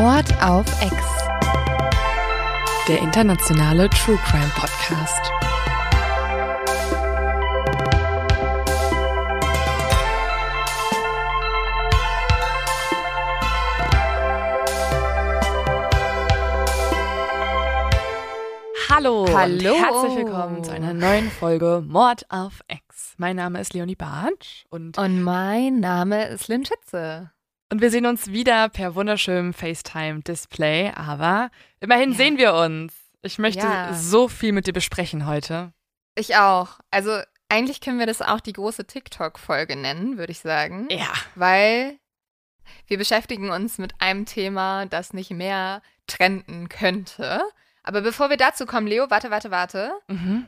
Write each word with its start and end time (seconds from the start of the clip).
Mord 0.00 0.32
auf 0.42 0.64
Ex. 0.80 0.94
Der 2.88 3.00
internationale 3.00 3.90
True 3.90 4.18
Crime 4.24 4.50
Podcast. 4.54 5.30
Hallo, 18.88 19.28
Hallo. 19.34 19.74
und 19.74 19.84
herzlich 19.84 20.16
willkommen 20.16 20.64
zu 20.64 20.72
einer 20.72 20.94
neuen 20.94 21.30
Folge 21.30 21.84
Mord 21.86 22.24
auf 22.30 22.60
Ex. 22.68 23.12
Mein 23.18 23.36
Name 23.36 23.60
ist 23.60 23.74
Leonie 23.74 23.96
Bartsch 23.96 24.64
und, 24.70 24.96
Und 24.96 25.22
mein 25.22 25.80
Name 25.80 26.26
ist 26.28 26.48
Lynn 26.48 26.64
Schütze. 26.64 27.32
Und 27.70 27.80
wir 27.80 27.90
sehen 27.90 28.06
uns 28.06 28.28
wieder 28.28 28.68
per 28.68 28.94
wunderschönem 28.94 29.52
FaceTime-Display, 29.54 30.92
aber 30.94 31.50
immerhin 31.80 32.12
Ja. 32.12 32.16
sehen 32.16 32.38
wir 32.38 32.54
uns. 32.54 32.94
Ich 33.22 33.38
möchte 33.38 33.66
Ja. 33.66 33.94
so 33.94 34.28
viel 34.28 34.52
mit 34.52 34.66
dir 34.66 34.72
besprechen 34.72 35.26
heute. 35.26 35.72
Ich 36.14 36.36
auch. 36.36 36.80
Also 36.90 37.20
eigentlich 37.48 37.80
können 37.80 37.98
wir 37.98 38.06
das 38.06 38.22
auch 38.22 38.40
die 38.40 38.52
große 38.52 38.86
TikTok-Folge 38.86 39.76
nennen, 39.76 40.18
würde 40.18 40.32
ich 40.32 40.40
sagen. 40.40 40.86
Ja. 40.90 41.12
Weil 41.34 41.98
wir 42.86 42.98
beschäftigen 42.98 43.50
uns 43.50 43.78
mit 43.78 43.94
einem 44.00 44.26
Thema, 44.26 44.86
das 44.86 45.12
nicht 45.12 45.30
mehr 45.30 45.82
trenden 46.06 46.68
könnte. 46.68 47.42
Aber 47.82 48.00
bevor 48.02 48.30
wir 48.30 48.36
dazu 48.36 48.66
kommen, 48.66 48.86
Leo, 48.86 49.10
warte, 49.10 49.30
warte, 49.30 49.50
warte. 49.50 49.92
Mhm. 50.08 50.46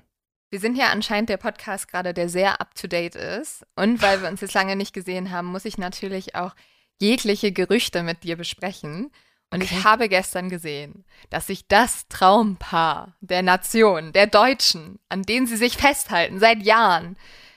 Wir 0.51 0.61
sind 0.61 0.77
ja 0.77 0.91
anscheinend 0.91 1.31
der 1.31 1.39
Podcast 1.39 1.89
gerade, 1.89 2.13
der 2.13 2.29
sehr 2.29 2.61
up-to-date 2.61 3.15
ist. 3.17 3.65
Und 3.75 4.03
weil 4.03 4.21
wir 4.23 4.29
uns 4.29 4.41
jetzt 4.43 4.55
lange 4.55 4.77
nicht 4.77 4.93
gesehen 4.93 5.31
haben, 5.31 5.47
muss 5.49 5.65
ich 5.65 5.79
natürlich 5.79 6.35
auch 6.35 6.55
jegliche 7.03 7.53
Gerüchte 7.53 8.03
mit 8.03 8.23
dir 8.25 8.37
besprechen. 8.37 9.11
Und 9.51 9.63
Okay. 9.63 9.75
ich 9.77 9.85
habe 9.85 10.09
gestern 10.09 10.49
gesehen, 10.49 11.05
dass 11.29 11.49
sich 11.49 11.69
das 11.69 12.09
Traumpaar 12.09 13.17
der 13.21 13.43
Nation, 13.43 14.13
der 14.13 14.27
Deutschen, 14.27 14.99
an 15.11 15.25
denen 15.25 15.47
sie 15.47 15.59
sich 15.59 15.77
festhalten, 15.77 16.39
seit 16.39 16.63
Jahren 16.63 17.17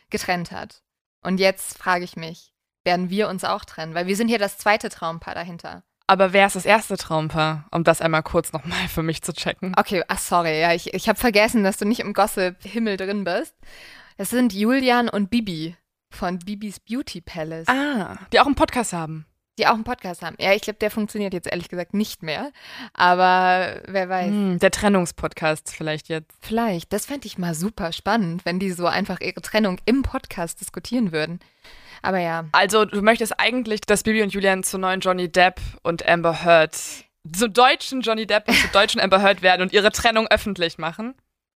getrennt 0.10 0.52
hat. 0.52 0.82
Und 1.22 1.40
jetzt 1.40 1.78
frage 1.78 2.04
ich 2.04 2.18
mich, 2.18 2.52
werden 2.84 3.10
wir 3.10 3.30
uns 3.30 3.46
auch 3.46 3.64
trennen? 3.64 3.94
Weil 3.96 4.08
wir 4.08 4.16
sind 4.18 4.28
ja 4.30 4.38
das 4.38 4.58
zweite 4.58 4.90
Traumpaar 4.90 5.36
dahinter. 5.36 5.84
Aber 6.08 6.34
wer 6.34 6.46
ist 6.46 6.56
das 6.56 6.66
erste 6.66 6.98
Traumpaar? 6.98 7.66
Um 7.72 7.84
das 7.84 8.02
einmal 8.02 8.22
kurz 8.24 8.52
nochmal 8.54 8.88
für 8.90 9.02
mich 9.02 9.22
zu 9.24 9.34
checken. 9.34 9.74
Okay, 9.78 10.04
ach 10.08 10.20
sorry, 10.20 10.59
ja, 10.62 10.74
ich, 10.74 10.94
ich 10.94 11.08
habe 11.09 11.18
vergessen, 11.18 11.64
dass 11.64 11.78
du 11.78 11.86
nicht 11.86 12.02
im 12.02 12.14
Gossip-Himmel 12.14 12.98
drin 12.98 13.24
bist. 13.24 13.56
Das 14.18 14.30
sind 14.30 14.54
Julian 14.54 15.09
und 15.09 15.30
Bibi 15.32 15.76
von 16.12 16.40
Bibis 16.40 16.80
Beauty 16.80 17.22
Palace, 17.22 17.68
Ah, 17.68 18.18
die 18.34 18.40
auch 18.40 18.46
einen 18.46 18.56
Podcast 18.56 18.94
haben. 18.94 19.26
Die 19.58 19.67
auch 19.67 19.73
einen 19.73 19.84
Podcast 19.84 20.22
haben. 20.22 20.36
Ja, 20.39 20.53
ich 20.53 20.61
glaube, 20.61 20.80
der 20.80 20.92
funktioniert 20.92 21.34
jetzt 21.34 21.48
ehrlich 21.48 21.70
gesagt 21.70 21.94
nicht 21.94 22.23
mehr. 22.23 22.52
Aber 22.94 23.81
wer 23.88 24.09
weiß, 24.09 24.28
Hm, 24.30 24.59
der 24.59 24.72
Trennungspodcast 24.72 25.73
vielleicht 25.73 26.09
jetzt. 26.09 26.31
vielleicht. 26.42 26.92
Das 26.94 27.06
fände 27.06 27.28
ich 27.28 27.38
mal 27.38 27.53
super 27.53 27.92
spannend, 27.92 28.45
wenn 28.45 28.59
die 28.59 28.72
so 28.72 28.86
einfach 28.88 29.22
ihre 29.22 29.42
Trennung 29.42 29.80
im 29.86 30.03
Podcast 30.03 30.62
diskutieren 30.62 31.12
würden. 31.12 31.39
Aber 32.02 32.20
ja, 32.20 32.45
Also, 32.52 32.86
du 32.86 33.02
möchtest 33.02 33.39
eigentlich, 33.39 33.81
dass 33.81 34.03
Bibi 34.03 34.22
und 34.22 34.34
Julian 34.34 34.64
zu 34.64 34.78
neuen 34.78 35.00
Johnny 35.00 35.31
Depp 35.31 35.59
und 35.84 36.08
Amber 36.08 36.44
Heard, 36.44 36.75
zu 37.31 37.50
deutschen 37.50 38.02
Johnny 38.02 38.28
Depp 38.28 38.47
und 38.47 38.56
zu 38.56 38.67
deutschen 38.67 39.02
Amber 39.02 39.22
Heard 39.22 39.42
werden 39.42 39.62
und 39.64 39.73
ihre 39.73 39.92
Trennung 39.92 40.28
öffentlich 40.28 40.78
machen? 40.78 41.16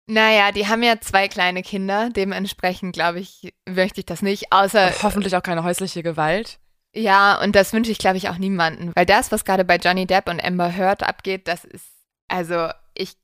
naja, 0.09 0.53
die 0.53 0.69
haben 0.69 0.85
ja 0.85 1.01
zwei 1.01 1.27
kleine 1.27 1.63
Kinder. 1.65 2.11
Dementsprechend, 2.15 2.93
glaube 2.95 3.19
ich, 3.19 3.53
möchte 3.69 3.99
ich 3.99 4.07
das 4.07 4.23
nicht. 4.23 4.53
Außer 4.53 4.87
Und 4.87 5.03
hoffentlich 5.03 5.35
auch 5.35 5.43
keine 5.43 5.65
häusliche 5.65 6.05
Gewalt. 6.05 6.61
Ja, 6.97 7.41
und 7.43 7.55
das 7.55 7.73
wünsche 7.73 7.91
ich, 7.93 7.99
glaube 7.99 8.17
ich, 8.17 8.29
auch 8.31 8.39
niemanden. 8.39 8.93
Weil 8.95 9.07
das, 9.07 9.31
was 9.31 9.45
gerade 9.45 9.65
bei 9.65 9.77
Johnny 9.77 10.07
Depp 10.07 10.29
und 10.29 10.43
Amber 10.43 10.75
Heard 10.75 11.03
abgeht, 11.03 11.47
das 11.47 11.65
ist, 11.65 11.87
also 12.29 12.69
ich 12.95 13.17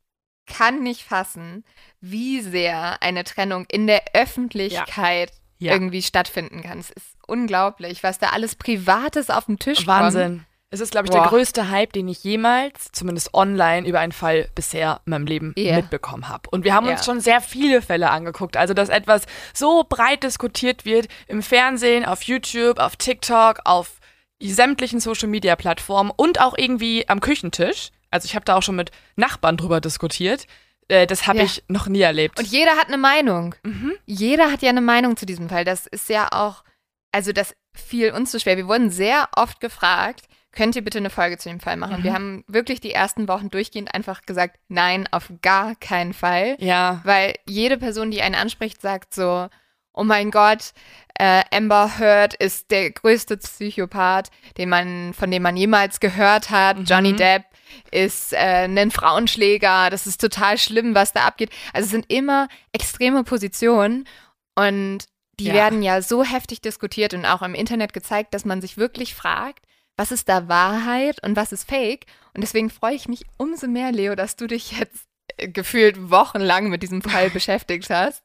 kann 0.47 0.83
nicht 0.83 1.03
fassen, 1.03 1.65
wie 2.01 2.41
sehr 2.41 3.03
eine 3.03 3.25
Trennung 3.25 3.65
in 3.71 3.87
der 3.87 4.03
Öffentlichkeit 4.15 5.33
Ja. 5.59 5.73
irgendwie 5.73 6.03
stattfinden 6.03 6.63
kann. 6.63 6.81
Es 6.81 6.91
ist 6.91 7.17
unglaublich, 7.27 8.03
was 8.03 8.19
da 8.19 8.31
alles 8.31 8.57
Privates 8.57 9.31
auf 9.31 9.47
den 9.47 9.59
Tisch 9.59 9.79
kommt. 9.79 9.89
Wahnsinn. 9.89 10.45
Es 10.75 10.81
ist, 10.81 10.91
glaube 10.91 11.07
ich, 11.07 11.11
der 11.11 11.21
Boah. 11.21 11.29
größte 11.29 11.69
Hype, 11.69 11.93
den 11.93 12.09
ich 12.09 12.25
jemals, 12.25 12.91
zumindest 12.93 13.35
online, 13.35 13.87
über 13.87 14.01
einen 14.01 14.13
Fall 14.13 14.49
bisher 14.55 15.03
in 15.05 15.11
meinem 15.11 15.27
Leben 15.27 15.53
Ja. 15.55 15.77
mitbekommen 15.77 16.31
habe. 16.31 16.49
Und 16.51 16.65
wir 16.65 16.73
haben 16.73 16.89
uns 16.89 17.01
Ja. 17.01 17.05
schon 17.05 17.21
sehr 17.21 17.43
viele 17.43 17.83
Fälle 17.83 18.09
angeguckt. 18.11 18.57
Also, 18.57 18.73
dass 18.73 18.89
etwas 18.89 19.25
so 19.53 19.85
breit 19.87 20.23
diskutiert 20.23 20.87
wird 20.87 21.09
im 21.27 21.43
Fernsehen, 21.43 22.07
auf 22.07 22.23
YouTube, 22.23 22.79
auf 22.79 22.97
TikTok, 22.97 23.61
auf 23.67 24.01
sämtlichen 24.41 24.99
Social-Media-Plattformen 24.99 26.11
und 26.17 26.41
auch 26.41 26.57
irgendwie 26.57 27.07
am 27.07 27.21
Küchentisch. 27.21 27.91
Also, 28.11 28.25
ich 28.25 28.35
habe 28.35 28.47
da 28.47 28.57
auch 28.57 28.63
schon 28.63 28.77
mit 28.77 28.91
Nachbarn 29.15 29.59
drüber 29.59 29.83
diskutiert. 29.83 30.47
Äh, 30.89 31.07
das 31.07 31.27
habe 31.27 31.41
Ja. 31.41 31.45
ich 31.45 31.63
noch 31.69 31.87
nie 31.87 32.01
erlebt. 32.01 32.39
Und 32.39 32.49
jeder 32.49 32.73
hat 32.79 32.89
eine 32.89 32.97
Meinung. 32.97 33.55
Mhm. 33.63 33.93
Jeder 34.07 34.51
hat 34.51 34.63
ja 34.63 34.71
eine 34.71 34.81
Meinung 34.81 35.19
zu 35.19 35.27
diesem 35.27 35.51
Fall. 35.51 35.67
Das 35.67 35.87
ist 35.87 36.09
ja 36.09 36.29
auch, 36.33 36.65
also 37.13 37.33
das 37.33 37.55
fiel 37.75 38.13
uns 38.13 38.33
so 38.33 38.39
schwer. 38.39 38.57
Wir 38.57 38.69
wurden 38.69 38.91
sehr 38.91 39.29
oft 39.37 39.61
gefragt, 39.61 40.25
könnt 40.53 40.77
ihr 40.77 40.83
bitte 40.83 40.99
eine 40.99 41.11
Folge 41.11 41.39
zu 41.39 41.49
dem 41.49 41.61
Fall 41.61 41.77
machen? 41.77 42.01
Mhm. 42.01 42.05
Wir 42.05 42.13
haben 42.15 42.45
wirklich 42.47 42.81
die 42.81 42.93
ersten 42.93 43.27
Wochen 43.29 43.51
durchgehend 43.51 43.95
einfach 43.95 44.23
gesagt, 44.23 44.59
nein, 44.69 45.09
auf 45.11 45.33
gar 45.43 45.75
keinen 45.77 46.13
Fall. 46.15 46.57
ja. 46.61 47.01
Weil 47.05 47.35
jede 47.49 47.79
Person, 47.79 48.11
die 48.11 48.23
einen 48.23 48.35
anspricht, 48.35 48.81
sagt 48.81 49.15
so, 49.15 49.49
oh 49.95 50.05
mein 50.05 50.31
Gott, 50.31 50.73
äh, 51.19 51.43
Amber 51.53 51.99
Heard 51.99 52.33
ist 52.35 52.71
der 52.71 52.91
größte 52.91 53.37
Psychopath, 53.37 54.31
den 54.57 54.69
man, 54.71 55.13
von 55.13 55.31
dem 55.31 55.43
man 55.43 55.57
jemals 55.57 56.01
gehört 56.01 56.49
hat. 56.51 56.79
Mhm. 56.79 56.85
Johnny 56.85 57.15
Depp 57.17 57.45
ist 57.91 58.33
äh, 58.33 58.67
ein 58.67 58.91
Frauenschläger. 58.91 59.91
Das 59.91 60.07
ist 60.07 60.21
total 60.21 60.57
schlimm, 60.59 60.95
was 60.95 61.13
da 61.13 61.25
abgeht. 61.27 61.51
Also 61.73 61.87
es 61.87 61.91
sind 61.91 62.11
immer 62.11 62.49
extreme 62.73 63.25
Positionen 63.25 64.07
und 64.55 65.01
die 65.41 65.45
Ja. 65.47 65.55
werden 65.55 65.83
ja 65.83 66.03
so 66.03 66.25
heftig 66.25 66.61
diskutiert 66.61 67.15
und 67.15 67.25
auch 67.25 67.43
im 67.43 67.55
Internet 67.55 67.93
gezeigt, 67.93 68.35
dass 68.35 68.45
man 68.45 68.61
sich 68.61 68.77
wirklich 68.77 69.15
fragt, 69.15 69.65
was 70.03 70.11
ist 70.11 70.29
da 70.29 70.49
Wahrheit 70.49 71.23
und 71.23 71.37
was 71.37 71.53
ist 71.53 71.69
Fake? 71.69 72.07
Und 72.35 72.41
deswegen 72.41 72.71
freue 72.71 72.97
ich 72.97 73.07
mich 73.07 73.25
umso 73.37 73.69
mehr, 73.69 73.93
Leo, 73.93 74.17
dass 74.17 74.35
du 74.35 74.49
dich 74.49 74.73
jetzt 74.73 75.07
äh, 75.37 75.47
gefühlt 75.47 76.11
wochenlang 76.11 76.71
mit 76.71 76.83
diesem 76.83 77.03
Fall 77.03 77.31
beschäftigt 77.31 77.89
hast, 77.89 78.25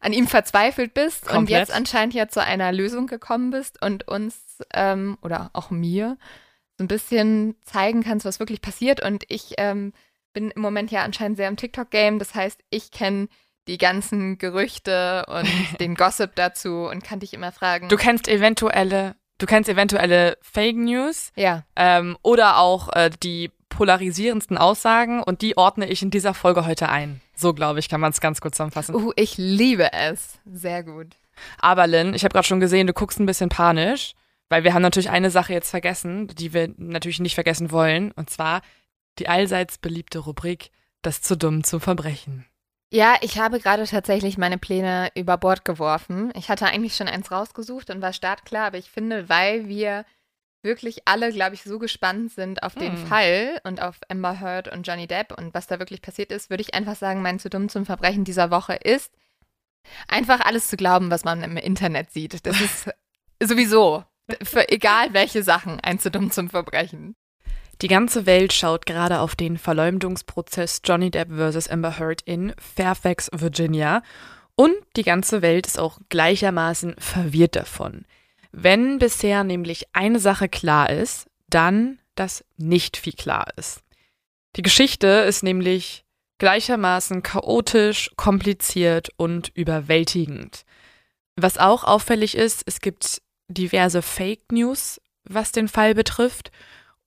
an 0.00 0.12
ihm 0.12 0.28
verzweifelt 0.28 0.94
bist 0.94 1.24
und 1.24 1.32
Komplett. 1.32 1.58
jetzt 1.58 1.72
anscheinend 1.72 2.14
ja 2.14 2.28
zu 2.28 2.40
einer 2.40 2.70
Lösung 2.70 3.08
gekommen 3.08 3.50
bist 3.50 3.82
und 3.82 4.06
uns 4.06 4.36
ähm, 4.72 5.18
oder 5.20 5.50
auch 5.52 5.70
mir 5.70 6.16
so 6.78 6.84
ein 6.84 6.88
bisschen 6.88 7.56
zeigen 7.64 8.04
kannst, 8.04 8.24
was 8.24 8.38
wirklich 8.38 8.62
passiert. 8.62 9.04
Und 9.04 9.24
ich 9.26 9.54
ähm, 9.58 9.94
bin 10.32 10.52
im 10.52 10.62
Moment 10.62 10.92
ja 10.92 11.02
anscheinend 11.02 11.38
sehr 11.38 11.48
im 11.48 11.56
TikTok-Game. 11.56 12.20
Das 12.20 12.36
heißt, 12.36 12.60
ich 12.70 12.92
kenne 12.92 13.26
die 13.66 13.78
ganzen 13.78 14.38
Gerüchte 14.38 15.26
und 15.26 15.48
den 15.80 15.96
Gossip 15.96 16.36
dazu 16.36 16.86
und 16.88 17.02
kann 17.02 17.18
dich 17.18 17.34
immer 17.34 17.50
fragen. 17.50 17.88
Du 17.88 17.96
kennst 17.96 18.28
eventuelle, 18.28 19.16
du 19.38 19.46
kennst 19.46 19.68
eventuelle 19.68 20.38
Fake 20.42 20.76
News. 20.76 21.32
ja, 21.36 21.64
ähm, 21.76 22.16
oder 22.22 22.58
auch 22.58 22.92
äh, 22.94 23.10
die 23.22 23.50
polarisierendsten 23.68 24.56
Aussagen 24.56 25.22
und 25.22 25.42
die 25.42 25.56
ordne 25.56 25.88
ich 25.88 26.02
in 26.02 26.10
dieser 26.10 26.34
Folge 26.34 26.66
heute 26.66 26.88
ein. 26.88 27.20
So, 27.34 27.52
glaube 27.52 27.78
ich, 27.78 27.88
kann 27.88 28.00
man 28.00 28.12
es 28.12 28.20
ganz 28.20 28.40
kurz 28.40 28.56
zusammenfassen. 28.56 28.94
uh, 28.94 29.12
ich 29.16 29.36
liebe 29.36 29.92
es. 29.92 30.38
Sehr 30.46 30.82
gut. 30.82 31.16
Aber 31.58 31.86
Lynn, 31.86 32.14
ich 32.14 32.24
habe 32.24 32.32
gerade 32.32 32.46
schon 32.46 32.60
gesehen, 32.60 32.86
du 32.86 32.94
guckst 32.94 33.20
ein 33.20 33.26
bisschen 33.26 33.50
panisch, 33.50 34.14
weil 34.48 34.64
wir 34.64 34.72
haben 34.72 34.82
natürlich 34.82 35.10
eine 35.10 35.30
Sache 35.30 35.52
jetzt 35.52 35.70
vergessen, 35.70 36.28
die 36.28 36.54
wir 36.54 36.72
natürlich 36.78 37.20
nicht 37.20 37.34
vergessen 37.34 37.70
wollen, 37.70 38.12
und 38.12 38.30
zwar 38.30 38.62
die 39.18 39.28
allseits 39.28 39.78
beliebte 39.78 40.20
Rubrik 40.20 40.70
Das 41.02 41.20
zu 41.20 41.36
dumm 41.36 41.62
zum 41.62 41.80
Verbrechen. 41.80 42.46
Ja, 42.92 43.16
ich 43.20 43.38
habe 43.38 43.58
gerade 43.58 43.84
tatsächlich 43.84 44.38
meine 44.38 44.58
Pläne 44.58 45.10
über 45.16 45.36
Bord 45.36 45.64
geworfen. 45.64 46.32
Ich 46.36 46.48
hatte 46.48 46.66
eigentlich 46.66 46.94
schon 46.94 47.08
eins 47.08 47.32
rausgesucht 47.32 47.90
und 47.90 48.00
war 48.00 48.12
startklar, 48.12 48.66
aber 48.66 48.78
ich 48.78 48.90
finde, 48.90 49.28
weil 49.28 49.68
wir 49.68 50.04
wirklich 50.62 51.02
alle, 51.06 51.32
glaube 51.32 51.54
ich, 51.54 51.62
so 51.62 51.78
gespannt 51.78 52.32
sind 52.32 52.62
auf 52.62 52.74
den 52.74 52.96
Hm. 52.96 53.06
Fall 53.06 53.60
und 53.64 53.80
auf 53.82 53.98
Amber 54.08 54.40
Heard 54.40 54.68
und 54.72 54.86
Johnny 54.86 55.06
Depp 55.06 55.36
und 55.36 55.54
was 55.54 55.66
da 55.66 55.78
wirklich 55.78 56.02
passiert 56.02 56.30
ist, 56.30 56.50
würde 56.50 56.62
ich 56.62 56.74
einfach 56.74 56.96
sagen, 56.96 57.22
mein 57.22 57.38
zu 57.38 57.50
dumm 57.50 57.68
zum 57.68 57.86
Verbrechen 57.86 58.24
dieser 58.24 58.50
Woche 58.50 58.74
ist, 58.74 59.12
einfach 60.08 60.40
alles 60.40 60.68
zu 60.68 60.76
glauben, 60.76 61.10
was 61.10 61.24
man 61.24 61.42
im 61.42 61.56
Internet 61.56 62.10
sieht. 62.12 62.44
Das 62.46 62.60
ist 62.60 62.90
sowieso 63.42 64.04
für 64.42 64.68
egal 64.68 65.12
welche 65.12 65.42
Sachen 65.42 65.80
ein 65.80 65.98
zu 65.98 66.10
dumm 66.10 66.30
zum 66.30 66.50
Verbrechen. 66.50 67.16
Die 67.82 67.88
ganze 67.88 68.24
Welt 68.24 68.52
schaut 68.52 68.86
gerade 68.86 69.20
auf 69.20 69.36
den 69.36 69.58
Verleumdungsprozess 69.58 70.80
Johnny 70.84 71.10
Depp 71.10 71.28
vs. 71.30 71.68
Amber 71.68 71.98
Heard 71.98 72.22
in 72.22 72.54
Fairfax, 72.58 73.28
Virginia. 73.32 74.02
Und 74.54 74.74
die 74.96 75.02
ganze 75.02 75.42
Welt 75.42 75.66
ist 75.66 75.78
auch 75.78 75.98
gleichermaßen 76.08 76.96
verwirrt 76.98 77.56
davon. 77.56 78.06
Wenn 78.52 78.98
bisher 78.98 79.44
nämlich 79.44 79.88
eine 79.92 80.18
Sache 80.18 80.48
klar 80.48 80.88
ist, 80.88 81.28
dann, 81.50 81.98
dass 82.14 82.44
nicht 82.56 82.96
viel 82.96 83.12
klar 83.12 83.48
ist. 83.56 83.82
Die 84.56 84.62
Geschichte 84.62 85.06
ist 85.06 85.42
nämlich 85.42 86.06
gleichermaßen 86.38 87.22
chaotisch, 87.22 88.10
kompliziert 88.16 89.10
und 89.18 89.50
überwältigend. 89.54 90.64
Was 91.36 91.58
auch 91.58 91.84
auffällig 91.84 92.34
ist, 92.34 92.62
es 92.64 92.80
gibt 92.80 93.20
diverse 93.48 94.00
Fake 94.00 94.50
News, 94.50 95.00
was 95.24 95.52
den 95.52 95.68
Fall 95.68 95.94
betrifft. 95.94 96.50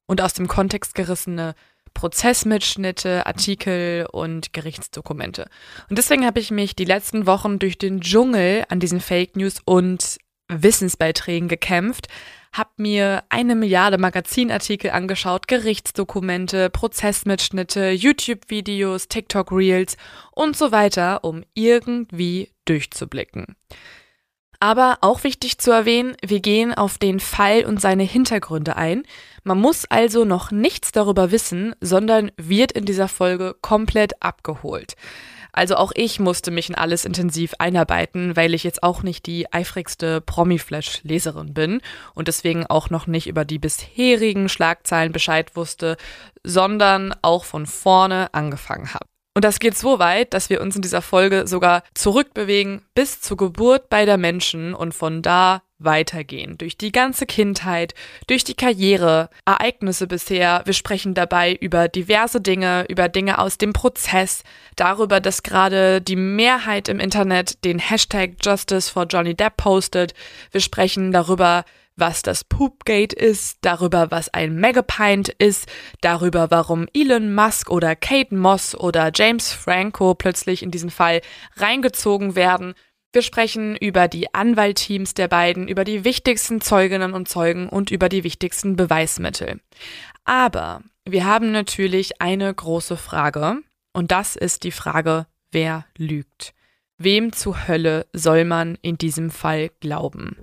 Und 0.10 0.22
aus 0.22 0.34
dem 0.34 0.48
Kontext 0.48 0.96
gerissene 0.96 1.54
Prozessmitschnitte, 1.94 3.28
Artikel 3.28 4.08
und 4.12 4.54
Gerichtsdokumente. 4.54 5.48
Und 5.88 6.00
deswegen 6.00 6.26
habe 6.26 6.40
ich 6.40 6.50
mich 6.50 6.76
die 6.76 6.86
letzten 6.86 7.28
Wochen 7.28 7.60
durch 7.60 7.78
den 7.78 8.02
Dschungel 8.02 8.66
an 8.70 8.80
diesen 8.80 9.02
Fake 9.02 9.36
News 9.36 9.62
und 9.66 10.18
Wissensbeiträgen 10.48 11.48
gekämpft, 11.48 12.08
habe 12.52 12.72
mir 12.78 13.24
eine 13.30 13.54
Milliarde 13.54 14.00
Magazinartikel 14.00 14.90
angeschaut, 14.90 15.48
Gerichtsdokumente, 15.48 16.72
Prozessmitschnitte, 16.72 17.92
YouTube-Videos, 17.92 19.10
TikTok-Reels 19.10 19.96
und 20.32 20.58
so 20.58 20.72
weiter, 20.72 21.24
um 21.24 21.44
irgendwie 21.54 22.50
durchzublicken. 22.66 23.56
Aber 24.60 24.98
auch 25.02 25.24
wichtig 25.24 25.58
zu 25.58 25.72
erwähnen, 25.72 26.18
wir 26.22 26.42
gehen 26.42 26.74
auf 26.74 26.98
den 26.98 27.22
Fall 27.22 27.64
und 27.64 27.80
seine 27.80 28.04
Hintergründe 28.04 28.76
ein. 28.76 29.04
Man 29.44 29.60
muss 29.60 29.86
also 29.86 30.26
noch 30.26 30.52
nichts 30.52 30.92
darüber 30.92 31.32
wissen, 31.32 31.74
sondern 31.80 32.32
wird 32.36 32.74
in 32.74 32.84
dieser 32.84 33.08
Folge 33.08 33.56
komplett 33.62 34.22
abgeholt. 34.22 34.96
Also 35.52 35.76
auch 35.76 35.92
ich 35.96 36.20
musste 36.20 36.52
mich 36.52 36.70
in 36.70 36.76
alles 36.76 37.06
intensiv 37.06 37.54
einarbeiten, 37.58 38.36
weil 38.36 38.54
ich 38.54 38.64
jetzt 38.64 38.84
auch 38.84 39.02
nicht 39.02 39.26
die 39.26 39.52
eifrigste 39.52 40.22
Promi-Flash-Leserin 40.22 41.54
bin 41.54 41.82
und 42.14 42.28
deswegen 42.28 42.66
auch 42.68 42.90
noch 42.90 43.08
nicht 43.08 43.28
über 43.28 43.46
die 43.46 43.60
bisherigen 43.60 44.50
Schlagzeilen 44.50 45.12
Bescheid 45.12 45.56
wusste, 45.56 45.98
sondern 46.44 47.16
auch 47.22 47.46
von 47.46 47.66
vorne 47.66 48.34
angefangen 48.34 48.94
habe. 48.94 49.06
Und 49.40 49.46
das 49.46 49.60
geht 49.60 49.78
so 49.78 50.00
weit, 50.00 50.34
dass 50.34 50.50
wir 50.50 50.60
uns 50.60 50.76
in 50.76 50.82
dieser 50.82 51.02
Folge 51.02 51.48
sogar 51.48 51.84
zurückbewegen 51.94 52.82
bis 52.94 53.22
zur 53.22 53.38
Geburt 53.38 53.88
beider 53.88 54.18
Menschen 54.18 54.74
und 54.74 54.94
von 54.94 55.22
da 55.22 55.62
weitergehen. 55.78 56.58
Durch 56.58 56.76
die 56.76 56.92
ganze 56.92 57.26
Kindheit, 57.26 57.94
durch 58.28 58.44
die 58.44 58.54
Karriere, 58.54 59.30
Ereignisse 59.46 60.08
bisher. 60.08 60.64
Wir 60.66 60.74
sprechen 60.74 61.14
dabei 61.14 61.56
über 61.56 61.88
diverse 61.88 62.42
Dinge, 62.42 62.84
über 62.90 63.08
Dinge 63.08 63.40
aus 63.40 63.58
dem 63.58 63.72
Prozess, 63.72 64.44
darüber, 64.76 65.22
dass 65.22 65.42
gerade 65.42 66.02
die 66.02 66.18
Mehrheit 66.18 66.90
im 66.90 67.00
Internet 67.00 67.64
den 67.64 67.80
Hashtag 67.80 68.32
Justice 68.44 68.92
for 68.92 69.06
Johnny 69.06 69.36
Depp 69.36 69.56
postet. 69.56 70.14
Wir 70.52 70.60
sprechen 70.60 71.14
darüber, 71.14 71.64
was 72.00 72.22
das 72.22 72.44
Poopgate 72.44 73.14
ist, 73.16 73.60
darüber, 73.62 74.12
was 74.12 74.34
ein 74.34 74.56
Megapint 74.56 75.30
ist, 75.30 75.68
darüber, 76.02 76.52
warum 76.52 76.88
Elon 76.94 77.34
Musk 77.34 77.70
oder 77.70 77.96
Kate 77.96 78.36
Moss 78.36 78.76
oder 78.76 79.12
James 79.14 79.52
Franco 79.52 80.16
plötzlich 80.16 80.64
in 80.64 80.72
diesen 80.72 80.90
Fall 80.90 81.22
reingezogen 81.58 82.36
werden. 82.36 82.74
Wir 83.12 83.22
sprechen 83.24 83.76
über 83.76 84.08
die 84.08 84.34
Anwaltteams 84.34 85.16
der 85.16 85.28
beiden, 85.28 85.68
über 85.68 85.84
die 85.84 86.04
wichtigsten 86.04 86.62
Zeuginnen 86.62 87.14
und 87.14 87.28
Zeugen 87.28 87.68
und 87.68 87.90
über 87.90 88.08
die 88.08 88.24
wichtigsten 88.24 88.76
Beweismittel. 88.76 89.60
Aber 90.26 90.82
wir 91.06 91.26
haben 91.26 91.52
natürlich 91.52 92.22
eine 92.22 92.54
große 92.54 92.98
Frage 92.98 93.64
und 93.94 94.12
das 94.12 94.36
ist 94.36 94.64
die 94.64 94.72
Frage, 94.72 95.26
wer 95.52 95.86
lügt? 95.98 96.54
Wem 96.98 97.34
zu 97.34 97.68
Hölle 97.68 98.06
soll 98.14 98.46
man 98.46 98.78
in 98.82 98.98
diesem 98.98 99.32
Fall 99.32 99.72
glauben? 99.80 100.36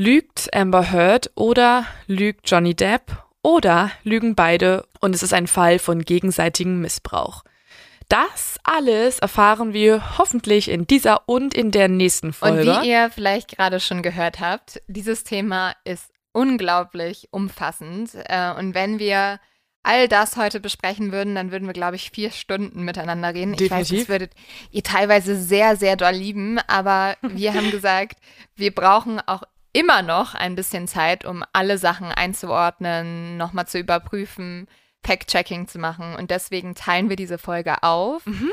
Lügt 0.00 0.54
Amber 0.54 0.92
Heard 0.92 1.32
oder 1.34 1.84
lügt 2.06 2.48
Johnny 2.48 2.72
Depp 2.72 3.24
oder 3.42 3.90
lügen 4.04 4.36
beide 4.36 4.86
und 5.00 5.12
es 5.12 5.24
ist 5.24 5.34
ein 5.34 5.48
Fall 5.48 5.80
von 5.80 6.04
gegenseitigem 6.04 6.80
Missbrauch. 6.80 7.42
Das 8.08 8.60
alles 8.62 9.18
erfahren 9.18 9.72
wir 9.72 10.16
hoffentlich 10.16 10.70
in 10.70 10.86
dieser 10.86 11.28
und 11.28 11.52
in 11.52 11.72
der 11.72 11.88
nächsten 11.88 12.32
Folge. 12.32 12.76
Und 12.76 12.84
wie 12.84 12.90
ihr 12.90 13.10
vielleicht 13.10 13.56
gerade 13.56 13.80
schon 13.80 14.02
gehört 14.02 14.38
habt, 14.38 14.80
dieses 14.86 15.24
Thema 15.24 15.74
ist 15.82 16.12
unglaublich 16.30 17.26
umfassend. 17.32 18.10
Äh, 18.14 18.52
und 18.52 18.76
wenn 18.76 19.00
wir 19.00 19.40
all 19.82 20.06
das 20.06 20.36
heute 20.36 20.60
besprechen 20.60 21.10
würden, 21.10 21.34
dann 21.34 21.50
würden 21.50 21.66
wir, 21.66 21.72
glaube 21.72 21.96
ich, 21.96 22.12
vier 22.12 22.30
Stunden 22.30 22.84
miteinander 22.84 23.34
reden. 23.34 23.56
Definitiv. 23.56 23.64
Ich 23.66 23.72
weiß, 23.72 23.98
das 23.98 24.08
würdet 24.08 24.32
ihr 24.70 24.82
teilweise 24.84 25.34
sehr, 25.34 25.74
sehr 25.74 25.96
doll 25.96 26.12
lieben, 26.12 26.60
aber 26.68 27.16
wir 27.22 27.52
haben 27.52 27.70
gesagt, 27.72 28.20
wir 28.54 28.72
brauchen 28.72 29.20
auch 29.26 29.42
immer 29.78 30.02
noch 30.02 30.34
ein 30.34 30.56
bisschen 30.56 30.88
Zeit, 30.88 31.24
um 31.24 31.44
alle 31.52 31.78
Sachen 31.78 32.06
einzuordnen, 32.06 33.36
nochmal 33.36 33.68
zu 33.68 33.78
überprüfen, 33.78 34.66
Fact-Checking 35.04 35.68
zu 35.68 35.78
machen. 35.78 36.16
Und 36.16 36.32
deswegen 36.32 36.74
teilen 36.74 37.08
wir 37.08 37.16
diese 37.16 37.38
Folge 37.38 37.82
auf. 37.84 38.26
Mhm. 38.26 38.50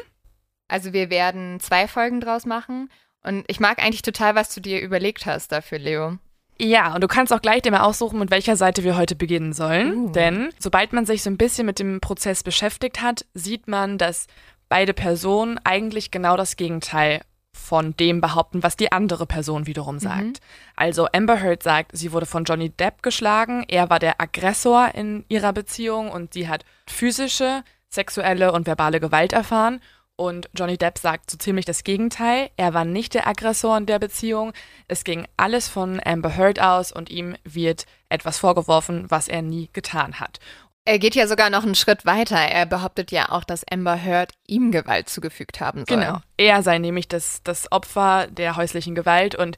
Also 0.68 0.94
wir 0.94 1.10
werden 1.10 1.60
zwei 1.60 1.88
Folgen 1.88 2.22
draus 2.22 2.46
machen. 2.46 2.90
Und 3.24 3.44
ich 3.48 3.60
mag 3.60 3.82
eigentlich 3.82 4.04
total, 4.04 4.36
was 4.36 4.54
du 4.54 4.62
dir 4.62 4.82
überlegt 4.82 5.26
hast 5.26 5.52
dafür, 5.52 5.80
Leo. 5.80 6.18
Ja, 6.60 6.94
und 6.94 7.02
du 7.02 7.08
kannst 7.08 7.34
auch 7.34 7.42
gleich 7.42 7.64
dir 7.64 7.72
mal 7.72 7.82
aussuchen, 7.82 8.20
mit 8.20 8.30
welcher 8.32 8.56
Seite 8.56 8.84
wir 8.84 8.96
heute 8.96 9.16
beginnen 9.16 9.52
sollen. 9.52 9.96
Uh. 9.96 10.12
Denn 10.12 10.50
sobald 10.60 10.94
man 10.94 11.08
sich 11.08 11.24
so 11.24 11.30
ein 11.30 11.38
bisschen 11.38 11.66
mit 11.66 11.80
dem 11.80 12.00
Prozess 12.02 12.44
beschäftigt 12.44 13.02
hat, 13.02 13.26
sieht 13.34 13.68
man, 13.68 13.98
dass 13.98 14.28
beide 14.70 14.94
Personen 14.94 15.60
eigentlich 15.64 16.12
genau 16.12 16.38
das 16.38 16.56
Gegenteil 16.56 17.22
von 17.56 17.96
dem 17.98 18.22
behaupten, 18.22 18.64
was 18.64 18.76
die 18.76 18.92
andere 18.92 19.26
Person 19.26 19.66
wiederum 19.66 19.98
sagt. 19.98 20.26
Mhm. 20.26 20.34
Also 20.76 21.08
Amber 21.12 21.42
Heard 21.42 21.64
sagt, 21.64 21.92
sie 21.94 22.12
wurde 22.12 22.26
von 22.26 22.44
Johnny 22.44 22.70
Depp 22.70 23.02
geschlagen, 23.02 23.66
er 23.68 23.90
war 23.90 24.00
der 24.00 24.22
Aggressor 24.22 24.94
in 24.94 25.26
ihrer 25.30 25.54
Beziehung 25.54 26.12
und 26.12 26.34
sie 26.34 26.48
hat 26.48 26.66
physische, 26.88 27.64
sexuelle 27.90 28.52
und 28.52 28.68
verbale 28.68 29.00
Gewalt 29.00 29.34
erfahren. 29.34 29.80
Und 30.18 30.50
Johnny 30.54 30.78
Depp 30.78 30.98
sagt 30.98 31.30
so 31.30 31.38
ziemlich 31.38 31.66
das 31.66 31.84
Gegenteil. 31.84 32.50
Er 32.56 32.74
war 32.74 32.86
nicht 32.86 33.14
der 33.14 33.28
Aggressor 33.28 33.78
in 33.78 33.86
der 33.86 34.00
Beziehung. 34.00 34.54
Es 34.88 35.04
ging 35.04 35.28
alles 35.36 35.68
von 35.68 36.00
Amber 36.04 36.38
Heard 36.38 36.62
aus 36.62 36.94
und 36.94 37.10
ihm 37.10 37.36
wird 37.44 37.86
etwas 38.08 38.38
vorgeworfen, 38.38 39.06
was 39.10 39.28
er 39.28 39.42
nie 39.42 39.70
getan 39.74 40.20
hat. 40.22 40.40
Er 40.88 41.00
geht 41.00 41.16
ja 41.16 41.28
sogar 41.28 41.50
noch 41.50 41.64
einen 41.64 41.74
Schritt 41.74 42.06
weiter. 42.06 42.38
Er 42.38 42.68
behauptet 42.68 43.12
ja 43.12 43.32
auch, 43.32 43.44
dass 43.44 43.66
Amber 43.70 43.96
Heard 43.96 44.34
ihm 44.46 44.72
Gewalt 44.72 45.10
zugefügt 45.10 45.60
haben 45.60 45.84
soll. 45.88 45.98
Genau. 45.98 46.20
Er 46.38 46.62
sei 46.62 46.78
nämlich 46.78 47.08
das, 47.08 47.42
das 47.44 47.72
Opfer 47.72 48.28
der 48.30 48.56
häuslichen 48.56 48.94
Gewalt 48.94 49.34
und, 49.34 49.58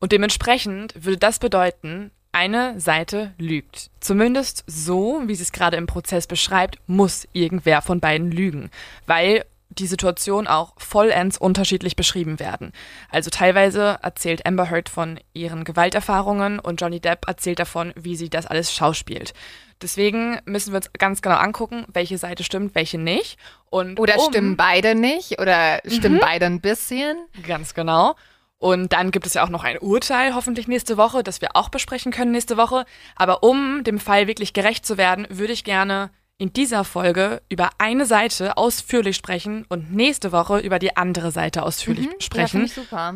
und 0.00 0.12
dementsprechend 0.12 0.94
würde 0.96 1.18
das 1.18 1.38
bedeuten, 1.38 2.10
eine 2.32 2.80
Seite 2.80 3.34
lügt. 3.36 3.90
Zumindest 4.00 4.64
so, 4.66 5.22
wie 5.26 5.34
sie 5.34 5.42
es 5.42 5.52
gerade 5.52 5.76
im 5.76 5.86
Prozess 5.86 6.26
beschreibt, 6.26 6.78
muss 6.86 7.28
irgendwer 7.32 7.82
von 7.82 8.00
beiden 8.00 8.32
lügen. 8.32 8.70
Weil 9.06 9.44
die 9.78 9.86
Situation 9.86 10.46
auch 10.46 10.74
vollends 10.78 11.38
unterschiedlich 11.38 11.96
beschrieben 11.96 12.38
werden. 12.38 12.72
Also 13.10 13.30
teilweise 13.30 13.98
erzählt 14.02 14.46
Amber 14.46 14.70
Heard 14.70 14.88
von 14.88 15.18
ihren 15.32 15.64
Gewalterfahrungen 15.64 16.58
und 16.58 16.80
Johnny 16.80 17.00
Depp 17.00 17.26
erzählt 17.26 17.58
davon, 17.58 17.92
wie 17.96 18.16
sie 18.16 18.30
das 18.30 18.46
alles 18.46 18.72
schauspielt. 18.72 19.34
Deswegen 19.80 20.38
müssen 20.44 20.72
wir 20.72 20.76
uns 20.76 20.92
ganz 20.92 21.22
genau 21.22 21.36
angucken, 21.36 21.84
welche 21.92 22.16
Seite 22.18 22.44
stimmt, 22.44 22.74
welche 22.74 22.98
nicht. 22.98 23.36
Und 23.68 23.98
Oder 23.98 24.16
um, 24.18 24.30
stimmen 24.30 24.56
beide 24.56 24.94
nicht? 24.94 25.40
Oder 25.40 25.80
stimmen 25.86 26.16
Mhm. 26.16 26.20
beide 26.20 26.46
ein 26.46 26.60
bisschen? 26.60 27.16
Ganz 27.46 27.74
genau. 27.74 28.14
Und 28.58 28.92
dann 28.92 29.10
gibt 29.10 29.26
es 29.26 29.34
ja 29.34 29.42
auch 29.44 29.48
noch 29.48 29.64
ein 29.64 29.78
Urteil, 29.78 30.36
hoffentlich 30.36 30.68
nächste 30.68 30.96
Woche, 30.96 31.24
das 31.24 31.40
wir 31.40 31.56
auch 31.56 31.68
besprechen 31.68 32.12
können 32.12 32.30
nächste 32.30 32.56
Woche. 32.56 32.84
Aber 33.16 33.42
um 33.42 33.82
dem 33.82 33.98
Fall 33.98 34.28
wirklich 34.28 34.52
gerecht 34.52 34.86
zu 34.86 34.96
werden, 34.96 35.26
würde 35.30 35.52
ich 35.52 35.64
gerne 35.64 36.10
in 36.42 36.52
dieser 36.52 36.82
Folge 36.82 37.40
über 37.48 37.70
eine 37.78 38.04
Seite 38.04 38.56
ausführlich 38.56 39.14
sprechen 39.14 39.64
und 39.68 39.92
nächste 39.94 40.32
Woche 40.32 40.58
über 40.58 40.80
die 40.80 40.96
andere 40.96 41.30
Seite 41.30 41.62
ausführlich 41.62 42.06
Mhm. 42.06 42.12
Ja, 42.14 42.20
sprechen. 42.20 42.64
ich 42.64 42.74
super. 42.74 43.14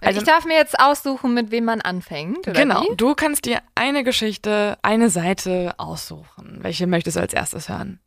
Also- 0.00 0.20
ich 0.20 0.24
darf 0.26 0.44
mir 0.44 0.54
jetzt 0.56 0.78
aussuchen, 0.78 1.34
mit 1.34 1.50
wem 1.50 1.64
man 1.64 1.80
anfängt. 1.80 2.44
Genau, 2.44 2.82
Wie? 2.82 2.96
du 2.96 3.16
kannst 3.16 3.44
dir 3.46 3.60
eine 3.74 4.04
Geschichte, 4.04 4.78
eine 4.82 5.10
Seite 5.10 5.74
aussuchen. 5.78 6.58
Welche 6.62 6.86
möchtest 6.86 7.16
du 7.16 7.20
als 7.20 7.34
erstes 7.34 7.68
hören? 7.68 7.98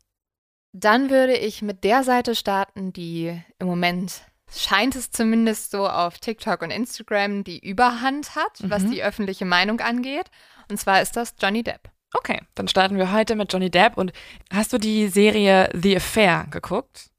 Dann 0.72 1.10
würde 1.10 1.36
ich 1.36 1.60
mit 1.60 1.84
der 1.84 2.02
Seite 2.02 2.34
starten, 2.34 2.92
die 2.94 3.38
im 3.58 3.66
Moment 3.66 4.22
scheint 4.50 4.96
es 4.96 5.10
zumindest 5.10 5.72
so 5.72 5.86
auf 5.86 6.18
TikTok 6.18 6.62
und 6.62 6.70
Instagram 6.70 7.44
die 7.44 7.58
Überhand 7.58 8.34
hat, 8.34 8.60
was 8.62 8.84
Mhm. 8.84 8.90
die 8.92 9.02
öffentliche 9.04 9.44
Meinung 9.44 9.80
angeht. 9.80 10.30
Und 10.70 10.78
zwar 10.80 11.02
ist 11.02 11.16
das 11.16 11.34
Johnny 11.40 11.62
Depp. 11.62 11.90
Okay, 12.14 12.40
dann 12.54 12.68
starten 12.68 12.96
wir 12.96 13.12
heute 13.12 13.34
mit 13.36 13.52
Johnny 13.52 13.70
Depp. 13.70 13.96
Und 13.98 14.12
hast 14.52 14.72
du 14.72 14.78
die 14.78 15.08
Serie 15.08 15.68
The 15.74 15.96
Affair 15.96 16.46
geguckt? 16.50 17.10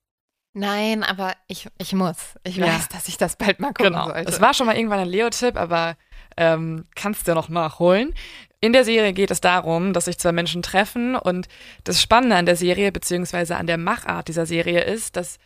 Nein, 0.54 1.04
aber 1.04 1.34
ich, 1.48 1.68
ich 1.78 1.94
muss. 1.94 2.36
Ich 2.44 2.56
Ja. 2.56 2.68
weiß, 2.68 2.88
dass 2.90 3.08
ich 3.10 3.18
das 3.18 3.36
bald 3.36 3.60
mal 3.60 3.74
gucken 3.74 3.88
Genau. 3.94 4.06
sollte. 4.06 4.30
Es 4.32 4.40
war 4.40 4.54
schon 4.54 4.66
mal 4.68 4.76
irgendwann 4.78 5.00
ein 5.00 5.10
Leo-Tipp, 5.10 5.58
aber 5.58 5.98
ähm, 6.38 6.86
kannst 6.96 7.28
du 7.28 7.34
noch 7.34 7.50
nachholen. 7.50 8.14
In 8.62 8.72
der 8.74 8.86
Serie 8.86 9.12
geht 9.14 9.32
es 9.32 9.42
darum, 9.42 9.92
dass 9.94 10.06
sich 10.06 10.18
zwei 10.18 10.32
Menschen 10.32 10.62
treffen 10.62 11.16
und 11.16 11.48
das 11.84 12.02
Spannende 12.02 12.38
an 12.38 12.46
der 12.46 12.56
Serie 12.56 12.92
beziehungsweise 12.92 13.58
an 13.58 13.68
der 13.68 13.78
Machart 13.78 14.28
dieser 14.30 14.46
Serie 14.46 14.82
ist, 14.82 15.18
dass 15.18 15.40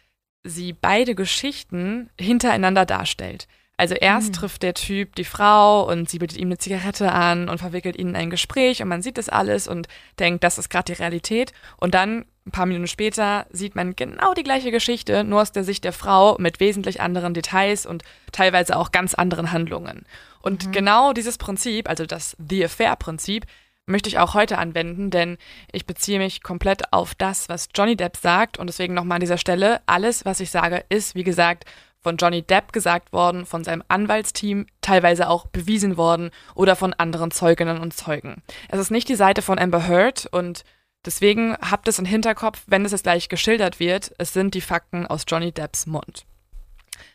sie 0.44 0.74
beide 0.74 1.16
Geschichten 1.16 2.10
hintereinander 2.20 2.86
darstellt. 2.86 3.48
Also 3.80 3.96
erst 3.96 4.30
Mhm. 4.30 4.34
trifft 4.34 4.62
der 4.64 4.74
Typ 4.74 5.16
die 5.16 5.24
Frau 5.24 5.90
und 5.90 6.10
sie 6.10 6.20
bietet 6.20 6.38
ihm 6.38 6.50
eine 6.50 6.58
Zigarette 6.58 7.12
an 7.12 7.48
und 7.50 7.60
verwickelt 7.60 7.98
ihn 7.98 8.10
in 8.10 8.16
ein 8.16 8.30
Gespräch 8.30 8.82
und 8.82 8.90
man 8.90 9.02
sieht 9.02 9.18
das 9.18 9.30
alles 9.30 9.68
und 9.68 9.88
denkt, 10.20 10.44
das 10.44 10.58
ist 10.58 10.70
gerade 10.70 10.94
die 10.94 11.02
Realität. 11.02 11.54
Und 11.78 11.94
dann, 11.96 12.26
ein 12.46 12.52
paar 12.52 12.66
Minuten 12.66 12.88
später, 12.88 13.46
sieht 13.52 13.76
man 13.76 13.96
genau 13.96 14.34
die 14.34 14.44
gleiche 14.44 14.72
Geschichte, 14.72 15.24
nur 15.24 15.42
aus 15.42 15.52
der 15.54 15.64
Sicht 15.64 15.84
der 15.86 15.94
Frau 15.94 16.36
mit 16.40 16.60
wesentlich 16.60 17.00
anderen 17.00 17.34
Details 17.34 17.86
und 17.86 18.04
teilweise 18.32 18.76
auch 18.76 18.92
ganz 18.92 19.14
anderen 19.14 19.52
Handlungen. 19.52 20.06
Und 20.42 20.68
Mhm. 20.68 20.72
genau 20.74 21.14
dieses 21.14 21.38
Prinzip, 21.38 21.90
also 21.90 22.06
das 22.06 22.36
The 22.38 22.66
Affair-Prinzip, 22.66 23.46
möchte 23.86 24.08
ich 24.10 24.20
auch 24.20 24.34
heute 24.36 24.58
anwenden, 24.58 25.10
denn 25.10 25.38
ich 25.72 25.86
beziehe 25.86 26.20
mich 26.20 26.44
komplett 26.44 26.94
auf 26.94 27.16
das, 27.16 27.50
was 27.50 27.70
Johnny 27.74 27.96
Depp 27.96 28.18
sagt 28.18 28.60
und 28.60 28.68
deswegen 28.68 28.94
nochmal 28.94 29.16
an 29.16 29.22
dieser 29.22 29.38
Stelle, 29.40 29.82
alles, 29.88 30.26
was 30.26 30.40
ich 30.42 30.52
sage, 30.52 30.84
ist, 30.90 31.16
wie 31.16 31.24
gesagt, 31.24 31.66
von 32.02 32.18
Johnny 32.18 32.42
Depp 32.42 32.72
gesagt 32.72 33.12
worden, 33.14 33.46
von 33.46 33.64
seinem 33.64 33.84
Anwaltsteam, 33.88 34.68
teilweise 34.82 35.30
auch 35.30 35.48
bewiesen 35.48 35.98
worden 35.98 36.32
oder 36.56 36.76
von 36.76 36.94
anderen 36.94 37.32
Zeuginnen 37.32 37.80
und 37.80 37.94
Zeugen. 37.94 38.42
Es 38.70 38.80
ist 38.80 38.92
nicht 38.92 39.10
die 39.10 39.16
Seite 39.16 39.42
von 39.42 39.60
Amber 39.60 39.88
Heard 39.88 40.26
und 40.28 40.64
deswegen 41.06 41.58
habt 41.58 41.88
es 41.88 42.00
im 42.00 42.06
Hinterkopf, 42.06 42.64
wenn 42.68 42.86
es 42.86 42.92
jetzt 42.92 43.04
gleich 43.04 43.30
geschildert 43.30 43.80
wird, 43.80 44.14
es 44.18 44.34
sind 44.34 44.54
die 44.54 44.62
Fakten 44.62 45.06
aus 45.06 45.26
Johnny 45.28 45.52
Depps 45.52 45.86
Mund. 45.86 46.26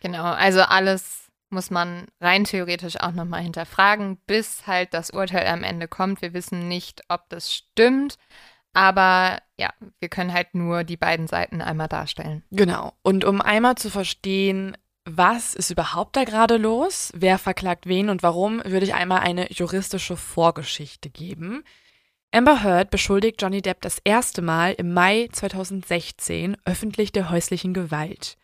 Genau, 0.00 0.24
also 0.24 0.62
alles 0.62 1.24
muss 1.50 1.70
man 1.70 2.06
rein 2.20 2.44
theoretisch 2.44 3.00
auch 3.00 3.12
nochmal 3.12 3.42
hinterfragen, 3.42 4.18
bis 4.26 4.66
halt 4.66 4.92
das 4.92 5.10
Urteil 5.10 5.46
am 5.46 5.62
Ende 5.62 5.88
kommt. 5.88 6.20
Wir 6.20 6.34
wissen 6.34 6.68
nicht, 6.68 7.02
ob 7.08 7.28
das 7.30 7.52
stimmt, 7.52 8.18
aber 8.74 9.38
ja, 9.58 9.70
wir 10.00 10.08
können 10.08 10.32
halt 10.32 10.54
nur 10.54 10.84
die 10.84 10.96
beiden 10.96 11.26
Seiten 11.26 11.62
einmal 11.62 11.88
darstellen. 11.88 12.42
Genau. 12.50 12.92
Und 13.02 13.24
um 13.24 13.40
einmal 13.40 13.76
zu 13.76 13.88
verstehen, 13.88 14.76
was 15.04 15.54
ist 15.54 15.70
überhaupt 15.70 16.16
da 16.16 16.24
gerade 16.24 16.56
los, 16.56 17.12
wer 17.14 17.38
verklagt 17.38 17.86
wen 17.86 18.08
und 18.08 18.22
warum, 18.22 18.62
würde 18.64 18.86
ich 18.86 18.94
einmal 18.94 19.20
eine 19.20 19.50
juristische 19.52 20.16
Vorgeschichte 20.16 21.10
geben. 21.10 21.62
Amber 22.32 22.64
Heard 22.64 22.90
beschuldigt 22.90 23.40
Johnny 23.40 23.62
Depp 23.62 23.80
das 23.82 23.98
erste 24.02 24.42
Mal 24.42 24.72
im 24.72 24.92
Mai 24.92 25.28
2016 25.30 26.56
öffentlich 26.64 27.12
der 27.12 27.30
häuslichen 27.30 27.74
Gewalt. 27.74 28.36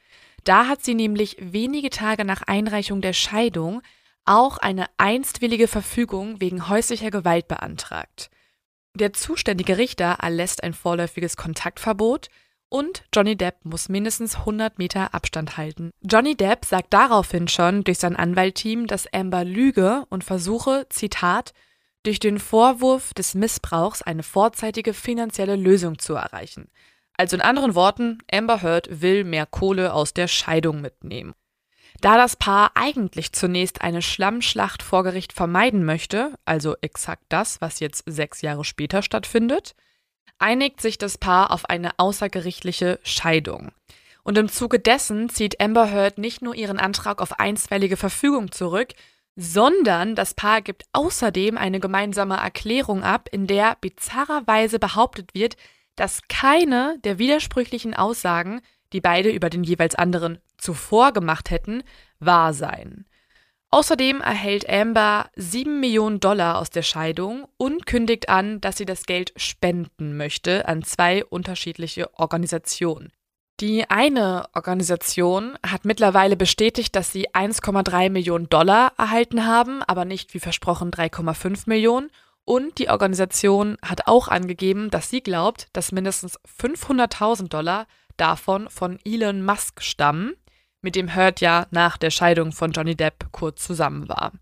Da 0.45 0.69
hat 0.69 0.85
sie 0.85 0.95
nämlich 0.95 1.37
wenige 1.41 1.91
Tage 1.91 2.25
nach 2.25 2.43
Einreichung 2.43 3.01
der 3.01 3.15
Scheidung 3.15 3.83
auch 4.25 4.59
eine 4.59 4.87
einstwillige 4.97 5.67
Verfügung 5.67 6.41
wegen 6.41 6.69
häuslicher 6.69 7.11
Gewalt 7.11 7.49
beantragt. 7.49 8.31
Der 8.95 9.13
zuständige 9.13 9.79
Richter 9.79 10.19
erlässt 10.21 10.63
ein 10.63 10.75
vorläufiges 10.75 11.37
Kontaktverbot 11.37 12.29
und 12.69 13.05
Johnny 13.15 13.37
Depp 13.37 13.65
muss 13.65 13.89
mindestens 13.89 14.37
100 14.37 14.79
Meter 14.79 15.15
Abstand 15.15 15.57
halten. 15.57 15.91
Johnny 16.03 16.37
Depp 16.37 16.65
sagt 16.65 16.93
daraufhin 16.93 17.49
schon 17.49 17.85
durch 17.85 17.99
sein 17.99 18.17
Anwaltteam, 18.17 18.87
dass 18.87 19.13
Amber 19.13 19.45
lüge 19.45 20.05
und 20.09 20.25
versuche, 20.25 20.87
Zitat, 20.89 21.53
durch 22.05 22.19
den 22.19 22.39
Vorwurf 22.39 23.13
des 23.13 23.35
Missbrauchs 23.35 24.03
eine 24.03 24.23
vorzeitige 24.23 24.95
finanzielle 24.95 25.57
Lösung 25.57 25.99
zu 25.99 26.15
erreichen. 26.15 26.71
Also 27.17 27.37
in 27.37 27.43
anderen 27.43 27.75
Worten, 27.75 28.19
Amber 28.33 28.63
Heard 28.63 29.03
will 29.03 29.25
mehr 29.25 29.47
Kohle 29.47 29.93
aus 29.93 30.15
der 30.15 30.27
Scheidung 30.27 30.81
mitnehmen. 30.81 31.35
Da 32.00 32.16
das 32.16 32.37
Paar 32.37 32.73
eigentlich 32.76 33.33
zunächst 33.33 33.83
eine 33.83 34.00
Schlammschlacht 34.00 34.83
vor 34.83 35.04
Gericht 35.04 35.35
vermeiden 35.35 35.85
möchte, 35.85 36.33
also 36.47 36.75
exakt 36.80 37.25
das, 37.28 37.61
was 37.61 37.80
jetzt 37.80 38.04
sechs 38.07 38.40
Jahre 38.40 38.64
später 38.64 39.02
stattfindet, 39.02 39.75
einigt 40.38 40.80
sich 40.80 40.97
das 40.97 41.19
Paar 41.19 41.50
auf 41.50 41.69
eine 41.69 41.90
außergerichtliche 41.99 43.00
Scheidung. 43.02 43.73
Und 44.23 44.38
im 44.38 44.49
Zuge 44.49 44.78
dessen 44.78 45.28
zieht 45.28 45.61
Amber 45.61 45.90
Heard 45.90 46.16
nicht 46.16 46.40
nur 46.40 46.54
ihren 46.54 46.78
Antrag 46.78 47.21
auf 47.21 47.38
einstweilige 47.38 47.99
Verfügung 47.99 48.50
zurück, 48.50 48.95
sondern 49.37 50.14
das 50.14 50.33
Paar 50.33 50.62
gibt 50.62 50.85
außerdem 50.95 51.59
eine 51.59 51.80
gemeinsame 51.80 52.37
Erklärung 52.37 53.02
ab, 53.02 53.28
in 53.30 53.47
der 53.47 53.76
bizarrerweise 53.80 54.78
behauptet 54.78 55.35
wird, 55.35 55.57
dass 55.97 56.23
keine 56.28 56.99
der 57.04 57.19
widersprüchlichen 57.19 57.95
Aussagen, 57.95 58.62
die 58.93 59.01
beide 59.01 59.31
über 59.31 59.51
den 59.51 59.65
jeweils 59.65 59.95
anderen 59.95 60.39
zuvor 60.59 61.13
gemacht 61.13 61.51
hätten, 61.51 61.83
wahr 62.19 62.53
seien. 62.53 63.07
Außerdem 63.73 64.21
erhält 64.21 64.69
Amber 64.69 65.31
7 65.37 65.79
Millionen 65.79 66.19
Dollar 66.19 66.59
aus 66.59 66.71
der 66.71 66.83
Scheidung 66.83 67.47
und 67.57 67.87
kündigt 67.87 68.29
an, 68.29 68.61
dass 68.61 68.77
sie 68.77 68.85
das 68.85 69.05
Geld 69.07 69.33
spenden 69.37 70.17
möchte 70.17 70.67
an 70.67 70.83
zwei 70.83 71.25
unterschiedliche 71.25 72.13
Organisationen. 72.19 73.13
Die 73.61 73.89
eine 73.89 74.47
Organisation 74.55 75.57
hat 75.65 75.85
mittlerweile 75.85 76.35
bestätigt, 76.35 76.97
dass 76.97 77.13
sie 77.13 77.29
1,3 77.29 78.09
Millionen 78.11 78.49
Dollar 78.49 78.93
erhalten 78.97 79.47
haben, 79.47 79.83
aber 79.83 80.05
nicht 80.05 80.35
wie 80.35 80.41
versprochen 80.41 80.91
3,5 80.91 81.65
Millionen. 81.67 82.11
Und 82.47 82.79
die 82.79 82.89
Organisation 82.89 83.77
hat 83.85 84.07
auch 84.07 84.29
angegeben, 84.29 84.91
dass 84.91 85.11
sie 85.11 85.21
glaubt, 85.21 85.69
dass 85.75 85.93
mindestens 85.93 86.41
500.000 86.61 87.49
Dollar 87.49 87.87
davon 88.21 88.69
von 88.69 88.99
Elon 89.05 89.45
Musk 89.45 89.83
stammen, 89.83 90.35
mit 90.83 90.97
dem 90.97 91.15
Hurt 91.15 91.41
ja 91.41 91.67
nach 91.71 91.97
der 91.97 92.11
Scheidung 92.11 92.53
von 92.53 92.73
Johnny 92.73 92.95
Depp 92.95 93.33
kurz 93.33 93.65
zusammen 93.67 94.09
war. 94.09 94.33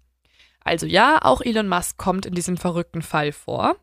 Also 0.65 0.87
ja, 0.87 1.19
auch 1.23 1.41
Elon 1.41 1.69
Musk 1.69 1.97
kommt 1.97 2.27
in 2.27 2.35
diesem 2.35 2.57
verrückten 2.57 3.03
Fall 3.03 3.33
vor. 3.33 3.77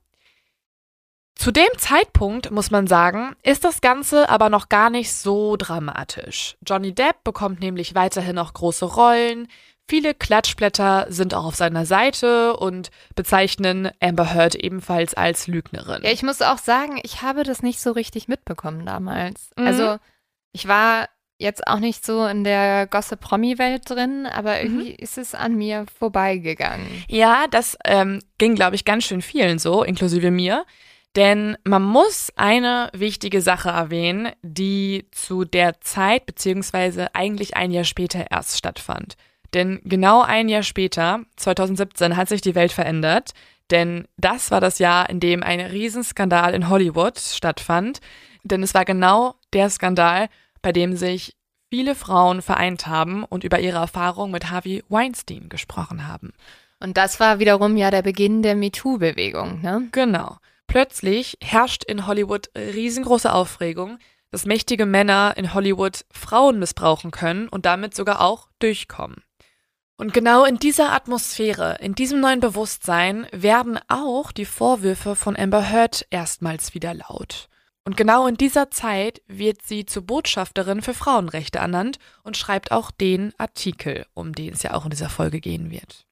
Zu 1.36 1.52
dem 1.52 1.68
Zeitpunkt, 1.78 2.52
muss 2.52 2.72
man 2.72 2.88
sagen, 2.88 3.36
ist 3.44 3.66
das 3.66 3.82
Ganze 3.82 4.30
aber 4.30 4.50
noch 4.50 4.70
gar 4.70 4.90
nicht 4.90 5.12
so 5.12 5.58
dramatisch. 5.58 6.56
Johnny 6.66 6.94
Depp 6.96 7.24
bekommt 7.26 7.60
nämlich 7.60 7.94
weiterhin 7.94 8.36
noch 8.36 8.54
große 8.54 8.86
Rollen, 8.86 9.50
Viele 9.88 10.16
Klatschblätter 10.16 11.06
sind 11.10 11.36
auch 11.36 11.46
auf 11.46 11.56
seiner 11.56 11.86
Seite 11.86 12.58
und 12.58 12.90
bezeichnen 13.14 13.92
Amber 14.00 14.34
Heard 14.34 14.56
ebenfalls 14.56 15.14
als 15.14 15.46
Lügnerin. 15.48 16.02
Ja, 16.04 16.12
ich 16.12 16.24
muss 16.24 16.42
auch 16.42 16.58
sagen, 16.58 17.00
ich 17.04 17.22
habe 17.22 17.44
das 17.44 17.62
nicht 17.62 17.80
so 17.80 17.92
richtig 17.92 18.28
mitbekommen 18.28 18.86
damals. 18.86 19.52
Mhm. 19.58 19.68
Also 19.68 19.98
ich 20.54 20.68
war 20.68 21.08
jetzt 21.38 21.68
auch 21.68 21.80
nicht 21.80 22.04
so 22.04 22.26
in 22.26 22.44
der 22.44 22.88
Gossip-Promi-Welt 22.88 23.88
drin, 23.88 24.26
aber 24.26 24.56
mhm. 24.56 24.62
irgendwie 24.62 24.90
mhm. 24.92 24.98
ist 24.98 25.20
es 25.20 25.36
an 25.36 25.56
mir 25.56 25.86
vorbeigegangen. 26.00 26.88
Ja, 27.08 27.46
das 27.52 27.78
ähm, 27.86 28.22
ging, 28.40 28.56
glaube 28.56 28.76
ich, 28.76 28.86
ganz 28.86 29.04
schön 29.04 29.22
vielen 29.22 29.60
so, 29.60 29.84
inklusive 29.84 30.32
mir. 30.32 30.66
Denn 31.16 31.58
man 31.64 31.84
muss 31.84 32.32
eine 32.36 32.90
wichtige 32.94 33.42
Sache 33.42 33.70
erwähnen, 33.70 34.32
die 34.42 35.08
zu 35.12 35.46
der 35.46 35.80
Zeit 35.80 36.26
beziehungsweise 36.26 37.14
eigentlich 37.16 37.56
ein 37.56 37.72
Jahr 37.72 37.86
später 37.86 38.26
erst 38.32 38.58
stattfand. 38.58 39.16
Denn 39.56 39.80
genau 39.86 40.22
ein 40.22 40.50
Jahr 40.50 40.64
später, 40.64 41.22
2017, 41.38 42.18
hat 42.18 42.30
sich 42.30 42.42
die 42.42 42.56
Welt 42.56 42.74
verändert. 42.74 43.32
Denn 43.72 44.08
das 44.18 44.52
war 44.52 44.62
das 44.62 44.78
Jahr, 44.80 45.10
in 45.10 45.20
dem 45.20 45.42
ein 45.42 45.60
Riesenskandal 45.60 46.54
in 46.54 46.70
Hollywood 46.70 47.18
stattfand. 47.18 48.00
Denn 48.44 48.62
es 48.62 48.74
war 48.74 48.86
genau 48.86 49.36
der 49.54 49.70
Skandal, 49.70 50.28
bei 50.62 50.72
dem 50.72 50.96
sich 50.96 51.36
viele 51.70 51.96
Frauen 51.96 52.42
vereint 52.42 52.86
haben 52.86 53.24
und 53.24 53.44
über 53.44 53.60
ihre 53.60 53.78
Erfahrung 53.78 54.30
mit 54.30 54.52
Harvey 54.52 54.84
Weinstein 54.90 55.50
gesprochen 55.50 56.08
haben. 56.08 56.34
Und 56.80 56.98
das 56.98 57.20
war 57.20 57.40
wiederum 57.40 57.78
ja 57.78 57.90
der 57.92 58.02
Beginn 58.02 58.44
der 58.44 58.56
MeToo-Bewegung, 58.56 59.62
ne? 59.62 59.88
Genau. 59.92 60.38
Plötzlich 60.68 61.38
herrscht 61.42 61.84
in 61.86 62.06
Hollywood 62.06 62.50
riesengroße 62.56 63.32
Aufregung, 63.32 64.00
dass 64.32 64.46
mächtige 64.46 64.86
Männer 64.86 65.34
in 65.38 65.54
Hollywood 65.54 66.06
Frauen 66.12 66.60
missbrauchen 66.60 67.12
können 67.12 67.48
und 67.48 67.66
damit 67.66 67.96
sogar 67.96 68.20
auch 68.20 68.50
durchkommen. 68.60 69.24
Und 69.98 70.14
genau 70.14 70.44
in 70.44 70.58
dieser 70.58 70.92
Atmosphäre, 70.92 71.78
in 71.80 71.96
diesem 71.96 72.20
neuen 72.20 72.42
Bewusstsein 72.42 73.28
werden 73.32 73.80
auch 73.88 74.34
die 74.34 74.46
Vorwürfe 74.46 75.16
von 75.16 75.38
Amber 75.38 75.72
Heard 75.72 76.06
erstmals 76.10 76.74
wieder 76.74 76.94
laut. 76.94 77.48
Und 77.86 77.96
genau 77.96 78.28
in 78.28 78.36
dieser 78.36 78.72
Zeit 78.72 79.22
wird 79.28 79.62
sie 79.62 79.86
zur 79.86 80.02
Botschafterin 80.04 80.82
für 80.82 80.94
Frauenrechte 80.94 81.60
ernannt 81.60 82.00
und 82.24 82.36
schreibt 82.36 82.72
auch 82.72 82.92
den 82.92 83.32
Artikel, 83.38 84.06
um 84.14 84.34
den 84.34 84.54
es 84.54 84.64
ja 84.64 84.74
auch 84.74 84.86
in 84.86 84.90
dieser 84.90 85.10
Folge 85.10 85.40
gehen 85.40 85.72
wird. 85.72 86.06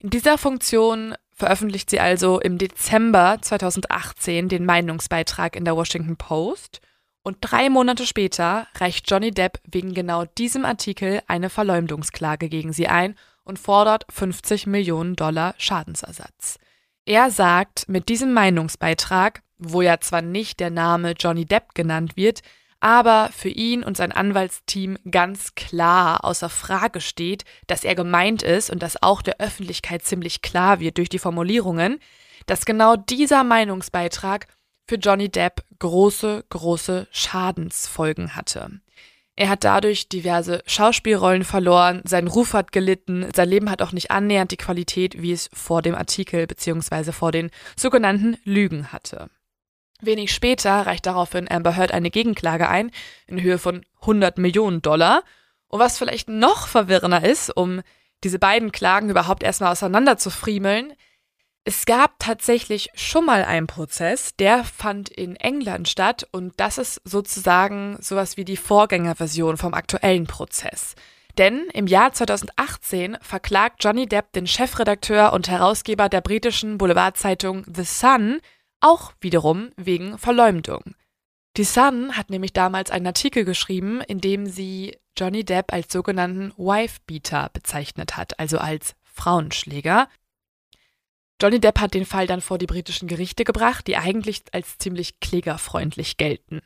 In 0.00 0.10
dieser 0.10 0.38
Funktion 0.38 1.14
veröffentlicht 1.32 1.90
sie 1.90 2.00
also 2.00 2.40
im 2.40 2.58
Dezember 2.58 3.38
2018 3.40 4.48
den 4.48 4.64
Meinungsbeitrag 4.64 5.54
in 5.54 5.64
der 5.64 5.76
Washington 5.76 6.16
Post 6.16 6.80
und 7.28 7.36
drei 7.42 7.68
Monate 7.68 8.06
später 8.06 8.66
reicht 8.76 9.10
Johnny 9.10 9.30
Depp 9.30 9.60
wegen 9.70 9.92
genau 9.92 10.24
diesem 10.24 10.64
Artikel 10.64 11.20
eine 11.26 11.50
Verleumdungsklage 11.50 12.48
gegen 12.48 12.72
sie 12.72 12.88
ein 12.88 13.16
und 13.44 13.58
fordert 13.58 14.06
50 14.10 14.66
Millionen 14.66 15.14
Dollar 15.14 15.54
Schadensersatz. 15.58 16.58
Er 17.04 17.30
sagt, 17.30 17.86
mit 17.86 18.08
diesem 18.08 18.32
Meinungsbeitrag, 18.32 19.42
wo 19.58 19.82
ja 19.82 20.00
zwar 20.00 20.22
nicht 20.22 20.58
der 20.58 20.70
Name 20.70 21.12
Johnny 21.18 21.44
Depp 21.44 21.74
genannt 21.74 22.16
wird, 22.16 22.40
aber 22.80 23.28
für 23.30 23.50
ihn 23.50 23.84
und 23.84 23.98
sein 23.98 24.12
Anwaltsteam 24.12 24.96
ganz 25.10 25.54
klar 25.54 26.24
außer 26.24 26.48
Frage 26.48 27.02
steht, 27.02 27.44
dass 27.66 27.84
er 27.84 27.94
gemeint 27.94 28.42
ist 28.42 28.70
und 28.70 28.82
dass 28.82 29.02
auch 29.02 29.20
der 29.20 29.38
Öffentlichkeit 29.38 30.02
ziemlich 30.02 30.40
klar 30.40 30.80
wird 30.80 30.96
durch 30.96 31.10
die 31.10 31.18
Formulierungen, 31.18 31.98
dass 32.46 32.64
genau 32.64 32.96
dieser 32.96 33.44
Meinungsbeitrag 33.44 34.46
für 34.88 34.96
Johnny 34.96 35.28
Depp 35.28 35.62
große, 35.78 36.44
große 36.48 37.06
Schadensfolgen 37.12 38.34
hatte. 38.34 38.80
Er 39.36 39.50
hat 39.50 39.62
dadurch 39.62 40.08
diverse 40.08 40.62
Schauspielrollen 40.66 41.44
verloren, 41.44 42.02
sein 42.04 42.26
Ruf 42.26 42.54
hat 42.54 42.72
gelitten, 42.72 43.28
sein 43.36 43.48
Leben 43.48 43.70
hat 43.70 43.82
auch 43.82 43.92
nicht 43.92 44.10
annähernd 44.10 44.50
die 44.50 44.56
Qualität, 44.56 45.22
wie 45.22 45.30
es 45.30 45.48
vor 45.52 45.80
dem 45.80 45.94
Artikel 45.94 46.48
bzw. 46.48 47.12
vor 47.12 47.30
den 47.30 47.50
sogenannten 47.76 48.36
Lügen 48.42 48.90
hatte. 48.90 49.30
Wenig 50.00 50.32
später 50.32 50.86
reicht 50.86 51.06
daraufhin 51.06 51.50
Amber 51.50 51.76
Heard 51.76 51.92
eine 51.92 52.10
Gegenklage 52.10 52.68
ein 52.68 52.90
in 53.26 53.40
Höhe 53.40 53.58
von 53.58 53.84
100 54.00 54.38
Millionen 54.38 54.82
Dollar. 54.82 55.22
Und 55.68 55.80
was 55.80 55.98
vielleicht 55.98 56.28
noch 56.28 56.66
verwirrender 56.66 57.24
ist, 57.24 57.56
um 57.56 57.82
diese 58.24 58.38
beiden 58.38 58.72
Klagen 58.72 59.10
überhaupt 59.10 59.42
erstmal 59.42 59.72
auseinander 59.72 60.16
zu 60.16 60.30
friemeln, 60.30 60.94
Es 61.68 61.84
gab 61.84 62.18
tatsächlich 62.18 62.88
schon 62.94 63.26
mal 63.26 63.44
einen 63.44 63.66
Prozess, 63.66 64.34
der 64.36 64.64
fand 64.64 65.10
in 65.10 65.36
England 65.36 65.86
statt 65.86 66.26
und 66.32 66.54
das 66.56 66.78
ist 66.78 67.02
sozusagen 67.04 67.98
sowas 68.00 68.38
wie 68.38 68.46
die 68.46 68.56
Vorgängerversion 68.56 69.58
vom 69.58 69.74
aktuellen 69.74 70.26
Prozess. 70.26 70.94
Denn 71.36 71.66
im 71.74 71.86
Jahr 71.86 72.14
2018 72.14 73.18
verklagt 73.20 73.84
Johnny 73.84 74.06
Depp 74.06 74.32
den 74.32 74.46
Chefredakteur 74.46 75.34
und 75.34 75.50
Herausgeber 75.50 76.08
der 76.08 76.22
britischen 76.22 76.78
Boulevardzeitung 76.78 77.66
The 77.66 77.84
Sun 77.84 78.40
auch 78.80 79.12
wiederum 79.20 79.70
wegen 79.76 80.16
Verleumdung. 80.16 80.94
Die 81.58 81.64
Sun 81.64 82.16
hat 82.16 82.30
nämlich 82.30 82.54
damals 82.54 82.90
einen 82.90 83.08
Artikel 83.08 83.44
geschrieben, 83.44 84.00
in 84.00 84.22
dem 84.22 84.46
sie 84.46 84.96
Johnny 85.18 85.44
Depp 85.44 85.74
als 85.74 85.92
sogenannten 85.92 86.54
Wife-Beater 86.56 87.50
bezeichnet 87.52 88.16
hat, 88.16 88.40
also 88.40 88.56
als 88.56 88.94
Frauenschläger. 89.04 90.08
Johnny 91.40 91.60
Depp 91.60 91.78
hat 91.80 91.94
den 91.94 92.06
Fall 92.06 92.26
dann 92.26 92.40
vor 92.40 92.58
die 92.58 92.66
britischen 92.66 93.08
Gerichte 93.08 93.44
gebracht, 93.44 93.86
die 93.86 93.96
eigentlich 93.96 94.42
als 94.52 94.78
ziemlich 94.78 95.20
klägerfreundlich 95.20 96.16
gelten. 96.16 96.60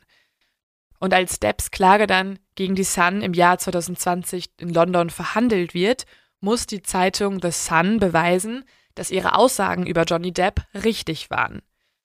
Und 0.99 1.13
als 1.13 1.39
Depps 1.39 1.69
Klage 1.69 2.07
dann 2.07 2.39
gegen 2.55 2.75
die 2.75 2.83
Sun 2.83 3.21
im 3.21 3.33
Jahr 3.33 3.57
2020 3.57 4.51
in 4.59 4.69
London 4.69 5.09
verhandelt 5.09 5.73
wird, 5.73 6.05
muss 6.39 6.65
die 6.65 6.81
Zeitung 6.81 7.41
The 7.41 7.51
Sun 7.51 7.99
beweisen, 7.99 8.63
dass 8.95 9.11
ihre 9.11 9.35
Aussagen 9.35 9.85
über 9.85 10.03
Johnny 10.03 10.31
Depp 10.31 10.61
richtig 10.73 11.29
waren. 11.29 11.61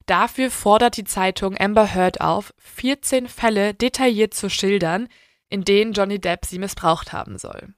Dafür 0.06 0.50
fordert 0.50 0.96
die 0.96 1.04
Zeitung 1.04 1.56
Amber 1.58 1.94
Heard 1.94 2.20
auf, 2.20 2.54
14 2.58 3.28
Fälle 3.28 3.74
detailliert 3.74 4.32
zu 4.34 4.48
schildern, 4.48 5.08
in 5.50 5.64
denen 5.64 5.92
Johnny 5.92 6.18
Depp 6.18 6.46
sie 6.46 6.58
missbraucht 6.58 7.12
haben 7.12 7.38
soll. 7.38 7.74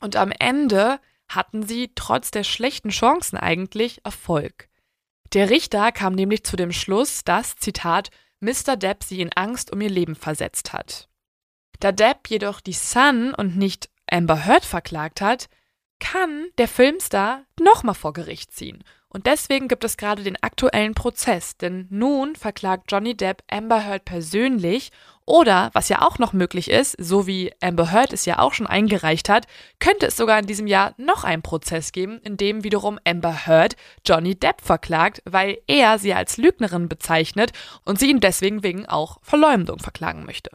Und 0.00 0.16
am 0.16 0.32
Ende 0.38 1.00
hatten 1.28 1.66
sie 1.66 1.92
trotz 1.94 2.30
der 2.30 2.44
schlechten 2.44 2.90
Chancen 2.90 3.36
eigentlich 3.36 4.04
Erfolg. 4.04 4.68
Der 5.32 5.50
Richter 5.50 5.90
kam 5.92 6.14
nämlich 6.14 6.44
zu 6.44 6.56
dem 6.56 6.72
Schluss, 6.72 7.24
dass, 7.24 7.56
Zitat, 7.56 8.10
Mr. 8.40 8.76
Depp 8.76 9.02
sie 9.02 9.20
in 9.20 9.32
Angst 9.32 9.72
um 9.72 9.80
ihr 9.80 9.90
Leben 9.90 10.14
versetzt 10.14 10.72
hat. 10.72 11.08
Da 11.80 11.92
Depp 11.92 12.28
jedoch 12.28 12.60
die 12.60 12.72
Sun 12.72 13.34
und 13.34 13.56
nicht 13.56 13.90
Amber 14.10 14.46
Heard 14.46 14.64
verklagt 14.64 15.20
hat, 15.20 15.48
kann 15.98 16.48
der 16.58 16.68
Filmstar 16.68 17.44
nochmal 17.58 17.94
vor 17.94 18.12
Gericht 18.12 18.52
ziehen. 18.52 18.84
Und 19.08 19.26
deswegen 19.26 19.68
gibt 19.68 19.84
es 19.84 19.96
gerade 19.96 20.22
den 20.22 20.42
aktuellen 20.42 20.94
Prozess, 20.94 21.56
denn 21.56 21.86
nun 21.90 22.34
verklagt 22.34 22.90
Johnny 22.90 23.16
Depp 23.16 23.42
Amber 23.48 23.86
Heard 23.86 24.04
persönlich 24.04 24.90
oder, 25.24 25.70
was 25.72 25.88
ja 25.88 26.02
auch 26.02 26.18
noch 26.18 26.32
möglich 26.32 26.70
ist, 26.70 26.96
so 26.98 27.26
wie 27.26 27.52
Amber 27.60 27.92
Heard 27.92 28.12
es 28.12 28.26
ja 28.26 28.38
auch 28.38 28.52
schon 28.52 28.66
eingereicht 28.66 29.28
hat, 29.28 29.46
könnte 29.78 30.06
es 30.06 30.16
sogar 30.16 30.38
in 30.38 30.46
diesem 30.46 30.66
Jahr 30.66 30.94
noch 30.98 31.24
einen 31.24 31.42
Prozess 31.42 31.92
geben, 31.92 32.20
in 32.22 32.36
dem 32.36 32.62
wiederum 32.62 32.98
Amber 33.04 33.46
Heard 33.46 33.76
Johnny 34.04 34.34
Depp 34.34 34.60
verklagt, 34.60 35.22
weil 35.24 35.58
er 35.66 35.98
sie 35.98 36.14
als 36.14 36.36
Lügnerin 36.36 36.88
bezeichnet 36.88 37.52
und 37.84 37.98
sie 37.98 38.10
ihn 38.10 38.20
deswegen 38.20 38.62
wegen 38.62 38.86
auch 38.86 39.18
Verleumdung 39.22 39.78
verklagen 39.78 40.24
möchte. 40.26 40.50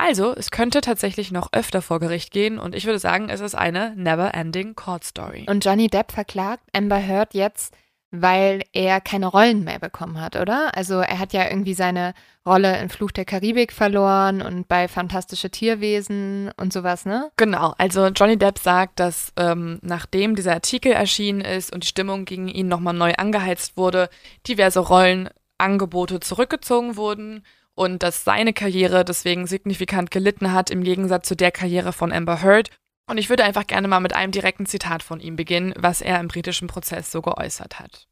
Also, 0.00 0.34
es 0.34 0.50
könnte 0.50 0.80
tatsächlich 0.80 1.30
noch 1.30 1.52
öfter 1.52 1.82
vor 1.82 2.00
Gericht 2.00 2.32
gehen 2.32 2.58
und 2.58 2.74
ich 2.74 2.86
würde 2.86 2.98
sagen, 2.98 3.28
es 3.28 3.40
ist 3.40 3.54
eine 3.54 3.94
never-ending 3.96 4.74
Court 4.74 5.04
Story. 5.04 5.44
Und 5.46 5.62
Johnny 5.64 5.88
Depp 5.88 6.12
verklagt 6.12 6.64
Amber 6.74 6.98
Heard 6.98 7.34
jetzt 7.34 7.74
weil 8.12 8.62
er 8.72 9.00
keine 9.00 9.26
Rollen 9.26 9.62
mehr 9.62 9.78
bekommen 9.78 10.20
hat, 10.20 10.34
oder? 10.34 10.76
Also 10.76 10.98
er 10.98 11.18
hat 11.18 11.32
ja 11.32 11.48
irgendwie 11.48 11.74
seine 11.74 12.14
Rolle 12.44 12.80
in 12.80 12.88
Fluch 12.88 13.12
der 13.12 13.24
Karibik 13.24 13.72
verloren 13.72 14.42
und 14.42 14.66
bei 14.66 14.88
Fantastische 14.88 15.50
Tierwesen 15.50 16.50
und 16.56 16.72
sowas, 16.72 17.04
ne? 17.04 17.30
Genau, 17.36 17.74
also 17.78 18.08
Johnny 18.08 18.36
Depp 18.36 18.58
sagt, 18.58 18.98
dass 18.98 19.32
ähm, 19.36 19.78
nachdem 19.82 20.34
dieser 20.34 20.54
Artikel 20.54 20.92
erschienen 20.92 21.40
ist 21.40 21.72
und 21.72 21.84
die 21.84 21.88
Stimmung 21.88 22.24
gegen 22.24 22.48
ihn 22.48 22.66
nochmal 22.66 22.94
neu 22.94 23.12
angeheizt 23.14 23.76
wurde, 23.76 24.10
diverse 24.48 24.80
Rollenangebote 24.80 26.18
zurückgezogen 26.18 26.96
wurden 26.96 27.44
und 27.80 28.02
dass 28.02 28.24
seine 28.24 28.52
Karriere 28.52 29.06
deswegen 29.06 29.46
signifikant 29.46 30.10
gelitten 30.10 30.52
hat 30.52 30.68
im 30.68 30.84
Gegensatz 30.84 31.26
zu 31.26 31.34
der 31.34 31.50
Karriere 31.50 31.94
von 31.94 32.12
Amber 32.12 32.42
Heard 32.42 32.68
und 33.06 33.16
ich 33.16 33.30
würde 33.30 33.42
einfach 33.42 33.66
gerne 33.66 33.88
mal 33.88 34.00
mit 34.00 34.14
einem 34.14 34.32
direkten 34.32 34.66
Zitat 34.66 35.02
von 35.02 35.18
ihm 35.18 35.34
beginnen, 35.34 35.72
was 35.78 36.02
er 36.02 36.20
im 36.20 36.28
britischen 36.28 36.68
Prozess 36.68 37.10
so 37.10 37.22
geäußert 37.22 37.80
hat. 37.80 38.06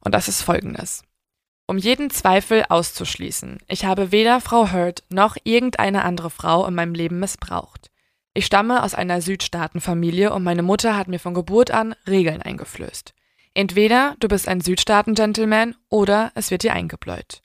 Und 0.00 0.14
das 0.14 0.28
ist 0.28 0.42
folgendes. 0.42 1.02
Um 1.66 1.78
jeden 1.78 2.10
Zweifel 2.10 2.66
auszuschließen, 2.68 3.56
ich 3.68 3.86
habe 3.86 4.12
weder 4.12 4.42
Frau 4.42 4.70
Hurd 4.70 5.02
noch 5.08 5.38
irgendeine 5.44 6.04
andere 6.04 6.28
Frau 6.28 6.66
in 6.66 6.74
meinem 6.74 6.92
Leben 6.92 7.18
missbraucht. 7.20 7.90
Ich 8.34 8.44
stamme 8.44 8.82
aus 8.82 8.94
einer 8.94 9.22
Südstaatenfamilie 9.22 10.30
und 10.30 10.44
meine 10.44 10.62
Mutter 10.62 10.94
hat 10.94 11.08
mir 11.08 11.18
von 11.18 11.32
Geburt 11.32 11.70
an 11.70 11.94
Regeln 12.06 12.42
eingeflößt. 12.42 13.14
Entweder 13.54 14.14
du 14.20 14.28
bist 14.28 14.46
ein 14.46 14.60
Südstaaten-Gentleman 14.60 15.74
oder 15.88 16.32
es 16.34 16.50
wird 16.50 16.64
dir 16.64 16.74
eingebläut. 16.74 17.40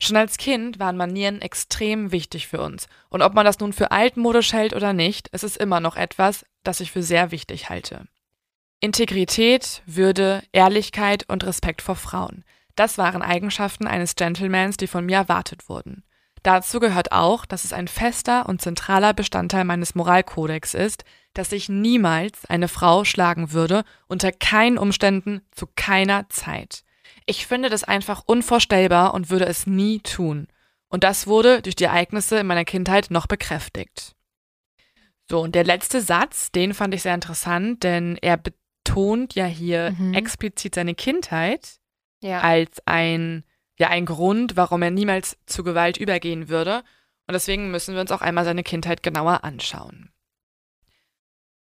Schon 0.00 0.16
als 0.16 0.36
Kind 0.36 0.78
waren 0.78 0.96
Manieren 0.96 1.40
extrem 1.40 2.12
wichtig 2.12 2.48
für 2.48 2.60
uns. 2.60 2.88
Und 3.08 3.22
ob 3.22 3.34
man 3.34 3.44
das 3.44 3.60
nun 3.60 3.72
für 3.72 3.90
altmodisch 3.90 4.52
hält 4.52 4.74
oder 4.74 4.92
nicht, 4.92 5.28
es 5.32 5.44
ist 5.44 5.56
immer 5.56 5.80
noch 5.80 5.96
etwas, 5.96 6.44
das 6.62 6.80
ich 6.80 6.90
für 6.90 7.02
sehr 7.02 7.30
wichtig 7.30 7.70
halte. 7.70 8.06
Integrität, 8.80 9.82
Würde, 9.86 10.42
Ehrlichkeit 10.52 11.24
und 11.28 11.44
Respekt 11.44 11.80
vor 11.80 11.96
Frauen. 11.96 12.44
Das 12.76 12.98
waren 12.98 13.22
Eigenschaften 13.22 13.86
eines 13.86 14.16
Gentlemans, 14.16 14.76
die 14.76 14.88
von 14.88 15.06
mir 15.06 15.16
erwartet 15.16 15.68
wurden. 15.68 16.04
Dazu 16.42 16.80
gehört 16.80 17.10
auch, 17.12 17.46
dass 17.46 17.64
es 17.64 17.72
ein 17.72 17.88
fester 17.88 18.46
und 18.46 18.60
zentraler 18.60 19.14
Bestandteil 19.14 19.64
meines 19.64 19.94
Moralkodex 19.94 20.74
ist, 20.74 21.04
dass 21.32 21.52
ich 21.52 21.70
niemals 21.70 22.44
eine 22.44 22.68
Frau 22.68 23.04
schlagen 23.04 23.52
würde, 23.52 23.84
unter 24.06 24.30
keinen 24.30 24.76
Umständen, 24.76 25.40
zu 25.50 25.66
keiner 25.74 26.28
Zeit. 26.28 26.84
Ich 27.26 27.46
finde 27.46 27.70
das 27.70 27.84
einfach 27.84 28.22
unvorstellbar 28.26 29.14
und 29.14 29.30
würde 29.30 29.46
es 29.46 29.66
nie 29.66 30.00
tun. 30.00 30.48
Und 30.88 31.04
das 31.04 31.26
wurde 31.26 31.62
durch 31.62 31.74
die 31.74 31.84
Ereignisse 31.84 32.38
in 32.38 32.46
meiner 32.46 32.64
Kindheit 32.64 33.10
noch 33.10 33.26
bekräftigt. 33.26 34.14
So, 35.28 35.40
und 35.40 35.54
der 35.54 35.64
letzte 35.64 36.00
Satz, 36.00 36.52
den 36.52 36.74
fand 36.74 36.94
ich 36.94 37.02
sehr 37.02 37.14
interessant, 37.14 37.82
denn 37.82 38.18
er 38.20 38.36
betont 38.36 39.34
ja 39.34 39.46
hier 39.46 39.92
mhm. 39.98 40.14
explizit 40.14 40.74
seine 40.74 40.94
Kindheit 40.94 41.80
ja. 42.22 42.40
als 42.40 42.82
ein, 42.86 43.44
ja, 43.78 43.88
ein 43.88 44.06
Grund, 44.06 44.56
warum 44.56 44.82
er 44.82 44.90
niemals 44.90 45.38
zu 45.46 45.64
Gewalt 45.64 45.96
übergehen 45.96 46.48
würde. 46.48 46.84
Und 47.26 47.32
deswegen 47.32 47.70
müssen 47.70 47.94
wir 47.94 48.02
uns 48.02 48.12
auch 48.12 48.20
einmal 48.20 48.44
seine 48.44 48.62
Kindheit 48.62 49.02
genauer 49.02 49.44
anschauen. 49.44 50.10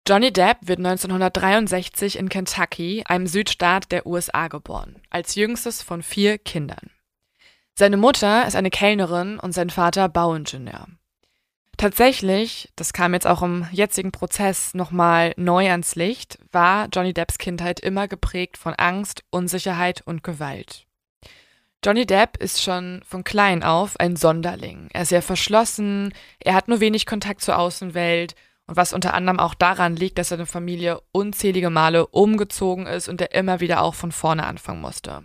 Johnny 0.04 0.32
Depp 0.32 0.58
wird 0.62 0.80
1963 0.80 2.18
in 2.18 2.28
Kentucky, 2.28 3.04
einem 3.06 3.28
Südstaat 3.28 3.92
der 3.92 4.04
USA, 4.04 4.48
geboren, 4.48 4.96
als 5.10 5.36
jüngstes 5.36 5.80
von 5.80 6.02
vier 6.02 6.38
Kindern. 6.38 6.90
Seine 7.74 7.96
Mutter 7.96 8.44
ist 8.44 8.56
eine 8.56 8.70
Kellnerin 8.70 9.38
und 9.38 9.52
sein 9.52 9.70
Vater 9.70 10.08
Bauingenieur. 10.08 10.88
Tatsächlich, 11.76 12.72
das 12.74 12.92
kam 12.92 13.14
jetzt 13.14 13.28
auch 13.28 13.42
im 13.42 13.68
jetzigen 13.70 14.10
Prozess 14.10 14.74
nochmal 14.74 15.34
neu 15.36 15.70
ans 15.70 15.94
Licht, 15.94 16.38
war 16.50 16.88
Johnny 16.92 17.14
Depps 17.14 17.38
Kindheit 17.38 17.78
immer 17.78 18.08
geprägt 18.08 18.58
von 18.58 18.74
Angst, 18.74 19.22
Unsicherheit 19.30 20.02
und 20.04 20.24
Gewalt. 20.24 20.86
Johnny 21.84 22.06
Depp 22.06 22.38
ist 22.38 22.60
schon 22.60 23.02
von 23.06 23.22
klein 23.22 23.62
auf 23.62 23.98
ein 24.00 24.16
Sonderling. 24.16 24.88
Er 24.92 25.02
ist 25.02 25.10
sehr 25.10 25.22
verschlossen, 25.22 26.12
er 26.40 26.54
hat 26.54 26.66
nur 26.66 26.80
wenig 26.80 27.06
Kontakt 27.06 27.40
zur 27.40 27.56
Außenwelt 27.56 28.34
und 28.72 28.76
was 28.78 28.94
unter 28.94 29.12
anderem 29.12 29.38
auch 29.38 29.52
daran 29.52 29.96
liegt, 29.96 30.16
dass 30.16 30.30
seine 30.30 30.46
Familie 30.46 31.02
unzählige 31.12 31.68
Male 31.68 32.06
umgezogen 32.06 32.87
ist 32.87 33.06
und 33.06 33.20
er 33.20 33.35
immer 33.35 33.61
wieder 33.61 33.82
auch 33.82 33.94
von 33.94 34.12
vorne 34.12 34.46
anfangen 34.46 34.80
musste. 34.80 35.24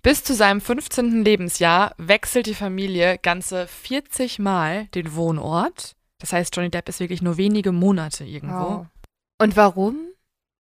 Bis 0.00 0.22
zu 0.22 0.32
seinem 0.32 0.60
15. 0.60 1.24
Lebensjahr 1.24 1.92
wechselt 1.98 2.46
die 2.46 2.54
Familie 2.54 3.18
ganze 3.18 3.66
40 3.66 4.38
Mal 4.38 4.86
den 4.94 5.16
Wohnort. 5.16 5.96
Das 6.20 6.32
heißt, 6.32 6.54
Johnny 6.54 6.70
Depp 6.70 6.88
ist 6.88 7.00
wirklich 7.00 7.20
nur 7.20 7.36
wenige 7.36 7.72
Monate 7.72 8.22
irgendwo. 8.24 8.54
Wow. 8.54 8.86
Und 9.40 9.56
warum? 9.56 9.98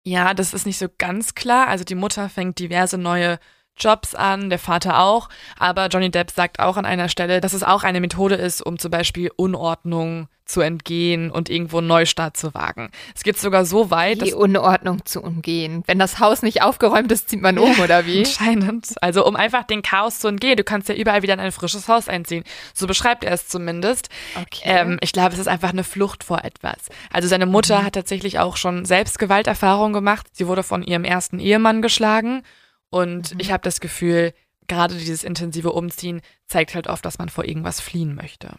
Ja, 0.05 0.35
das 0.35 0.55
ist 0.55 0.66
nicht 0.66 0.79
so 0.79 0.87
ganz 0.99 1.35
klar. 1.35 1.66
Also 1.66 1.83
die 1.83 1.97
Mutter 1.97 2.29
fängt 2.29 2.61
diverse 2.61 2.97
neue 2.97 3.40
Jobs 3.79 4.15
an, 4.15 4.51
der 4.51 4.59
Vater 4.59 5.01
auch. 5.01 5.29
Aber 5.59 5.87
Johnny 5.89 6.11
Depp 6.11 6.31
sagt 6.31 6.61
auch 6.61 6.77
an 6.77 6.87
einer 6.87 7.09
Stelle, 7.09 7.41
dass 7.41 7.53
es 7.53 7.63
auch 7.63 7.85
eine 7.85 8.01
Methode 8.01 8.35
ist, 8.37 8.65
um 8.65 8.79
zum 8.79 8.91
Beispiel 8.91 9.31
Unordnung 9.37 10.29
zu 10.45 10.61
entgehen 10.61 11.31
und 11.31 11.49
irgendwo 11.49 11.79
einen 11.79 11.87
Neustart 11.87 12.37
zu 12.37 12.53
wagen. 12.53 12.91
Es 13.15 13.23
geht 13.23 13.39
sogar 13.39 13.65
so 13.65 13.91
weit, 13.91 14.21
die 14.23 14.35
Unordnung 14.35 15.05
zu 15.07 15.23
umgehen. 15.23 15.83
Wenn 15.87 15.99
das 15.99 16.19
Haus 16.19 16.43
nicht 16.43 16.63
aufgeräumt 16.63 17.11
ist, 17.11 17.31
zieht 17.31 17.41
man 17.41 17.59
um, 17.59 17.73
ja, 17.73 17.85
oder 17.85 18.07
wie? 18.07 18.19
Anscheinend. 18.19 18.95
Also 19.01 19.27
um 19.27 19.35
einfach 19.35 19.65
den 19.65 19.83
Chaos 19.83 20.19
zu 20.19 20.29
entgehen. 20.29 20.57
Du 20.57 20.65
kannst 20.65 20.89
ja 20.89 20.95
überall 20.95 21.23
wieder 21.23 21.35
in 21.35 21.41
ein 21.41 21.53
frisches 21.53 21.89
Haus 21.89 22.09
einziehen. 22.09 22.45
So 22.75 22.87
beschreibt 22.87 23.25
er 23.25 23.33
es 23.33 23.49
zumindest. 23.49 24.09
Okay. 24.35 24.63
Ähm, 24.65 24.99
ich 25.01 25.13
glaube, 25.13 25.33
es 25.33 25.39
ist 25.39 25.49
einfach 25.49 25.71
eine 25.71 25.85
Flucht 25.85 26.23
vor 26.23 26.45
etwas. 26.45 26.77
Also 27.11 27.29
seine 27.29 27.47
Mutter 27.47 27.81
mhm. 27.81 27.87
hat 27.87 27.95
tatsächlich 27.95 28.39
auch 28.39 28.57
schon 28.57 28.85
selbst 28.85 29.19
Gewalterfahrung 29.19 29.93
gemacht. 29.93 30.27
Sie 30.33 30.47
wurde 30.47 30.63
von 30.63 30.83
ihrem 30.83 31.05
ersten 31.05 31.39
Ehemann 31.39 31.83
geschlagen 31.83 32.43
und 32.92 33.35
mhm. 33.35 33.40
ich 33.40 33.50
habe 33.50 33.62
das 33.64 33.81
Gefühl, 33.81 34.33
gerade 34.68 34.94
dieses 34.94 35.24
intensive 35.24 35.72
Umziehen 35.72 36.20
zeigt 36.46 36.74
halt 36.76 36.87
oft, 36.87 37.05
dass 37.05 37.18
man 37.18 37.28
vor 37.28 37.44
irgendwas 37.44 37.81
fliehen 37.81 38.14
möchte. 38.14 38.50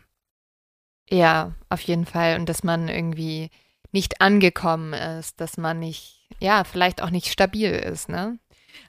Ja, 1.10 1.54
auf 1.70 1.82
jeden 1.82 2.06
Fall. 2.06 2.36
Und 2.40 2.48
dass 2.50 2.64
man 2.64 2.88
irgendwie 2.88 3.50
nicht 3.92 4.22
angekommen 4.22 4.94
ist, 4.94 5.40
dass 5.40 5.58
man 5.58 5.80
nicht, 5.80 6.28
ja, 6.40 6.64
vielleicht 6.64 7.02
auch 7.02 7.10
nicht 7.10 7.28
stabil 7.32 7.70
ist, 7.72 8.10
ne? 8.10 8.40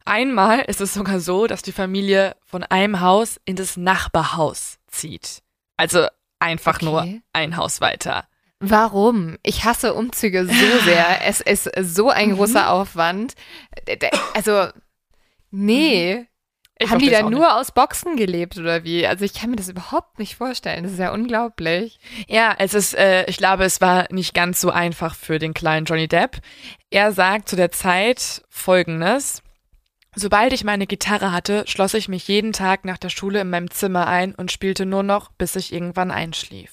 Einmal 0.07 0.61
ist 0.61 0.81
es 0.81 0.95
sogar 0.95 1.21
so, 1.21 1.47
dass 1.47 1.63
die 1.63 1.73
Familie 1.73 2.37
von 2.47 2.63
einem 2.65 3.01
Haus 3.01 3.39
in 3.45 3.57
das 3.57 3.77
Nachbarhaus 3.77 4.79
zieht. 4.87 5.43
Also 5.77 6.07
einfach 6.39 6.77
Okay. 6.77 6.85
nur 6.87 7.07
ein 7.35 7.57
Haus 7.57 7.81
weiter. 7.83 8.27
Warum? 8.61 9.37
Ich 9.43 9.65
hasse 9.65 9.93
Umzüge 9.93 10.47
so 10.47 10.79
sehr. 10.85 11.21
Es 11.27 11.41
ist 11.41 11.71
so 11.81 12.09
ein 12.09 12.31
Mhm. 12.31 12.37
großer 12.37 12.71
Aufwand. 12.71 13.35
D- 13.87 13.97
d- 13.97 14.11
Also, 14.35 14.69
nee. 15.55 16.27
Ich 16.77 16.91
Haben 16.91 16.99
die 16.99 17.05
versteh's 17.07 17.21
da 17.21 17.27
auch 17.27 17.31
nur 17.31 17.57
aus 17.57 17.71
Boxen 17.71 18.17
gelebt 18.17 18.59
oder 18.59 18.83
wie? 18.83 19.07
Also 19.07 19.25
ich 19.25 19.33
kann 19.35 19.51
mir 19.51 19.57
das 19.57 19.69
überhaupt 19.69 20.19
nicht 20.19 20.35
vorstellen. 20.35 20.83
Das 20.83 20.93
ist 20.93 20.99
ja 20.99 21.13
unglaublich. 21.13 22.01
Ja, 22.27 22.53
es 22.59 22.75
ist, 22.75 22.95
äh, 22.97 23.25
ich 23.27 23.37
glaube, 23.37 23.63
es 23.65 23.81
war 23.81 24.09
nicht 24.11 24.35
ganz 24.35 24.61
so 24.61 24.71
einfach 24.71 25.15
für 25.15 25.39
den 25.39 25.55
kleinen 25.55 25.87
Johnny 25.87 26.09
Depp. 26.09 26.39
Er 26.91 27.13
sagt 27.13 27.49
zu 27.49 27.55
der 27.55 27.71
Zeit 27.71 28.43
Folgendes. 28.49 29.41
Sobald 30.17 30.53
ich 30.53 30.65
meine 30.65 30.89
Gitarre 30.89 31.31
hatte, 31.31 31.65
schloss 31.69 31.95
ich 31.95 32.09
mich 32.09 32.27
jeden 32.27 32.53
Tag 32.53 32.85
nach 32.85 32.99
der 32.99 33.09
Schule 33.09 33.41
in 33.41 33.51
meinem 33.51 33.71
Zimmer 33.71 34.09
ein 34.09 34.35
und 34.35 34.51
spielte 34.51 34.85
nur 34.85 35.05
noch, 35.05 35.31
bis 35.31 35.55
ich 35.55 35.73
irgendwann 35.73 36.11
einschlief. 36.11 36.73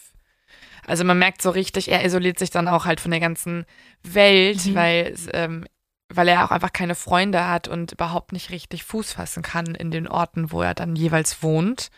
Also 0.88 1.04
man 1.04 1.20
merkt 1.20 1.44
so 1.44 1.52
richtig, 1.52 1.90
er 1.92 2.04
isoliert 2.04 2.40
sich 2.40 2.50
dann 2.50 2.68
auch 2.68 2.86
halt 2.86 3.00
von 3.00 3.12
der 3.12 3.20
ganzen 3.20 3.66
Welt, 4.04 4.66
Mhm. 4.66 4.76
weil, 4.76 5.16
ähm, 5.34 5.66
weil 6.16 6.28
er 6.28 6.46
auch 6.46 6.52
einfach 6.52 6.74
keine 6.74 6.96
Freunde 6.96 7.48
hat 7.48 7.68
und 7.68 7.92
überhaupt 7.92 8.32
nicht 8.32 8.50
richtig 8.50 8.84
Fuß 8.84 9.14
fassen 9.14 9.44
kann 9.44 9.76
in 9.76 9.92
den 9.92 10.08
Orten, 10.08 10.52
wo 10.52 10.62
er 10.62 10.74
dann 10.74 10.96
jeweils 10.96 11.44
wohnt. 11.44 11.90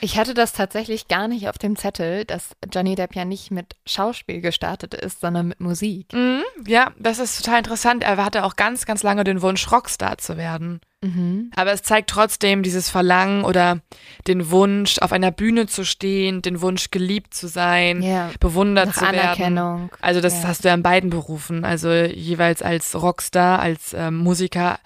Ich 0.00 0.18
hatte 0.18 0.34
das 0.34 0.52
tatsächlich 0.52 1.08
gar 1.08 1.28
nicht 1.28 1.48
auf 1.48 1.58
dem 1.58 1.76
Zettel, 1.76 2.24
dass 2.24 2.50
Johnny 2.72 2.94
Depp 2.94 3.14
ja 3.14 3.24
nicht 3.24 3.50
mit 3.50 3.76
Schauspiel 3.86 4.40
gestartet 4.40 4.94
ist, 4.94 5.20
sondern 5.20 5.48
mit 5.48 5.60
Musik. 5.60 6.12
Mhm, 6.12 6.42
ja, 6.66 6.92
das 6.98 7.18
ist 7.18 7.38
total 7.38 7.58
interessant. 7.58 8.02
Er 8.02 8.16
hatte 8.16 8.44
auch 8.44 8.56
ganz, 8.56 8.86
ganz 8.86 9.02
lange 9.02 9.24
den 9.24 9.42
Wunsch, 9.42 9.70
Rockstar 9.70 10.18
zu 10.18 10.36
werden. 10.36 10.80
Mhm. 11.02 11.50
Aber 11.54 11.72
es 11.72 11.82
zeigt 11.82 12.08
trotzdem 12.10 12.62
dieses 12.62 12.88
Verlangen 12.88 13.44
oder 13.44 13.80
den 14.26 14.50
Wunsch, 14.50 14.98
auf 15.00 15.12
einer 15.12 15.30
Bühne 15.30 15.66
zu 15.66 15.84
stehen, 15.84 16.40
den 16.42 16.60
Wunsch, 16.62 16.90
geliebt 16.90 17.34
zu 17.34 17.48
sein, 17.48 18.02
Ja. 18.02 18.30
bewundert 18.40 18.86
Nach 18.86 18.94
zu 18.94 19.00
werden. 19.02 19.18
Anerkennung. 19.20 19.90
Also 20.00 20.20
das 20.20 20.42
Ja. 20.42 20.48
hast 20.48 20.64
du 20.64 20.68
ja 20.68 20.74
in 20.74 20.82
beiden 20.82 21.10
Berufen, 21.10 21.64
also 21.64 21.90
jeweils 21.92 22.62
als 22.62 22.94
Rockstar, 23.00 23.58
als 23.60 23.92
ähm, 23.92 24.16
Musiker, 24.16 24.78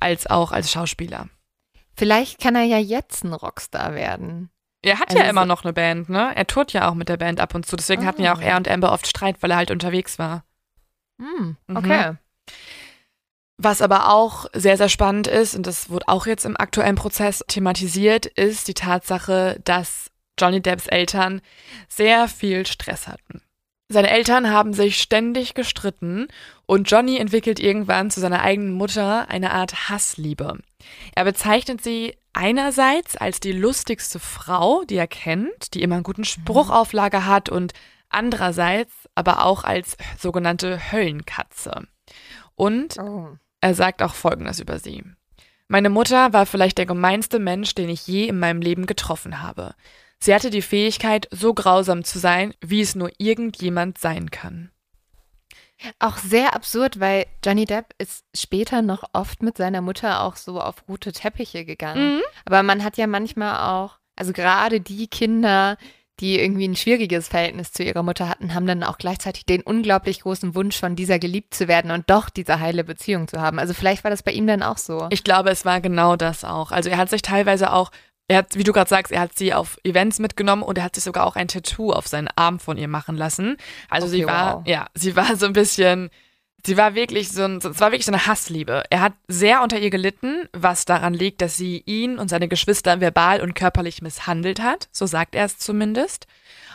als 0.00 0.26
auch 0.26 0.52
als 0.52 0.70
Schauspieler. 0.70 1.28
Vielleicht 1.96 2.40
kann 2.40 2.56
er 2.56 2.64
ja 2.64 2.78
jetzt 2.78 3.24
ein 3.24 3.32
Rockstar 3.32 3.94
werden. 3.94 4.50
Er 4.82 4.98
hat 4.98 5.08
Also 5.10 5.18
ja 5.22 5.30
immer 5.30 5.46
noch 5.46 5.64
eine 5.64 5.72
Band, 5.72 6.10
ne? 6.10 6.32
Er 6.36 6.46
tourt 6.46 6.74
ja 6.74 6.90
auch 6.90 6.94
mit 6.94 7.08
der 7.08 7.16
Band 7.16 7.40
ab 7.40 7.54
und 7.54 7.64
zu. 7.64 7.74
Deswegen 7.74 8.04
hatten 8.04 8.22
ja 8.22 8.34
auch 8.34 8.40
Ah. 8.40 8.44
er 8.44 8.56
und 8.58 8.68
Amber 8.68 8.92
oft 8.92 9.06
Streit, 9.06 9.36
weil 9.40 9.50
er 9.50 9.56
halt 9.56 9.70
unterwegs 9.70 10.18
war. 10.18 10.44
Hm, 11.18 11.56
Mhm. 11.68 11.76
Was 13.56 13.82
aber 13.82 14.12
auch 14.12 14.46
sehr, 14.52 14.76
sehr 14.76 14.88
spannend 14.88 15.26
ist, 15.28 15.54
und 15.54 15.66
das 15.66 15.88
wurde 15.88 16.08
auch 16.08 16.26
jetzt 16.26 16.44
im 16.44 16.56
aktuellen 16.56 16.96
Prozess 16.96 17.44
thematisiert, 17.46 18.26
ist 18.26 18.66
die 18.66 18.74
Tatsache, 18.74 19.60
dass 19.64 20.10
Johnny 20.38 20.60
Depps 20.60 20.88
Eltern 20.88 21.40
sehr 21.88 22.26
viel 22.26 22.66
Stress 22.66 23.06
hatten. 23.06 23.42
Seine 23.88 24.10
Eltern 24.10 24.50
haben 24.50 24.72
sich 24.72 25.00
ständig 25.00 25.54
gestritten 25.54 26.26
und 26.66 26.90
Johnny 26.90 27.18
entwickelt 27.18 27.60
irgendwann 27.60 28.10
zu 28.10 28.18
seiner 28.18 28.40
eigenen 28.42 28.72
Mutter 28.72 29.28
eine 29.28 29.52
Art 29.52 29.88
Hassliebe. 29.88 30.58
Er 31.14 31.24
bezeichnet 31.24 31.82
sie 31.82 32.16
einerseits 32.32 33.16
als 33.16 33.40
die 33.40 33.52
lustigste 33.52 34.18
Frau, 34.18 34.82
die 34.84 34.96
er 34.96 35.06
kennt, 35.06 35.74
die 35.74 35.82
immer 35.82 35.96
einen 35.96 36.02
guten 36.02 36.24
Spruch 36.24 36.70
auf 36.70 36.92
Lager 36.92 37.26
hat 37.26 37.50
und 37.50 37.72
andererseits 38.08 38.92
aber 39.14 39.44
auch 39.44 39.62
als 39.64 39.96
sogenannte 40.18 40.90
Höllenkatze. 40.90 41.86
Und 42.56 42.98
Oh. 42.98 43.36
Er 43.64 43.74
sagt 43.74 44.02
auch 44.02 44.12
Folgendes 44.12 44.60
über 44.60 44.78
sie. 44.78 45.02
Meine 45.68 45.88
Mutter 45.88 46.34
war 46.34 46.44
vielleicht 46.44 46.76
der 46.76 46.84
gemeinste 46.84 47.38
Mensch, 47.38 47.74
den 47.74 47.88
ich 47.88 48.06
je 48.06 48.26
in 48.26 48.38
meinem 48.38 48.60
Leben 48.60 48.84
getroffen 48.84 49.40
habe. 49.40 49.74
Sie 50.20 50.34
hatte 50.34 50.50
die 50.50 50.60
Fähigkeit, 50.60 51.28
so 51.30 51.54
grausam 51.54 52.04
zu 52.04 52.18
sein, 52.18 52.52
wie 52.60 52.82
es 52.82 52.94
nur 52.94 53.10
irgendjemand 53.16 53.96
sein 53.96 54.30
kann. 54.30 54.70
Auch 55.98 56.18
sehr 56.18 56.54
absurd, 56.54 57.00
weil 57.00 57.24
Johnny 57.42 57.64
Depp 57.64 57.94
ist 57.96 58.26
später 58.36 58.82
noch 58.82 59.02
oft 59.14 59.42
mit 59.42 59.56
seiner 59.56 59.80
Mutter 59.80 60.20
auch 60.20 60.36
so 60.36 60.60
auf 60.60 60.86
rote 60.86 61.12
Teppiche 61.12 61.64
gegangen. 61.64 62.16
Mhm. 62.16 62.22
Aber 62.44 62.62
man 62.62 62.84
hat 62.84 62.98
ja 62.98 63.06
manchmal 63.06 63.72
auch, 63.72 63.98
also 64.14 64.34
gerade 64.34 64.82
die 64.82 65.06
Kinder, 65.06 65.78
die 66.20 66.38
irgendwie 66.38 66.68
ein 66.68 66.76
schwieriges 66.76 67.28
Verhältnis 67.28 67.72
zu 67.72 67.82
ihrer 67.82 68.02
Mutter 68.02 68.28
hatten, 68.28 68.54
haben 68.54 68.66
dann 68.66 68.82
auch 68.84 68.98
gleichzeitig 68.98 69.46
den 69.46 69.62
unglaublich 69.62 70.20
großen 70.20 70.54
Wunsch, 70.54 70.78
von 70.78 70.94
dieser 70.96 71.18
geliebt 71.18 71.54
zu 71.54 71.66
werden 71.66 71.90
und 71.90 72.08
doch 72.08 72.30
diese 72.30 72.60
heile 72.60 72.84
Beziehung 72.84 73.26
zu 73.26 73.40
haben. 73.40 73.58
Also 73.58 73.74
vielleicht 73.74 74.04
war 74.04 74.10
das 74.10 74.22
bei 74.22 74.32
ihm 74.32 74.46
dann 74.46 74.62
auch 74.62 74.78
so. 74.78 75.08
Ich 75.10 75.24
glaube, 75.24 75.50
es 75.50 75.64
war 75.64 75.80
genau 75.80 76.16
das 76.16 76.44
auch. 76.44 76.70
Also 76.70 76.88
er 76.88 76.98
hat 76.98 77.10
sich 77.10 77.22
teilweise 77.22 77.72
auch, 77.72 77.90
er 78.28 78.38
hat, 78.38 78.56
wie 78.56 78.64
du 78.64 78.72
gerade 78.72 78.88
sagst, 78.88 79.12
er 79.12 79.20
hat 79.20 79.36
sie 79.36 79.52
auf 79.52 79.76
Events 79.84 80.18
mitgenommen 80.20 80.62
und 80.62 80.78
er 80.78 80.84
hat 80.84 80.94
sich 80.94 81.04
sogar 81.04 81.26
auch 81.26 81.36
ein 81.36 81.48
Tattoo 81.48 81.92
auf 81.92 82.06
seinen 82.06 82.28
Arm 82.36 82.60
von 82.60 82.78
ihr 82.78 82.88
machen 82.88 83.16
lassen. 83.16 83.56
Also 83.90 84.06
sie 84.06 84.24
Okay, 84.24 84.32
war, 84.32 84.56
wow. 84.58 84.62
ja, 84.66 84.86
sie 84.94 85.16
war 85.16 85.36
so 85.36 85.46
ein 85.46 85.52
bisschen, 85.52 86.10
sie 86.66 86.76
war 86.76 86.94
wirklich 86.94 87.30
so 87.30 87.44
ein, 87.44 87.58
es 87.58 87.80
war 87.80 87.90
wirklich 87.92 88.06
so 88.06 88.12
eine 88.12 88.26
Hassliebe. 88.26 88.84
Er 88.90 89.00
hat 89.00 89.14
sehr 89.28 89.62
unter 89.62 89.78
ihr 89.78 89.90
gelitten, 89.90 90.48
was 90.52 90.84
daran 90.84 91.14
liegt, 91.14 91.40
dass 91.40 91.56
sie 91.56 91.82
ihn 91.86 92.18
und 92.18 92.28
seine 92.28 92.48
Geschwister 92.48 93.00
verbal 93.00 93.40
und 93.40 93.54
körperlich 93.54 94.02
misshandelt 94.02 94.60
hat. 94.60 94.88
So 94.92 95.06
sagt 95.06 95.34
er 95.34 95.44
es 95.44 95.58
zumindest. 95.58 96.26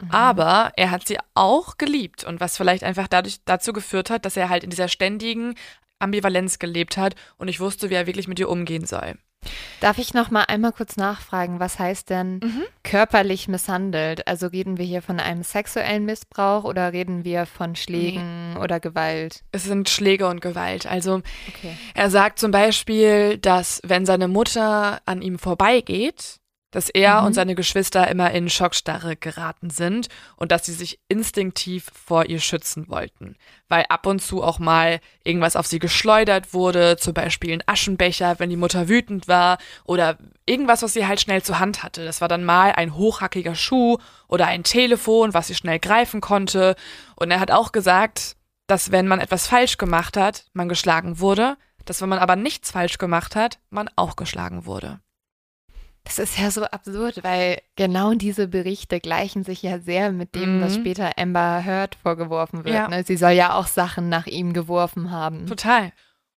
Aber 0.10 0.72
er 0.78 0.92
hat 0.92 1.08
sie 1.08 1.18
auch 1.34 1.78
geliebt 1.78 2.24
und 2.24 2.40
was 2.40 2.56
vielleicht 2.56 2.84
einfach 2.84 3.08
dadurch 3.08 3.40
dazu 3.44 3.74
geführt 3.74 4.10
hat, 4.10 4.26
dass 4.26 4.38
er 4.38 4.48
halt 4.48 4.64
in 4.64 4.70
dieser 4.70 4.88
ständigen 4.88 5.56
Ambivalenz 6.00 6.60
gelebt 6.60 6.96
hat 6.96 7.16
und 7.38 7.50
ich 7.50 7.60
wusste, 7.60 7.90
wie 7.90 7.96
er 7.96 8.08
wirklich 8.08 8.30
mit 8.30 8.40
ihr 8.40 8.50
umgehen 8.50 8.86
soll. 8.86 9.18
Darf 9.80 9.98
ich 9.98 10.14
noch 10.14 10.30
mal 10.30 10.44
einmal 10.44 10.74
kurz 10.74 10.98
nachfragen, 10.98 11.60
was 11.62 11.80
heißt 11.80 12.10
denn 12.10 12.40
Mhm. 12.44 12.64
körperlich 12.84 13.48
misshandelt? 13.48 14.28
Also 14.28 14.48
reden 14.48 14.78
wir 14.78 14.84
hier 14.86 15.02
von 15.02 15.20
einem 15.22 15.44
sexuellen 15.44 16.04
Missbrauch 16.04 16.66
oder 16.66 16.92
reden 16.92 17.24
wir 17.24 17.46
von 17.46 17.78
Schlägen 17.78 18.58
oder 18.62 18.82
Gewalt? 18.82 19.44
Es 19.54 19.64
sind 19.64 19.88
Schläge 19.88 20.28
und 20.28 20.42
Gewalt. 20.42 20.86
Also 20.86 21.22
Okay. 21.48 21.78
er 21.94 22.10
sagt 22.10 22.40
zum 22.40 22.52
Beispiel, 22.52 23.38
dass 23.38 23.80
wenn 23.86 24.06
seine 24.06 24.28
Mutter 24.28 25.00
an 25.06 25.22
ihm 25.22 25.40
vorbeigeht, 25.40 26.39
dass 26.72 26.90
er 26.90 27.22
Mhm. 27.22 27.28
und 27.28 27.34
seine 27.34 27.56
Geschwister 27.56 28.08
immer 28.08 28.32
in 28.32 28.50
Schockstarre 28.50 29.16
geraten 29.16 29.70
sind 29.70 30.08
und 30.36 30.52
dass 30.52 30.66
sie 30.66 30.74
sich 30.74 31.00
instinktiv 31.08 31.90
vor 31.94 32.26
ihr 32.26 32.40
schützen 32.40 32.88
wollten. 32.90 33.36
Weil 33.68 33.86
ab 33.90 34.06
und 34.06 34.22
zu 34.22 34.44
auch 34.44 34.60
mal 34.60 35.00
irgendwas 35.24 35.56
auf 35.56 35.68
sie 35.68 35.80
geschleudert 35.80 36.54
wurde, 36.54 36.98
zum 36.98 37.14
Beispiel 37.14 37.54
ein 37.54 37.64
Aschenbecher, 37.66 38.40
wenn 38.40 38.50
die 38.50 38.56
Mutter 38.56 38.88
wütend 38.88 39.28
war 39.28 39.58
oder 39.84 40.18
irgendwas, 40.46 40.82
was 40.82 40.94
sie 40.94 41.08
halt 41.08 41.22
schnell 41.22 41.42
zur 41.42 41.60
Hand 41.60 41.84
hatte. 41.84 42.06
Das 42.06 42.22
war 42.22 42.28
dann 42.28 42.44
mal 42.46 42.72
ein 42.72 42.96
hochhackiger 42.96 43.56
Schuh 43.56 43.98
oder 44.28 44.48
ein 44.48 44.64
Telefon, 44.64 45.34
was 45.34 45.48
sie 45.48 45.56
schnell 45.56 45.80
greifen 45.80 46.22
konnte. 46.22 46.76
Und 47.16 47.32
er 47.32 47.40
hat 47.40 47.52
auch 47.52 47.72
gesagt, 47.72 48.36
dass 48.68 48.92
wenn 48.92 49.08
man 49.08 49.20
etwas 49.20 49.48
falsch 49.48 49.78
gemacht 49.78 50.18
hat, 50.18 50.46
man 50.54 50.70
geschlagen 50.70 51.20
wurde, 51.20 51.58
dass 51.86 52.02
wenn 52.02 52.10
man 52.10 52.20
aber 52.20 52.36
nichts 52.36 52.70
falsch 52.70 53.00
gemacht 53.00 53.36
hat, 53.36 53.58
man 53.72 53.90
auch 53.96 54.16
geschlagen 54.16 54.66
wurde. 54.66 55.00
Das 56.10 56.18
ist 56.18 56.40
ja 56.40 56.50
so 56.50 56.64
absurd, 56.64 57.24
weil 57.24 57.62
genau 57.76 58.16
diese 58.16 58.48
Berichte 58.48 59.00
gleichen 59.00 59.44
sich 59.44 59.62
ja 59.62 59.78
sehr 59.78 60.12
mit 60.12 60.34
dem, 60.34 60.60
was 60.60 60.76
Mhm. 60.78 60.82
später 60.82 61.12
Amber 61.18 61.64
Heard 61.64 61.94
vorgeworfen 61.96 62.64
wird. 62.66 62.74
Ja. 62.74 62.88
Ne? 62.88 63.04
Sie 63.06 63.16
soll 63.16 63.32
ja 63.34 63.54
auch 63.54 63.68
Sachen 63.68 64.10
nach 64.10 64.26
ihm 64.26 64.54
geworfen 64.54 65.12
haben. 65.12 65.46
Total. 65.46 65.92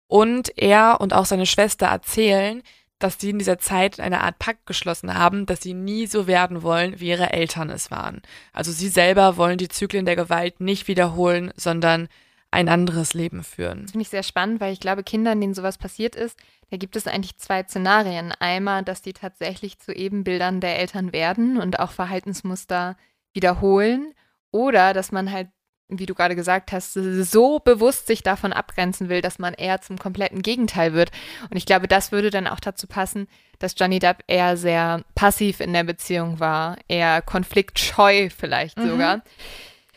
Und 0.08 0.52
er 0.58 1.00
und 1.00 1.14
auch 1.14 1.24
seine 1.26 1.46
Schwester 1.46 1.86
erzählen, 1.88 2.62
dass 3.00 3.18
sie 3.20 3.30
in 3.30 3.40
dieser 3.40 3.60
Zeit 3.60 4.02
eine 4.02 4.22
Art 4.22 4.40
Pakt 4.40 4.66
geschlossen 4.66 5.14
haben, 5.18 5.46
dass 5.46 5.62
sie 5.62 5.74
nie 5.74 6.06
so 6.06 6.28
werden 6.28 6.64
wollen, 6.64 7.00
wie 7.00 7.08
ihre 7.08 7.32
Eltern 7.32 7.70
es 7.70 7.90
waren. 7.92 8.22
Also 8.52 8.72
sie 8.74 8.90
selber 8.90 9.38
wollen 9.38 9.58
die 9.58 9.70
Zyklen 9.70 10.06
der 10.06 10.18
Gewalt 10.18 10.60
nicht 10.60 10.90
wiederholen, 10.90 11.54
sondern 11.56 12.10
ein 12.52 12.68
anderes 12.68 13.14
Leben 13.14 13.44
führen. 13.44 13.84
Das 13.84 13.92
finde 13.92 14.04
ich 14.04 14.10
sehr 14.10 14.24
spannend, 14.24 14.60
weil 14.60 14.74
ich 14.74 14.82
glaube, 14.82 15.04
Kindern, 15.04 15.40
denen 15.40 15.54
sowas 15.54 15.78
passiert 15.78 16.16
ist, 16.16 16.38
da 16.70 16.78
gibt 16.78 16.96
es 16.96 17.08
eigentlich 17.08 17.38
zwei 17.38 17.64
Szenarien. 17.64 18.34
Einmal, 18.40 18.84
dass 18.84 19.02
die 19.02 19.14
tatsächlich 19.14 19.80
zu 19.80 19.94
Ebenbildern 19.94 20.60
der 20.60 20.78
Eltern 20.80 21.14
werden 21.14 21.58
und 21.60 21.80
auch 21.80 21.92
Verhaltensmuster 21.92 22.98
wiederholen. 23.34 24.14
Oder 24.52 24.94
dass 24.94 25.14
man 25.14 25.32
halt, 25.32 25.48
wie 25.88 26.06
du 26.06 26.14
gerade 26.14 26.36
gesagt 26.36 26.74
hast, 26.74 26.94
so 26.94 27.60
bewusst 27.60 28.08
sich 28.08 28.22
davon 28.22 28.52
abgrenzen 28.54 29.08
will, 29.08 29.22
dass 29.22 29.40
man 29.40 29.54
eher 29.54 29.82
zum 29.82 29.98
kompletten 29.98 30.42
Gegenteil 30.42 30.94
wird. 30.94 31.12
Und 31.50 31.56
ich 31.58 31.66
glaube, 31.66 31.88
das 31.88 32.12
würde 32.12 32.30
dann 32.32 32.48
auch 32.48 32.60
dazu 32.60 32.88
passen, 32.88 33.28
dass 33.60 33.76
Johnny 33.78 34.00
Depp 34.00 34.24
eher 34.28 34.58
sehr 34.58 35.04
passiv 35.16 35.62
in 35.62 35.72
der 35.72 35.84
Beziehung 35.86 36.40
war, 36.42 36.78
eher 36.90 37.22
konfliktscheu 37.22 38.30
vielleicht 38.30 38.78
Mhm. 38.78 38.90
sogar. 38.90 39.22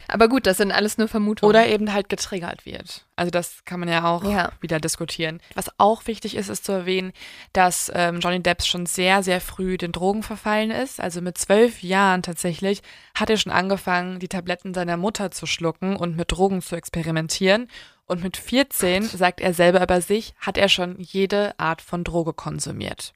Aber 0.09 0.29
gut, 0.29 0.47
das 0.47 0.57
sind 0.59 0.73
alles 0.73 0.99
nur 0.99 1.09
Vermutungen. 1.09 1.49
Oder 1.49 1.67
eben 1.67 1.93
halt 1.93 2.09
getriggert 2.09 2.67
wird. 2.67 3.07
Also 3.17 3.31
das 3.31 3.65
kann 3.65 3.81
man 3.81 3.89
ja 3.89 4.05
auch 4.05 4.25
Ja. 4.25 4.51
wieder 4.61 4.81
diskutieren. 4.81 5.41
Was 5.55 5.71
auch 5.79 6.07
wichtig 6.07 6.37
ist, 6.37 6.49
ist 6.49 6.65
zu 6.65 6.73
erwähnen, 6.73 7.13
dass 7.53 7.91
ähm, 7.95 8.21
Johnny 8.21 8.43
Depp 8.43 8.63
schon 8.65 8.87
sehr, 8.87 9.23
sehr 9.23 9.41
früh 9.41 9.77
den 9.79 9.93
Drogen 9.93 10.23
verfallen 10.23 10.71
ist. 10.71 11.01
Also 11.01 11.21
mit 11.21 11.39
zwölf 11.39 11.83
Jahren 11.83 12.23
tatsächlich 12.23 12.83
hat 13.15 13.31
er 13.31 13.37
schon 13.37 13.53
angefangen, 13.53 14.19
die 14.19 14.29
Tabletten 14.29 14.75
seiner 14.75 14.97
Mutter 14.97 15.31
zu 15.31 15.47
schlucken 15.47 15.97
und 15.97 16.17
mit 16.17 16.33
Drogen 16.33 16.61
zu 16.63 16.77
experimentieren. 16.77 17.69
Und 18.07 18.23
mit 18.23 18.37
14, 18.37 19.03
sagt 19.03 19.41
er 19.41 19.55
selber 19.55 19.83
über 19.83 20.01
sich, 20.03 20.35
hat 20.39 20.59
er 20.59 20.69
schon 20.69 20.97
jede 20.99 21.59
Art 21.59 21.81
von 21.81 22.05
Droge 22.05 22.35
konsumiert. 22.35 23.15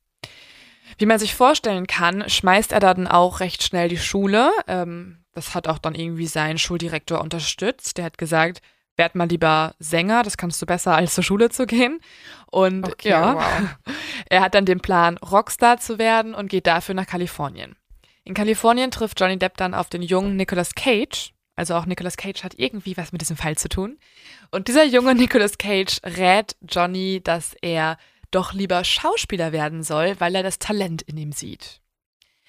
Wie 0.96 1.04
man 1.04 1.18
sich 1.18 1.34
vorstellen 1.34 1.86
kann, 1.86 2.24
schmeißt 2.28 2.72
er 2.72 2.80
dann 2.80 3.06
auch 3.06 3.40
recht 3.40 3.62
schnell 3.62 3.88
die 3.90 3.98
Schule. 3.98 4.50
Ähm, 4.66 5.18
das 5.38 5.54
hat 5.54 5.68
auch 5.68 5.78
dann 5.78 5.94
irgendwie 5.94 6.26
sein 6.26 6.58
Schuldirektor 6.58 7.20
unterstützt. 7.20 7.96
Der 7.96 8.04
hat 8.04 8.18
gesagt, 8.18 8.60
werd 8.96 9.14
mal 9.14 9.28
lieber 9.28 9.74
Sänger, 9.78 10.24
das 10.24 10.36
kannst 10.36 10.60
du 10.60 10.66
besser 10.66 10.94
als 10.94 11.14
zur 11.14 11.24
Schule 11.24 11.48
zu 11.48 11.66
gehen. 11.66 12.00
Und 12.50 12.84
okay, 12.86 13.10
ja, 13.10 13.34
wow. 13.36 13.94
er 14.28 14.40
hat 14.40 14.54
dann 14.54 14.66
den 14.66 14.80
Plan, 14.80 15.16
Rockstar 15.18 15.78
zu 15.78 15.98
werden 15.98 16.34
und 16.34 16.48
geht 16.50 16.66
dafür 16.66 16.94
nach 16.94 17.06
Kalifornien. 17.06 17.76
In 18.24 18.34
Kalifornien 18.34 18.90
trifft 18.90 19.18
Johnny 19.18 19.38
Depp 19.38 19.56
dann 19.56 19.74
auf 19.74 19.88
den 19.88 20.02
jungen 20.02 20.36
Nicolas 20.36 20.74
Cage. 20.74 21.32
Also 21.54 21.74
auch 21.74 21.86
Nicolas 21.86 22.16
Cage 22.16 22.44
hat 22.44 22.54
irgendwie 22.56 22.96
was 22.96 23.12
mit 23.12 23.20
diesem 23.20 23.36
Fall 23.36 23.56
zu 23.56 23.68
tun. 23.68 23.98
Und 24.50 24.68
dieser 24.68 24.84
junge 24.84 25.14
Nicolas 25.16 25.56
Cage 25.56 26.00
rät 26.04 26.56
Johnny, 26.60 27.20
dass 27.22 27.54
er 27.62 27.96
doch 28.30 28.52
lieber 28.52 28.84
Schauspieler 28.84 29.52
werden 29.52 29.82
soll, 29.82 30.16
weil 30.18 30.34
er 30.34 30.42
das 30.42 30.58
Talent 30.58 31.02
in 31.02 31.16
ihm 31.16 31.32
sieht. 31.32 31.80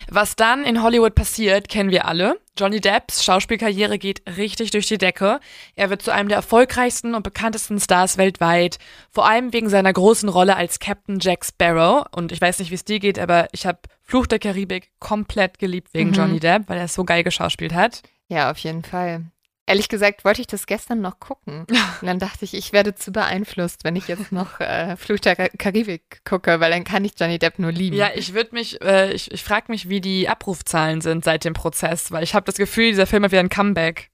Was 0.08 0.36
dann 0.36 0.64
in 0.64 0.82
Hollywood 0.82 1.16
passiert, 1.16 1.68
kennen 1.68 1.92
wir 1.92 2.06
alle. 2.06 2.40
Johnny 2.58 2.82
Depps 2.82 3.24
Schauspielkarriere 3.24 3.98
geht 3.98 4.22
richtig 4.38 4.72
durch 4.72 4.88
die 4.88 4.98
Decke. 4.98 5.40
Er 5.76 5.90
wird 5.90 6.02
zu 6.02 6.12
einem 6.12 6.30
der 6.30 6.38
erfolgreichsten 6.38 7.16
und 7.16 7.24
bekanntesten 7.24 7.80
Stars 7.80 8.18
weltweit, 8.18 8.80
vor 9.12 9.28
allem 9.28 9.54
wegen 9.54 9.70
seiner 9.70 9.94
großen 9.94 10.30
Rolle 10.30 10.56
als 10.56 10.80
Captain 10.80 11.20
Jack 11.20 11.46
Sparrow. 11.46 12.06
Und 12.12 12.32
ich 12.32 12.42
weiß 12.42 12.60
nicht, 12.60 12.72
wie 12.72 12.76
es 12.76 12.86
dir 12.86 13.00
geht, 13.00 13.20
aber 13.20 13.48
ich 13.52 13.66
habe 13.66 13.80
Fluch 14.04 14.28
der 14.28 14.40
Karibik 14.40 14.92
komplett 15.00 15.60
geliebt 15.60 15.94
wegen 15.94 16.10
mhm. 16.10 16.16
Johnny 16.16 16.40
Depp, 16.40 16.64
weil 16.68 16.80
er 16.80 16.86
es 16.86 16.94
so 16.94 17.04
geil 17.04 17.24
geschauspielt 17.24 17.74
hat. 17.74 18.02
Ja, 18.28 18.52
auf 18.52 18.58
jeden 18.58 18.84
Fall. 18.84 19.26
Ehrlich 19.70 19.88
gesagt 19.88 20.26
wollte 20.26 20.42
ich 20.42 20.48
das 20.48 20.66
gestern 20.66 21.00
noch 21.00 21.20
gucken. 21.20 21.68
Und 22.02 22.08
dann 22.08 22.18
dachte 22.18 22.44
ich, 22.44 22.56
ich 22.56 22.74
werde 22.74 22.96
zu 22.96 23.12
beeinflusst, 23.12 23.84
wenn 23.84 23.96
ich 23.96 24.08
jetzt 24.08 24.32
noch 24.32 24.60
äh, 24.60 24.98
Fluch 24.98 25.20
der 25.20 25.36
Karibik 25.36 26.26
gucke, 26.26 26.60
weil 26.60 26.72
dann 26.72 26.84
kann 26.84 27.06
ich 27.06 27.12
Johnny 27.20 27.38
Depp 27.38 27.60
nur 27.60 27.72
lieben. 27.72 27.96
Ja, 27.96 28.10
ich 28.16 28.34
würde 28.34 28.56
mich, 28.56 28.82
äh, 28.82 29.14
ich, 29.14 29.32
ich 29.32 29.44
frage 29.44 29.66
mich, 29.72 29.88
wie 29.88 30.02
die 30.02 30.28
Abrufzahlen 30.28 31.02
sind 31.02 31.24
seit 31.24 31.46
dem 31.46 31.54
Prozess, 31.54 32.12
weil 32.12 32.24
ich 32.24 32.34
habe 32.34 32.48
das 32.48 32.56
Gefühl, 32.56 32.90
dieser 32.90 33.06
Film 33.06 33.24
hat 33.24 33.32
wieder 33.32 33.42
ein 33.42 33.50
Comeback. 33.50 34.10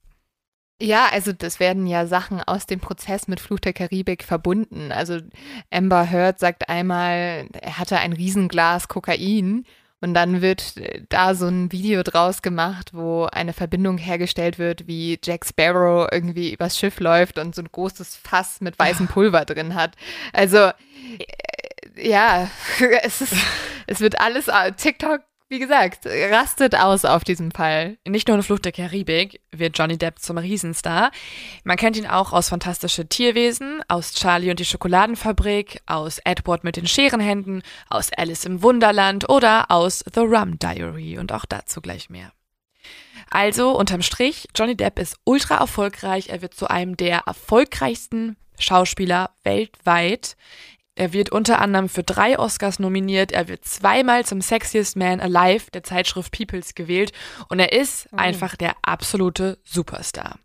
Ja, 0.78 1.06
also 1.10 1.32
das 1.32 1.58
werden 1.58 1.86
ja 1.86 2.06
Sachen 2.06 2.42
aus 2.42 2.66
dem 2.66 2.80
Prozess 2.80 3.26
mit 3.26 3.40
Fluch 3.40 3.60
der 3.60 3.72
Karibik 3.72 4.24
verbunden. 4.24 4.92
Also 4.92 5.20
Amber 5.70 6.10
Heard 6.10 6.38
sagt 6.38 6.68
einmal, 6.68 7.48
er 7.58 7.78
hatte 7.78 7.96
ein 7.96 8.12
Riesenglas 8.12 8.88
Kokain 8.88 9.64
und 10.00 10.14
dann 10.14 10.42
wird 10.42 10.76
äh, 10.76 11.02
da 11.08 11.34
so 11.34 11.46
ein 11.46 11.72
Video 11.72 12.02
draus 12.02 12.42
gemacht, 12.42 12.90
wo 12.92 13.24
eine 13.26 13.52
Verbindung 13.52 13.98
hergestellt 13.98 14.58
wird, 14.58 14.86
wie 14.86 15.18
Jack 15.22 15.46
Sparrow 15.46 16.08
irgendwie 16.12 16.52
übers 16.52 16.78
Schiff 16.78 17.00
läuft 17.00 17.38
und 17.38 17.54
so 17.54 17.62
ein 17.62 17.68
großes 17.70 18.16
Fass 18.16 18.60
mit 18.60 18.78
weißem 18.78 19.08
Pulver 19.08 19.44
drin 19.44 19.74
hat. 19.74 19.96
Also, 20.32 20.58
äh, 20.58 22.08
ja, 22.08 22.50
es 23.02 23.22
ist, 23.22 23.34
es 23.86 24.00
wird 24.00 24.20
alles, 24.20 24.48
äh, 24.48 24.72
TikTok 24.72 25.22
wie 25.48 25.58
gesagt, 25.60 26.06
rastet 26.06 26.74
aus 26.74 27.04
auf 27.04 27.22
diesem 27.22 27.52
Fall. 27.52 27.98
Nicht 28.06 28.26
nur 28.26 28.36
in 28.36 28.42
Flucht 28.42 28.64
der 28.64 28.72
Karibik 28.72 29.40
wird 29.52 29.78
Johnny 29.78 29.96
Depp 29.96 30.18
zum 30.18 30.38
Riesenstar. 30.38 31.12
Man 31.62 31.76
kennt 31.76 31.96
ihn 31.96 32.06
auch 32.06 32.32
aus 32.32 32.48
Fantastische 32.48 33.08
Tierwesen, 33.08 33.80
aus 33.86 34.14
Charlie 34.14 34.50
und 34.50 34.58
die 34.58 34.64
Schokoladenfabrik, 34.64 35.82
aus 35.86 36.18
Edward 36.24 36.64
mit 36.64 36.76
den 36.76 36.88
Scherenhänden, 36.88 37.62
aus 37.88 38.10
Alice 38.16 38.44
im 38.44 38.62
Wunderland 38.62 39.28
oder 39.28 39.70
aus 39.70 40.04
The 40.12 40.20
Rum 40.20 40.58
Diary 40.58 41.18
und 41.18 41.30
auch 41.30 41.44
dazu 41.44 41.80
gleich 41.80 42.10
mehr. 42.10 42.32
Also 43.30 43.76
unterm 43.76 44.02
Strich, 44.02 44.48
Johnny 44.54 44.76
Depp 44.76 44.98
ist 44.98 45.16
ultra 45.24 45.56
erfolgreich. 45.56 46.28
Er 46.28 46.42
wird 46.42 46.54
zu 46.54 46.68
einem 46.68 46.96
der 46.96 47.22
erfolgreichsten 47.26 48.36
Schauspieler 48.58 49.30
weltweit. 49.44 50.36
Er 50.96 51.12
wird 51.12 51.30
unter 51.30 51.60
anderem 51.60 51.90
für 51.90 52.02
drei 52.02 52.38
Oscars 52.38 52.78
nominiert. 52.78 53.30
Er 53.30 53.48
wird 53.48 53.66
zweimal 53.66 54.24
zum 54.24 54.40
Sexiest 54.40 54.96
Man 54.96 55.20
Alive 55.20 55.70
der 55.70 55.82
Zeitschrift 55.84 56.32
Peoples 56.32 56.74
gewählt. 56.74 57.12
Und 57.48 57.60
er 57.60 57.72
ist 57.72 58.08
oh. 58.12 58.16
einfach 58.16 58.56
der 58.56 58.74
absolute 58.82 59.58
Superstar. 59.62 60.38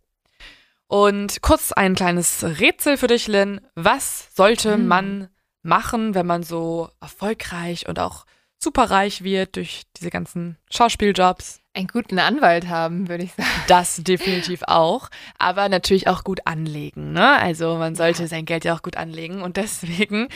Und 0.88 1.42
kurz 1.42 1.72
ein 1.72 1.96
kleines 1.96 2.44
Rätsel 2.44 2.98
für 2.98 3.08
dich, 3.08 3.30
Lynn. 3.30 3.62
Was 3.76 4.36
sollte 4.36 4.74
hm. 4.74 4.88
man 4.88 5.30
machen, 5.64 6.16
wenn 6.16 6.28
man 6.28 6.44
so 6.44 6.90
erfolgreich 7.00 7.88
und 7.88 7.98
auch 7.98 8.26
superreich 8.58 9.24
wird 9.24 9.56
durch 9.56 9.84
diese 9.96 10.10
ganzen 10.10 10.58
Schauspieljobs? 10.70 11.61
Einen 11.74 11.88
guten 11.88 12.20
Anwalt 12.20 12.68
haben, 12.68 13.08
würde 13.08 13.24
ich 13.24 13.34
sagen. 13.34 13.50
Das 13.68 13.98
definitiv 13.98 14.64
auch, 14.68 15.10
aber 15.38 15.70
natürlich 15.70 16.08
auch 16.08 16.24
gut 16.24 16.46
anlegen. 16.46 17.14
Ne? 17.14 17.38
Also 17.40 17.78
man 17.78 17.96
sollte 17.96 18.28
sein 18.28 18.46
Geld 18.46 18.66
ja 18.66 18.76
auch 18.76 18.82
gut 18.82 18.98
anlegen 18.98 19.42
und 19.42 19.58
deswegen 19.58 20.28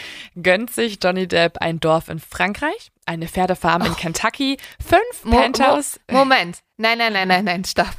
gönnt 0.42 0.72
sich 0.72 1.00
Johnny 1.04 1.28
Depp 1.28 1.58
ein 1.60 1.80
Dorf 1.80 2.08
in 2.10 2.20
Frankreich, 2.20 2.92
eine 3.06 3.28
Pferdefarm 3.28 3.82
oh. 3.82 3.86
in 3.86 3.96
Kentucky, 3.96 4.58
fünf 4.80 5.26
Mo 5.26 5.38
Penthouse. 5.38 6.00
Mo 6.10 6.20
Moment, 6.20 6.60
nein, 6.78 6.98
nein, 6.98 7.14
nein, 7.14 7.28
nein, 7.28 7.46
nein, 7.46 7.66
stopp. 7.66 7.96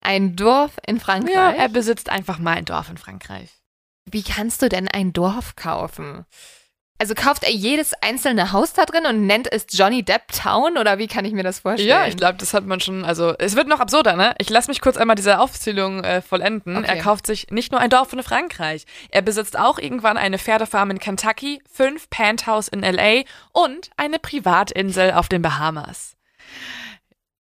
Ein 0.00 0.36
Dorf 0.36 0.78
in 0.86 1.00
Frankreich? 1.00 1.34
Ja, 1.34 1.50
er 1.50 1.68
besitzt 1.68 2.08
einfach 2.08 2.38
mal 2.38 2.56
ein 2.56 2.64
Dorf 2.64 2.88
in 2.88 2.96
Frankreich. 2.96 3.50
Wie 4.06 4.22
kannst 4.22 4.62
du 4.62 4.70
denn 4.70 4.88
ein 4.88 5.12
Dorf 5.12 5.54
kaufen? 5.54 6.24
Also 7.00 7.14
kauft 7.14 7.44
er 7.44 7.52
jedes 7.52 7.94
einzelne 8.02 8.50
Haus 8.50 8.72
da 8.72 8.84
drin 8.84 9.06
und 9.06 9.26
nennt 9.26 9.50
es 9.52 9.66
Johnny 9.70 10.02
Depp 10.02 10.32
Town 10.32 10.76
oder 10.76 10.98
wie 10.98 11.06
kann 11.06 11.24
ich 11.24 11.32
mir 11.32 11.44
das 11.44 11.60
vorstellen? 11.60 11.88
Ja, 11.88 12.06
ich 12.08 12.16
glaube, 12.16 12.38
das 12.38 12.54
hat 12.54 12.66
man 12.66 12.80
schon. 12.80 13.04
Also 13.04 13.34
es 13.38 13.54
wird 13.54 13.68
noch 13.68 13.78
absurder, 13.78 14.16
ne? 14.16 14.34
Ich 14.38 14.50
lasse 14.50 14.68
mich 14.68 14.80
kurz 14.80 14.96
einmal 14.96 15.14
diese 15.14 15.38
Aufzählung 15.38 16.02
äh, 16.02 16.20
vollenden. 16.22 16.76
Okay. 16.76 16.88
Er 16.88 16.96
kauft 17.02 17.26
sich 17.26 17.50
nicht 17.50 17.70
nur 17.70 17.80
ein 17.80 17.90
Dorf 17.90 18.12
in 18.12 18.22
Frankreich. 18.24 18.84
Er 19.10 19.22
besitzt 19.22 19.56
auch 19.56 19.78
irgendwann 19.78 20.16
eine 20.16 20.38
Pferdefarm 20.38 20.90
in 20.90 20.98
Kentucky, 20.98 21.62
fünf 21.72 22.10
Penthouse 22.10 22.66
in 22.66 22.80
LA 22.80 23.22
und 23.52 23.90
eine 23.96 24.18
Privatinsel 24.18 25.12
auf 25.12 25.28
den 25.28 25.40
Bahamas. 25.40 26.16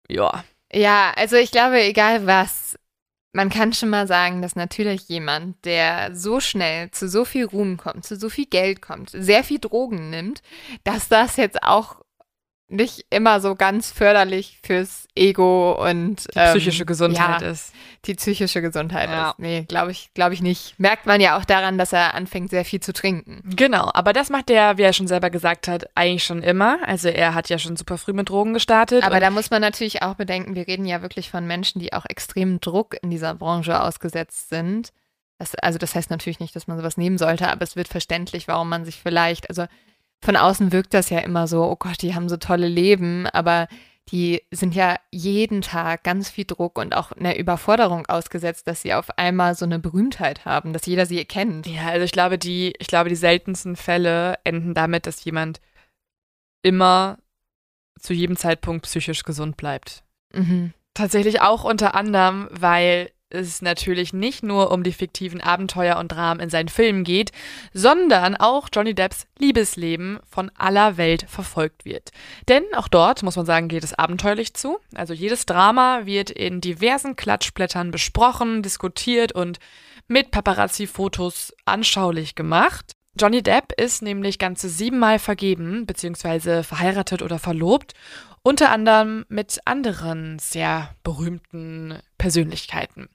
Ja. 0.09 0.43
Ja, 0.73 1.13
also 1.15 1.37
ich 1.37 1.53
glaube, 1.53 1.81
egal 1.81 2.27
was, 2.27 2.77
man 3.35 3.51
kann 3.51 3.73
schon 3.73 3.91
mal 3.91 4.07
sagen, 4.07 4.43
dass 4.43 4.55
natürlich 4.55 5.09
jemand, 5.09 5.65
der 5.65 6.15
so 6.15 6.39
schnell 6.39 6.93
zu 6.93 7.09
so 7.09 7.25
viel 7.25 7.45
Ruhm 7.45 7.77
kommt, 7.77 8.07
zu 8.07 8.17
so 8.17 8.29
viel 8.29 8.47
Geld 8.47 8.81
kommt, 8.81 9.11
sehr 9.11 9.43
viel 9.43 9.59
Drogen 9.59 10.09
nimmt, 10.09 10.41
dass 10.85 11.09
das 11.09 11.37
jetzt 11.37 11.63
auch 11.65 11.97
nicht 12.69 13.05
immer 13.11 13.41
so 13.41 13.55
ganz 13.55 13.93
förderlich 13.93 14.59
fürs 14.65 15.07
Ego 15.15 15.73
und 15.73 16.27
die 16.35 16.41
psychische 16.41 16.83
ähm, 16.83 16.87
Gesundheit 16.87 17.43
ja, 17.43 17.49
ist. 17.49 17.75
Die 18.07 18.15
psychische 18.15 18.63
Gesundheit 18.63 19.11
ja. 19.11 19.31
ist. 19.31 19.39
Nee, 19.39 19.65
glaube 19.69 19.93
ich, 19.93 20.11
glaube 20.15 20.35
ich 20.35 20.43
nicht. 20.43 20.79
Merkt 20.79 21.07
man 21.07 21.21
ja 21.21 21.39
auch 21.39 21.45
daran, 21.45 21.79
dass 21.79 21.93
er 21.93 22.15
anfängt, 22.15 22.51
sehr 22.51 22.65
viel 22.65 22.81
zu 22.81 22.93
trinken. 22.93 23.43
Genau, 23.55 23.91
aber 23.93 24.13
das 24.13 24.31
macht 24.31 24.51
er, 24.51 24.79
wie 24.79 24.83
er 24.83 24.93
schon 24.93 25.07
selber 25.07 25.31
gesagt 25.31 25.69
hat, 25.69 25.89
eigentlich 25.95 26.25
schon 26.25 26.43
immer. 26.43 26.79
Also 26.87 27.09
er 27.09 27.35
hat 27.35 27.51
ja 27.51 27.59
schon 27.59 27.77
super 27.77 27.99
früh 27.99 28.13
mit 28.13 28.29
Drogen 28.31 28.55
gestartet. 28.55 29.05
Aber 29.05 29.21
da 29.21 29.31
muss 29.31 29.51
man 29.51 29.61
natürlich 29.61 30.03
auch 30.03 30.15
bedenken, 30.15 30.55
wir 30.55 30.67
reden 30.67 30.87
ja 30.87 31.03
wirklich 31.03 31.31
von 31.31 31.47
Menschen, 31.47 31.81
die 31.81 31.93
auch 31.93 32.07
extremen 32.09 32.61
Druck 32.61 32.97
in 33.03 33.11
dieser 33.11 33.35
Branche 33.35 33.81
ausgesetzt 33.81 34.49
sind. 34.49 34.91
Das, 35.39 35.55
also 35.57 35.79
das 35.79 35.95
heißt 35.95 36.11
natürlich 36.11 36.41
nicht, 36.41 36.57
dass 36.57 36.67
man 36.67 36.79
sowas 36.79 36.97
nehmen 36.97 37.19
sollte, 37.19 37.49
aber 37.49 37.63
es 37.63 37.77
wird 37.77 37.89
verständlich, 37.89 38.49
warum 38.49 38.69
man 38.69 38.85
sich 38.85 39.01
vielleicht, 39.01 39.51
also 39.51 39.67
von 40.25 40.37
außen 40.37 40.73
wirkt 40.73 40.95
das 40.95 41.11
ja 41.11 41.19
immer 41.19 41.47
so, 41.47 41.63
oh 41.65 41.77
Gott, 41.77 42.01
die 42.01 42.15
haben 42.15 42.31
so 42.31 42.39
tolle 42.39 42.67
Leben, 42.67 43.27
aber 43.27 43.69
die 44.11 44.43
sind 44.51 44.75
ja 44.75 44.97
jeden 45.11 45.61
Tag 45.61 46.03
ganz 46.03 46.31
viel 46.31 46.45
Druck 46.47 46.79
und 46.79 46.95
auch 46.95 47.13
einer 47.13 47.37
Überforderung 47.37 48.07
ausgesetzt, 48.07 48.67
dass 48.67 48.83
sie 48.83 48.95
auf 48.95 49.19
einmal 49.19 49.55
so 49.55 49.67
eine 49.67 49.79
Berühmtheit 49.79 50.45
haben, 50.45 50.73
dass 50.73 50.87
jeder 50.87 51.05
sie 51.05 51.23
kennt. 51.27 51.67
Ja, 51.67 51.89
also 51.89 52.05
ich 52.05 52.13
glaube, 52.13 52.39
die, 52.39 52.75
ich 52.79 52.87
glaube, 52.87 53.11
die 53.11 53.17
seltensten 53.17 53.77
Fälle 53.77 54.39
enden 54.45 54.73
damit, 54.73 55.07
dass 55.07 55.25
jemand 55.25 55.61
immer 56.63 57.19
zu 57.99 58.15
jedem 58.15 58.37
Zeitpunkt 58.37 58.85
psychisch 58.87 59.25
gesund 59.25 59.57
bleibt. 59.59 60.05
Mhm. 60.33 60.73
Tatsächlich 60.95 61.43
auch 61.43 61.65
unter 61.65 61.95
anderem, 61.95 62.49
weil 62.51 63.11
es 63.35 63.63
natürlich 63.63 64.13
nicht 64.13 64.43
nur 64.43 64.71
um 64.71 64.83
die 64.83 64.93
fiktiven 64.93 65.41
Abenteuer 65.41 65.97
und 65.97 66.09
Dramen 66.09 66.41
in 66.41 66.51
seinen 66.51 66.69
Filmen 66.69 67.05
geht, 67.05 67.33
sondern 67.73 68.37
auch 68.37 68.69
Johnny 68.73 68.95
Depps 68.95 69.27
Liebesleben 69.39 70.21
von 70.29 70.51
aller 70.57 70.97
Welt 70.97 71.27
verfolgt 71.29 71.85
wird. 71.85 72.11
Denn 72.49 72.63
auch 72.75 72.89
dort, 72.89 73.23
muss 73.23 73.37
man 73.37 73.47
sagen, 73.47 73.69
geht 73.69 73.85
es 73.85 73.95
abenteuerlich 73.95 74.55
zu. 74.55 74.79
Also 74.95 75.13
jedes 75.13 75.47
Drama 75.47 76.03
wird 76.05 76.31
in 76.31 76.61
diversen 76.61 77.17
Klatschblättern 77.17 77.91
besprochen, 77.91 78.63
diskutiert 78.63 79.33
und 79.33 79.59
mit 80.07 80.31
Paparazzi-Fotos 80.31 81.55
anschaulich 81.65 82.35
gemacht. 82.35 82.93
Johnny 83.19 83.43
Depp 83.43 83.73
ist 83.81 84.03
nämlich 84.03 84.39
ganze 84.41 84.69
siebenmal 84.69 85.21
vergeben, 85.21 85.87
beziehungsweise 85.87 86.65
verheiratet 86.65 87.23
oder 87.23 87.39
verlobt 87.39 87.95
unter 88.45 88.71
anderem 88.71 89.25
mit 89.29 89.59
anderen 89.65 90.39
sehr 90.39 90.95
berühmten 91.03 91.99
Persönlichkeiten. 92.19 93.09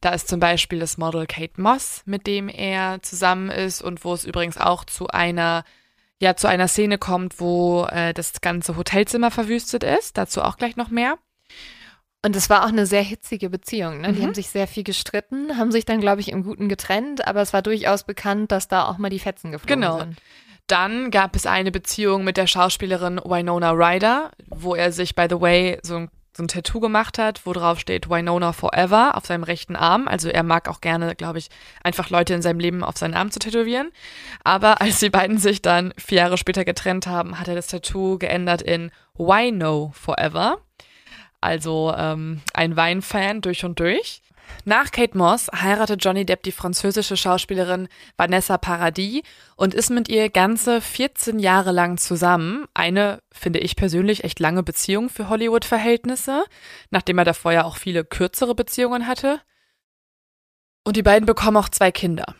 Da 0.00 0.10
ist 0.10 0.28
zum 0.28 0.38
Beispiel 0.38 0.78
das 0.78 0.98
Model 0.98 1.26
Kate 1.26 1.60
Moss, 1.60 2.02
mit 2.04 2.26
dem 2.28 2.48
er 2.48 3.02
zusammen 3.02 3.50
ist 3.50 3.82
und 3.82 4.04
wo 4.04 4.12
es 4.14 4.24
übrigens 4.24 4.58
auch 4.58 4.84
zu 4.84 5.08
einer 5.08 5.64
ja 6.18 6.36
zu 6.36 6.46
einer 6.48 6.68
Szene 6.68 6.96
kommt, 6.98 7.40
wo 7.40 7.84
äh, 7.90 8.14
das 8.14 8.40
ganze 8.40 8.76
Hotelzimmer 8.76 9.30
verwüstet 9.30 9.82
ist. 9.82 10.16
Dazu 10.16 10.42
auch 10.42 10.56
gleich 10.56 10.76
noch 10.76 10.88
mehr. 10.90 11.18
Und 12.24 12.34
es 12.36 12.48
war 12.50 12.64
auch 12.64 12.68
eine 12.68 12.86
sehr 12.86 13.02
hitzige 13.02 13.50
Beziehung. 13.50 14.00
Ne? 14.00 14.12
Die 14.12 14.20
Mhm. 14.20 14.24
haben 14.24 14.34
sich 14.34 14.48
sehr 14.48 14.66
viel 14.66 14.82
gestritten, 14.82 15.58
haben 15.58 15.70
sich 15.72 15.84
dann, 15.84 16.00
glaube 16.00 16.20
ich, 16.20 16.28
im 16.30 16.42
Guten 16.42 16.68
getrennt, 16.68 17.26
aber 17.26 17.40
es 17.42 17.52
war 17.52 17.62
durchaus 17.62 18.04
bekannt, 18.04 18.50
dass 18.50 18.66
da 18.68 18.86
auch 18.86 18.98
mal 18.98 19.10
die 19.10 19.18
Fetzen 19.18 19.52
geflogen 19.52 19.80
Genau. 19.82 19.98
sind. 19.98 20.16
Dann 20.66 21.10
gab 21.10 21.36
es 21.36 21.46
eine 21.46 21.70
Beziehung 21.70 22.24
mit 22.24 22.36
der 22.36 22.46
Schauspielerin 22.46 23.20
Winona 23.24 23.70
Ryder, 23.70 24.32
wo 24.48 24.74
er 24.74 24.90
sich, 24.90 25.14
by 25.14 25.26
the 25.30 25.40
way, 25.40 25.78
so 25.82 25.96
ein, 25.96 26.10
so 26.36 26.42
ein 26.42 26.48
Tattoo 26.48 26.80
gemacht 26.80 27.18
hat, 27.18 27.46
wo 27.46 27.52
drauf 27.52 27.78
steht 27.78 28.10
Winona 28.10 28.52
Forever 28.52 29.16
auf 29.16 29.26
seinem 29.26 29.44
rechten 29.44 29.76
Arm. 29.76 30.08
Also 30.08 30.28
er 30.28 30.42
mag 30.42 30.68
auch 30.68 30.80
gerne, 30.80 31.14
glaube 31.14 31.38
ich, 31.38 31.50
einfach 31.84 32.10
Leute 32.10 32.34
in 32.34 32.42
seinem 32.42 32.58
Leben 32.58 32.82
auf 32.82 32.96
seinen 32.96 33.14
Arm 33.14 33.30
zu 33.30 33.38
tätowieren. 33.38 33.92
Aber 34.42 34.80
als 34.80 34.98
die 34.98 35.10
beiden 35.10 35.38
sich 35.38 35.62
dann 35.62 35.94
vier 35.96 36.18
Jahre 36.18 36.36
später 36.36 36.64
getrennt 36.64 37.06
haben, 37.06 37.38
hat 37.38 37.46
er 37.46 37.54
das 37.54 37.68
Tattoo 37.68 38.18
geändert 38.18 38.60
in 38.60 38.90
Wino 39.16 39.92
Forever. 39.94 40.58
Also 41.40 41.94
ähm, 41.96 42.40
ein 42.54 42.76
Weinfan 42.76 43.40
durch 43.40 43.64
und 43.64 43.78
durch. 43.78 44.20
Nach 44.64 44.90
Kate 44.90 45.16
Moss 45.16 45.48
heiratet 45.54 46.04
Johnny 46.04 46.26
Depp 46.26 46.42
die 46.42 46.52
französische 46.52 47.16
Schauspielerin 47.16 47.88
Vanessa 48.16 48.58
Paradis 48.58 49.22
und 49.56 49.74
ist 49.74 49.90
mit 49.90 50.08
ihr 50.08 50.28
ganze 50.30 50.80
14 50.80 51.38
Jahre 51.38 51.72
lang 51.72 51.98
zusammen. 51.98 52.66
Eine, 52.74 53.20
finde 53.32 53.60
ich 53.60 53.76
persönlich, 53.76 54.24
echt 54.24 54.40
lange 54.40 54.62
Beziehung 54.62 55.08
für 55.08 55.28
Hollywood-Verhältnisse, 55.28 56.44
nachdem 56.90 57.18
er 57.18 57.24
davor 57.24 57.52
ja 57.52 57.64
auch 57.64 57.76
viele 57.76 58.04
kürzere 58.04 58.54
Beziehungen 58.54 59.06
hatte. 59.06 59.40
Und 60.84 60.96
die 60.96 61.02
beiden 61.02 61.26
bekommen 61.26 61.56
auch 61.56 61.68
zwei 61.68 61.90
Kinder. 61.90 62.34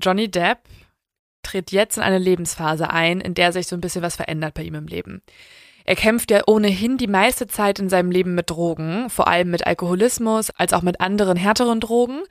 Johnny 0.00 0.30
Depp 0.30 0.60
tritt 1.42 1.72
jetzt 1.72 1.96
in 1.96 2.02
eine 2.02 2.18
Lebensphase 2.18 2.90
ein, 2.90 3.20
in 3.20 3.34
der 3.34 3.52
sich 3.52 3.66
so 3.66 3.76
ein 3.76 3.80
bisschen 3.80 4.02
was 4.02 4.16
verändert 4.16 4.54
bei 4.54 4.62
ihm 4.62 4.74
im 4.74 4.86
Leben. 4.86 5.22
Er 5.88 5.96
kämpft 5.96 6.30
ja 6.30 6.42
ohnehin 6.46 6.98
die 6.98 7.06
meiste 7.06 7.46
Zeit 7.46 7.78
in 7.78 7.88
seinem 7.88 8.10
Leben 8.10 8.34
mit 8.34 8.50
Drogen, 8.50 9.08
vor 9.08 9.26
allem 9.26 9.50
mit 9.50 9.66
Alkoholismus, 9.66 10.50
als 10.50 10.74
auch 10.74 10.82
mit 10.82 11.00
anderen 11.00 11.38
härteren 11.38 11.80
Drogen. 11.80 12.24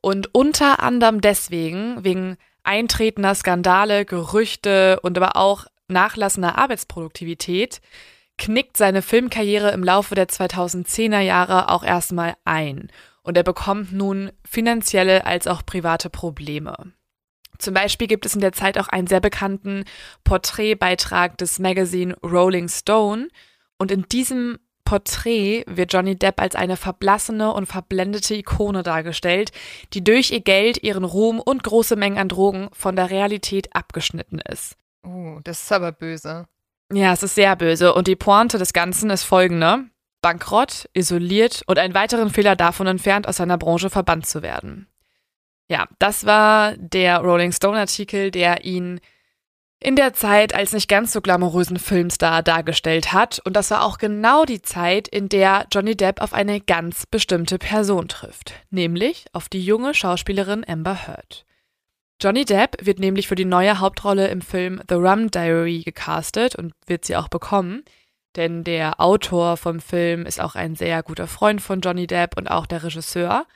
Und 0.00 0.32
unter 0.32 0.80
anderem 0.80 1.20
deswegen, 1.20 2.04
wegen 2.04 2.36
eintretender 2.62 3.34
Skandale, 3.34 4.04
Gerüchte 4.04 5.00
und 5.02 5.18
aber 5.18 5.34
auch 5.34 5.66
nachlassender 5.88 6.56
Arbeitsproduktivität, 6.56 7.80
knickt 8.38 8.76
seine 8.76 9.02
Filmkarriere 9.02 9.72
im 9.72 9.82
Laufe 9.82 10.14
der 10.14 10.28
2010er 10.28 11.18
Jahre 11.18 11.68
auch 11.68 11.82
erstmal 11.82 12.34
ein. 12.44 12.92
Und 13.24 13.36
er 13.36 13.42
bekommt 13.42 13.92
nun 13.92 14.30
finanzielle 14.48 15.26
als 15.26 15.48
auch 15.48 15.66
private 15.66 16.10
Probleme. 16.10 16.92
Zum 17.60 17.74
Beispiel 17.74 18.06
gibt 18.06 18.26
es 18.26 18.34
in 18.34 18.40
der 18.40 18.52
Zeit 18.52 18.78
auch 18.78 18.88
einen 18.88 19.06
sehr 19.06 19.20
bekannten 19.20 19.84
Porträtbeitrag 20.24 21.38
des 21.38 21.58
Magazine 21.58 22.16
Rolling 22.22 22.68
Stone. 22.68 23.28
Und 23.78 23.90
in 23.90 24.02
diesem 24.10 24.58
Porträt 24.84 25.64
wird 25.68 25.92
Johnny 25.92 26.16
Depp 26.16 26.40
als 26.40 26.56
eine 26.56 26.76
verblassene 26.76 27.52
und 27.52 27.66
verblendete 27.66 28.34
Ikone 28.34 28.82
dargestellt, 28.82 29.52
die 29.92 30.02
durch 30.02 30.32
ihr 30.32 30.40
Geld, 30.40 30.82
ihren 30.82 31.04
Ruhm 31.04 31.38
und 31.38 31.62
große 31.62 31.94
Mengen 31.94 32.18
an 32.18 32.28
Drogen 32.28 32.70
von 32.72 32.96
der 32.96 33.10
Realität 33.10 33.74
abgeschnitten 33.74 34.40
ist. 34.40 34.76
Oh, 35.04 35.38
das 35.44 35.62
ist 35.62 35.72
aber 35.72 35.92
böse. 35.92 36.46
Ja, 36.92 37.12
es 37.12 37.22
ist 37.22 37.36
sehr 37.36 37.54
böse. 37.54 37.94
Und 37.94 38.08
die 38.08 38.16
Pointe 38.16 38.58
des 38.58 38.72
Ganzen 38.72 39.10
ist 39.10 39.22
folgende. 39.22 39.84
Bankrott, 40.22 40.88
isoliert 40.92 41.62
und 41.66 41.78
einen 41.78 41.94
weiteren 41.94 42.30
Fehler 42.30 42.56
davon 42.56 42.86
entfernt, 42.86 43.28
aus 43.28 43.36
seiner 43.36 43.58
Branche 43.58 43.90
verbannt 43.90 44.26
zu 44.26 44.42
werden. 44.42 44.88
Ja, 45.70 45.86
das 46.00 46.26
war 46.26 46.74
der 46.78 47.18
Rolling 47.18 47.52
Stone-Artikel, 47.52 48.32
der 48.32 48.64
ihn 48.64 48.98
in 49.78 49.94
der 49.94 50.12
Zeit 50.14 50.52
als 50.52 50.72
nicht 50.72 50.88
ganz 50.88 51.12
so 51.12 51.20
glamourösen 51.20 51.78
Filmstar 51.78 52.42
dargestellt 52.42 53.12
hat. 53.12 53.40
Und 53.44 53.54
das 53.54 53.70
war 53.70 53.84
auch 53.84 53.98
genau 53.98 54.44
die 54.44 54.62
Zeit, 54.62 55.06
in 55.06 55.28
der 55.28 55.68
Johnny 55.72 55.96
Depp 55.96 56.20
auf 56.22 56.32
eine 56.32 56.60
ganz 56.60 57.06
bestimmte 57.06 57.56
Person 57.56 58.08
trifft, 58.08 58.52
nämlich 58.70 59.26
auf 59.32 59.48
die 59.48 59.64
junge 59.64 59.94
Schauspielerin 59.94 60.64
Amber 60.68 61.06
Heard. 61.06 61.46
Johnny 62.20 62.44
Depp 62.44 62.84
wird 62.84 62.98
nämlich 62.98 63.28
für 63.28 63.36
die 63.36 63.44
neue 63.44 63.78
Hauptrolle 63.78 64.26
im 64.26 64.40
Film 64.40 64.82
The 64.88 64.96
Rum 64.96 65.30
Diary 65.30 65.82
gecastet 65.84 66.56
und 66.56 66.74
wird 66.86 67.04
sie 67.04 67.14
auch 67.14 67.28
bekommen, 67.28 67.84
denn 68.34 68.64
der 68.64 69.00
Autor 69.00 69.56
vom 69.56 69.78
Film 69.78 70.26
ist 70.26 70.40
auch 70.40 70.56
ein 70.56 70.74
sehr 70.74 71.04
guter 71.04 71.28
Freund 71.28 71.62
von 71.62 71.80
Johnny 71.80 72.08
Depp 72.08 72.36
und 72.36 72.50
auch 72.50 72.66
der 72.66 72.82
Regisseur. 72.82 73.46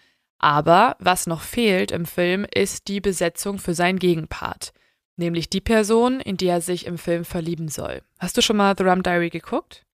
Aber 0.44 0.96
was 0.98 1.26
noch 1.26 1.40
fehlt 1.40 1.90
im 1.90 2.04
Film, 2.04 2.44
ist 2.54 2.88
die 2.88 3.00
Besetzung 3.00 3.58
für 3.58 3.72
seinen 3.72 3.98
Gegenpart. 3.98 4.74
Nämlich 5.16 5.48
die 5.48 5.62
Person, 5.62 6.20
in 6.20 6.36
die 6.36 6.48
er 6.48 6.60
sich 6.60 6.84
im 6.84 6.98
Film 6.98 7.24
verlieben 7.24 7.68
soll. 7.68 8.02
Hast 8.18 8.36
du 8.36 8.42
schon 8.42 8.58
mal 8.58 8.74
The 8.76 8.84
Rum 8.84 9.02
Diary 9.02 9.30
geguckt? 9.30 9.86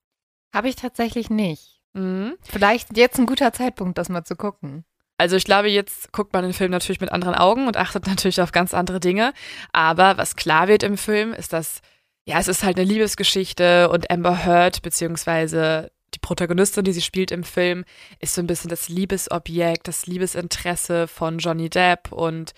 Habe 0.53 0.69
ich 0.69 0.75
tatsächlich 0.75 1.31
nicht. 1.31 1.81
Mhm. 1.93 2.35
Vielleicht 2.43 2.97
jetzt 2.97 3.17
ein 3.21 3.27
guter 3.27 3.53
Zeitpunkt, 3.53 3.97
das 3.97 4.09
mal 4.09 4.25
zu 4.25 4.35
gucken. 4.35 4.85
Also 5.19 5.37
ich 5.37 5.45
glaube, 5.45 5.69
jetzt 5.69 6.11
guckt 6.11 6.33
man 6.33 6.43
den 6.43 6.53
Film 6.53 6.73
natürlich 6.73 7.01
mit 7.01 7.13
anderen 7.13 7.37
Augen 7.37 7.69
und 7.69 7.77
achtet 7.77 8.07
natürlich 8.09 8.41
auf 8.41 8.51
ganz 8.51 8.75
andere 8.75 8.99
Dinge. 8.99 9.33
Aber 9.73 10.17
was 10.17 10.35
klar 10.35 10.67
wird 10.67 10.83
im 10.83 10.99
Film, 10.99 11.33
ist, 11.33 11.53
dass, 11.53 11.81
ja, 12.25 12.41
es 12.41 12.49
ist 12.49 12.65
halt 12.65 12.77
eine 12.77 12.89
Liebesgeschichte 12.89 13.89
und 13.89 14.11
Amber 14.11 14.45
Heard, 14.45 14.83
beziehungsweise 14.83 15.93
die 16.15 16.19
Protagonistin, 16.19 16.85
die 16.85 16.93
sie 16.93 17.03
spielt 17.03 17.31
im 17.31 17.45
Film, 17.45 17.85
ist 18.19 18.35
so 18.35 18.41
ein 18.41 18.47
bisschen 18.47 18.71
das 18.71 18.89
Liebesobjekt, 18.89 19.89
das 19.89 20.07
Liebesinteresse 20.07 21.07
von 21.09 21.39
Johnny 21.39 21.71
Depp 21.71 22.13
und 22.13 22.53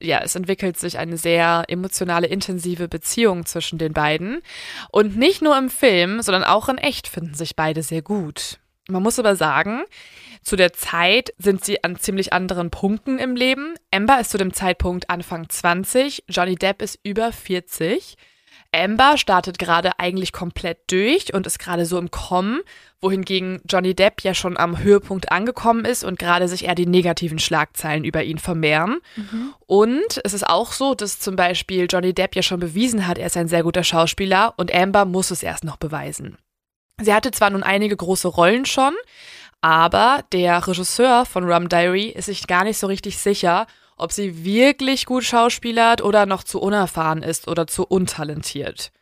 ja, 0.00 0.20
es 0.20 0.34
entwickelt 0.34 0.78
sich 0.78 0.98
eine 0.98 1.16
sehr 1.16 1.64
emotionale, 1.68 2.26
intensive 2.26 2.88
Beziehung 2.88 3.46
zwischen 3.46 3.78
den 3.78 3.92
beiden. 3.92 4.42
Und 4.90 5.16
nicht 5.16 5.42
nur 5.42 5.56
im 5.56 5.70
Film, 5.70 6.22
sondern 6.22 6.42
auch 6.42 6.68
in 6.68 6.78
echt 6.78 7.06
finden 7.06 7.34
sich 7.34 7.54
beide 7.54 7.84
sehr 7.84 8.02
gut. 8.02 8.58
Man 8.88 9.02
muss 9.02 9.20
aber 9.20 9.36
sagen, 9.36 9.84
zu 10.42 10.56
der 10.56 10.72
Zeit 10.72 11.32
sind 11.38 11.64
sie 11.64 11.84
an 11.84 11.96
ziemlich 11.96 12.32
anderen 12.32 12.70
Punkten 12.70 13.20
im 13.20 13.36
Leben. 13.36 13.74
Amber 13.92 14.18
ist 14.20 14.32
zu 14.32 14.38
dem 14.38 14.52
Zeitpunkt 14.52 15.08
Anfang 15.08 15.48
20, 15.48 16.24
Johnny 16.28 16.56
Depp 16.56 16.82
ist 16.82 16.98
über 17.04 17.30
40. 17.30 18.16
Amber 18.74 19.18
startet 19.18 19.58
gerade 19.58 19.98
eigentlich 19.98 20.32
komplett 20.32 20.78
durch 20.90 21.34
und 21.34 21.46
ist 21.46 21.58
gerade 21.58 21.84
so 21.84 21.98
im 21.98 22.10
Kommen, 22.10 22.60
wohingegen 23.00 23.60
Johnny 23.68 23.94
Depp 23.94 24.22
ja 24.22 24.32
schon 24.32 24.56
am 24.56 24.78
Höhepunkt 24.78 25.30
angekommen 25.30 25.84
ist 25.84 26.04
und 26.04 26.18
gerade 26.18 26.48
sich 26.48 26.64
eher 26.64 26.74
die 26.74 26.86
negativen 26.86 27.38
Schlagzeilen 27.38 28.04
über 28.04 28.22
ihn 28.22 28.38
vermehren. 28.38 29.00
Und 29.66 30.20
es 30.24 30.32
ist 30.32 30.46
auch 30.46 30.72
so, 30.72 30.94
dass 30.94 31.18
zum 31.18 31.36
Beispiel 31.36 31.86
Johnny 31.90 32.14
Depp 32.14 32.34
ja 32.34 32.42
schon 32.42 32.60
bewiesen 32.60 33.06
hat, 33.06 33.18
er 33.18 33.26
ist 33.26 33.36
ein 33.36 33.48
sehr 33.48 33.62
guter 33.62 33.84
Schauspieler 33.84 34.54
und 34.56 34.74
Amber 34.74 35.04
muss 35.04 35.30
es 35.30 35.42
erst 35.42 35.64
noch 35.64 35.76
beweisen. 35.76 36.38
Sie 37.00 37.12
hatte 37.12 37.30
zwar 37.30 37.50
nun 37.50 37.62
einige 37.62 37.96
große 37.96 38.28
Rollen 38.28 38.64
schon, 38.64 38.94
aber 39.60 40.24
der 40.32 40.66
Regisseur 40.66 41.24
von 41.24 41.44
Rum 41.44 41.68
Diary 41.68 42.06
ist 42.06 42.26
sich 42.26 42.46
gar 42.46 42.64
nicht 42.64 42.78
so 42.78 42.86
richtig 42.86 43.18
sicher, 43.18 43.66
ob 44.02 44.12
sie 44.12 44.44
wirklich 44.44 45.06
gut 45.06 45.24
schauspielert 45.24 46.02
oder 46.02 46.26
noch 46.26 46.44
zu 46.44 46.60
unerfahren 46.60 47.22
ist 47.22 47.48
oder 47.48 47.66
zu 47.66 47.86
untalentiert. 47.86 48.92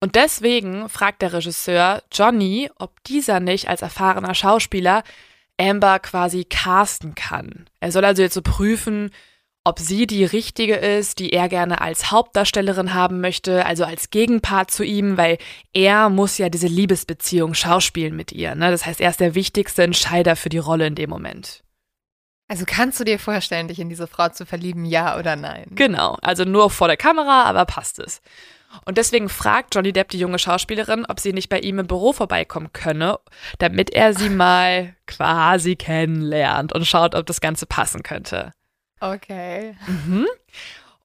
Und 0.00 0.14
deswegen 0.14 0.88
fragt 0.88 1.22
der 1.22 1.32
Regisseur 1.32 2.02
Johnny, 2.12 2.70
ob 2.78 3.02
dieser 3.04 3.40
nicht 3.40 3.68
als 3.68 3.82
erfahrener 3.82 4.34
Schauspieler 4.34 5.02
Amber 5.60 5.98
quasi 5.98 6.44
casten 6.44 7.14
kann. 7.14 7.66
Er 7.80 7.90
soll 7.90 8.04
also 8.04 8.22
jetzt 8.22 8.34
so 8.34 8.42
prüfen, 8.42 9.10
ob 9.64 9.80
sie 9.80 10.06
die 10.06 10.24
richtige 10.24 10.76
ist, 10.76 11.18
die 11.18 11.30
er 11.32 11.48
gerne 11.48 11.80
als 11.80 12.10
Hauptdarstellerin 12.10 12.94
haben 12.94 13.20
möchte, 13.20 13.66
also 13.66 13.84
als 13.84 14.10
Gegenpart 14.10 14.70
zu 14.70 14.82
ihm, 14.82 15.16
weil 15.16 15.36
er 15.74 16.08
muss 16.08 16.38
ja 16.38 16.48
diese 16.48 16.68
Liebesbeziehung 16.68 17.54
schauspielen 17.54 18.16
mit 18.16 18.32
ihr. 18.32 18.54
Ne? 18.54 18.70
Das 18.70 18.86
heißt, 18.86 19.00
er 19.00 19.10
ist 19.10 19.20
der 19.20 19.34
wichtigste 19.34 19.82
Entscheider 19.82 20.36
für 20.36 20.48
die 20.48 20.58
Rolle 20.58 20.86
in 20.86 20.94
dem 20.94 21.10
Moment. 21.10 21.64
Also 22.48 22.64
kannst 22.66 22.98
du 22.98 23.04
dir 23.04 23.18
vorstellen, 23.18 23.68
dich 23.68 23.78
in 23.78 23.90
diese 23.90 24.06
Frau 24.06 24.30
zu 24.30 24.46
verlieben, 24.46 24.86
ja 24.86 25.18
oder 25.18 25.36
nein? 25.36 25.66
Genau, 25.70 26.16
also 26.22 26.44
nur 26.44 26.70
vor 26.70 26.88
der 26.88 26.96
Kamera, 26.96 27.42
aber 27.42 27.66
passt 27.66 27.98
es. 27.98 28.22
Und 28.84 28.98
deswegen 28.98 29.28
fragt 29.28 29.74
Johnny 29.74 29.92
Depp 29.92 30.08
die 30.08 30.18
junge 30.18 30.38
Schauspielerin, 30.38 31.06
ob 31.06 31.20
sie 31.20 31.32
nicht 31.32 31.48
bei 31.48 31.58
ihm 31.58 31.78
im 31.78 31.86
Büro 31.86 32.12
vorbeikommen 32.12 32.72
könne, 32.72 33.18
damit 33.58 33.90
er 33.90 34.14
sie 34.14 34.28
mal 34.28 34.94
quasi 35.06 35.76
kennenlernt 35.76 36.74
und 36.74 36.86
schaut, 36.86 37.14
ob 37.14 37.26
das 37.26 37.40
Ganze 37.40 37.66
passen 37.66 38.02
könnte. 38.02 38.52
Okay. 39.00 39.76
Mhm. 39.86 40.26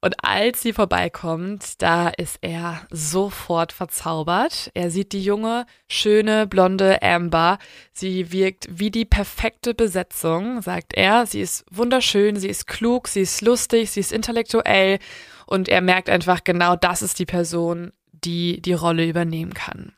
Und 0.03 0.21
als 0.21 0.61
sie 0.61 0.73
vorbeikommt, 0.73 1.81
da 1.81 2.09
ist 2.09 2.39
er 2.41 2.85
sofort 2.91 3.71
verzaubert. 3.71 4.69
Er 4.73 4.91
sieht 4.91 5.13
die 5.13 5.23
junge, 5.23 5.65
schöne, 5.89 6.45
blonde 6.45 7.01
Amber. 7.01 7.57
Sie 7.93 8.33
wirkt 8.33 8.67
wie 8.69 8.91
die 8.91 9.05
perfekte 9.05 9.73
Besetzung, 9.73 10.61
sagt 10.61 10.93
er. 10.93 11.25
Sie 11.25 11.39
ist 11.39 11.63
wunderschön, 11.71 12.35
sie 12.35 12.49
ist 12.49 12.67
klug, 12.67 13.07
sie 13.07 13.21
ist 13.21 13.41
lustig, 13.41 13.91
sie 13.91 14.01
ist 14.01 14.11
intellektuell. 14.11 14.99
Und 15.45 15.69
er 15.69 15.79
merkt 15.79 16.09
einfach 16.09 16.43
genau, 16.43 16.75
das 16.75 17.01
ist 17.01 17.17
die 17.17 17.25
Person, 17.25 17.93
die 18.11 18.61
die 18.61 18.73
Rolle 18.73 19.07
übernehmen 19.07 19.53
kann. 19.53 19.93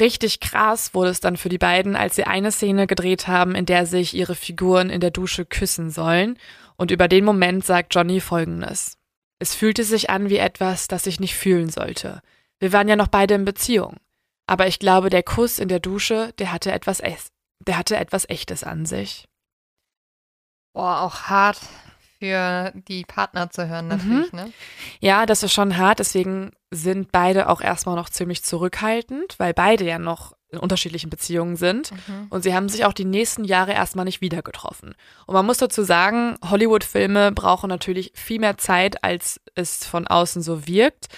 Richtig 0.00 0.40
krass 0.40 0.92
wurde 0.92 1.10
es 1.10 1.20
dann 1.20 1.36
für 1.36 1.48
die 1.48 1.58
beiden, 1.58 1.94
als 1.94 2.16
sie 2.16 2.24
eine 2.24 2.50
Szene 2.50 2.88
gedreht 2.88 3.28
haben, 3.28 3.54
in 3.54 3.66
der 3.66 3.86
sich 3.86 4.14
ihre 4.14 4.34
Figuren 4.34 4.90
in 4.90 5.00
der 5.00 5.12
Dusche 5.12 5.44
küssen 5.44 5.90
sollen. 5.90 6.36
Und 6.78 6.90
über 6.90 7.08
den 7.08 7.24
Moment 7.24 7.64
sagt 7.64 7.94
Johnny 7.94 8.20
folgendes. 8.20 8.96
Es 9.38 9.54
fühlte 9.54 9.84
sich 9.84 10.10
an 10.10 10.30
wie 10.30 10.38
etwas, 10.38 10.88
das 10.88 11.06
ich 11.06 11.20
nicht 11.20 11.34
fühlen 11.34 11.68
sollte. 11.68 12.22
Wir 12.60 12.72
waren 12.72 12.88
ja 12.88 12.96
noch 12.96 13.08
beide 13.08 13.34
in 13.34 13.44
Beziehung. 13.44 13.96
Aber 14.46 14.66
ich 14.66 14.78
glaube, 14.78 15.10
der 15.10 15.22
Kuss 15.22 15.58
in 15.58 15.68
der 15.68 15.80
Dusche, 15.80 16.32
der 16.38 16.52
hatte 16.52 16.72
etwas, 16.72 17.02
der 17.60 17.76
hatte 17.76 17.96
etwas 17.96 18.28
Echtes 18.28 18.64
an 18.64 18.86
sich. 18.86 19.28
Boah, 20.72 21.02
auch 21.02 21.24
hart 21.24 21.58
für 22.18 22.72
die 22.74 23.04
Partner 23.04 23.50
zu 23.50 23.68
hören, 23.68 23.88
natürlich, 23.88 24.32
mhm. 24.32 24.38
ne? 24.38 24.52
Ja, 25.00 25.26
das 25.26 25.42
ist 25.42 25.52
schon 25.52 25.76
hart, 25.76 25.98
deswegen 25.98 26.52
sind 26.70 27.12
beide 27.12 27.48
auch 27.48 27.60
erstmal 27.60 27.96
noch 27.96 28.08
ziemlich 28.08 28.42
zurückhaltend, 28.42 29.38
weil 29.38 29.54
beide 29.54 29.84
ja 29.84 29.98
noch 29.98 30.37
in 30.50 30.58
unterschiedlichen 30.58 31.10
Beziehungen 31.10 31.56
sind. 31.56 31.92
Mhm. 31.92 32.26
Und 32.30 32.42
sie 32.42 32.54
haben 32.54 32.68
sich 32.68 32.84
auch 32.84 32.92
die 32.92 33.04
nächsten 33.04 33.44
Jahre 33.44 33.72
erstmal 33.72 34.04
nicht 34.04 34.20
wieder 34.20 34.42
getroffen. 34.42 34.94
Und 35.26 35.34
man 35.34 35.44
muss 35.44 35.58
dazu 35.58 35.82
sagen, 35.82 36.36
Hollywood-Filme 36.48 37.32
brauchen 37.32 37.68
natürlich 37.68 38.12
viel 38.14 38.40
mehr 38.40 38.56
Zeit, 38.56 39.04
als 39.04 39.40
es 39.54 39.84
von 39.84 40.06
außen 40.06 40.42
so 40.42 40.66
wirkt. 40.66 41.08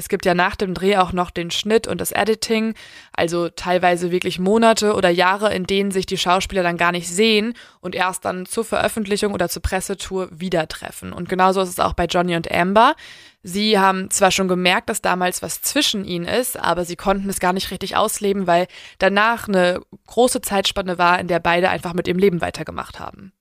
Es 0.00 0.08
gibt 0.08 0.24
ja 0.24 0.32
nach 0.32 0.56
dem 0.56 0.72
Dreh 0.72 0.96
auch 0.96 1.12
noch 1.12 1.30
den 1.30 1.50
Schnitt 1.50 1.86
und 1.86 2.00
das 2.00 2.10
Editing, 2.10 2.72
also 3.12 3.50
teilweise 3.50 4.10
wirklich 4.10 4.38
Monate 4.38 4.94
oder 4.94 5.10
Jahre, 5.10 5.52
in 5.52 5.64
denen 5.64 5.90
sich 5.90 6.06
die 6.06 6.16
Schauspieler 6.16 6.62
dann 6.62 6.78
gar 6.78 6.90
nicht 6.90 7.06
sehen 7.06 7.52
und 7.80 7.94
erst 7.94 8.24
dann 8.24 8.46
zur 8.46 8.64
Veröffentlichung 8.64 9.34
oder 9.34 9.50
zur 9.50 9.60
Pressetour 9.60 10.30
wieder 10.32 10.68
treffen. 10.68 11.12
Und 11.12 11.28
genauso 11.28 11.60
ist 11.60 11.68
es 11.68 11.80
auch 11.80 11.92
bei 11.92 12.06
Johnny 12.06 12.34
und 12.34 12.50
Amber. 12.50 12.94
Sie 13.42 13.78
haben 13.78 14.10
zwar 14.10 14.30
schon 14.30 14.48
gemerkt, 14.48 14.88
dass 14.88 15.02
damals 15.02 15.42
was 15.42 15.60
zwischen 15.60 16.06
ihnen 16.06 16.24
ist, 16.24 16.58
aber 16.58 16.86
sie 16.86 16.96
konnten 16.96 17.28
es 17.28 17.38
gar 17.38 17.52
nicht 17.52 17.70
richtig 17.70 17.94
ausleben, 17.94 18.46
weil 18.46 18.68
danach 18.96 19.48
eine 19.48 19.82
große 20.06 20.40
Zeitspanne 20.40 20.96
war, 20.96 21.20
in 21.20 21.28
der 21.28 21.40
beide 21.40 21.68
einfach 21.68 21.92
mit 21.92 22.08
ihrem 22.08 22.18
Leben 22.18 22.40
weitergemacht 22.40 22.98
haben. 22.98 23.34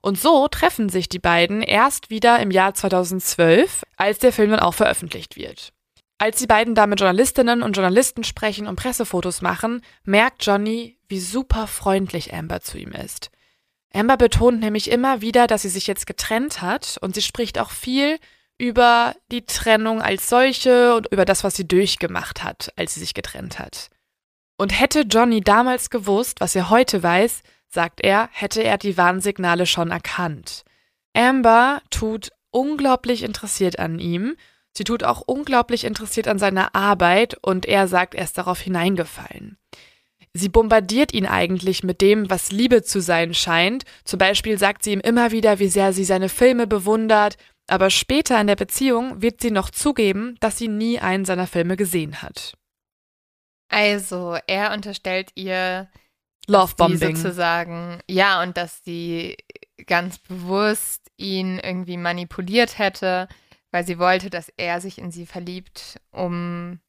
Und 0.00 0.18
so 0.18 0.48
treffen 0.48 0.88
sich 0.88 1.10
die 1.10 1.18
beiden 1.18 1.60
erst 1.60 2.08
wieder 2.08 2.40
im 2.40 2.50
Jahr 2.50 2.72
2012, 2.72 3.82
als 3.98 4.18
der 4.18 4.32
Film 4.32 4.52
dann 4.52 4.60
auch 4.60 4.72
veröffentlicht 4.72 5.36
wird. 5.36 5.74
Als 6.18 6.38
die 6.38 6.48
beiden 6.48 6.74
da 6.74 6.88
mit 6.88 6.98
Journalistinnen 6.98 7.62
und 7.62 7.76
Journalisten 7.76 8.24
sprechen 8.24 8.66
und 8.66 8.74
Pressefotos 8.74 9.40
machen, 9.40 9.82
merkt 10.02 10.44
Johnny, 10.44 10.98
wie 11.06 11.20
super 11.20 11.68
freundlich 11.68 12.34
Amber 12.34 12.60
zu 12.60 12.76
ihm 12.76 12.90
ist. 12.90 13.30
Amber 13.94 14.16
betont 14.16 14.60
nämlich 14.60 14.90
immer 14.90 15.20
wieder, 15.20 15.46
dass 15.46 15.62
sie 15.62 15.68
sich 15.68 15.86
jetzt 15.86 16.06
getrennt 16.06 16.60
hat 16.60 16.98
und 17.00 17.14
sie 17.14 17.22
spricht 17.22 17.58
auch 17.58 17.70
viel 17.70 18.18
über 18.58 19.14
die 19.30 19.46
Trennung 19.46 20.02
als 20.02 20.28
solche 20.28 20.96
und 20.96 21.06
über 21.12 21.24
das, 21.24 21.44
was 21.44 21.54
sie 21.54 21.66
durchgemacht 21.66 22.42
hat, 22.42 22.72
als 22.76 22.94
sie 22.94 23.00
sich 23.00 23.14
getrennt 23.14 23.60
hat. 23.60 23.88
Und 24.56 24.78
hätte 24.78 25.02
Johnny 25.02 25.40
damals 25.40 25.88
gewusst, 25.88 26.40
was 26.40 26.56
er 26.56 26.68
heute 26.68 27.00
weiß, 27.00 27.42
sagt 27.68 28.00
er, 28.02 28.28
hätte 28.32 28.64
er 28.64 28.76
die 28.76 28.96
Warnsignale 28.96 29.66
schon 29.66 29.92
erkannt. 29.92 30.64
Amber 31.14 31.80
tut 31.90 32.30
unglaublich 32.50 33.22
interessiert 33.22 33.78
an 33.78 34.00
ihm 34.00 34.36
Sie 34.78 34.84
tut 34.84 35.02
auch 35.02 35.22
unglaublich 35.26 35.82
interessiert 35.82 36.28
an 36.28 36.38
seiner 36.38 36.72
Arbeit 36.72 37.36
und 37.42 37.66
er 37.66 37.88
sagt, 37.88 38.14
er 38.14 38.22
ist 38.22 38.38
darauf 38.38 38.60
hineingefallen. 38.60 39.58
Sie 40.34 40.48
bombardiert 40.48 41.12
ihn 41.12 41.26
eigentlich 41.26 41.82
mit 41.82 42.00
dem, 42.00 42.30
was 42.30 42.52
Liebe 42.52 42.84
zu 42.84 43.00
sein 43.00 43.34
scheint. 43.34 43.82
Zum 44.04 44.20
Beispiel 44.20 44.56
sagt 44.56 44.84
sie 44.84 44.92
ihm 44.92 45.00
immer 45.00 45.32
wieder, 45.32 45.58
wie 45.58 45.66
sehr 45.66 45.92
sie 45.92 46.04
seine 46.04 46.28
Filme 46.28 46.68
bewundert, 46.68 47.36
aber 47.66 47.90
später 47.90 48.40
in 48.40 48.46
der 48.46 48.54
Beziehung 48.54 49.20
wird 49.20 49.40
sie 49.40 49.50
noch 49.50 49.70
zugeben, 49.70 50.36
dass 50.38 50.58
sie 50.58 50.68
nie 50.68 51.00
einen 51.00 51.24
seiner 51.24 51.48
Filme 51.48 51.76
gesehen 51.76 52.22
hat. 52.22 52.54
Also, 53.70 54.38
er 54.46 54.72
unterstellt 54.72 55.32
ihr 55.34 55.88
Lovebombing 56.46 57.16
sozusagen, 57.16 57.98
ja, 58.08 58.44
und 58.44 58.56
dass 58.56 58.84
sie 58.84 59.38
ganz 59.86 60.18
bewusst 60.18 61.10
ihn 61.16 61.58
irgendwie 61.58 61.96
manipuliert 61.96 62.78
hätte 62.78 63.26
weil 63.70 63.86
sie 63.86 63.98
wollte, 63.98 64.30
dass 64.30 64.52
er 64.56 64.80
sich 64.80 64.98
in 64.98 65.10
sie 65.10 65.26
verliebt, 65.26 66.00
um 66.10 66.80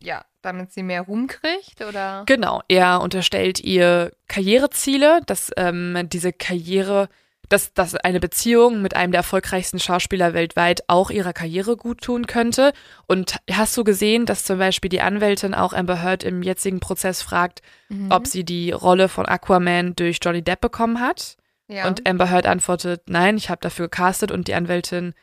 ja, 0.00 0.24
damit 0.42 0.72
sie 0.72 0.82
mehr 0.82 1.02
Ruhm 1.02 1.26
kriegt, 1.26 1.82
oder? 1.82 2.22
Genau, 2.26 2.62
er 2.68 3.00
unterstellt 3.00 3.60
ihr 3.60 4.12
Karriereziele, 4.28 5.20
dass 5.26 5.50
ähm, 5.56 6.08
diese 6.10 6.32
Karriere, 6.32 7.08
dass, 7.48 7.72
dass 7.74 7.94
eine 7.94 8.20
Beziehung 8.20 8.82
mit 8.82 8.94
einem 8.94 9.12
der 9.12 9.20
erfolgreichsten 9.20 9.80
Schauspieler 9.80 10.34
weltweit 10.34 10.82
auch 10.86 11.10
ihrer 11.10 11.32
Karriere 11.32 11.76
gut 11.76 12.02
tun 12.02 12.26
könnte. 12.26 12.72
Und 13.06 13.36
hast 13.50 13.76
du 13.76 13.84
gesehen, 13.84 14.26
dass 14.26 14.44
zum 14.44 14.58
Beispiel 14.58 14.90
die 14.90 15.00
Anwältin 15.00 15.54
auch 15.54 15.72
Amber 15.72 16.02
Heard 16.02 16.24
im 16.24 16.42
jetzigen 16.42 16.80
Prozess 16.80 17.22
fragt, 17.22 17.62
mhm. 17.88 18.10
ob 18.10 18.26
sie 18.26 18.44
die 18.44 18.70
Rolle 18.70 19.08
von 19.08 19.26
Aquaman 19.26 19.96
durch 19.96 20.18
Johnny 20.22 20.42
Depp 20.42 20.60
bekommen 20.60 21.00
hat? 21.00 21.36
Ja. 21.68 21.86
Und 21.86 22.08
Amber 22.08 22.30
Heard 22.30 22.46
antwortet, 22.46 23.02
nein, 23.08 23.36
ich 23.36 23.50
habe 23.50 23.60
dafür 23.60 23.86
gecastet 23.86 24.30
und 24.30 24.48
die 24.48 24.54
Anwältin 24.54 25.14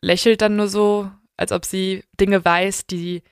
lächelt 0.00 0.42
dann 0.42 0.56
nur 0.56 0.68
so, 0.68 1.10
als 1.36 1.52
ob 1.52 1.64
sie 1.64 2.04
Dinge 2.18 2.44
weiß, 2.44 2.86
die, 2.86 3.22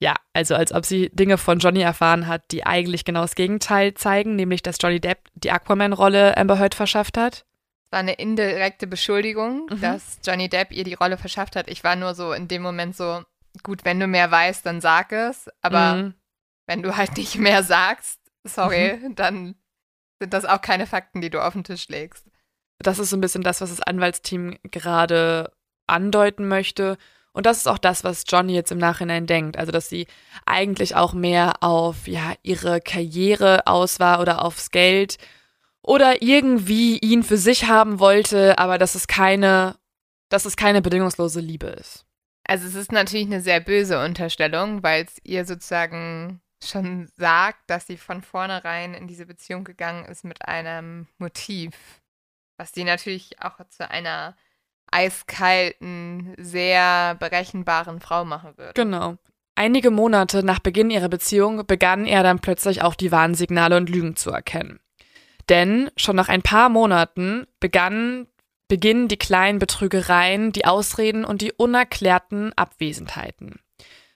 ja, 0.00 0.14
also 0.32 0.54
als 0.54 0.72
ob 0.72 0.84
sie 0.84 1.10
Dinge 1.10 1.38
von 1.38 1.58
Johnny 1.58 1.80
erfahren 1.80 2.26
hat, 2.26 2.50
die 2.50 2.64
eigentlich 2.64 3.04
genau 3.04 3.22
das 3.22 3.34
Gegenteil 3.34 3.94
zeigen, 3.94 4.36
nämlich 4.36 4.62
dass 4.62 4.78
Johnny 4.80 5.00
Depp 5.00 5.28
die 5.34 5.50
Aquaman-Rolle 5.50 6.36
Amber 6.36 6.58
Heard 6.58 6.74
verschafft 6.74 7.18
hat. 7.18 7.44
Es 7.84 7.92
war 7.92 8.00
eine 8.00 8.14
indirekte 8.14 8.86
Beschuldigung, 8.86 9.66
mhm. 9.70 9.80
dass 9.80 10.20
Johnny 10.24 10.48
Depp 10.48 10.72
ihr 10.72 10.84
die 10.84 10.94
Rolle 10.94 11.16
verschafft 11.16 11.56
hat. 11.56 11.68
Ich 11.68 11.84
war 11.84 11.96
nur 11.96 12.14
so 12.14 12.32
in 12.32 12.48
dem 12.48 12.62
Moment 12.62 12.94
so, 12.96 13.22
gut, 13.62 13.84
wenn 13.84 13.98
du 13.98 14.06
mehr 14.06 14.30
weißt, 14.30 14.64
dann 14.66 14.80
sag 14.80 15.12
es, 15.12 15.48
aber 15.62 15.94
mhm. 15.94 16.14
wenn 16.66 16.82
du 16.82 16.96
halt 16.96 17.16
nicht 17.16 17.36
mehr 17.36 17.62
sagst, 17.62 18.20
sorry, 18.44 18.98
mhm. 19.02 19.14
dann 19.14 19.54
sind 20.20 20.34
das 20.34 20.44
auch 20.44 20.60
keine 20.60 20.86
Fakten, 20.86 21.20
die 21.20 21.30
du 21.30 21.42
auf 21.42 21.54
den 21.54 21.64
Tisch 21.64 21.88
legst. 21.88 22.26
Das 22.80 22.98
ist 22.98 23.10
so 23.10 23.16
ein 23.16 23.20
bisschen 23.20 23.42
das, 23.42 23.60
was 23.60 23.70
das 23.70 23.80
Anwaltsteam 23.80 24.58
gerade 24.62 25.52
andeuten 25.88 26.48
möchte. 26.48 26.96
Und 27.32 27.46
das 27.46 27.58
ist 27.58 27.68
auch 27.68 27.78
das, 27.78 28.04
was 28.04 28.24
Johnny 28.26 28.54
jetzt 28.54 28.72
im 28.72 28.78
Nachhinein 28.78 29.26
denkt. 29.26 29.56
Also, 29.56 29.70
dass 29.72 29.88
sie 29.88 30.06
eigentlich 30.46 30.96
auch 30.96 31.12
mehr 31.12 31.62
auf 31.62 32.08
ja, 32.08 32.34
ihre 32.42 32.80
Karriere 32.80 33.66
aus 33.66 34.00
war 34.00 34.20
oder 34.20 34.44
aufs 34.44 34.70
Geld 34.70 35.18
oder 35.82 36.20
irgendwie 36.20 36.98
ihn 36.98 37.22
für 37.22 37.38
sich 37.38 37.66
haben 37.66 37.98
wollte, 37.98 38.58
aber 38.58 38.76
dass 38.76 38.94
es 38.94 39.06
keine, 39.06 39.76
dass 40.28 40.44
es 40.44 40.56
keine 40.56 40.82
bedingungslose 40.82 41.40
Liebe 41.40 41.68
ist. 41.68 42.04
Also 42.44 42.66
es 42.66 42.74
ist 42.74 42.92
natürlich 42.92 43.26
eine 43.26 43.40
sehr 43.40 43.60
böse 43.60 44.02
Unterstellung, 44.02 44.82
weil 44.82 45.04
es 45.04 45.16
ihr 45.22 45.44
sozusagen 45.44 46.40
schon 46.62 47.08
sagt, 47.16 47.70
dass 47.70 47.86
sie 47.86 47.96
von 47.96 48.22
vornherein 48.22 48.94
in 48.94 49.06
diese 49.06 49.26
Beziehung 49.26 49.64
gegangen 49.64 50.04
ist 50.06 50.24
mit 50.24 50.46
einem 50.46 51.06
Motiv, 51.18 51.74
was 52.56 52.72
sie 52.72 52.84
natürlich 52.84 53.40
auch 53.40 53.58
zu 53.68 53.88
einer 53.88 54.36
eiskalten, 54.90 56.34
sehr 56.38 57.14
berechenbaren 57.16 58.00
Frau 58.00 58.24
machen 58.24 58.56
würde. 58.56 58.72
Genau. 58.74 59.16
Einige 59.54 59.90
Monate 59.90 60.44
nach 60.44 60.60
Beginn 60.60 60.90
ihrer 60.90 61.08
Beziehung 61.08 61.66
begann 61.66 62.06
er 62.06 62.22
dann 62.22 62.38
plötzlich 62.38 62.82
auch 62.82 62.94
die 62.94 63.10
Warnsignale 63.10 63.76
und 63.76 63.90
Lügen 63.90 64.14
zu 64.14 64.30
erkennen. 64.30 64.78
Denn 65.48 65.90
schon 65.96 66.16
nach 66.16 66.28
ein 66.28 66.42
paar 66.42 66.68
Monaten 66.68 67.46
begannen, 67.58 68.28
beginnen 68.68 69.08
die 69.08 69.16
kleinen 69.16 69.58
Betrügereien, 69.58 70.52
die 70.52 70.66
Ausreden 70.66 71.24
und 71.24 71.42
die 71.42 71.52
unerklärten 71.52 72.52
Abwesenheiten. 72.54 73.56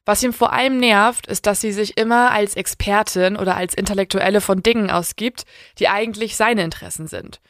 Was 0.05 0.23
ihm 0.23 0.33
vor 0.33 0.53
allem 0.53 0.79
nervt, 0.79 1.27
ist, 1.27 1.47
dass 1.47 1.61
sie 1.61 1.73
sich 1.73 1.97
immer 1.97 2.33
als 2.33 2.55
Expertin 2.55 3.37
oder 3.37 3.57
als 3.57 3.75
Intellektuelle 3.75 4.41
von 4.41 4.63
Dingen 4.63 4.91
ausgibt, 4.91 5.45
die 5.79 5.89
eigentlich 5.89 6.37
seine 6.37 6.65
Interessen 6.65 7.07
sind. 7.07 7.41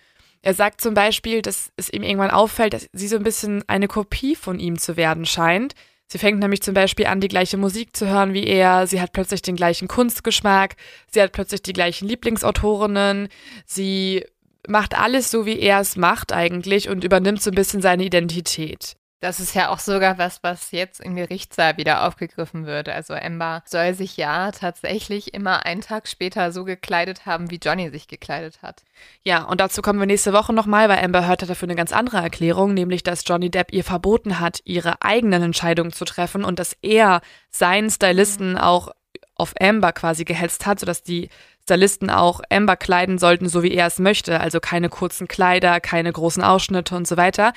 Er 0.43 0.55
sagt 0.55 0.81
zum 0.81 0.95
Beispiel, 0.95 1.41
dass 1.41 1.73
es 1.77 1.89
ihm 1.89 2.03
irgendwann 2.03 2.31
auffällt, 2.31 2.75
dass 2.75 2.89
sie 2.93 3.09
so 3.09 3.17
ein 3.17 3.23
bisschen 3.23 3.63
eine 3.69 3.89
Kopie 3.89 4.35
von 4.35 4.59
ihm 4.59 4.79
zu 4.79 4.97
werden 4.97 5.25
scheint. 5.25 5.75
Sie 6.09 6.19
fängt 6.19 6.41
nämlich 6.41 6.63
zum 6.63 6.75
Beispiel 6.75 7.07
an, 7.07 7.21
die 7.21 7.29
gleiche 7.29 7.57
Musik 7.57 7.97
zu 7.97 8.07
hören 8.07 8.35
wie 8.35 8.45
er. 8.45 8.87
Sie 8.87 9.01
hat 9.01 9.13
plötzlich 9.13 9.41
den 9.41 9.57
gleichen 9.57 9.89
Kunstgeschmack. 9.89 10.77
Sie 11.11 11.23
hat 11.23 11.33
plötzlich 11.33 11.63
die 11.63 11.73
gleichen 11.73 12.07
Lieblingsautorinnen. 12.07 13.29
Sie 13.65 14.25
macht 14.69 14.99
alles 14.99 15.31
so, 15.31 15.47
wie 15.47 15.59
er 15.59 15.81
es 15.81 15.97
macht 15.97 16.33
eigentlich 16.33 16.89
und 16.89 17.05
übernimmt 17.05 17.41
so 17.41 17.51
ein 17.51 17.55
bisschen 17.55 17.81
seine 17.81 18.05
Identität. 18.05 18.97
Das 19.23 19.39
ist 19.39 19.55
ja 19.55 19.69
auch 19.69 19.79
sogar 19.79 20.19
was, 20.19 20.43
was 20.43 20.73
jetzt 20.73 21.01
im 21.01 21.15
Gerichtssaal 21.15 21.77
wieder 21.77 22.09
aufgegriffen 22.09 22.67
wird. 22.67 22.89
Also 22.89 23.15
Ember 23.15 23.63
soll 23.67 23.95
sich 23.95 24.17
ja 24.17 24.51
tatsächlich 24.51 25.33
immer 25.33 25.65
einen 25.65 25.81
Tag 25.81 26.09
später 26.09 26.51
so 26.51 26.65
gekleidet 26.65 27.25
haben, 27.25 27.49
wie 27.49 27.61
Johnny 27.63 27.89
sich 27.91 28.09
gekleidet 28.09 28.63
hat. 28.63 28.83
Ja, 29.23 29.45
und 29.45 29.61
dazu 29.61 29.81
kommen 29.81 30.01
wir 30.01 30.07
nächste 30.07 30.33
Woche 30.33 30.53
nochmal, 30.53 30.89
weil 30.89 31.05
Amber 31.05 31.25
hört 31.25 31.49
dafür 31.49 31.69
eine 31.69 31.77
ganz 31.77 31.93
andere 31.93 32.17
Erklärung, 32.17 32.75
nämlich 32.75 33.05
dass 33.05 33.23
Johnny 33.25 33.49
Depp 33.49 33.73
ihr 33.73 33.85
verboten 33.85 34.41
hat, 34.41 34.59
ihre 34.65 35.03
eigenen 35.03 35.45
Entscheidungen 35.45 35.93
zu 35.93 36.05
treffen 36.05 36.43
und 36.43 36.59
dass 36.59 36.77
er 36.83 37.21
seinen 37.49 37.91
Stylisten 37.91 38.55
mhm. 38.55 38.59
auch 38.59 38.91
auf 39.37 39.55
Amber 39.61 39.93
quasi 39.93 40.25
gehetzt 40.25 40.67
hat, 40.67 40.81
sodass 40.81 41.05
die 41.05 41.29
Stylisten 41.63 42.11
auch 42.11 42.41
Amber 42.51 42.77
kleiden 42.77 43.19
sollten, 43.19 43.49
so 43.49 43.63
wie 43.63 43.73
er 43.73 43.87
es 43.87 44.01
möchte. 44.01 44.41
Also 44.41 44.59
keine 44.59 44.89
kurzen 44.89 45.29
Kleider, 45.29 45.79
keine 45.79 46.13
großen 46.13 46.43
Ausschnitte 46.43 46.97
und 46.97 47.07
so 47.07 47.17
weiter. 47.17 47.53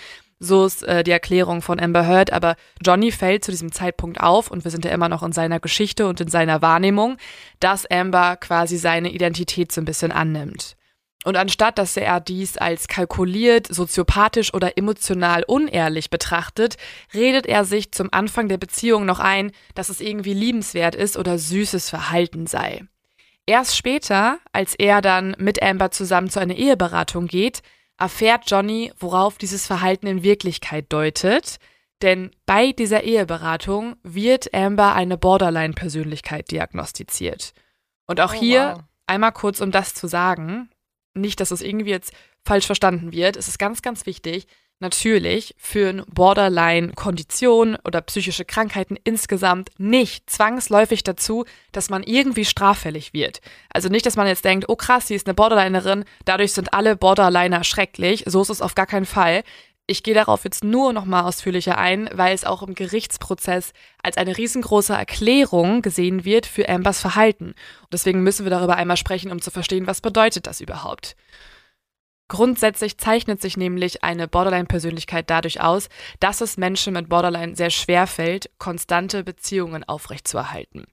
So 0.45 0.65
ist 0.65 0.83
äh, 0.83 1.03
die 1.03 1.11
Erklärung 1.11 1.63
von 1.63 1.79
Amber 1.79 2.05
Heard, 2.05 2.31
aber 2.31 2.55
Johnny 2.85 3.11
fällt 3.11 3.43
zu 3.43 3.49
diesem 3.49 3.71
Zeitpunkt 3.71 4.19
auf 4.21 4.51
und 4.51 4.63
wir 4.63 4.69
sind 4.69 4.85
ja 4.85 4.91
immer 4.91 5.09
noch 5.09 5.23
in 5.23 5.31
seiner 5.31 5.59
Geschichte 5.59 6.07
und 6.07 6.21
in 6.21 6.27
seiner 6.27 6.61
Wahrnehmung, 6.61 7.17
dass 7.59 7.89
Amber 7.89 8.35
quasi 8.37 8.77
seine 8.77 9.09
Identität 9.09 9.71
so 9.71 9.81
ein 9.81 9.85
bisschen 9.85 10.11
annimmt. 10.11 10.75
Und 11.23 11.35
anstatt 11.35 11.79
dass 11.79 11.97
er 11.97 12.19
dies 12.19 12.57
als 12.57 12.87
kalkuliert, 12.87 13.65
soziopathisch 13.73 14.53
oder 14.53 14.77
emotional 14.77 15.43
unehrlich 15.47 16.11
betrachtet, 16.11 16.75
redet 17.15 17.47
er 17.47 17.65
sich 17.65 17.91
zum 17.91 18.09
Anfang 18.11 18.47
der 18.47 18.59
Beziehung 18.59 19.05
noch 19.05 19.19
ein, 19.19 19.51
dass 19.73 19.89
es 19.89 19.99
irgendwie 19.99 20.35
liebenswert 20.35 20.93
ist 20.93 21.17
oder 21.17 21.39
süßes 21.39 21.89
Verhalten 21.89 22.45
sei. 22.45 22.83
Erst 23.47 23.75
später, 23.75 24.37
als 24.53 24.75
er 24.75 25.01
dann 25.01 25.35
mit 25.39 25.63
Amber 25.63 25.89
zusammen 25.89 26.29
zu 26.29 26.39
einer 26.39 26.55
Eheberatung 26.55 27.25
geht, 27.25 27.63
erfährt 27.97 28.49
Johnny, 28.49 28.91
worauf 28.99 29.37
dieses 29.37 29.65
Verhalten 29.65 30.07
in 30.07 30.23
Wirklichkeit 30.23 30.91
deutet. 30.91 31.57
Denn 32.01 32.31
bei 32.45 32.71
dieser 32.71 33.03
Eheberatung 33.03 33.95
wird 34.03 34.53
Amber 34.53 34.93
eine 34.93 35.17
Borderline-Persönlichkeit 35.17 36.51
diagnostiziert. 36.51 37.53
Und 38.05 38.19
auch 38.19 38.33
oh, 38.33 38.39
hier 38.39 38.73
wow. 38.75 38.83
einmal 39.07 39.31
kurz, 39.31 39.61
um 39.61 39.71
das 39.71 39.93
zu 39.93 40.07
sagen, 40.07 40.69
nicht, 41.13 41.39
dass 41.39 41.51
es 41.51 41.61
irgendwie 41.61 41.91
jetzt 41.91 42.13
falsch 42.43 42.65
verstanden 42.65 43.11
wird, 43.11 43.37
es 43.37 43.47
ist 43.47 43.57
ganz, 43.57 43.81
ganz 43.81 44.05
wichtig, 44.05 44.47
natürlich 44.79 45.55
führen 45.57 46.03
Borderline-Konditionen 46.07 47.77
oder 47.83 48.01
psychische 48.01 48.45
Krankheiten 48.45 48.97
insgesamt 49.03 49.69
nicht 49.77 50.29
zwangsläufig 50.29 51.03
dazu, 51.03 51.45
dass 51.71 51.89
man 51.89 52.03
irgendwie 52.03 52.45
straffällig 52.45 53.13
wird. 53.13 53.41
Also 53.69 53.89
nicht, 53.89 54.05
dass 54.05 54.17
man 54.17 54.27
jetzt 54.27 54.45
denkt, 54.45 54.65
oh 54.67 54.75
krass, 54.75 55.07
sie 55.07 55.15
ist 55.15 55.27
eine 55.27 55.33
Borderlinerin, 55.33 56.05
dadurch 56.25 56.53
sind 56.53 56.73
alle 56.73 56.95
Borderliner 56.95 57.63
schrecklich. 57.63 58.23
So 58.27 58.41
ist 58.41 58.49
es 58.49 58.61
auf 58.61 58.75
gar 58.75 58.87
keinen 58.87 59.05
Fall. 59.05 59.43
Ich 59.87 60.01
gehe 60.01 60.15
darauf 60.15 60.43
jetzt 60.45 60.63
nur 60.63 60.93
noch 60.93 61.05
mal 61.05 61.21
ausführlicher 61.21 61.77
ein, 61.77 62.09
weil 62.11 62.33
es 62.33 62.43
auch 62.43 62.63
im 62.63 62.73
Gerichtsprozess 62.73 63.71
als 64.01 64.17
eine 64.17 64.35
riesengroße 64.35 64.93
Erklärung 64.93 65.83
gesehen 65.83 66.25
wird 66.25 66.47
für 66.47 66.67
Ambers 66.67 66.99
Verhalten. 66.99 67.49
Und 67.49 67.93
deswegen 67.93 68.23
müssen 68.23 68.45
wir 68.45 68.49
darüber 68.49 68.77
einmal 68.77 68.97
sprechen, 68.97 69.31
um 69.31 69.41
zu 69.41 69.51
verstehen, 69.51 69.85
was 69.85 70.01
bedeutet 70.01 70.47
das 70.47 70.59
überhaupt. 70.59 71.15
Grundsätzlich 72.27 72.97
zeichnet 72.97 73.39
sich 73.39 73.55
nämlich 73.55 74.03
eine 74.03 74.27
Borderline-Persönlichkeit 74.27 75.29
dadurch 75.29 75.61
aus, 75.61 75.89
dass 76.19 76.41
es 76.41 76.57
Menschen 76.57 76.93
mit 76.93 77.07
Borderline 77.07 77.55
sehr 77.55 77.69
schwer 77.69 78.07
fällt, 78.07 78.49
konstante 78.57 79.23
Beziehungen 79.23 79.83
aufrechtzuerhalten. 79.83 80.85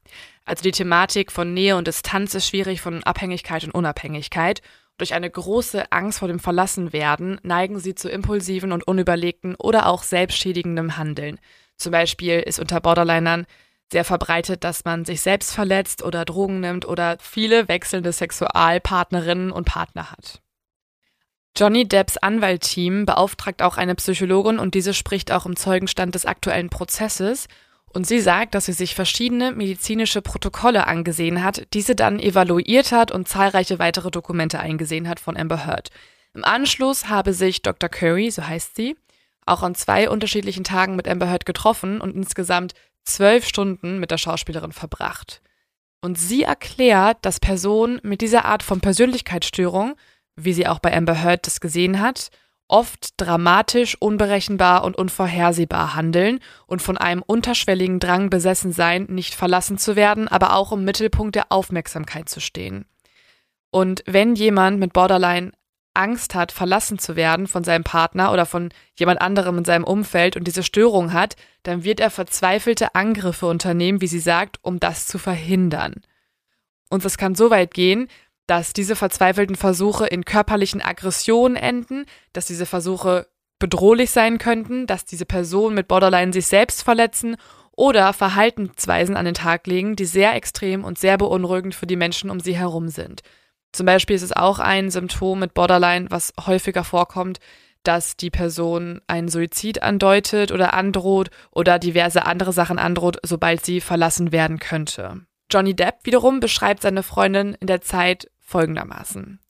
Also 0.44 0.62
die 0.62 0.72
Thematik 0.72 1.32
von 1.32 1.54
Nähe 1.54 1.76
und 1.76 1.86
Distanz 1.86 2.34
ist 2.34 2.48
schwierig, 2.48 2.82
von 2.82 3.02
Abhängigkeit 3.04 3.64
und 3.64 3.70
Unabhängigkeit. 3.70 4.60
Durch 4.98 5.14
eine 5.14 5.30
große 5.30 5.90
Angst 5.90 6.18
vor 6.18 6.28
dem 6.28 6.38
Verlassenwerden 6.38 7.40
neigen 7.42 7.78
sie 7.78 7.94
zu 7.94 8.10
impulsiven 8.10 8.70
und 8.70 8.86
unüberlegten 8.86 9.54
oder 9.54 9.86
auch 9.86 10.02
selbstschädigendem 10.02 10.98
Handeln. 10.98 11.38
Zum 11.78 11.92
Beispiel 11.92 12.40
ist 12.40 12.58
unter 12.58 12.80
Borderlinern 12.80 13.46
sehr 13.90 14.04
verbreitet, 14.04 14.64
dass 14.64 14.84
man 14.84 15.06
sich 15.06 15.22
selbst 15.22 15.54
verletzt 15.54 16.02
oder 16.02 16.26
Drogen 16.26 16.60
nimmt 16.60 16.86
oder 16.86 17.16
viele 17.20 17.68
wechselnde 17.68 18.12
Sexualpartnerinnen 18.12 19.50
und 19.50 19.64
Partner 19.64 20.10
hat. 20.10 20.41
Johnny 21.56 21.86
Depps 21.86 22.16
Anwaltteam 22.16 23.04
beauftragt 23.04 23.62
auch 23.62 23.76
eine 23.76 23.94
Psychologin 23.94 24.58
und 24.58 24.74
diese 24.74 24.94
spricht 24.94 25.32
auch 25.32 25.44
im 25.44 25.56
Zeugenstand 25.56 26.14
des 26.14 26.24
aktuellen 26.24 26.70
Prozesses. 26.70 27.46
Und 27.92 28.06
sie 28.06 28.20
sagt, 28.20 28.54
dass 28.54 28.64
sie 28.66 28.72
sich 28.72 28.94
verschiedene 28.94 29.52
medizinische 29.52 30.22
Protokolle 30.22 30.86
angesehen 30.86 31.44
hat, 31.44 31.66
diese 31.74 31.94
dann 31.94 32.18
evaluiert 32.18 32.90
hat 32.90 33.12
und 33.12 33.28
zahlreiche 33.28 33.78
weitere 33.78 34.10
Dokumente 34.10 34.60
eingesehen 34.60 35.08
hat 35.08 35.20
von 35.20 35.36
Amber 35.36 35.66
Heard. 35.66 35.90
Im 36.32 36.42
Anschluss 36.42 37.10
habe 37.10 37.34
sich 37.34 37.60
Dr. 37.60 37.90
Curry, 37.90 38.30
so 38.30 38.46
heißt 38.46 38.74
sie, 38.74 38.96
auch 39.44 39.62
an 39.62 39.74
zwei 39.74 40.08
unterschiedlichen 40.08 40.64
Tagen 40.64 40.96
mit 40.96 41.06
Amber 41.06 41.28
Heard 41.28 41.44
getroffen 41.44 42.00
und 42.00 42.16
insgesamt 42.16 42.72
zwölf 43.04 43.46
Stunden 43.46 44.00
mit 44.00 44.10
der 44.10 44.16
Schauspielerin 44.16 44.72
verbracht. 44.72 45.42
Und 46.00 46.18
sie 46.18 46.44
erklärt, 46.44 47.18
dass 47.22 47.40
Personen 47.40 48.00
mit 48.02 48.22
dieser 48.22 48.46
Art 48.46 48.62
von 48.62 48.80
Persönlichkeitsstörung 48.80 49.96
wie 50.36 50.52
sie 50.52 50.66
auch 50.66 50.78
bei 50.78 50.96
Amber 50.96 51.22
Heard 51.22 51.46
das 51.46 51.60
gesehen 51.60 52.00
hat, 52.00 52.30
oft 52.68 53.20
dramatisch, 53.20 53.96
unberechenbar 54.00 54.84
und 54.84 54.96
unvorhersehbar 54.96 55.94
handeln 55.94 56.40
und 56.66 56.80
von 56.80 56.96
einem 56.96 57.22
unterschwelligen 57.22 58.00
Drang 58.00 58.30
besessen 58.30 58.72
sein, 58.72 59.06
nicht 59.10 59.34
verlassen 59.34 59.76
zu 59.76 59.94
werden, 59.94 60.26
aber 60.26 60.56
auch 60.56 60.72
im 60.72 60.84
Mittelpunkt 60.84 61.34
der 61.34 61.52
Aufmerksamkeit 61.52 62.28
zu 62.28 62.40
stehen. 62.40 62.86
Und 63.70 64.02
wenn 64.06 64.34
jemand 64.34 64.78
mit 64.78 64.92
Borderline 64.92 65.52
Angst 65.94 66.34
hat, 66.34 66.52
verlassen 66.52 66.98
zu 66.98 67.16
werden 67.16 67.46
von 67.46 67.64
seinem 67.64 67.84
Partner 67.84 68.32
oder 68.32 68.46
von 68.46 68.70
jemand 68.94 69.20
anderem 69.20 69.58
in 69.58 69.64
seinem 69.64 69.84
Umfeld 69.84 70.36
und 70.36 70.44
diese 70.44 70.62
Störung 70.62 71.12
hat, 71.12 71.36
dann 71.64 71.84
wird 71.84 72.00
er 72.00 72.10
verzweifelte 72.10 72.94
Angriffe 72.94 73.46
unternehmen, 73.46 74.00
wie 74.00 74.06
sie 74.06 74.18
sagt, 74.18 74.58
um 74.62 74.80
das 74.80 75.06
zu 75.06 75.18
verhindern. 75.18 76.00
Und 76.88 77.04
es 77.04 77.18
kann 77.18 77.34
so 77.34 77.50
weit 77.50 77.74
gehen, 77.74 78.08
dass 78.52 78.74
diese 78.74 78.96
verzweifelten 78.96 79.56
Versuche 79.56 80.06
in 80.06 80.26
körperlichen 80.26 80.82
Aggressionen 80.82 81.56
enden, 81.56 82.04
dass 82.34 82.44
diese 82.44 82.66
Versuche 82.66 83.26
bedrohlich 83.58 84.10
sein 84.10 84.36
könnten, 84.36 84.86
dass 84.86 85.06
diese 85.06 85.24
Personen 85.24 85.74
mit 85.74 85.88
Borderline 85.88 86.34
sich 86.34 86.48
selbst 86.48 86.82
verletzen 86.82 87.36
oder 87.74 88.12
Verhaltensweisen 88.12 89.16
an 89.16 89.24
den 89.24 89.32
Tag 89.32 89.66
legen, 89.66 89.96
die 89.96 90.04
sehr 90.04 90.34
extrem 90.34 90.84
und 90.84 90.98
sehr 90.98 91.16
beunruhigend 91.16 91.74
für 91.74 91.86
die 91.86 91.96
Menschen 91.96 92.28
um 92.28 92.40
sie 92.40 92.54
herum 92.54 92.88
sind. 92.88 93.22
Zum 93.72 93.86
Beispiel 93.86 94.16
ist 94.16 94.22
es 94.22 94.36
auch 94.36 94.58
ein 94.58 94.90
Symptom 94.90 95.38
mit 95.38 95.54
Borderline, 95.54 96.10
was 96.10 96.34
häufiger 96.44 96.84
vorkommt, 96.84 97.38
dass 97.84 98.18
die 98.18 98.28
Person 98.28 99.00
einen 99.06 99.28
Suizid 99.28 99.82
andeutet 99.82 100.52
oder 100.52 100.74
androht 100.74 101.30
oder 101.52 101.78
diverse 101.78 102.26
andere 102.26 102.52
Sachen 102.52 102.78
androht, 102.78 103.16
sobald 103.22 103.64
sie 103.64 103.80
verlassen 103.80 104.30
werden 104.30 104.58
könnte. 104.58 105.22
Johnny 105.50 105.74
Depp 105.74 106.00
wiederum 106.04 106.40
beschreibt 106.40 106.82
seine 106.82 107.02
Freundin 107.02 107.54
in 107.60 107.66
der 107.66 107.80
Zeit 107.80 108.30
folgendermaßen. 108.52 109.40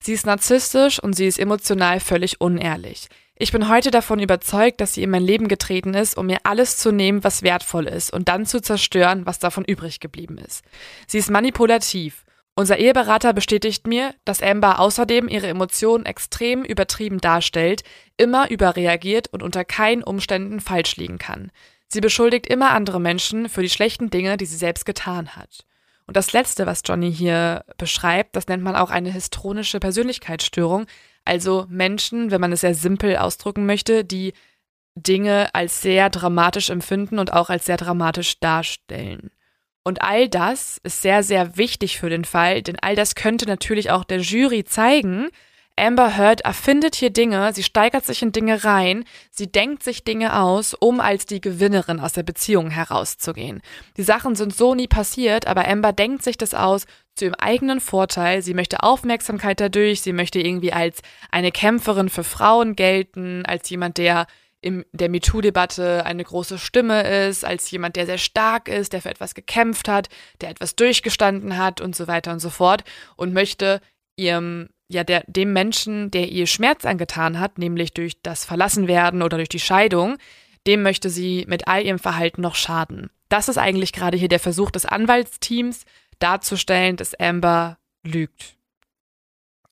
Sie 0.00 0.12
ist 0.12 0.26
narzisstisch 0.26 0.98
und 0.98 1.14
sie 1.14 1.26
ist 1.26 1.38
emotional 1.38 2.00
völlig 2.00 2.40
unehrlich. 2.40 3.08
Ich 3.36 3.50
bin 3.50 3.68
heute 3.68 3.90
davon 3.90 4.20
überzeugt, 4.20 4.80
dass 4.80 4.94
sie 4.94 5.02
in 5.02 5.10
mein 5.10 5.24
Leben 5.24 5.48
getreten 5.48 5.94
ist, 5.94 6.16
um 6.16 6.26
mir 6.26 6.38
alles 6.44 6.76
zu 6.76 6.92
nehmen, 6.92 7.24
was 7.24 7.42
wertvoll 7.42 7.86
ist, 7.86 8.12
und 8.12 8.28
dann 8.28 8.46
zu 8.46 8.60
zerstören, 8.60 9.26
was 9.26 9.40
davon 9.40 9.64
übrig 9.64 9.98
geblieben 9.98 10.38
ist. 10.38 10.64
Sie 11.08 11.18
ist 11.18 11.30
manipulativ. 11.30 12.24
Unser 12.54 12.78
Eheberater 12.78 13.32
bestätigt 13.32 13.88
mir, 13.88 14.14
dass 14.24 14.40
Amber 14.42 14.78
außerdem 14.78 15.26
ihre 15.26 15.48
Emotionen 15.48 16.06
extrem 16.06 16.62
übertrieben 16.62 17.18
darstellt, 17.20 17.82
immer 18.16 18.50
überreagiert 18.50 19.32
und 19.32 19.42
unter 19.42 19.64
keinen 19.64 20.04
Umständen 20.04 20.60
falsch 20.60 20.96
liegen 20.96 21.18
kann. 21.18 21.50
Sie 21.88 22.00
beschuldigt 22.00 22.46
immer 22.46 22.70
andere 22.70 23.00
Menschen 23.00 23.48
für 23.48 23.62
die 23.62 23.70
schlechten 23.70 24.10
Dinge, 24.10 24.36
die 24.36 24.46
sie 24.46 24.56
selbst 24.56 24.86
getan 24.86 25.34
hat. 25.34 25.64
Und 26.06 26.16
das 26.16 26.32
Letzte, 26.32 26.66
was 26.66 26.82
Johnny 26.84 27.12
hier 27.12 27.64
beschreibt, 27.78 28.36
das 28.36 28.46
nennt 28.46 28.62
man 28.62 28.76
auch 28.76 28.90
eine 28.90 29.10
histronische 29.10 29.80
Persönlichkeitsstörung. 29.80 30.86
Also 31.24 31.66
Menschen, 31.68 32.30
wenn 32.30 32.40
man 32.40 32.52
es 32.52 32.60
sehr 32.60 32.74
simpel 32.74 33.16
ausdrücken 33.16 33.64
möchte, 33.64 34.04
die 34.04 34.34
Dinge 34.94 35.48
als 35.54 35.80
sehr 35.80 36.10
dramatisch 36.10 36.70
empfinden 36.70 37.18
und 37.18 37.32
auch 37.32 37.50
als 37.50 37.64
sehr 37.64 37.76
dramatisch 37.76 38.38
darstellen. 38.38 39.30
Und 39.82 40.02
all 40.02 40.28
das 40.28 40.78
ist 40.82 41.02
sehr, 41.02 41.22
sehr 41.22 41.56
wichtig 41.56 41.98
für 41.98 42.08
den 42.08 42.24
Fall, 42.24 42.62
denn 42.62 42.76
all 42.80 42.96
das 42.96 43.14
könnte 43.14 43.46
natürlich 43.46 43.90
auch 43.90 44.04
der 44.04 44.20
Jury 44.20 44.64
zeigen, 44.64 45.28
Amber 45.76 46.16
Heard 46.16 46.42
erfindet 46.42 46.94
hier 46.94 47.10
Dinge, 47.10 47.52
sie 47.52 47.64
steigert 47.64 48.06
sich 48.06 48.22
in 48.22 48.30
Dinge 48.30 48.64
rein, 48.64 49.04
sie 49.30 49.50
denkt 49.50 49.82
sich 49.82 50.04
Dinge 50.04 50.40
aus, 50.40 50.72
um 50.74 51.00
als 51.00 51.26
die 51.26 51.40
Gewinnerin 51.40 51.98
aus 51.98 52.12
der 52.12 52.22
Beziehung 52.22 52.70
herauszugehen. 52.70 53.60
Die 53.96 54.04
Sachen 54.04 54.36
sind 54.36 54.54
so 54.54 54.74
nie 54.76 54.86
passiert, 54.86 55.48
aber 55.48 55.66
Amber 55.66 55.92
denkt 55.92 56.22
sich 56.22 56.38
das 56.38 56.54
aus 56.54 56.86
zu 57.16 57.24
ihrem 57.24 57.34
eigenen 57.34 57.80
Vorteil. 57.80 58.42
Sie 58.42 58.54
möchte 58.54 58.84
Aufmerksamkeit 58.84 59.60
dadurch, 59.60 60.00
sie 60.00 60.12
möchte 60.12 60.40
irgendwie 60.40 60.72
als 60.72 61.00
eine 61.32 61.50
Kämpferin 61.50 62.08
für 62.08 62.24
Frauen 62.24 62.76
gelten, 62.76 63.44
als 63.44 63.68
jemand, 63.68 63.98
der 63.98 64.26
in 64.60 64.84
der 64.92 65.10
MeToo-Debatte 65.10 66.06
eine 66.06 66.24
große 66.24 66.58
Stimme 66.58 67.26
ist, 67.26 67.44
als 67.44 67.70
jemand, 67.70 67.96
der 67.96 68.06
sehr 68.06 68.18
stark 68.18 68.68
ist, 68.68 68.92
der 68.92 69.02
für 69.02 69.10
etwas 69.10 69.34
gekämpft 69.34 69.88
hat, 69.88 70.08
der 70.40 70.50
etwas 70.50 70.76
durchgestanden 70.76 71.58
hat 71.58 71.80
und 71.80 71.94
so 71.94 72.06
weiter 72.06 72.32
und 72.32 72.40
so 72.40 72.48
fort 72.48 72.84
und 73.16 73.34
möchte 73.34 73.80
ihrem 74.16 74.68
ja 74.88 75.04
der, 75.04 75.24
dem 75.26 75.52
Menschen, 75.52 76.10
der 76.10 76.28
ihr 76.28 76.46
Schmerz 76.46 76.84
angetan 76.84 77.40
hat, 77.40 77.58
nämlich 77.58 77.94
durch 77.94 78.20
das 78.22 78.44
Verlassenwerden 78.44 79.22
oder 79.22 79.36
durch 79.36 79.48
die 79.48 79.60
Scheidung, 79.60 80.18
dem 80.66 80.82
möchte 80.82 81.10
sie 81.10 81.44
mit 81.48 81.68
all 81.68 81.84
ihrem 81.84 81.98
Verhalten 81.98 82.40
noch 82.40 82.54
schaden. 82.54 83.10
Das 83.28 83.48
ist 83.48 83.58
eigentlich 83.58 83.92
gerade 83.92 84.16
hier 84.16 84.28
der 84.28 84.40
Versuch 84.40 84.70
des 84.70 84.86
Anwaltsteams 84.86 85.84
darzustellen, 86.18 86.96
dass 86.96 87.14
Amber 87.14 87.78
lügt. 88.02 88.56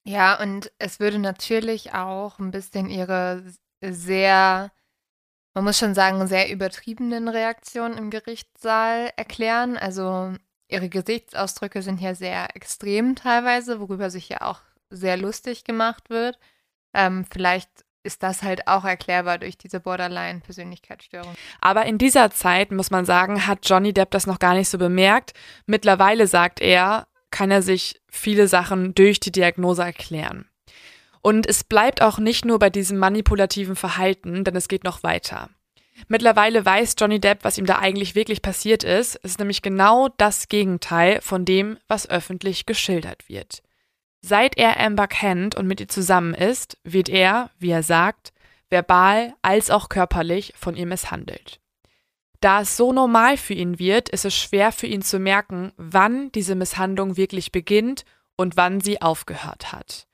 Ja, 0.04 0.40
und 0.40 0.72
es 0.78 0.98
würde 0.98 1.18
natürlich 1.18 1.94
auch 1.94 2.38
ein 2.38 2.50
bisschen 2.50 2.90
ihre 2.90 3.44
sehr, 3.80 4.72
man 5.54 5.64
muss 5.64 5.78
schon 5.78 5.94
sagen, 5.94 6.26
sehr 6.26 6.50
übertriebenen 6.50 7.28
Reaktionen 7.28 7.96
im 7.96 8.10
Gerichtssaal 8.10 9.12
erklären. 9.16 9.76
Also 9.76 10.34
ihre 10.68 10.88
Gesichtsausdrücke 10.88 11.82
sind 11.82 12.00
ja 12.00 12.14
sehr 12.14 12.56
extrem 12.56 13.14
teilweise, 13.14 13.78
worüber 13.78 14.10
sich 14.10 14.28
ja 14.28 14.40
auch 14.42 14.60
sehr 14.92 15.16
lustig 15.16 15.64
gemacht 15.64 16.10
wird. 16.10 16.38
Ähm, 16.94 17.24
vielleicht 17.30 17.70
ist 18.04 18.22
das 18.22 18.42
halt 18.42 18.66
auch 18.66 18.84
erklärbar 18.84 19.38
durch 19.38 19.56
diese 19.56 19.80
Borderline-Persönlichkeitsstörung. 19.80 21.34
Aber 21.60 21.86
in 21.86 21.98
dieser 21.98 22.30
Zeit, 22.30 22.72
muss 22.72 22.90
man 22.90 23.04
sagen, 23.04 23.46
hat 23.46 23.68
Johnny 23.68 23.92
Depp 23.92 24.10
das 24.10 24.26
noch 24.26 24.38
gar 24.38 24.54
nicht 24.54 24.68
so 24.68 24.78
bemerkt. 24.78 25.34
Mittlerweile 25.66 26.26
sagt 26.26 26.60
er, 26.60 27.06
kann 27.30 27.50
er 27.50 27.62
sich 27.62 28.00
viele 28.08 28.48
Sachen 28.48 28.94
durch 28.94 29.20
die 29.20 29.32
Diagnose 29.32 29.82
erklären. 29.82 30.48
Und 31.22 31.46
es 31.46 31.62
bleibt 31.62 32.02
auch 32.02 32.18
nicht 32.18 32.44
nur 32.44 32.58
bei 32.58 32.68
diesem 32.68 32.98
manipulativen 32.98 33.76
Verhalten, 33.76 34.42
denn 34.42 34.56
es 34.56 34.68
geht 34.68 34.84
noch 34.84 35.04
weiter. 35.04 35.48
Mittlerweile 36.08 36.64
weiß 36.64 36.96
Johnny 36.98 37.20
Depp, 37.20 37.44
was 37.44 37.58
ihm 37.58 37.66
da 37.66 37.78
eigentlich 37.78 38.16
wirklich 38.16 38.42
passiert 38.42 38.82
ist. 38.82 39.16
Es 39.22 39.32
ist 39.32 39.38
nämlich 39.38 39.62
genau 39.62 40.08
das 40.16 40.48
Gegenteil 40.48 41.20
von 41.20 41.44
dem, 41.44 41.78
was 41.86 42.10
öffentlich 42.10 42.66
geschildert 42.66 43.28
wird. 43.28 43.62
Seit 44.22 44.56
er 44.56 44.80
Amber 44.80 45.08
kennt 45.08 45.56
und 45.56 45.66
mit 45.66 45.80
ihr 45.80 45.88
zusammen 45.88 46.32
ist, 46.32 46.78
wird 46.84 47.08
er, 47.08 47.50
wie 47.58 47.70
er 47.70 47.82
sagt, 47.82 48.32
verbal 48.70 49.34
als 49.42 49.70
auch 49.70 49.88
körperlich 49.88 50.54
von 50.56 50.76
ihr 50.76 50.86
misshandelt. 50.86 51.60
Da 52.40 52.62
es 52.62 52.76
so 52.76 52.92
normal 52.92 53.36
für 53.36 53.54
ihn 53.54 53.78
wird, 53.78 54.08
ist 54.08 54.24
es 54.24 54.34
schwer 54.34 54.72
für 54.72 54.86
ihn 54.86 55.02
zu 55.02 55.18
merken, 55.18 55.72
wann 55.76 56.32
diese 56.32 56.54
Misshandlung 56.54 57.16
wirklich 57.16 57.52
beginnt 57.52 58.04
und 58.36 58.56
wann 58.56 58.80
sie 58.80 59.02
aufgehört 59.02 59.72
hat. 59.72 60.06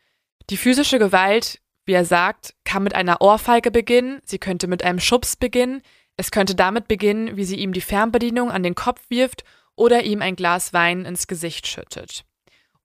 Die 0.50 0.56
physische 0.56 0.98
Gewalt 0.98 1.60
wie 1.88 1.94
er 1.94 2.04
sagt, 2.04 2.54
kann 2.64 2.82
mit 2.82 2.94
einer 2.94 3.22
Ohrfeige 3.22 3.70
beginnen, 3.70 4.20
sie 4.22 4.38
könnte 4.38 4.66
mit 4.66 4.84
einem 4.84 5.00
Schubs 5.00 5.36
beginnen, 5.36 5.80
es 6.18 6.30
könnte 6.30 6.54
damit 6.54 6.86
beginnen, 6.86 7.38
wie 7.38 7.44
sie 7.44 7.56
ihm 7.56 7.72
die 7.72 7.80
Fernbedienung 7.80 8.50
an 8.50 8.62
den 8.62 8.74
Kopf 8.74 9.00
wirft 9.08 9.42
oder 9.74 10.02
ihm 10.02 10.20
ein 10.20 10.36
Glas 10.36 10.74
Wein 10.74 11.06
ins 11.06 11.26
Gesicht 11.28 11.66
schüttet. 11.66 12.26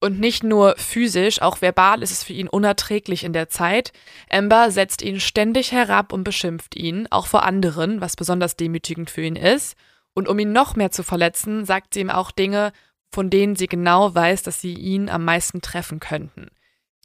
Und 0.03 0.19
nicht 0.19 0.43
nur 0.43 0.75
physisch, 0.75 1.41
auch 1.41 1.61
verbal 1.61 2.03
ist 2.03 2.11
es 2.11 2.25
für 2.25 2.33
ihn 2.33 2.49
unerträglich 2.49 3.23
in 3.23 3.31
der 3.31 3.47
Zeit. 3.47 3.93
Amber 4.29 4.69
setzt 4.69 5.01
ihn 5.01 5.21
ständig 5.21 5.71
herab 5.71 6.11
und 6.11 6.25
beschimpft 6.25 6.75
ihn, 6.75 7.07
auch 7.09 7.25
vor 7.25 7.43
anderen, 7.43 8.01
was 8.01 8.17
besonders 8.17 8.57
demütigend 8.57 9.09
für 9.09 9.21
ihn 9.21 9.37
ist. 9.37 9.77
Und 10.13 10.27
um 10.27 10.37
ihn 10.39 10.51
noch 10.51 10.75
mehr 10.75 10.91
zu 10.91 11.03
verletzen, 11.03 11.63
sagt 11.63 11.93
sie 11.93 12.01
ihm 12.01 12.09
auch 12.09 12.31
Dinge, 12.31 12.73
von 13.13 13.29
denen 13.29 13.55
sie 13.55 13.67
genau 13.67 14.13
weiß, 14.13 14.43
dass 14.43 14.59
sie 14.59 14.73
ihn 14.73 15.07
am 15.07 15.23
meisten 15.23 15.61
treffen 15.61 16.01
könnten. 16.01 16.49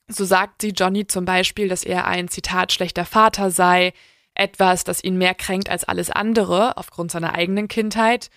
So 0.08 0.24
sagt 0.24 0.62
sie 0.62 0.70
Johnny 0.70 1.06
zum 1.06 1.24
Beispiel, 1.24 1.68
dass 1.68 1.84
er 1.84 2.04
ein 2.08 2.26
Zitat 2.26 2.72
schlechter 2.72 3.04
Vater 3.04 3.52
sei, 3.52 3.92
etwas, 4.34 4.82
das 4.82 5.04
ihn 5.04 5.18
mehr 5.18 5.36
kränkt 5.36 5.70
als 5.70 5.84
alles 5.84 6.10
andere 6.10 6.76
aufgrund 6.76 7.12
seiner 7.12 7.32
eigenen 7.36 7.68
Kindheit. 7.68 8.28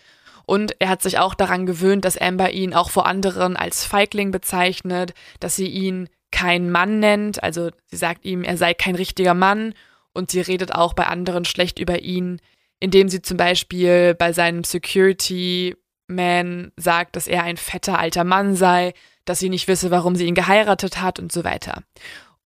Und 0.51 0.75
er 0.79 0.89
hat 0.89 1.01
sich 1.01 1.17
auch 1.17 1.33
daran 1.33 1.65
gewöhnt, 1.65 2.03
dass 2.03 2.17
Amber 2.17 2.51
ihn 2.51 2.73
auch 2.73 2.89
vor 2.89 3.05
anderen 3.05 3.55
als 3.55 3.85
Feigling 3.85 4.31
bezeichnet, 4.31 5.13
dass 5.39 5.55
sie 5.55 5.67
ihn 5.67 6.09
kein 6.29 6.69
Mann 6.69 6.99
nennt, 6.99 7.41
also 7.41 7.69
sie 7.85 7.95
sagt 7.95 8.25
ihm, 8.25 8.43
er 8.43 8.57
sei 8.57 8.73
kein 8.73 8.95
richtiger 8.95 9.33
Mann. 9.33 9.73
Und 10.11 10.29
sie 10.29 10.41
redet 10.41 10.75
auch 10.75 10.91
bei 10.91 11.07
anderen 11.07 11.45
schlecht 11.45 11.79
über 11.79 12.01
ihn, 12.01 12.41
indem 12.81 13.07
sie 13.07 13.21
zum 13.21 13.37
Beispiel 13.37 14.13
bei 14.13 14.33
seinem 14.33 14.65
Security 14.65 15.77
Man 16.07 16.73
sagt, 16.75 17.15
dass 17.15 17.29
er 17.29 17.43
ein 17.43 17.55
fetter 17.55 17.97
alter 17.97 18.25
Mann 18.25 18.53
sei, 18.57 18.93
dass 19.23 19.39
sie 19.39 19.47
nicht 19.47 19.69
wisse, 19.69 19.89
warum 19.89 20.17
sie 20.17 20.25
ihn 20.25 20.35
geheiratet 20.35 20.99
hat 20.99 21.17
und 21.17 21.31
so 21.31 21.45
weiter. 21.45 21.81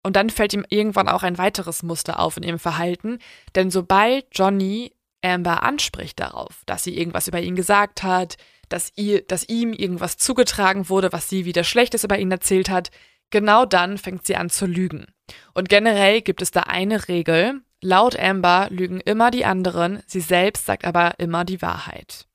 Und 0.04 0.16
dann 0.16 0.30
fällt 0.30 0.54
ihm 0.54 0.66
irgendwann 0.70 1.10
auch 1.10 1.24
ein 1.24 1.38
weiteres 1.38 1.84
Muster 1.84 2.22
auf 2.22 2.38
in 2.38 2.44
ihrem 2.44 2.60
Verhalten, 2.60 3.20
denn 3.56 3.70
sobald 3.70 4.26
Johnny 4.32 4.94
Amber 5.22 5.64
anspricht 5.64 6.20
darauf, 6.20 6.62
dass 6.66 6.84
sie 6.84 6.98
irgendwas 6.98 7.28
über 7.28 7.42
ihn 7.42 7.56
gesagt 7.56 8.04
hat, 8.04 8.38
dass, 8.70 8.92
ihr, 8.96 9.22
dass 9.24 9.48
ihm 9.50 9.74
irgendwas 9.74 10.18
zugetragen 10.18 10.90
wurde, 10.90 11.12
was 11.12 11.28
sie 11.28 11.46
wieder 11.46 11.64
Schlechtes 11.64 12.04
über 12.04 12.18
ihn 12.18 12.32
erzählt 12.32 12.70
hat, 12.70 12.92
genau 13.30 13.66
dann 13.66 13.98
fängt 13.98 14.26
sie 14.26 14.36
an 14.36 14.50
zu 14.50 14.66
lügen. 14.66 15.08
Und 15.54 15.70
generell 15.70 16.22
gibt 16.22 16.42
es 16.42 16.52
da 16.52 16.62
eine 16.62 17.08
Regel, 17.08 17.62
laut 17.82 18.18
Amber 18.18 18.68
lügen 18.70 19.00
immer 19.02 19.32
die 19.32 19.46
anderen, 19.46 20.02
sie 20.08 20.22
selbst 20.22 20.66
sagt 20.66 20.86
aber 20.86 21.20
immer 21.20 21.46
die 21.46 21.62
Wahrheit. 21.62 22.26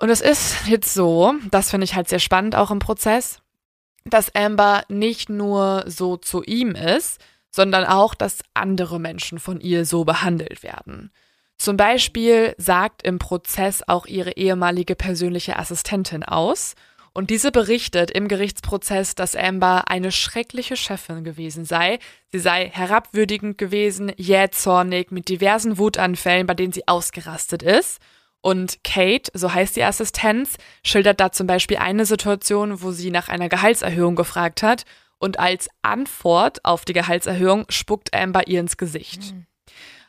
Und 0.00 0.10
es 0.10 0.20
ist 0.20 0.66
jetzt 0.66 0.94
so, 0.94 1.34
das 1.50 1.70
finde 1.70 1.84
ich 1.84 1.94
halt 1.94 2.08
sehr 2.08 2.20
spannend 2.20 2.54
auch 2.54 2.70
im 2.70 2.78
Prozess, 2.78 3.40
dass 4.04 4.34
Amber 4.34 4.84
nicht 4.88 5.28
nur 5.28 5.84
so 5.86 6.16
zu 6.16 6.42
ihm 6.42 6.74
ist, 6.74 7.20
sondern 7.50 7.84
auch, 7.84 8.14
dass 8.14 8.40
andere 8.54 9.00
Menschen 9.00 9.38
von 9.38 9.60
ihr 9.60 9.84
so 9.84 10.04
behandelt 10.04 10.62
werden. 10.62 11.10
Zum 11.58 11.76
Beispiel 11.76 12.54
sagt 12.56 13.02
im 13.02 13.18
Prozess 13.18 13.82
auch 13.86 14.06
ihre 14.06 14.32
ehemalige 14.36 14.94
persönliche 14.94 15.58
Assistentin 15.58 16.22
aus. 16.22 16.74
Und 17.12 17.30
diese 17.30 17.50
berichtet 17.50 18.12
im 18.12 18.28
Gerichtsprozess, 18.28 19.16
dass 19.16 19.34
Amber 19.34 19.88
eine 19.88 20.12
schreckliche 20.12 20.76
Chefin 20.76 21.24
gewesen 21.24 21.64
sei. 21.64 21.98
Sie 22.30 22.38
sei 22.38 22.70
herabwürdigend 22.72 23.58
gewesen, 23.58 24.12
jähzornig, 24.16 25.10
mit 25.10 25.28
diversen 25.28 25.78
Wutanfällen, 25.78 26.46
bei 26.46 26.54
denen 26.54 26.72
sie 26.72 26.86
ausgerastet 26.86 27.64
ist. 27.64 27.98
Und 28.40 28.84
Kate, 28.84 29.32
so 29.34 29.52
heißt 29.52 29.74
die 29.74 29.82
Assistenz, 29.82 30.58
schildert 30.84 31.18
da 31.18 31.32
zum 31.32 31.48
Beispiel 31.48 31.78
eine 31.78 32.06
Situation, 32.06 32.82
wo 32.82 32.92
sie 32.92 33.10
nach 33.10 33.28
einer 33.28 33.48
Gehaltserhöhung 33.48 34.14
gefragt 34.14 34.62
hat 34.62 34.84
und 35.18 35.40
als 35.40 35.68
Antwort 35.82 36.64
auf 36.64 36.84
die 36.84 36.92
Gehaltserhöhung 36.92 37.64
spuckt 37.68 38.14
Amber 38.14 38.46
ihr 38.46 38.60
ins 38.60 38.76
Gesicht. 38.76 39.34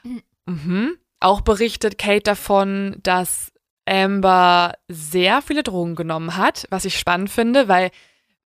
Mhm. 0.04 0.22
Mhm. 0.46 0.98
Auch 1.20 1.42
berichtet 1.42 1.98
Kate 1.98 2.24
davon, 2.24 2.98
dass 3.04 3.52
Amber 3.86 4.76
sehr 4.88 5.42
viele 5.42 5.64
Drogen 5.64 5.96
genommen 5.96 6.38
hat, 6.38 6.68
was 6.70 6.86
ich 6.86 6.98
spannend 6.98 7.30
finde, 7.30 7.68
weil, 7.68 7.92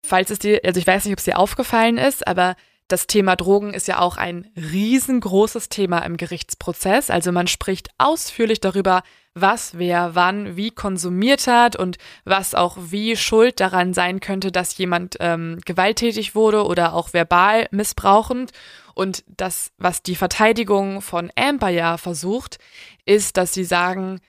falls 0.05 0.29
es 0.29 0.39
dir, 0.39 0.59
also 0.63 0.79
ich 0.79 0.87
weiß 0.87 1.05
nicht, 1.05 1.13
ob 1.13 1.19
es 1.19 1.25
dir 1.25 1.39
aufgefallen 1.39 1.97
ist, 1.97 2.27
aber 2.27 2.55
das 2.89 3.07
Thema 3.07 3.35
Drogen 3.35 3.73
ist 3.73 3.87
ja 3.87 3.99
auch 3.99 4.17
ein 4.17 4.51
riesengroßes 4.55 5.69
Thema 5.69 5.99
im 5.99 6.17
Gerichtsprozess. 6.17 7.09
Also 7.09 7.31
man 7.31 7.47
spricht 7.47 7.89
ausführlich 7.99 8.59
darüber, 8.59 9.03
was 9.33 9.77
wer 9.77 10.15
wann 10.15 10.55
wie 10.55 10.71
konsumiert 10.71 11.47
hat 11.47 11.75
und 11.75 11.97
was 12.25 12.55
auch 12.55 12.77
wie 12.79 13.15
schuld 13.15 13.59
daran 13.59 13.93
sein 13.93 14.19
könnte, 14.19 14.51
dass 14.51 14.77
jemand 14.77 15.17
ähm, 15.19 15.59
gewalttätig 15.65 16.35
wurde 16.35 16.65
oder 16.65 16.93
auch 16.93 17.13
verbal 17.13 17.67
missbrauchend. 17.71 18.51
Und 18.95 19.23
das, 19.27 19.71
was 19.77 20.03
die 20.03 20.15
Verteidigung 20.15 21.01
von 21.01 21.31
Amber 21.35 21.69
ja 21.69 21.97
versucht, 21.97 22.57
ist, 23.05 23.37
dass 23.37 23.53
sie 23.53 23.63
sagen, 23.63 24.19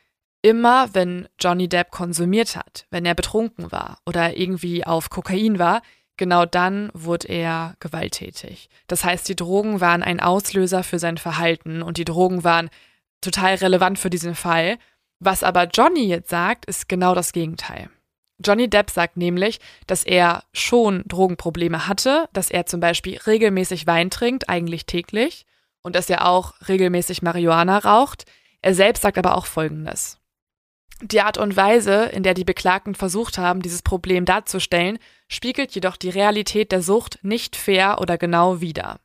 immer 0.42 0.94
wenn 0.94 1.28
Johnny 1.38 1.68
Depp 1.68 1.90
konsumiert 1.90 2.56
hat, 2.56 2.86
wenn 2.90 3.04
er 3.04 3.14
betrunken 3.14 3.72
war 3.72 3.98
oder 4.06 4.36
irgendwie 4.36 4.86
auf 4.86 5.10
Kokain 5.10 5.58
war, 5.58 5.82
genau 6.16 6.44
dann 6.46 6.90
wurde 6.92 7.28
er 7.28 7.74
gewalttätig. 7.80 8.68
Das 8.86 9.04
heißt, 9.04 9.28
die 9.28 9.36
Drogen 9.36 9.80
waren 9.80 10.02
ein 10.02 10.20
Auslöser 10.20 10.82
für 10.82 10.98
sein 10.98 11.18
Verhalten 11.18 11.82
und 11.82 11.96
die 11.96 12.04
Drogen 12.04 12.44
waren 12.44 12.70
total 13.20 13.56
relevant 13.56 13.98
für 13.98 14.10
diesen 14.10 14.34
Fall. 14.34 14.78
Was 15.18 15.42
aber 15.42 15.64
Johnny 15.66 16.06
jetzt 16.06 16.30
sagt, 16.30 16.64
ist 16.64 16.88
genau 16.88 17.14
das 17.14 17.32
Gegenteil. 17.32 17.90
Johnny 18.44 18.68
Depp 18.70 18.90
sagt 18.90 19.16
nämlich, 19.16 19.60
dass 19.86 20.04
er 20.04 20.44
schon 20.52 21.02
Drogenprobleme 21.06 21.86
hatte, 21.86 22.28
dass 22.32 22.50
er 22.50 22.66
zum 22.66 22.80
Beispiel 22.80 23.18
regelmäßig 23.18 23.86
Wein 23.86 24.10
trinkt, 24.10 24.48
eigentlich 24.48 24.86
täglich, 24.86 25.44
und 25.82 25.94
dass 25.94 26.08
er 26.10 26.26
auch 26.26 26.54
regelmäßig 26.66 27.22
Marihuana 27.22 27.78
raucht. 27.78 28.24
Er 28.62 28.74
selbst 28.74 29.02
sagt 29.02 29.18
aber 29.18 29.36
auch 29.36 29.46
Folgendes. 29.46 30.18
Die 31.02 31.22
Art 31.22 31.38
und 31.38 31.56
Weise, 31.56 32.04
in 32.06 32.22
der 32.22 32.34
die 32.34 32.44
Beklagten 32.44 32.94
versucht 32.94 33.38
haben, 33.38 33.62
dieses 33.62 33.80
Problem 33.80 34.26
darzustellen, 34.26 34.98
spiegelt 35.28 35.74
jedoch 35.74 35.96
die 35.96 36.10
Realität 36.10 36.72
der 36.72 36.82
Sucht 36.82 37.18
nicht 37.22 37.56
fair 37.56 38.00
oder 38.00 38.18
genau 38.18 38.60
wider. 38.60 39.00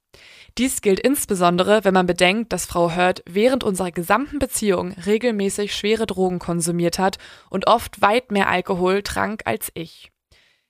Dies 0.57 0.81
gilt 0.81 1.01
insbesondere, 1.01 1.83
wenn 1.83 1.93
man 1.93 2.05
bedenkt, 2.05 2.53
dass 2.53 2.65
Frau 2.65 2.95
Hurt 2.95 3.21
während 3.25 3.65
unserer 3.65 3.91
gesamten 3.91 4.39
Beziehung 4.39 4.93
regelmäßig 5.05 5.75
schwere 5.75 6.05
Drogen 6.05 6.39
konsumiert 6.39 6.97
hat 6.97 7.17
und 7.49 7.67
oft 7.67 8.01
weit 8.01 8.31
mehr 8.31 8.47
Alkohol 8.47 9.03
trank 9.03 9.41
als 9.43 9.69
ich. 9.73 10.11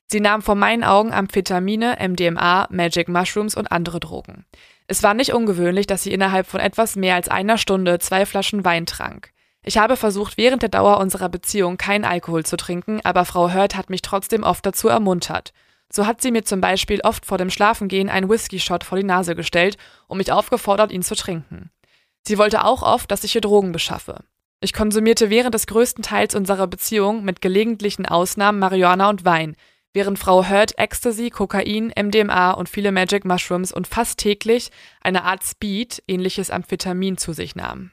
Sie 0.08 0.20
nahm 0.20 0.42
vor 0.42 0.56
meinen 0.56 0.84
Augen 0.84 1.14
Amphetamine, 1.14 1.98
MDMA, 2.00 2.68
Magic 2.72 3.10
Mushrooms 3.10 3.56
und 3.56 3.72
andere 3.72 4.00
Drogen. 4.00 4.46
Es 4.88 5.04
war 5.04 5.14
nicht 5.14 5.34
ungewöhnlich, 5.34 5.86
dass 5.86 6.04
sie 6.04 6.14
innerhalb 6.14 6.48
von 6.48 6.60
etwas 6.60 6.96
mehr 6.96 7.16
als 7.16 7.28
einer 7.28 7.58
Stunde 7.58 8.00
zwei 8.00 8.26
Flaschen 8.26 8.66
Wein 8.66 8.88
trank. 8.88 9.32
Ich 9.64 9.78
habe 9.78 9.98
versucht, 9.98 10.38
während 10.38 10.62
der 10.62 10.70
Dauer 10.70 11.00
unserer 11.00 11.30
Beziehung 11.30 11.78
keinen 11.78 12.06
Alkohol 12.06 12.46
zu 12.46 12.56
trinken, 12.56 13.02
aber 13.04 13.26
Frau 13.26 13.52
Hurt 13.52 13.76
hat 13.76 13.90
mich 13.90 14.04
trotzdem 14.04 14.44
oft 14.44 14.64
dazu 14.66 14.88
ermuntert. 14.88 15.54
So 15.92 16.06
hat 16.06 16.22
sie 16.22 16.32
mir 16.32 16.44
zum 16.44 16.62
Beispiel 16.62 17.02
oft 17.02 17.26
vor 17.26 17.38
dem 17.38 17.50
Schlafengehen 17.50 18.10
einen 18.10 18.30
Whisky-Shot 18.30 18.84
vor 18.84 18.98
die 18.98 19.04
Nase 19.04 19.36
gestellt 19.36 19.78
und 20.08 20.18
mich 20.18 20.32
aufgefordert, 20.32 20.92
ihn 20.92 21.04
zu 21.04 21.16
trinken. 21.16 21.70
Sie 22.28 22.38
wollte 22.38 22.64
auch 22.64 22.82
oft, 22.82 23.12
dass 23.12 23.24
ich 23.24 23.36
ihr 23.36 23.42
Drogen 23.42 23.72
beschaffe. 23.72 24.24
Ich 24.62 24.74
konsumierte 24.74 25.30
während 25.30 25.54
des 25.54 25.68
größten 25.68 26.04
Teils 26.04 26.34
unserer 26.34 26.66
Beziehung 26.68 27.24
mit 27.24 27.42
gelegentlichen 27.42 28.06
Ausnahmen 28.06 28.58
Marihuana 28.58 29.10
und 29.10 29.24
Wein, 29.24 29.56
während 29.94 30.18
Frau 30.18 30.50
Hurt 30.50 30.78
Ecstasy, 30.80 31.30
Kokain, 31.30 31.94
MDMA 31.96 32.52
und 32.52 32.68
viele 32.68 32.92
Magic 32.92 33.26
Mushrooms 33.26 33.72
und 33.72 33.88
fast 33.88 34.18
täglich 34.18 34.72
eine 35.02 35.24
Art 35.24 35.44
Speed, 35.44 36.02
ähnliches 36.08 36.50
Amphetamin, 36.50 37.18
zu 37.18 37.32
sich 37.32 37.56
nahm. 37.56 37.92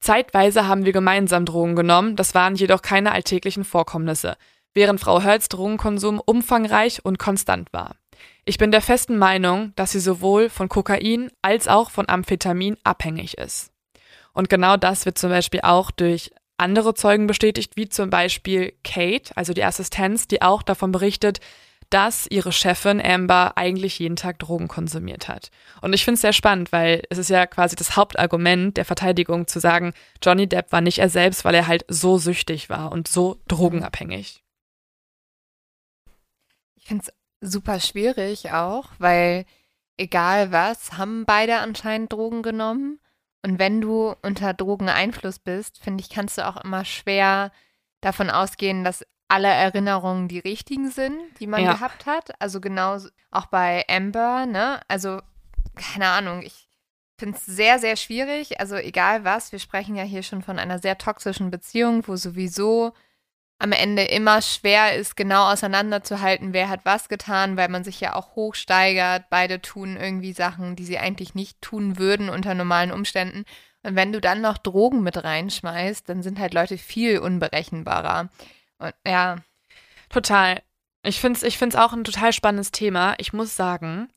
Zeitweise 0.00 0.66
haben 0.66 0.86
wir 0.86 0.92
gemeinsam 0.92 1.44
Drogen 1.44 1.76
genommen, 1.76 2.16
das 2.16 2.34
waren 2.34 2.54
jedoch 2.54 2.80
keine 2.80 3.12
alltäglichen 3.12 3.64
Vorkommnisse 3.64 4.38
während 4.74 5.00
Frau 5.00 5.22
Hölz 5.22 5.48
Drogenkonsum 5.48 6.20
umfangreich 6.24 7.04
und 7.04 7.18
konstant 7.18 7.72
war. 7.72 7.96
Ich 8.44 8.58
bin 8.58 8.70
der 8.70 8.82
festen 8.82 9.18
Meinung, 9.18 9.72
dass 9.76 9.92
sie 9.92 10.00
sowohl 10.00 10.48
von 10.48 10.68
Kokain 10.68 11.30
als 11.42 11.68
auch 11.68 11.90
von 11.90 12.08
Amphetamin 12.08 12.76
abhängig 12.84 13.38
ist. 13.38 13.70
Und 14.32 14.48
genau 14.48 14.76
das 14.76 15.06
wird 15.06 15.18
zum 15.18 15.30
Beispiel 15.30 15.60
auch 15.62 15.90
durch 15.90 16.30
andere 16.56 16.94
Zeugen 16.94 17.26
bestätigt, 17.26 17.76
wie 17.76 17.88
zum 17.88 18.10
Beispiel 18.10 18.72
Kate, 18.84 19.36
also 19.36 19.52
die 19.52 19.64
Assistenz, 19.64 20.28
die 20.28 20.42
auch 20.42 20.62
davon 20.62 20.92
berichtet, 20.92 21.40
dass 21.88 22.28
ihre 22.30 22.52
Chefin 22.52 23.00
Amber 23.00 23.56
eigentlich 23.56 23.98
jeden 23.98 24.14
Tag 24.14 24.38
Drogen 24.38 24.68
konsumiert 24.68 25.26
hat. 25.28 25.50
Und 25.82 25.92
ich 25.92 26.04
finde 26.04 26.14
es 26.14 26.20
sehr 26.20 26.32
spannend, 26.32 26.70
weil 26.70 27.02
es 27.10 27.18
ist 27.18 27.30
ja 27.30 27.46
quasi 27.46 27.74
das 27.74 27.96
Hauptargument 27.96 28.76
der 28.76 28.84
Verteidigung 28.84 29.48
zu 29.48 29.58
sagen, 29.58 29.92
Johnny 30.22 30.46
Depp 30.46 30.70
war 30.70 30.80
nicht 30.80 31.00
er 31.00 31.08
selbst, 31.08 31.44
weil 31.44 31.54
er 31.54 31.66
halt 31.66 31.84
so 31.88 32.18
süchtig 32.18 32.70
war 32.70 32.92
und 32.92 33.08
so 33.08 33.40
drogenabhängig. 33.48 34.44
Ich 36.90 36.92
finde 36.92 37.04
es 37.40 37.52
super 37.52 37.78
schwierig 37.78 38.50
auch, 38.50 38.88
weil 38.98 39.46
egal 39.96 40.50
was, 40.50 40.98
haben 40.98 41.24
beide 41.24 41.58
anscheinend 41.58 42.12
Drogen 42.12 42.42
genommen. 42.42 42.98
Und 43.44 43.60
wenn 43.60 43.80
du 43.80 44.16
unter 44.22 44.54
Drogeneinfluss 44.54 45.38
bist, 45.38 45.78
finde 45.78 46.02
ich, 46.02 46.10
kannst 46.10 46.36
du 46.36 46.48
auch 46.48 46.56
immer 46.56 46.84
schwer 46.84 47.52
davon 48.00 48.28
ausgehen, 48.28 48.82
dass 48.82 49.06
alle 49.28 49.46
Erinnerungen 49.46 50.26
die 50.26 50.40
richtigen 50.40 50.90
sind, 50.90 51.16
die 51.38 51.46
man 51.46 51.62
ja. 51.62 51.74
gehabt 51.74 52.06
hat. 52.06 52.32
Also 52.40 52.60
genau 52.60 52.98
auch 53.30 53.46
bei 53.46 53.84
Amber, 53.88 54.46
ne? 54.46 54.80
Also 54.88 55.20
keine 55.76 56.08
Ahnung, 56.08 56.42
ich 56.42 56.68
finde 57.20 57.38
es 57.38 57.46
sehr, 57.46 57.78
sehr 57.78 57.94
schwierig. 57.94 58.58
Also 58.58 58.74
egal 58.74 59.22
was, 59.22 59.52
wir 59.52 59.60
sprechen 59.60 59.94
ja 59.94 60.02
hier 60.02 60.24
schon 60.24 60.42
von 60.42 60.58
einer 60.58 60.80
sehr 60.80 60.98
toxischen 60.98 61.52
Beziehung, 61.52 62.08
wo 62.08 62.16
sowieso 62.16 62.94
am 63.60 63.72
Ende 63.72 64.02
immer 64.04 64.40
schwer 64.40 64.96
ist, 64.96 65.16
genau 65.16 65.52
auseinanderzuhalten, 65.52 66.54
wer 66.54 66.70
hat 66.70 66.80
was 66.84 67.10
getan, 67.10 67.58
weil 67.58 67.68
man 67.68 67.84
sich 67.84 68.00
ja 68.00 68.16
auch 68.16 68.34
hochsteigert. 68.34 69.26
Beide 69.28 69.60
tun 69.60 69.98
irgendwie 69.98 70.32
Sachen, 70.32 70.76
die 70.76 70.84
sie 70.84 70.98
eigentlich 70.98 71.34
nicht 71.34 71.60
tun 71.60 71.98
würden 71.98 72.30
unter 72.30 72.54
normalen 72.54 72.90
Umständen. 72.90 73.44
Und 73.82 73.96
wenn 73.96 74.12
du 74.12 74.20
dann 74.20 74.40
noch 74.40 74.56
Drogen 74.56 75.02
mit 75.02 75.22
reinschmeißt, 75.22 76.08
dann 76.08 76.22
sind 76.22 76.38
halt 76.38 76.54
Leute 76.54 76.78
viel 76.78 77.18
unberechenbarer. 77.18 78.30
Und 78.78 78.94
ja. 79.06 79.36
Total. 80.08 80.62
Ich 81.02 81.20
finde 81.20 81.36
es 81.36 81.42
ich 81.42 81.58
find's 81.58 81.76
auch 81.76 81.92
ein 81.92 82.04
total 82.04 82.32
spannendes 82.32 82.72
Thema. 82.72 83.14
Ich 83.18 83.34
muss 83.34 83.56
sagen, 83.56 84.08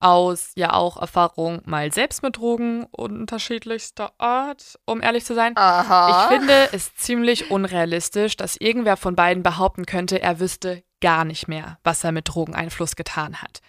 aus 0.00 0.52
ja 0.54 0.72
auch 0.72 0.96
Erfahrung 0.96 1.60
mal 1.64 1.92
selbst 1.92 2.22
mit 2.22 2.36
Drogen 2.36 2.84
unterschiedlichster 2.90 4.12
Art, 4.18 4.78
um 4.84 5.02
ehrlich 5.02 5.24
zu 5.24 5.34
sein. 5.34 5.56
Aha. 5.56 6.10
Ich 6.10 6.36
finde 6.36 6.68
es 6.72 6.94
ziemlich 6.94 7.50
unrealistisch, 7.50 8.36
dass 8.36 8.56
irgendwer 8.56 8.96
von 8.96 9.16
beiden 9.16 9.42
behaupten 9.42 9.86
könnte, 9.86 10.22
er 10.22 10.40
wüsste 10.40 10.82
gar 11.00 11.24
nicht 11.24 11.48
mehr, 11.48 11.78
was 11.84 12.04
er 12.04 12.12
mit 12.12 12.28
Drogeneinfluss 12.28 12.96
getan 12.96 13.42
hat. 13.42 13.60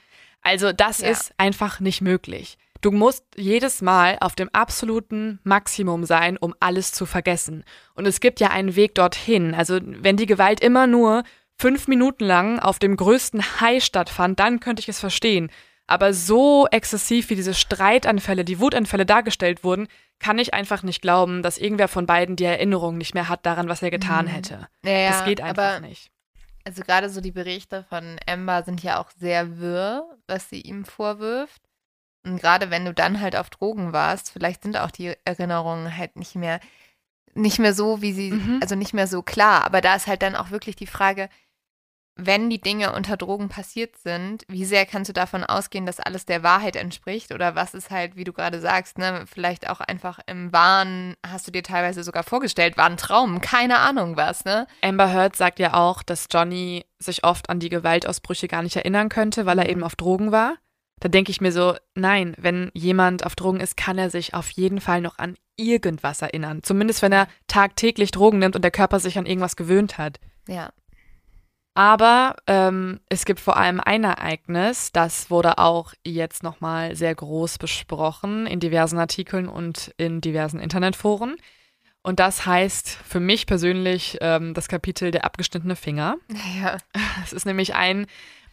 Also 0.42 0.72
das 0.72 1.00
ja. 1.00 1.10
ist 1.10 1.34
einfach 1.38 1.80
nicht 1.80 2.02
möglich. 2.02 2.58
Du 2.82 2.92
musst 2.92 3.26
jedes 3.36 3.82
Mal 3.82 4.18
auf 4.22 4.36
dem 4.36 4.50
absoluten 4.54 5.40
Maximum 5.44 6.06
sein, 6.06 6.38
um 6.38 6.56
alles 6.62 6.94
zu 6.94 7.06
vergessen. 7.06 7.66
Und 7.94 8.08
es 8.08 8.22
gibt 8.22 8.40
ja 8.40 8.52
einen 8.52 8.76
Weg 8.76 8.96
dorthin. 8.96 9.54
Also 9.54 9.80
wenn 9.84 10.16
die 10.16 10.26
Gewalt 10.26 10.62
immer 10.62 10.88
nur 10.88 11.24
fünf 11.58 11.90
Minuten 11.90 12.24
lang 12.24 12.60
auf 12.60 12.80
dem 12.80 12.96
größten 12.96 13.60
High 13.60 13.84
stattfand, 13.84 14.40
dann 14.40 14.62
könnte 14.62 14.80
ich 14.80 14.88
es 14.88 15.00
verstehen. 15.00 15.52
Aber 15.90 16.14
so 16.14 16.68
exzessiv 16.70 17.32
wie 17.32 17.36
diese 17.36 17.56
Streitanfälle, 17.56 18.46
die 18.46 18.60
Wutanfälle 18.60 19.08
dargestellt 19.08 19.64
wurden, 19.64 19.88
kann 20.20 20.38
ich 20.38 20.54
einfach 20.54 20.84
nicht 20.84 21.02
glauben, 21.02 21.42
dass 21.42 21.58
irgendwer 21.58 21.88
von 21.88 22.06
beiden 22.06 22.36
die 22.36 22.44
Erinnerung 22.44 23.00
nicht 23.00 23.16
mehr 23.16 23.28
hat 23.28 23.44
daran, 23.46 23.70
was 23.70 23.82
er 23.82 23.90
getan 23.90 24.26
mhm. 24.26 24.30
hätte. 24.30 24.68
Ja, 24.86 25.10
das 25.10 25.26
geht 25.26 25.42
einfach 25.42 25.78
aber, 25.78 25.88
nicht. 25.88 26.12
Also 26.64 26.84
gerade 26.84 27.10
so 27.10 27.22
die 27.22 27.32
Berichte 27.32 27.86
von 27.90 28.18
Amber 28.28 28.62
sind 28.62 28.84
ja 28.84 29.02
auch 29.02 29.10
sehr 29.18 29.58
wirr, 29.58 30.04
was 30.28 30.48
sie 30.48 30.62
ihm 30.62 30.86
vorwirft. 30.86 31.64
Und 32.24 32.40
gerade 32.40 32.70
wenn 32.70 32.86
du 32.86 32.94
dann 32.94 33.20
halt 33.20 33.36
auf 33.36 33.50
Drogen 33.50 33.92
warst, 33.92 34.30
vielleicht 34.30 34.62
sind 34.62 34.78
auch 34.78 34.92
die 34.92 35.16
Erinnerungen 35.26 35.98
halt 35.98 36.18
nicht 36.18 36.36
mehr 36.36 36.60
nicht 37.34 37.60
mehr 37.60 37.74
so, 37.74 38.02
wie 38.02 38.14
sie, 38.14 38.32
mhm. 38.32 38.60
also 38.62 38.76
nicht 38.76 38.94
mehr 38.94 39.08
so 39.08 39.22
klar. 39.24 39.66
Aber 39.66 39.82
da 39.82 39.96
ist 39.96 40.08
halt 40.08 40.22
dann 40.22 40.36
auch 40.36 40.52
wirklich 40.52 40.76
die 40.76 40.88
Frage, 40.88 41.30
wenn 42.16 42.50
die 42.50 42.62
Dinge 42.62 42.94
unter 42.94 43.18
Drogen 43.18 43.50
passiert 43.50 43.98
sind, 43.98 44.44
wie 44.48 44.66
sehr 44.66 44.86
kannst 44.86 45.10
du 45.10 45.14
davon 45.14 45.44
ausgehen, 45.44 45.86
dass 45.86 46.00
alles 46.00 46.26
der 46.26 46.44
Wahrheit 46.44 46.76
entspricht? 46.76 47.34
Oder 47.34 47.56
was 47.56 47.74
ist 47.74 47.92
halt, 47.92 48.16
wie 48.16 48.24
du 48.24 48.34
gerade 48.34 48.60
sagst, 48.60 48.98
ne, 48.98 49.26
vielleicht 49.26 49.70
auch 49.70 49.80
einfach 49.80 50.20
im 50.28 50.52
Wahn, 50.52 51.16
hast 51.26 51.48
du 51.48 51.52
dir 51.52 51.64
teilweise 51.64 52.04
sogar 52.04 52.24
vorgestellt, 52.24 52.78
war 52.78 52.90
ein 52.90 52.98
Traum, 52.98 53.42
keine 53.42 53.80
Ahnung 53.80 54.18
was, 54.18 54.46
ne? 54.46 54.68
Amber 54.82 55.12
Heard 55.14 55.36
sagt 55.36 55.60
ja 55.60 55.74
auch, 55.74 56.04
dass 56.04 56.28
Johnny 56.32 56.86
sich 57.00 57.24
oft 57.24 57.50
an 57.50 57.60
die 57.60 57.70
Gewaltausbrüche 57.70 58.48
gar 58.48 58.64
nicht 58.64 58.76
erinnern 58.76 59.10
könnte, 59.10 59.46
weil 59.46 59.58
er 59.58 59.66
mhm. 59.66 59.72
eben 59.72 59.84
auf 59.84 59.96
Drogen 59.96 60.32
war. 60.32 60.56
Da 61.00 61.08
denke 61.08 61.32
ich 61.32 61.40
mir 61.40 61.54
so, 61.54 61.76
nein, 61.96 62.36
wenn 62.38 62.72
jemand 62.74 63.26
auf 63.26 63.36
Drogen 63.36 63.62
ist, 63.62 63.78
kann 63.78 63.98
er 63.98 64.10
sich 64.10 64.34
auf 64.34 64.50
jeden 64.50 64.82
Fall 64.82 65.00
noch 65.00 65.18
an 65.18 65.38
irgendwas 65.56 66.22
erinnern. 66.22 66.62
Zumindest 66.64 67.02
wenn 67.02 67.14
er 67.14 67.28
tagtäglich 67.48 68.12
Drogen 68.12 68.40
nimmt 68.40 68.56
und 68.56 68.64
der 68.64 68.72
Körper 68.72 69.00
sich 69.00 69.18
an 69.18 69.26
irgendwas 69.26 69.56
gewöhnt 69.56 69.98
hat. 69.98 70.20
Ja. 70.48 70.72
Aber 71.74 72.36
ähm, 72.48 73.00
es 73.10 73.26
gibt 73.26 73.40
vor 73.40 73.58
allem 73.58 73.80
ein 73.80 74.04
Ereignis, 74.04 74.92
das 74.92 75.30
wurde 75.30 75.60
auch 75.60 75.94
jetzt 76.04 76.44
nochmal 76.44 76.96
sehr 76.96 77.16
groß 77.16 77.58
besprochen 77.58 78.48
in 78.48 78.60
diversen 78.60 78.98
Artikeln 78.98 79.48
und 79.48 79.94
in 79.98 80.20
diversen 80.20 80.60
Internetforen. 80.60 81.36
Und 82.02 82.20
das 82.20 82.46
heißt 82.46 82.90
für 82.90 83.20
mich 83.20 83.46
persönlich 83.46 84.18
ähm, 84.22 84.54
das 84.54 84.68
Kapitel 84.68 85.12
der 85.12 85.26
abgeschnittene 85.26 85.76
Finger. 85.76 86.18
Ja. 86.62 86.78
Es 87.24 87.34
ist 87.34 87.46
nämlich 87.46 87.76
ein 87.76 88.08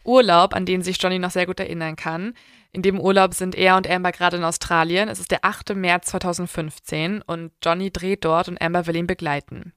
Urlaub, 0.04 0.54
an 0.54 0.66
den 0.66 0.82
sich 0.82 1.00
Johnny 1.00 1.18
noch 1.18 1.30
sehr 1.30 1.46
gut 1.46 1.60
erinnern 1.60 1.96
kann. 1.96 2.34
In 2.72 2.82
dem 2.82 3.00
Urlaub 3.00 3.34
sind 3.34 3.54
er 3.54 3.76
und 3.76 3.88
Amber 3.88 4.12
gerade 4.12 4.36
in 4.36 4.44
Australien. 4.44 5.08
Es 5.08 5.18
ist 5.18 5.30
der 5.30 5.44
8. 5.44 5.74
März 5.74 6.08
2015 6.08 7.22
und 7.22 7.52
Johnny 7.64 7.90
dreht 7.90 8.24
dort 8.24 8.48
und 8.48 8.60
Amber 8.60 8.86
will 8.86 8.96
ihn 8.96 9.06
begleiten. 9.06 9.72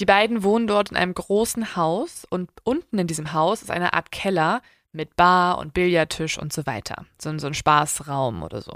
Die 0.00 0.06
beiden 0.06 0.42
wohnen 0.42 0.66
dort 0.66 0.90
in 0.90 0.96
einem 0.96 1.12
großen 1.12 1.76
Haus 1.76 2.26
und 2.30 2.50
unten 2.64 2.98
in 2.98 3.06
diesem 3.06 3.34
Haus 3.34 3.60
ist 3.60 3.70
eine 3.70 3.92
Art 3.92 4.10
Keller 4.10 4.62
mit 4.92 5.14
Bar 5.14 5.58
und 5.58 5.74
Billardtisch 5.74 6.38
und 6.38 6.54
so 6.54 6.64
weiter. 6.64 7.04
So, 7.20 7.36
so 7.38 7.46
ein 7.46 7.54
Spaßraum 7.54 8.42
oder 8.42 8.62
so. 8.62 8.72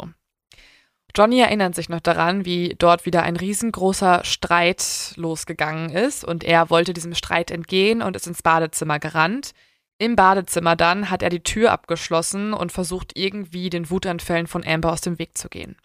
Johnny 1.16 1.41
erinnert 1.41 1.75
sich 1.75 1.89
noch 1.89 2.01
daran, 2.01 2.45
wie 2.45 2.75
dort 2.79 3.07
wieder 3.07 3.22
ein 3.22 3.37
riesengroßer 3.37 4.22
Streit 4.25 5.14
losgegangen 5.16 5.89
ist 5.89 6.25
und 6.25 6.45
er 6.45 6.68
wollte 6.68 6.93
diesem 6.93 7.14
Streit 7.14 7.51
entgehen 7.51 8.03
und 8.03 8.16
ist 8.16 8.27
ins 8.27 8.43
Badezimmer 8.43 8.99
gerannt. 8.99 9.53
Im 9.97 10.16
Badezimmer 10.16 10.77
dann 10.77 11.09
hat 11.09 11.22
er 11.22 11.31
die 11.31 11.43
Tür 11.43 11.72
abgeschlossen 11.72 12.53
und 12.53 12.70
versucht 12.70 13.12
irgendwie 13.16 13.70
den 13.70 13.89
Wutanfällen 13.89 14.47
von 14.47 14.66
Amber 14.66 14.93
aus 14.93 15.01
dem 15.01 15.18
Weg 15.18 15.39
zu 15.39 15.49
gehen. 15.49 15.77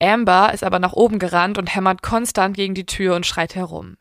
Amber 0.00 0.52
ist 0.52 0.64
aber 0.64 0.80
nach 0.80 0.94
oben 0.94 1.20
gerannt 1.20 1.58
und 1.58 1.72
hämmert 1.72 2.02
konstant 2.02 2.56
gegen 2.56 2.74
die 2.74 2.86
Tür 2.86 3.14
und 3.14 3.26
schreit 3.26 3.54
herum. 3.54 3.96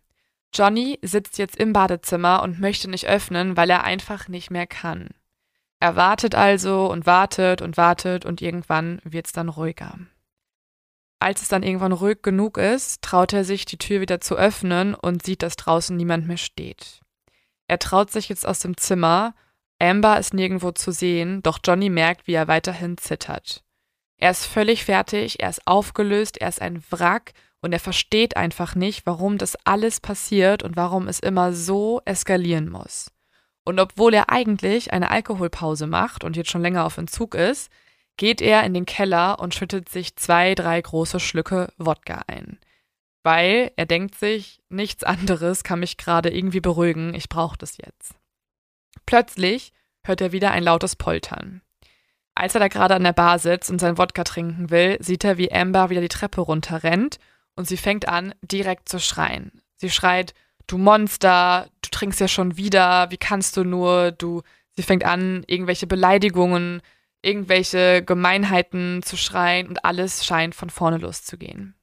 Johnny 0.53 0.99
sitzt 1.01 1.37
jetzt 1.37 1.55
im 1.55 1.73
Badezimmer 1.73 2.41
und 2.43 2.59
möchte 2.59 2.89
nicht 2.89 3.07
öffnen, 3.07 3.57
weil 3.57 3.69
er 3.69 3.83
einfach 3.83 4.27
nicht 4.27 4.51
mehr 4.51 4.67
kann. 4.67 5.09
Er 5.79 5.95
wartet 5.95 6.35
also 6.35 6.89
und 6.89 7.05
wartet 7.05 7.61
und 7.61 7.75
wartet 7.75 8.25
und 8.25 8.41
irgendwann 8.41 9.01
wird's 9.03 9.33
dann 9.33 9.49
ruhiger. 9.49 9.97
Als 11.19 11.41
es 11.41 11.47
dann 11.47 11.63
irgendwann 11.63 11.91
ruhig 11.91 12.21
genug 12.21 12.57
ist, 12.57 13.01
traut 13.01 13.33
er 13.33 13.43
sich, 13.43 13.65
die 13.65 13.77
Tür 13.77 14.01
wieder 14.01 14.21
zu 14.21 14.35
öffnen 14.35 14.93
und 14.93 15.23
sieht, 15.23 15.41
dass 15.41 15.55
draußen 15.55 15.95
niemand 15.95 16.27
mehr 16.27 16.37
steht. 16.37 17.01
Er 17.67 17.79
traut 17.79 18.11
sich 18.11 18.29
jetzt 18.29 18.45
aus 18.45 18.59
dem 18.59 18.77
Zimmer, 18.77 19.33
Amber 19.79 20.19
ist 20.19 20.33
nirgendwo 20.33 20.71
zu 20.71 20.91
sehen, 20.91 21.41
doch 21.43 21.59
Johnny 21.63 21.89
merkt, 21.89 22.27
wie 22.27 22.33
er 22.33 22.47
weiterhin 22.47 22.97
zittert. 22.97 23.63
Er 24.17 24.31
ist 24.31 24.45
völlig 24.45 24.85
fertig, 24.85 25.41
er 25.41 25.49
ist 25.49 25.67
aufgelöst, 25.67 26.37
er 26.37 26.47
ist 26.47 26.61
ein 26.61 26.83
Wrack 26.89 27.33
und 27.63 27.71
er 27.71 27.79
versteht 27.79 28.35
einfach 28.35 28.75
nicht, 28.75 29.05
warum 29.05 29.37
das 29.37 29.55
alles 29.63 30.01
passiert 30.01 30.63
und 30.63 30.75
warum 30.75 31.07
es 31.07 31.21
immer 31.21 31.53
so 31.53 32.01
eskalieren 32.03 32.69
muss. 32.69 33.09
Und 33.63 33.79
obwohl 33.79 34.13
er 34.13 34.29
eigentlich 34.29 34.91
eine 34.91 35.09
Alkoholpause 35.09 35.87
macht 35.87 36.25
und 36.25 36.35
jetzt 36.35 36.51
schon 36.51 36.61
länger 36.61 36.85
auf 36.85 36.97
Entzug 36.97 37.35
ist, 37.35 37.71
geht 38.17 38.41
er 38.41 38.65
in 38.65 38.73
den 38.73 38.85
Keller 38.85 39.39
und 39.39 39.55
schüttet 39.55 39.87
sich 39.87 40.17
zwei, 40.17 40.55
drei 40.55 40.81
große 40.81 41.21
Schlücke 41.21 41.71
Wodka 41.77 42.23
ein. 42.27 42.59
Weil 43.23 43.71
er 43.77 43.85
denkt 43.85 44.15
sich, 44.15 44.61
nichts 44.67 45.05
anderes 45.05 45.63
kann 45.63 45.79
mich 45.79 45.95
gerade 45.95 46.29
irgendwie 46.35 46.59
beruhigen, 46.59 47.13
ich 47.13 47.29
brauche 47.29 47.57
das 47.57 47.77
jetzt. 47.77 48.13
Plötzlich 49.05 49.71
hört 50.03 50.19
er 50.19 50.33
wieder 50.33 50.51
ein 50.51 50.63
lautes 50.63 50.97
Poltern. 50.97 51.61
Als 52.35 52.55
er 52.55 52.59
da 52.59 52.67
gerade 52.67 52.95
an 52.95 53.03
der 53.05 53.13
Bar 53.13 53.39
sitzt 53.39 53.71
und 53.71 53.79
sein 53.79 53.97
Wodka 53.97 54.25
trinken 54.25 54.69
will, 54.69 54.97
sieht 54.99 55.23
er, 55.23 55.37
wie 55.37 55.53
Amber 55.53 55.89
wieder 55.89 56.01
die 56.01 56.09
Treppe 56.09 56.41
runterrennt 56.41 57.19
und 57.55 57.67
sie 57.67 57.77
fängt 57.77 58.07
an, 58.07 58.33
direkt 58.41 58.89
zu 58.89 58.99
schreien. 58.99 59.61
Sie 59.77 59.89
schreit, 59.89 60.33
du 60.67 60.77
Monster, 60.77 61.69
du 61.81 61.89
trinkst 61.89 62.19
ja 62.19 62.27
schon 62.27 62.57
wieder, 62.57 63.11
wie 63.11 63.17
kannst 63.17 63.57
du 63.57 63.63
nur, 63.63 64.11
du, 64.11 64.41
sie 64.75 64.83
fängt 64.83 65.03
an, 65.03 65.43
irgendwelche 65.47 65.87
Beleidigungen, 65.87 66.81
irgendwelche 67.21 68.03
Gemeinheiten 68.03 69.01
zu 69.03 69.17
schreien 69.17 69.67
und 69.67 69.85
alles 69.85 70.25
scheint 70.25 70.55
von 70.55 70.69
vorne 70.69 70.97
loszugehen. 70.97 71.75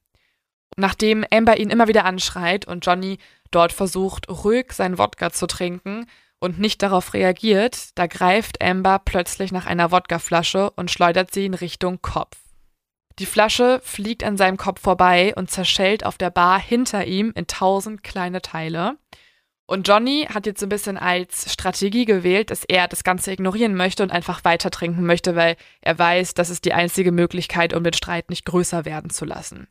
Nachdem 0.76 1.24
Amber 1.30 1.58
ihn 1.58 1.70
immer 1.70 1.88
wieder 1.88 2.04
anschreit 2.04 2.66
und 2.66 2.86
Johnny 2.86 3.18
dort 3.50 3.72
versucht, 3.72 4.28
ruhig 4.28 4.72
sein 4.72 4.98
Wodka 4.98 5.30
zu 5.30 5.46
trinken 5.46 6.06
und 6.38 6.58
nicht 6.58 6.82
darauf 6.82 7.12
reagiert, 7.14 7.98
da 7.98 8.06
greift 8.06 8.62
Amber 8.62 9.00
plötzlich 9.04 9.52
nach 9.52 9.66
einer 9.66 9.90
Wodkaflasche 9.90 10.70
und 10.70 10.90
schleudert 10.90 11.32
sie 11.32 11.46
in 11.46 11.54
Richtung 11.54 12.00
Kopf. 12.00 12.36
Die 13.20 13.26
Flasche 13.26 13.82
fliegt 13.84 14.24
an 14.24 14.38
seinem 14.38 14.56
Kopf 14.56 14.80
vorbei 14.80 15.34
und 15.36 15.50
zerschellt 15.50 16.06
auf 16.06 16.16
der 16.16 16.30
Bar 16.30 16.58
hinter 16.58 17.04
ihm 17.04 17.32
in 17.36 17.46
tausend 17.46 18.02
kleine 18.02 18.40
Teile. 18.40 18.96
Und 19.66 19.86
Johnny 19.86 20.26
hat 20.32 20.46
jetzt 20.46 20.60
so 20.60 20.64
ein 20.64 20.70
bisschen 20.70 20.96
als 20.96 21.52
Strategie 21.52 22.06
gewählt, 22.06 22.50
dass 22.50 22.64
er 22.64 22.88
das 22.88 23.04
Ganze 23.04 23.30
ignorieren 23.30 23.74
möchte 23.74 24.02
und 24.02 24.10
einfach 24.10 24.42
weiter 24.44 24.70
trinken 24.70 25.04
möchte, 25.04 25.36
weil 25.36 25.56
er 25.82 25.98
weiß, 25.98 26.32
das 26.32 26.48
ist 26.48 26.64
die 26.64 26.72
einzige 26.72 27.12
Möglichkeit, 27.12 27.74
um 27.74 27.84
den 27.84 27.92
Streit 27.92 28.30
nicht 28.30 28.46
größer 28.46 28.86
werden 28.86 29.10
zu 29.10 29.26
lassen. 29.26 29.68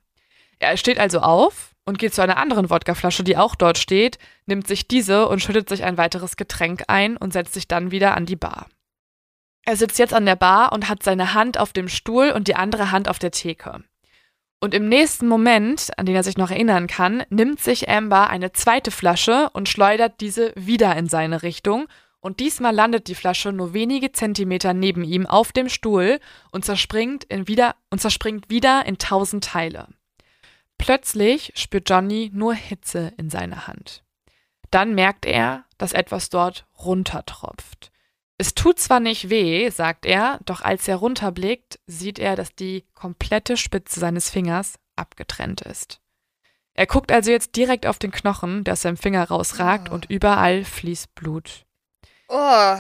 Er 0.60 0.78
steht 0.78 1.00
also 1.00 1.22
auf 1.22 1.74
und 1.86 1.98
geht 1.98 2.14
zu 2.14 2.22
einer 2.22 2.38
anderen 2.38 2.70
Wodkaflasche, 2.70 3.24
die 3.24 3.36
auch 3.36 3.56
dort 3.56 3.80
steht, 3.80 4.20
nimmt 4.46 4.68
sich 4.68 4.88
diese 4.88 5.28
und 5.28 5.42
schüttet 5.42 5.70
sich 5.70 5.84
ein 5.84 5.98
weiteres 5.98 6.38
Getränk 6.38 6.84
ein 6.88 7.18
und 7.18 7.34
setzt 7.34 7.56
sich 7.56 7.68
dann 7.68 7.90
wieder 7.90 8.16
an 8.16 8.28
die 8.28 8.36
Bar. 8.36 8.68
Er 9.66 9.76
sitzt 9.76 10.00
jetzt 10.00 10.14
an 10.14 10.26
der 10.26 10.36
Bar 10.36 10.72
und 10.72 10.90
hat 10.90 11.04
seine 11.04 11.34
Hand 11.34 11.60
auf 11.60 11.74
dem 11.74 11.88
Stuhl 11.88 12.32
und 12.32 12.48
die 12.48 12.56
andere 12.56 12.92
Hand 12.92 13.08
auf 13.08 13.20
der 13.20 13.32
Theke. 13.32 13.84
Und 14.62 14.74
im 14.74 14.90
nächsten 14.90 15.28
Moment, 15.28 15.90
an 15.98 16.06
den 16.06 16.16
er 16.16 16.24
sich 16.24 16.38
noch 16.38 16.52
erinnern 16.52 16.88
kann, 16.88 17.24
nimmt 17.30 17.62
sich 17.62 17.90
Amber 17.90 18.30
eine 18.30 18.52
zweite 18.52 18.92
Flasche 18.92 19.50
und 19.54 19.70
schleudert 19.70 20.20
diese 20.20 20.52
wieder 20.56 20.96
in 20.98 21.08
seine 21.08 21.44
Richtung. 21.44 21.88
Und 22.20 22.42
diesmal 22.42 22.76
landet 22.76 23.08
die 23.08 23.16
Flasche 23.16 23.54
nur 23.54 23.74
wenige 23.74 24.12
Zentimeter 24.12 24.74
neben 24.74 25.06
ihm 25.06 25.26
auf 25.26 25.54
dem 25.54 25.70
Stuhl 25.70 26.20
und 26.52 26.66
zerspringt, 26.66 27.24
in 27.26 27.48
wieder, 27.48 27.76
und 27.90 28.02
zerspringt 28.02 28.50
wieder 28.50 28.86
in 28.86 28.98
tausend 28.98 29.46
Teile. 29.46 29.88
Plötzlich 30.78 31.54
spürt 31.56 31.90
Johnny 31.90 32.30
nur 32.34 32.54
Hitze 32.54 33.14
in 33.18 33.30
seiner 33.30 33.68
Hand. 33.68 34.04
Dann 34.72 34.94
merkt 34.94 35.26
er, 35.26 35.64
dass 35.78 35.94
etwas 35.94 36.30
dort 36.30 36.66
runtertropft. 36.78 37.92
Es 38.42 38.56
tut 38.56 38.80
zwar 38.80 39.02
nicht 39.02 39.30
weh, 39.30 39.70
sagt 39.70 40.06
er, 40.06 40.40
doch 40.46 40.62
als 40.62 40.88
er 40.88 40.96
runterblickt, 40.96 41.78
sieht 41.88 42.20
er, 42.20 42.38
dass 42.38 42.56
die 42.56 42.86
komplette 42.94 43.58
Spitze 43.58 44.00
seines 44.00 44.30
Fingers 44.30 44.80
abgetrennt 44.96 45.60
ist. 45.60 46.00
Er 46.74 46.86
guckt 46.86 47.12
also 47.12 47.32
jetzt 47.32 47.58
direkt 47.58 47.86
auf 47.86 48.00
den 48.00 48.12
Knochen, 48.12 48.64
der 48.64 48.74
aus 48.74 48.84
seinem 48.84 48.96
Finger 48.96 49.28
rausragt, 49.28 49.90
oh. 49.92 49.94
und 49.94 50.10
überall 50.10 50.64
fließt 50.64 51.14
Blut. 51.16 51.66
Oh. 52.30 52.76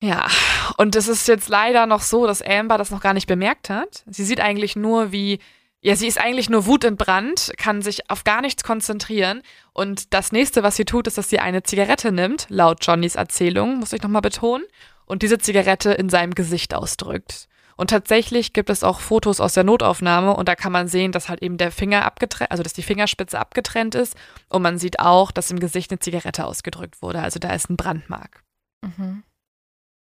Ja, 0.00 0.28
und 0.76 0.94
es 0.94 1.08
ist 1.08 1.26
jetzt 1.26 1.48
leider 1.48 1.86
noch 1.86 2.02
so, 2.02 2.28
dass 2.28 2.40
Amber 2.40 2.78
das 2.78 2.92
noch 2.92 3.00
gar 3.00 3.12
nicht 3.12 3.26
bemerkt 3.26 3.68
hat. 3.68 4.04
Sie 4.06 4.24
sieht 4.24 4.40
eigentlich 4.40 4.76
nur, 4.76 5.10
wie 5.10 5.40
ja, 5.82 5.96
sie 5.96 6.06
ist 6.06 6.20
eigentlich 6.20 6.50
nur 6.50 6.66
wutentbrannt, 6.66 7.52
kann 7.56 7.80
sich 7.82 8.10
auf 8.10 8.22
gar 8.22 8.42
nichts 8.42 8.62
konzentrieren. 8.62 9.42
Und 9.72 10.12
das 10.12 10.30
nächste, 10.30 10.62
was 10.62 10.76
sie 10.76 10.84
tut, 10.84 11.06
ist, 11.06 11.16
dass 11.18 11.30
sie 11.30 11.40
eine 11.40 11.62
Zigarette 11.62 12.12
nimmt, 12.12 12.46
laut 12.50 12.86
Johnnys 12.86 13.14
Erzählung, 13.14 13.78
muss 13.78 13.94
ich 13.94 14.02
nochmal 14.02 14.20
betonen, 14.22 14.64
und 15.10 15.22
diese 15.22 15.38
Zigarette 15.38 15.90
in 15.90 16.08
seinem 16.08 16.34
Gesicht 16.34 16.72
ausdrückt. 16.72 17.48
Und 17.76 17.90
tatsächlich 17.90 18.52
gibt 18.52 18.70
es 18.70 18.84
auch 18.84 19.00
Fotos 19.00 19.40
aus 19.40 19.54
der 19.54 19.64
Notaufnahme 19.64 20.36
und 20.36 20.48
da 20.48 20.54
kann 20.54 20.70
man 20.70 20.86
sehen, 20.86 21.12
dass 21.12 21.28
halt 21.28 21.42
eben 21.42 21.56
der 21.56 21.72
Finger 21.72 22.04
abgetrennt, 22.04 22.50
also 22.52 22.62
dass 22.62 22.74
die 22.74 22.82
Fingerspitze 22.82 23.38
abgetrennt 23.38 23.94
ist 23.96 24.16
und 24.50 24.62
man 24.62 24.78
sieht 24.78 25.00
auch, 25.00 25.32
dass 25.32 25.50
im 25.50 25.58
Gesicht 25.58 25.90
eine 25.90 25.98
Zigarette 25.98 26.44
ausgedrückt 26.44 27.02
wurde. 27.02 27.22
Also 27.22 27.40
da 27.40 27.52
ist 27.52 27.68
ein 27.70 27.76
Brandmark. 27.76 28.44
Mhm. 28.82 29.24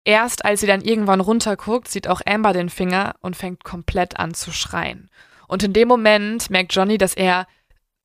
Erst 0.04 0.44
als 0.44 0.60
sie 0.60 0.66
dann 0.66 0.80
irgendwann 0.80 1.20
runterguckt, 1.20 1.88
sieht 1.88 2.08
auch 2.08 2.22
Amber 2.26 2.52
den 2.52 2.70
Finger 2.70 3.14
und 3.20 3.36
fängt 3.36 3.62
komplett 3.62 4.18
an 4.18 4.34
zu 4.34 4.50
schreien. 4.50 5.10
Und 5.46 5.62
in 5.62 5.74
dem 5.74 5.86
Moment 5.86 6.50
merkt 6.50 6.74
Johnny, 6.74 6.98
dass 6.98 7.14
er, 7.14 7.46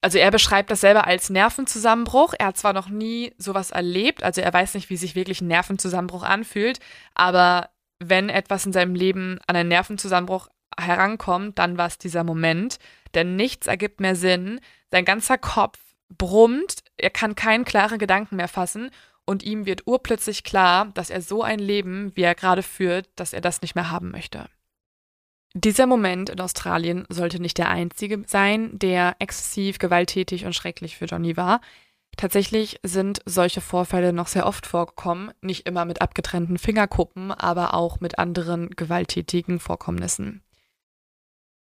also 0.03 0.17
er 0.17 0.31
beschreibt 0.31 0.69
das 0.69 0.81
selber 0.81 1.07
als 1.07 1.29
Nervenzusammenbruch. 1.29 2.33
Er 2.37 2.47
hat 2.47 2.57
zwar 2.57 2.73
noch 2.73 2.89
nie 2.89 3.33
sowas 3.37 3.71
erlebt, 3.71 4.21
also 4.21 4.41
er 4.41 4.51
weiß 4.51 4.73
nicht, 4.73 4.89
wie 4.89 4.97
sich 4.97 5.15
wirklich 5.15 5.39
ein 5.39 5.47
Nervenzusammenbruch 5.47 6.23
anfühlt, 6.23 6.79
aber 7.15 7.69
wenn 7.99 8.27
etwas 8.27 8.65
in 8.65 8.73
seinem 8.73 8.95
Leben 8.95 9.39
an 9.47 9.55
einen 9.55 9.69
Nervenzusammenbruch 9.69 10.49
herankommt, 10.77 11.57
dann 11.57 11.77
war 11.77 11.87
es 11.87 11.97
dieser 11.99 12.25
Moment, 12.25 12.79
denn 13.13 13.37
nichts 13.37 13.67
ergibt 13.67 14.01
mehr 14.01 14.17
Sinn. 14.17 14.59
Sein 14.91 15.05
ganzer 15.05 15.37
Kopf 15.37 15.79
brummt, 16.09 16.83
er 16.97 17.09
kann 17.09 17.35
keinen 17.35 17.63
klaren 17.63 17.97
Gedanken 17.97 18.35
mehr 18.35 18.49
fassen 18.49 18.91
und 19.25 19.41
ihm 19.41 19.65
wird 19.65 19.87
urplötzlich 19.87 20.43
klar, 20.43 20.91
dass 20.95 21.11
er 21.11 21.21
so 21.21 21.43
ein 21.43 21.59
Leben, 21.59 22.11
wie 22.15 22.23
er 22.23 22.35
gerade 22.35 22.61
führt, 22.61 23.07
dass 23.15 23.31
er 23.31 23.39
das 23.39 23.61
nicht 23.61 23.75
mehr 23.75 23.89
haben 23.89 24.11
möchte. 24.11 24.49
Dieser 25.55 25.85
Moment 25.85 26.29
in 26.29 26.39
Australien 26.39 27.05
sollte 27.09 27.39
nicht 27.39 27.59
der 27.59 27.69
einzige 27.69 28.23
sein, 28.25 28.77
der 28.79 29.15
exzessiv 29.19 29.77
gewalttätig 29.77 30.45
und 30.45 30.53
schrecklich 30.55 30.97
für 30.97 31.05
Johnny 31.05 31.37
war. 31.37 31.61
Tatsächlich 32.17 32.79
sind 32.83 33.21
solche 33.25 33.61
Vorfälle 33.61 34.13
noch 34.13 34.27
sehr 34.27 34.47
oft 34.47 34.65
vorgekommen, 34.65 35.31
nicht 35.41 35.67
immer 35.67 35.85
mit 35.85 36.01
abgetrennten 36.01 36.57
Fingerkuppen, 36.57 37.31
aber 37.31 37.73
auch 37.73 37.99
mit 37.99 38.17
anderen 38.17 38.71
gewalttätigen 38.71 39.59
Vorkommnissen. 39.59 40.43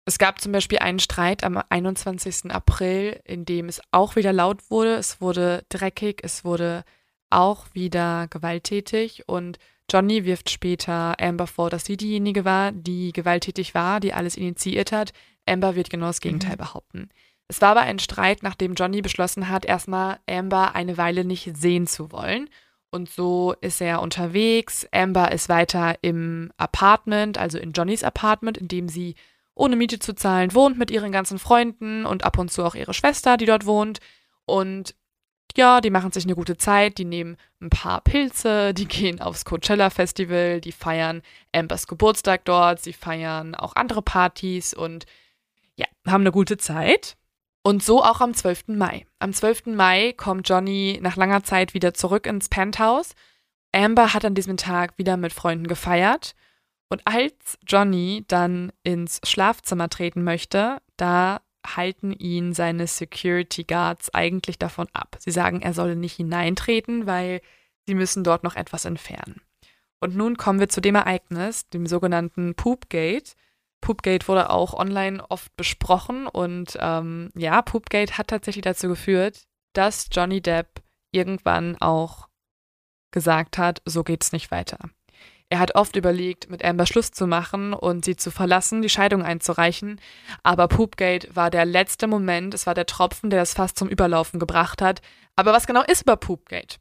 Es 0.05 0.19
gab 0.19 0.39
zum 0.39 0.51
Beispiel 0.51 0.79
einen 0.79 0.99
Streit 0.99 1.43
am 1.43 1.59
21. 1.69 2.51
April, 2.51 3.19
in 3.23 3.45
dem 3.45 3.67
es 3.67 3.81
auch 3.91 4.15
wieder 4.15 4.33
laut 4.33 4.69
wurde, 4.69 4.95
es 4.95 5.19
wurde 5.19 5.63
dreckig, 5.69 6.21
es 6.23 6.45
wurde 6.45 6.83
auch 7.31 7.65
wieder 7.73 8.27
gewalttätig 8.29 9.27
und 9.27 9.57
Johnny 9.91 10.25
wirft 10.25 10.49
später 10.49 11.19
Amber 11.19 11.47
vor, 11.47 11.69
dass 11.69 11.85
sie 11.85 11.97
diejenige 11.97 12.45
war, 12.45 12.71
die 12.71 13.11
gewalttätig 13.11 13.75
war, 13.75 13.99
die 13.99 14.13
alles 14.13 14.35
initiiert 14.37 14.91
hat. 14.91 15.11
Amber 15.45 15.75
wird 15.75 15.89
genau 15.89 16.07
das 16.07 16.21
Gegenteil 16.21 16.53
mhm. 16.53 16.59
behaupten. 16.59 17.09
Es 17.47 17.61
war 17.61 17.69
aber 17.69 17.81
ein 17.81 17.99
Streit, 17.99 18.41
nachdem 18.41 18.73
Johnny 18.73 19.01
beschlossen 19.01 19.49
hat, 19.49 19.65
erstmal 19.65 20.17
Amber 20.27 20.73
eine 20.73 20.97
Weile 20.97 21.25
nicht 21.25 21.55
sehen 21.55 21.85
zu 21.85 22.11
wollen. 22.11 22.49
Und 22.89 23.09
so 23.09 23.53
ist 23.61 23.81
er 23.81 24.01
unterwegs. 24.01 24.87
Amber 24.91 25.31
ist 25.31 25.49
weiter 25.49 25.95
im 26.01 26.51
Apartment, 26.57 27.37
also 27.37 27.57
in 27.57 27.73
Johnnys 27.73 28.03
Apartment, 28.03 28.57
in 28.57 28.67
dem 28.67 28.89
sie 28.89 29.15
ohne 29.53 29.75
Miete 29.75 29.99
zu 29.99 30.15
zahlen 30.15 30.53
wohnt 30.53 30.77
mit 30.77 30.91
ihren 30.91 31.11
ganzen 31.11 31.39
Freunden 31.39 32.05
und 32.05 32.23
ab 32.23 32.37
und 32.37 32.51
zu 32.51 32.63
auch 32.63 32.75
ihre 32.75 32.93
Schwester, 32.93 33.37
die 33.37 33.45
dort 33.45 33.65
wohnt. 33.65 33.99
Und 34.45 34.95
ja, 35.57 35.81
die 35.81 35.89
machen 35.89 36.11
sich 36.11 36.25
eine 36.25 36.35
gute 36.35 36.57
Zeit, 36.57 36.97
die 36.97 37.05
nehmen 37.05 37.37
ein 37.61 37.69
paar 37.69 38.01
Pilze, 38.01 38.73
die 38.73 38.85
gehen 38.87 39.21
aufs 39.21 39.45
Coachella 39.45 39.89
Festival, 39.89 40.61
die 40.61 40.71
feiern 40.71 41.21
Ambers 41.53 41.87
Geburtstag 41.87 42.45
dort, 42.45 42.81
sie 42.81 42.93
feiern 42.93 43.55
auch 43.55 43.75
andere 43.75 44.01
Partys 44.01 44.73
und 44.73 45.05
ja, 45.75 45.85
haben 46.07 46.21
eine 46.21 46.31
gute 46.31 46.57
Zeit. 46.57 47.17
Und 47.63 47.83
so 47.83 48.03
auch 48.03 48.21
am 48.21 48.35
12. 48.35 48.67
Mai. 48.67 49.07
Am 49.17 49.33
12. 49.33 49.67
Mai 49.67 50.13
kommt 50.15 50.47
Johnny 50.47 50.99
nach 51.01 51.15
langer 51.15 51.43
Zeit 51.43 51.73
wieder 51.73 51.95
zurück 51.95 52.27
ins 52.27 52.47
Penthouse. 52.47 53.15
Amber 53.71 54.13
hat 54.13 54.23
an 54.23 54.35
diesem 54.35 54.55
Tag 54.55 54.93
wieder 54.97 55.17
mit 55.17 55.33
Freunden 55.33 55.67
gefeiert. 55.67 56.35
Und 56.89 57.01
als 57.05 57.57
Johnny 57.65 58.23
dann 58.27 58.71
ins 58.83 59.19
Schlafzimmer 59.23 59.89
treten 59.89 60.23
möchte, 60.23 60.77
da 60.95 61.41
halten 61.65 62.11
ihn 62.11 62.53
seine 62.53 62.87
Security 62.87 63.63
Guards 63.63 64.13
eigentlich 64.13 64.59
davon 64.59 64.87
ab. 64.93 65.17
Sie 65.19 65.31
sagen, 65.31 65.61
er 65.61 65.73
solle 65.73 65.95
nicht 65.95 66.15
hineintreten, 66.15 67.05
weil 67.05 67.41
sie 67.85 67.95
müssen 67.95 68.23
dort 68.23 68.43
noch 68.43 68.55
etwas 68.55 68.85
entfernen. 68.85 69.41
Und 69.99 70.15
nun 70.15 70.37
kommen 70.37 70.59
wir 70.59 70.69
zu 70.69 70.81
dem 70.81 70.95
Ereignis, 70.95 71.67
dem 71.69 71.87
sogenannten 71.87 72.55
Poopgate. 72.55 73.33
Poopgate 73.81 74.27
wurde 74.27 74.49
auch 74.49 74.73
online 74.73 75.23
oft 75.29 75.55
besprochen 75.55 76.27
und 76.27 76.77
ähm, 76.79 77.29
ja, 77.35 77.61
Poopgate 77.61 78.17
hat 78.17 78.27
tatsächlich 78.27 78.63
dazu 78.63 78.87
geführt, 78.87 79.45
dass 79.73 80.07
Johnny 80.11 80.41
Depp 80.41 80.81
irgendwann 81.11 81.77
auch 81.79 82.27
gesagt 83.11 83.57
hat, 83.57 83.81
so 83.85 84.03
geht's 84.03 84.31
nicht 84.31 84.51
weiter. 84.51 84.89
Er 85.55 85.59
hat 85.59 85.75
oft 85.75 85.95
überlegt, 85.95 86.49
mit 86.49 86.65
Amber 86.65 86.85
Schluss 86.85 87.11
zu 87.11 87.27
machen 87.27 87.71
und 87.71 88.03
sie 88.03 88.17
zu 88.17 88.29
verlassen, 88.29 88.81
die 88.81 88.89
Scheidung 88.89 89.23
einzureichen, 89.23 90.01
aber 90.43 90.67
Poopgate 90.67 91.33
war 91.33 91.49
der 91.49 91.63
letzte 91.63 92.07
Moment, 92.07 92.53
es 92.53 92.67
war 92.67 92.73
der 92.73 92.85
Tropfen, 92.85 93.29
der 93.29 93.39
das 93.39 93.53
fast 93.53 93.79
zum 93.79 93.87
Überlaufen 93.87 94.37
gebracht 94.37 94.81
hat. 94.81 95.01
Aber 95.37 95.53
was 95.53 95.65
genau 95.65 95.81
ist 95.83 96.01
über 96.01 96.17
Poopgate? 96.17 96.75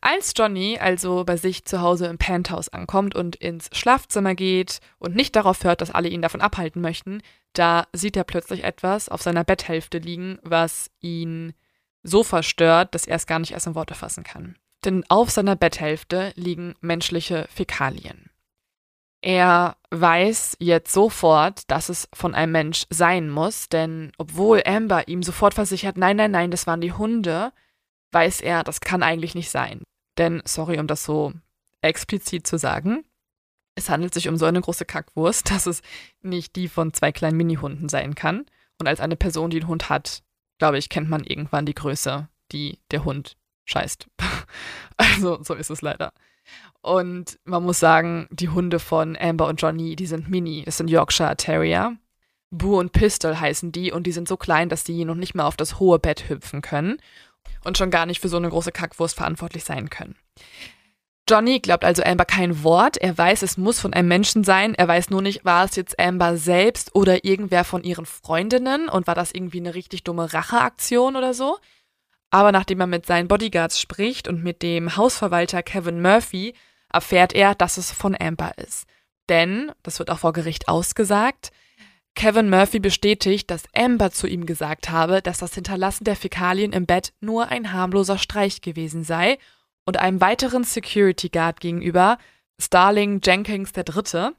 Als 0.00 0.32
Johnny 0.36 0.80
also 0.80 1.22
bei 1.24 1.36
sich 1.36 1.64
zu 1.64 1.80
Hause 1.80 2.06
im 2.06 2.18
Penthouse 2.18 2.70
ankommt 2.70 3.14
und 3.14 3.36
ins 3.36 3.70
Schlafzimmer 3.72 4.34
geht 4.34 4.80
und 4.98 5.14
nicht 5.14 5.36
darauf 5.36 5.62
hört, 5.62 5.80
dass 5.80 5.92
alle 5.92 6.08
ihn 6.08 6.22
davon 6.22 6.40
abhalten 6.40 6.82
möchten, 6.82 7.22
da 7.52 7.86
sieht 7.92 8.16
er 8.16 8.24
plötzlich 8.24 8.64
etwas 8.64 9.10
auf 9.10 9.22
seiner 9.22 9.44
Betthälfte 9.44 9.98
liegen, 9.98 10.40
was 10.42 10.90
ihn 10.98 11.52
so 12.02 12.24
verstört, 12.24 12.96
dass 12.96 13.06
er 13.06 13.14
es 13.14 13.28
gar 13.28 13.38
nicht 13.38 13.52
erst 13.52 13.68
in 13.68 13.76
Worte 13.76 13.94
fassen 13.94 14.24
kann 14.24 14.56
denn 14.84 15.04
auf 15.08 15.30
seiner 15.30 15.56
Betthälfte 15.56 16.32
liegen 16.36 16.74
menschliche 16.80 17.46
Fäkalien. 17.50 18.30
Er 19.24 19.76
weiß 19.90 20.56
jetzt 20.58 20.92
sofort, 20.92 21.70
dass 21.70 21.88
es 21.88 22.08
von 22.12 22.34
einem 22.34 22.52
Mensch 22.52 22.86
sein 22.90 23.30
muss, 23.30 23.68
denn 23.68 24.10
obwohl 24.18 24.62
Amber 24.66 25.06
ihm 25.06 25.22
sofort 25.22 25.54
versichert, 25.54 25.96
nein, 25.96 26.16
nein, 26.16 26.32
nein, 26.32 26.50
das 26.50 26.66
waren 26.66 26.80
die 26.80 26.92
Hunde, 26.92 27.52
weiß 28.10 28.40
er, 28.40 28.64
das 28.64 28.80
kann 28.80 29.04
eigentlich 29.04 29.36
nicht 29.36 29.50
sein. 29.50 29.82
Denn, 30.18 30.42
sorry, 30.44 30.78
um 30.80 30.88
das 30.88 31.04
so 31.04 31.32
explizit 31.82 32.46
zu 32.46 32.58
sagen, 32.58 33.04
es 33.74 33.88
handelt 33.88 34.12
sich 34.12 34.28
um 34.28 34.36
so 34.36 34.44
eine 34.44 34.60
große 34.60 34.84
Kackwurst, 34.84 35.50
dass 35.52 35.66
es 35.66 35.82
nicht 36.20 36.56
die 36.56 36.68
von 36.68 36.92
zwei 36.92 37.12
kleinen 37.12 37.36
Minihunden 37.36 37.88
sein 37.88 38.14
kann. 38.14 38.46
Und 38.80 38.88
als 38.88 39.00
eine 39.00 39.16
Person, 39.16 39.50
die 39.50 39.60
einen 39.60 39.68
Hund 39.68 39.88
hat, 39.88 40.24
glaube 40.58 40.78
ich, 40.78 40.88
kennt 40.88 41.08
man 41.08 41.22
irgendwann 41.22 41.66
die 41.66 41.74
Größe, 41.74 42.28
die 42.50 42.80
der 42.90 43.04
Hund 43.04 43.36
scheißt. 43.64 44.06
also 44.96 45.42
so 45.42 45.54
ist 45.54 45.70
es 45.70 45.82
leider. 45.82 46.12
Und 46.80 47.38
man 47.44 47.62
muss 47.62 47.78
sagen, 47.78 48.26
die 48.30 48.48
Hunde 48.48 48.80
von 48.80 49.16
Amber 49.16 49.46
und 49.46 49.62
Johnny, 49.62 49.94
die 49.96 50.06
sind 50.06 50.28
mini. 50.28 50.62
Das 50.64 50.78
sind 50.78 50.90
Yorkshire 50.90 51.36
Terrier. 51.36 51.96
Boo 52.50 52.78
und 52.78 52.92
Pistol 52.92 53.38
heißen 53.38 53.72
die 53.72 53.92
und 53.92 54.06
die 54.06 54.12
sind 54.12 54.28
so 54.28 54.36
klein, 54.36 54.68
dass 54.68 54.84
die 54.84 55.04
noch 55.04 55.14
nicht 55.14 55.34
mal 55.34 55.46
auf 55.46 55.56
das 55.56 55.78
hohe 55.78 55.98
Bett 55.98 56.28
hüpfen 56.28 56.60
können. 56.60 56.98
und 57.64 57.78
schon 57.78 57.90
gar 57.90 58.06
nicht 58.06 58.20
für 58.20 58.28
so 58.28 58.36
eine 58.36 58.48
große 58.48 58.72
Kackwurst 58.72 59.16
verantwortlich 59.16 59.64
sein 59.64 59.88
können. 59.88 60.16
Johnny 61.28 61.60
glaubt 61.60 61.84
also 61.84 62.02
Amber 62.02 62.24
kein 62.24 62.64
Wort. 62.64 62.96
Er 62.96 63.16
weiß, 63.16 63.42
es 63.42 63.56
muss 63.56 63.80
von 63.80 63.94
einem 63.94 64.08
Menschen 64.08 64.42
sein. 64.42 64.74
Er 64.74 64.88
weiß 64.88 65.10
nur 65.10 65.22
nicht, 65.22 65.44
war 65.44 65.64
es 65.64 65.76
jetzt 65.76 65.98
Amber 65.98 66.36
selbst 66.36 66.94
oder 66.94 67.24
irgendwer 67.24 67.64
von 67.64 67.84
ihren 67.84 68.06
Freundinnen 68.06 68.88
und 68.88 69.06
war 69.06 69.14
das 69.14 69.32
irgendwie 69.32 69.60
eine 69.60 69.74
richtig 69.74 70.02
dumme 70.02 70.32
Racheaktion 70.32 71.16
oder 71.16 71.34
so. 71.34 71.58
Aber 72.32 72.50
nachdem 72.50 72.80
er 72.80 72.86
mit 72.86 73.04
seinen 73.04 73.28
Bodyguards 73.28 73.78
spricht 73.78 74.26
und 74.26 74.42
mit 74.42 74.62
dem 74.62 74.96
Hausverwalter 74.96 75.62
Kevin 75.62 76.00
Murphy, 76.00 76.54
erfährt 76.90 77.34
er, 77.34 77.54
dass 77.54 77.76
es 77.76 77.92
von 77.92 78.16
Amber 78.18 78.56
ist. 78.56 78.86
Denn, 79.28 79.70
das 79.82 79.98
wird 79.98 80.10
auch 80.10 80.20
vor 80.20 80.32
Gericht 80.32 80.66
ausgesagt, 80.66 81.52
Kevin 82.14 82.50
Murphy 82.50 82.80
bestätigt, 82.80 83.50
dass 83.50 83.64
Amber 83.74 84.10
zu 84.10 84.26
ihm 84.26 84.46
gesagt 84.46 84.90
habe, 84.90 85.22
dass 85.22 85.38
das 85.38 85.54
Hinterlassen 85.54 86.04
der 86.04 86.16
Fäkalien 86.16 86.72
im 86.72 86.86
Bett 86.86 87.12
nur 87.20 87.48
ein 87.48 87.72
harmloser 87.72 88.18
Streich 88.18 88.60
gewesen 88.62 89.04
sei 89.04 89.38
und 89.84 89.98
einem 89.98 90.20
weiteren 90.20 90.64
Security 90.64 91.28
Guard 91.28 91.60
gegenüber, 91.60 92.18
Starling 92.58 93.20
Jenkins 93.22 93.72
III., 93.76 94.30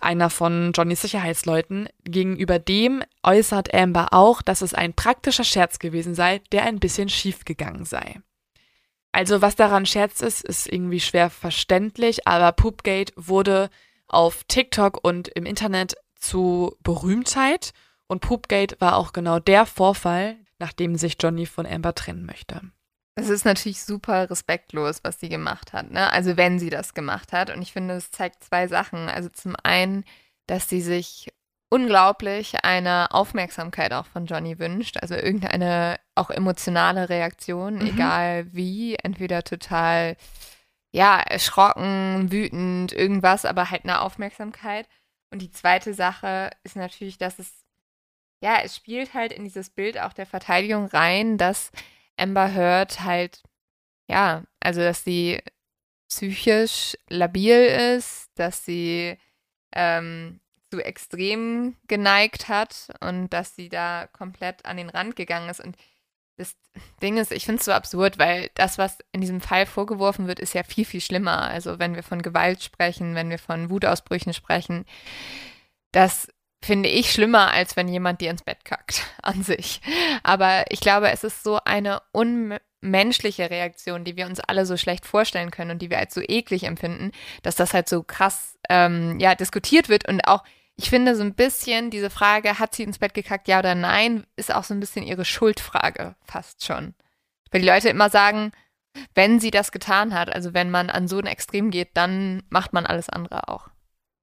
einer 0.00 0.30
von 0.30 0.72
Johnnys 0.74 1.02
Sicherheitsleuten, 1.02 1.88
gegenüber 2.04 2.58
dem 2.58 3.02
äußert 3.22 3.74
Amber 3.74 4.08
auch, 4.12 4.42
dass 4.42 4.62
es 4.62 4.74
ein 4.74 4.94
praktischer 4.94 5.44
Scherz 5.44 5.78
gewesen 5.78 6.14
sei, 6.14 6.40
der 6.52 6.64
ein 6.64 6.78
bisschen 6.78 7.08
schief 7.08 7.44
gegangen 7.44 7.84
sei. 7.84 8.20
Also 9.12 9.40
was 9.40 9.56
daran 9.56 9.86
Scherz 9.86 10.20
ist, 10.20 10.44
ist 10.44 10.70
irgendwie 10.70 11.00
schwer 11.00 11.30
verständlich, 11.30 12.26
aber 12.28 12.52
Poopgate 12.52 13.12
wurde 13.16 13.70
auf 14.08 14.44
TikTok 14.44 15.02
und 15.02 15.28
im 15.28 15.46
Internet 15.46 15.96
zu 16.14 16.76
Berühmtheit 16.82 17.72
und 18.06 18.20
Poopgate 18.20 18.76
war 18.80 18.96
auch 18.96 19.12
genau 19.12 19.38
der 19.38 19.66
Vorfall, 19.66 20.36
nachdem 20.58 20.96
sich 20.96 21.16
Johnny 21.20 21.46
von 21.46 21.66
Amber 21.66 21.94
trennen 21.94 22.26
möchte. 22.26 22.60
Es 23.18 23.30
ist 23.30 23.46
natürlich 23.46 23.82
super 23.82 24.28
respektlos, 24.28 25.00
was 25.02 25.18
sie 25.18 25.30
gemacht 25.30 25.72
hat, 25.72 25.90
ne? 25.90 26.12
Also 26.12 26.36
wenn 26.36 26.58
sie 26.58 26.68
das 26.68 26.92
gemacht 26.92 27.32
hat. 27.32 27.50
Und 27.50 27.62
ich 27.62 27.72
finde, 27.72 27.94
es 27.94 28.10
zeigt 28.10 28.44
zwei 28.44 28.68
Sachen. 28.68 29.08
Also 29.08 29.30
zum 29.30 29.56
einen, 29.62 30.04
dass 30.46 30.68
sie 30.68 30.82
sich 30.82 31.28
unglaublich 31.70 32.62
eine 32.62 33.10
Aufmerksamkeit 33.12 33.94
auch 33.94 34.06
von 34.06 34.26
Johnny 34.26 34.58
wünscht. 34.58 34.98
Also 35.00 35.14
irgendeine 35.14 35.98
auch 36.14 36.28
emotionale 36.28 37.08
Reaktion, 37.08 37.76
mhm. 37.76 37.86
egal 37.86 38.54
wie. 38.54 38.96
Entweder 38.96 39.42
total, 39.42 40.16
ja, 40.92 41.18
erschrocken, 41.18 42.30
wütend, 42.30 42.92
irgendwas, 42.92 43.46
aber 43.46 43.70
halt 43.70 43.84
eine 43.84 44.02
Aufmerksamkeit. 44.02 44.86
Und 45.30 45.40
die 45.40 45.50
zweite 45.50 45.94
Sache 45.94 46.50
ist 46.64 46.76
natürlich, 46.76 47.16
dass 47.16 47.38
es, 47.38 47.64
ja, 48.42 48.58
es 48.62 48.76
spielt 48.76 49.14
halt 49.14 49.32
in 49.32 49.44
dieses 49.44 49.70
Bild 49.70 49.98
auch 49.98 50.12
der 50.12 50.26
Verteidigung 50.26 50.84
rein, 50.84 51.38
dass 51.38 51.72
Amber 52.16 52.54
Heard 52.54 53.00
halt, 53.02 53.42
ja, 54.08 54.44
also 54.60 54.80
dass 54.80 55.04
sie 55.04 55.40
psychisch 56.08 56.96
labil 57.08 57.66
ist, 57.96 58.30
dass 58.36 58.64
sie 58.64 59.18
ähm, 59.72 60.40
zu 60.70 60.80
extrem 60.80 61.76
geneigt 61.88 62.48
hat 62.48 62.88
und 63.00 63.30
dass 63.30 63.54
sie 63.54 63.68
da 63.68 64.08
komplett 64.12 64.64
an 64.64 64.76
den 64.76 64.88
Rand 64.88 65.16
gegangen 65.16 65.48
ist. 65.48 65.60
Und 65.60 65.76
das 66.36 66.56
Ding 67.02 67.16
ist, 67.16 67.32
ich 67.32 67.44
finde 67.44 67.60
es 67.60 67.64
so 67.64 67.72
absurd, 67.72 68.18
weil 68.18 68.50
das, 68.54 68.78
was 68.78 68.98
in 69.12 69.20
diesem 69.20 69.40
Fall 69.40 69.66
vorgeworfen 69.66 70.26
wird, 70.26 70.40
ist 70.40 70.54
ja 70.54 70.62
viel, 70.62 70.84
viel 70.84 71.00
schlimmer. 71.00 71.42
Also 71.42 71.78
wenn 71.78 71.94
wir 71.94 72.02
von 72.02 72.22
Gewalt 72.22 72.62
sprechen, 72.62 73.14
wenn 73.14 73.30
wir 73.30 73.38
von 73.38 73.70
Wutausbrüchen 73.70 74.34
sprechen, 74.34 74.84
das 75.92 76.28
finde 76.62 76.88
ich 76.88 77.12
schlimmer, 77.12 77.52
als 77.52 77.76
wenn 77.76 77.88
jemand 77.88 78.20
dir 78.20 78.30
ins 78.30 78.42
Bett 78.42 78.64
kackt 78.64 79.02
an 79.22 79.42
sich. 79.42 79.80
Aber 80.22 80.64
ich 80.70 80.80
glaube, 80.80 81.10
es 81.10 81.24
ist 81.24 81.42
so 81.42 81.58
eine 81.64 82.02
unmenschliche 82.12 83.50
Reaktion, 83.50 84.04
die 84.04 84.16
wir 84.16 84.26
uns 84.26 84.40
alle 84.40 84.66
so 84.66 84.76
schlecht 84.76 85.06
vorstellen 85.06 85.50
können 85.50 85.72
und 85.72 85.82
die 85.82 85.90
wir 85.90 85.98
als 85.98 86.14
so 86.14 86.20
eklig 86.20 86.64
empfinden, 86.64 87.12
dass 87.42 87.56
das 87.56 87.74
halt 87.74 87.88
so 87.88 88.02
krass 88.02 88.58
ähm, 88.68 89.18
ja, 89.20 89.34
diskutiert 89.34 89.88
wird 89.88 90.08
und 90.08 90.26
auch 90.26 90.44
ich 90.78 90.90
finde 90.90 91.16
so 91.16 91.22
ein 91.22 91.34
bisschen 91.34 91.90
diese 91.90 92.10
Frage, 92.10 92.58
hat 92.58 92.74
sie 92.74 92.82
ins 92.82 92.98
Bett 92.98 93.14
gekackt, 93.14 93.48
ja 93.48 93.60
oder 93.60 93.74
nein, 93.74 94.26
ist 94.36 94.54
auch 94.54 94.64
so 94.64 94.74
ein 94.74 94.80
bisschen 94.80 95.04
ihre 95.04 95.24
Schuldfrage 95.24 96.16
fast 96.26 96.66
schon. 96.66 96.94
Weil 97.50 97.62
die 97.62 97.66
Leute 97.66 97.88
immer 97.88 98.10
sagen, 98.10 98.52
wenn 99.14 99.40
sie 99.40 99.50
das 99.50 99.72
getan 99.72 100.14
hat, 100.14 100.30
also 100.30 100.52
wenn 100.52 100.70
man 100.70 100.90
an 100.90 101.08
so 101.08 101.18
ein 101.18 101.26
Extrem 101.26 101.70
geht, 101.70 101.90
dann 101.94 102.42
macht 102.50 102.72
man 102.74 102.84
alles 102.84 103.08
andere 103.08 103.48
auch. 103.48 103.68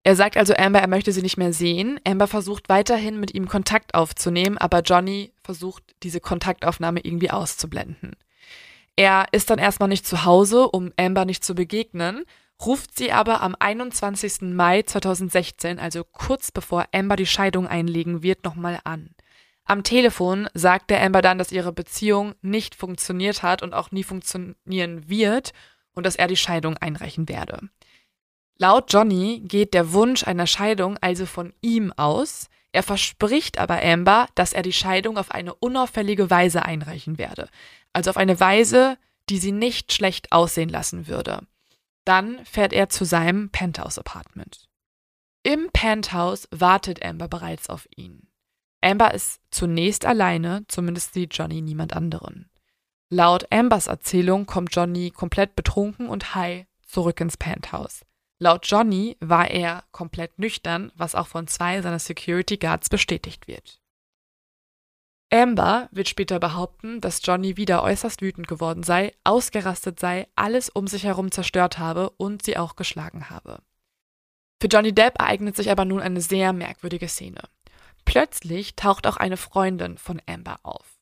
Er 0.06 0.16
sagt 0.18 0.36
also 0.36 0.54
Amber, 0.56 0.80
er 0.80 0.90
möchte 0.90 1.14
sie 1.14 1.22
nicht 1.22 1.38
mehr 1.38 1.54
sehen. 1.54 2.00
Amber 2.06 2.28
versucht 2.28 2.68
weiterhin 2.68 3.20
mit 3.20 3.34
ihm 3.34 3.48
Kontakt 3.48 3.96
aufzunehmen, 3.96 4.58
aber 4.58 4.82
Johnny 4.82 5.32
versucht 5.44 5.84
diese 6.04 6.20
Kontaktaufnahme 6.20 7.00
irgendwie 7.02 7.32
auszublenden. 7.32 8.16
Er 8.96 9.28
ist 9.32 9.50
dann 9.50 9.60
erstmal 9.60 9.90
nicht 9.90 10.06
zu 10.06 10.26
Hause, 10.26 10.68
um 10.70 10.92
Amber 10.98 11.26
nicht 11.26 11.44
zu 11.44 11.56
begegnen, 11.56 12.26
ruft 12.64 12.96
sie 12.98 13.12
aber 13.12 13.42
am 13.42 13.56
21. 13.58 14.42
Mai 14.54 14.84
2016, 14.84 15.80
also 15.80 16.04
kurz 16.04 16.52
bevor 16.52 16.86
Amber 16.94 17.16
die 17.16 17.26
Scheidung 17.26 17.68
einlegen 17.68 18.24
wird, 18.24 18.44
nochmal 18.44 18.80
an. 18.84 19.10
Am 19.66 19.84
Telefon 19.84 20.50
sagt 20.54 20.90
der 20.90 21.02
Amber 21.02 21.22
dann, 21.22 21.38
dass 21.38 21.52
ihre 21.52 21.72
Beziehung 21.72 22.36
nicht 22.42 22.76
funktioniert 22.76 23.42
hat 23.42 23.64
und 23.64 23.74
auch 23.74 23.92
nie 23.92 24.04
funktionieren 24.04 25.10
wird 25.10 25.54
und 25.94 26.06
dass 26.06 26.18
er 26.18 26.28
die 26.28 26.36
Scheidung 26.36 26.78
einreichen 26.78 27.30
werde. 27.30 27.60
Laut 28.58 28.92
Johnny 28.94 29.42
geht 29.46 29.74
der 29.74 29.94
Wunsch 29.94 30.26
einer 30.26 30.48
Scheidung 30.48 30.98
also 31.02 31.26
von 31.26 31.54
ihm 31.62 31.92
aus. 31.94 32.50
Er 32.72 32.84
verspricht 32.84 33.58
aber 33.58 33.82
Amber, 33.84 34.28
dass 34.36 34.54
er 34.54 34.64
die 34.64 34.74
Scheidung 34.74 35.18
auf 35.18 35.32
eine 35.32 35.54
unauffällige 35.54 36.30
Weise 36.30 36.64
einreichen 36.64 37.18
werde. 37.18 37.50
Also 37.94 38.10
auf 38.10 38.18
eine 38.18 38.40
Weise, 38.40 38.98
die 39.30 39.38
sie 39.38 39.52
nicht 39.52 39.94
schlecht 39.94 40.32
aussehen 40.32 40.70
lassen 40.70 41.08
würde. 41.08 41.42
Dann 42.06 42.44
fährt 42.46 42.74
er 42.74 42.90
zu 42.90 43.06
seinem 43.06 43.50
Penthouse-Apartment. 43.50 44.68
Im 45.44 45.70
Penthouse 45.72 46.48
wartet 46.52 47.04
Amber 47.04 47.28
bereits 47.28 47.70
auf 47.70 47.88
ihn. 47.96 48.28
Amber 48.82 49.14
ist 49.14 49.42
zunächst 49.50 50.06
alleine, 50.06 50.66
zumindest 50.68 51.14
sieht 51.14 51.36
Johnny 51.36 51.62
niemand 51.62 51.94
anderen. 51.94 52.50
Laut 53.10 53.52
Ambers 53.52 53.88
Erzählung 53.88 54.46
kommt 54.46 54.76
Johnny 54.76 55.12
komplett 55.12 55.56
betrunken 55.56 56.10
und 56.10 56.36
high 56.36 56.66
zurück 56.86 57.20
ins 57.22 57.38
Penthouse. 57.38 58.02
Laut 58.44 58.66
Johnny 58.68 59.16
war 59.22 59.50
er 59.50 59.86
komplett 59.94 60.38
nüchtern, 60.38 60.92
was 60.96 61.16
auch 61.16 61.28
von 61.28 61.48
zwei 61.48 61.82
seiner 61.82 61.98
Security 61.98 62.58
Guards 62.58 62.90
bestätigt 62.90 63.48
wird. 63.48 63.80
Amber 65.32 65.88
wird 65.94 66.10
später 66.10 66.42
behaupten, 66.42 67.00
dass 67.00 67.22
Johnny 67.24 67.56
wieder 67.56 67.84
äußerst 67.84 68.22
wütend 68.22 68.50
geworden 68.50 68.84
sei, 68.84 69.14
ausgerastet 69.24 69.98
sei, 69.98 70.28
alles 70.36 70.68
um 70.68 70.88
sich 70.88 71.06
herum 71.06 71.32
zerstört 71.32 71.80
habe 71.80 72.10
und 72.10 72.44
sie 72.44 72.58
auch 72.58 72.76
geschlagen 72.76 73.30
habe. 73.30 73.62
Für 74.62 74.68
Johnny 74.68 74.94
Depp 74.94 75.20
ereignet 75.20 75.56
sich 75.56 75.72
aber 75.72 75.86
nun 75.86 76.02
eine 76.02 76.20
sehr 76.20 76.52
merkwürdige 76.52 77.08
Szene. 77.08 77.44
Plötzlich 78.04 78.76
taucht 78.76 79.08
auch 79.08 79.16
eine 79.16 79.38
Freundin 79.38 79.98
von 79.98 80.22
Amber 80.26 80.60
auf. 80.64 80.93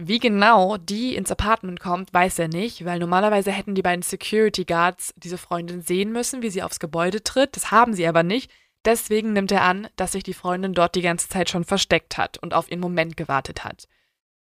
Wie 0.00 0.20
genau 0.20 0.76
die 0.76 1.16
ins 1.16 1.32
Apartment 1.32 1.80
kommt, 1.80 2.14
weiß 2.14 2.38
er 2.38 2.46
nicht, 2.46 2.84
weil 2.84 3.00
normalerweise 3.00 3.50
hätten 3.50 3.74
die 3.74 3.82
beiden 3.82 4.02
Security 4.02 4.64
Guards 4.64 5.12
diese 5.16 5.38
Freundin 5.38 5.82
sehen 5.82 6.12
müssen, 6.12 6.40
wie 6.40 6.50
sie 6.50 6.62
aufs 6.62 6.78
Gebäude 6.78 7.24
tritt. 7.24 7.56
Das 7.56 7.72
haben 7.72 7.94
sie 7.94 8.06
aber 8.06 8.22
nicht. 8.22 8.48
Deswegen 8.84 9.32
nimmt 9.32 9.50
er 9.50 9.64
an, 9.64 9.88
dass 9.96 10.12
sich 10.12 10.22
die 10.22 10.34
Freundin 10.34 10.72
dort 10.72 10.94
die 10.94 11.02
ganze 11.02 11.28
Zeit 11.28 11.50
schon 11.50 11.64
versteckt 11.64 12.16
hat 12.16 12.38
und 12.38 12.54
auf 12.54 12.70
ihren 12.70 12.78
Moment 12.78 13.16
gewartet 13.16 13.64
hat. 13.64 13.88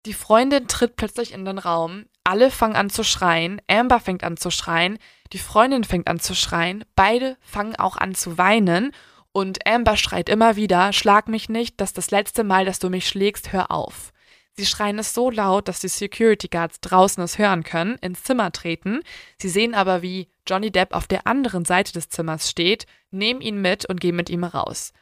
Die 0.05 0.13
Freundin 0.13 0.67
tritt 0.67 0.97
plötzlich 0.97 1.33
in 1.33 1.45
den 1.45 1.57
Raum, 1.57 2.03
alle 2.25 2.51
fangen 2.51 2.75
an 2.75 2.89
zu 2.89 3.05
schreien, 3.05 3.61
Amber 3.67 4.01
fängt 4.01 4.25
an 4.25 4.35
zu 4.35 4.51
schreien, 4.51 4.99
die 5.31 5.39
Freundin 5.39 5.85
fängt 5.85 6.09
an 6.09 6.19
zu 6.19 6.35
schreien, 6.35 6.83
beide 6.97 7.37
fangen 7.39 7.77
auch 7.77 7.95
an 7.95 8.13
zu 8.13 8.37
weinen 8.37 8.91
und 9.31 9.65
Amber 9.65 9.95
schreit 9.95 10.27
immer 10.27 10.57
wieder, 10.57 10.91
schlag 10.91 11.29
mich 11.29 11.47
nicht, 11.47 11.79
das 11.79 11.91
ist 11.91 11.97
das 11.97 12.11
letzte 12.11 12.43
Mal, 12.43 12.65
dass 12.65 12.79
du 12.79 12.89
mich 12.89 13.07
schlägst, 13.07 13.53
hör 13.53 13.71
auf. 13.71 14.11
Sie 14.57 14.65
schreien 14.65 14.99
es 14.99 15.13
so 15.13 15.29
laut, 15.29 15.67
dass 15.67 15.81
die 15.81 15.89
Security 15.89 16.47
Guards 16.47 16.79
draußen 16.79 17.21
es 17.21 17.37
hören 17.37 17.63
können, 17.63 17.95
ins 17.95 18.23
Zimmer 18.23 18.53
treten. 18.53 19.01
Sie 19.37 19.49
sehen 19.49 19.73
aber, 19.73 20.01
wie 20.01 20.29
Johnny 20.47 20.71
Depp 20.71 20.93
auf 20.93 21.07
der 21.07 21.27
anderen 21.27 21.65
Seite 21.65 21.91
des 21.91 22.07
Zimmers 22.07 22.49
steht, 22.49 22.85
nehmen 23.11 23.41
ihn 23.41 23.61
mit 23.61 23.85
und 23.85 23.99
gehen 23.99 24.15
mit 24.15 24.29
ihm 24.29 24.45
raus. 24.45 24.93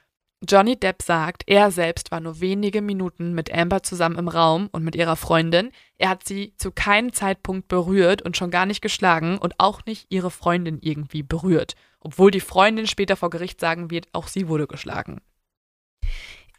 Johnny 0.49 0.77
Depp 0.77 1.03
sagt, 1.03 1.43
er 1.45 1.71
selbst 1.71 2.11
war 2.11 2.19
nur 2.19 2.41
wenige 2.41 2.81
Minuten 2.81 3.33
mit 3.33 3.53
Amber 3.53 3.83
zusammen 3.83 4.17
im 4.17 4.27
Raum 4.27 4.69
und 4.71 4.83
mit 4.83 4.95
ihrer 4.95 5.15
Freundin. 5.15 5.71
Er 5.97 6.09
hat 6.09 6.25
sie 6.25 6.53
zu 6.57 6.71
keinem 6.71 7.13
Zeitpunkt 7.13 7.67
berührt 7.67 8.23
und 8.23 8.35
schon 8.35 8.51
gar 8.51 8.65
nicht 8.65 8.81
geschlagen 8.81 9.37
und 9.37 9.53
auch 9.59 9.85
nicht 9.85 10.07
ihre 10.09 10.31
Freundin 10.31 10.79
irgendwie 10.81 11.23
berührt, 11.23 11.75
obwohl 11.99 12.31
die 12.31 12.41
Freundin 12.41 12.87
später 12.87 13.15
vor 13.15 13.29
Gericht 13.29 13.59
sagen 13.61 13.89
wird, 13.89 14.07
auch 14.11 14.27
sie 14.27 14.49
wurde 14.49 14.67
geschlagen. 14.67 15.21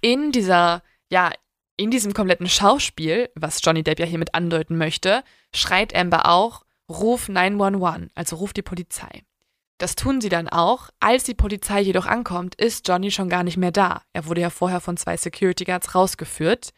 In 0.00 0.32
dieser 0.32 0.82
ja, 1.10 1.30
in 1.76 1.90
diesem 1.90 2.14
kompletten 2.14 2.48
Schauspiel, 2.48 3.30
was 3.34 3.60
Johnny 3.62 3.82
Depp 3.82 3.98
ja 3.98 4.06
hiermit 4.06 4.34
andeuten 4.34 4.76
möchte, 4.76 5.24
schreit 5.52 5.94
Amber 5.94 6.28
auch, 6.28 6.64
ruf 6.88 7.28
911, 7.28 8.10
also 8.14 8.36
ruf 8.36 8.52
die 8.52 8.62
Polizei. 8.62 9.24
Das 9.78 9.96
tun 9.96 10.20
sie 10.20 10.28
dann 10.28 10.48
auch. 10.48 10.90
Als 11.00 11.24
die 11.24 11.34
Polizei 11.34 11.80
jedoch 11.80 12.06
ankommt, 12.06 12.54
ist 12.54 12.86
Johnny 12.86 13.10
schon 13.10 13.28
gar 13.28 13.42
nicht 13.42 13.56
mehr 13.56 13.72
da. 13.72 14.02
Er 14.12 14.26
wurde 14.26 14.40
ja 14.40 14.50
vorher 14.50 14.80
von 14.80 14.96
zwei 14.96 15.16
Security 15.16 15.64
Guards 15.64 15.94
rausgeführt. 15.94 16.70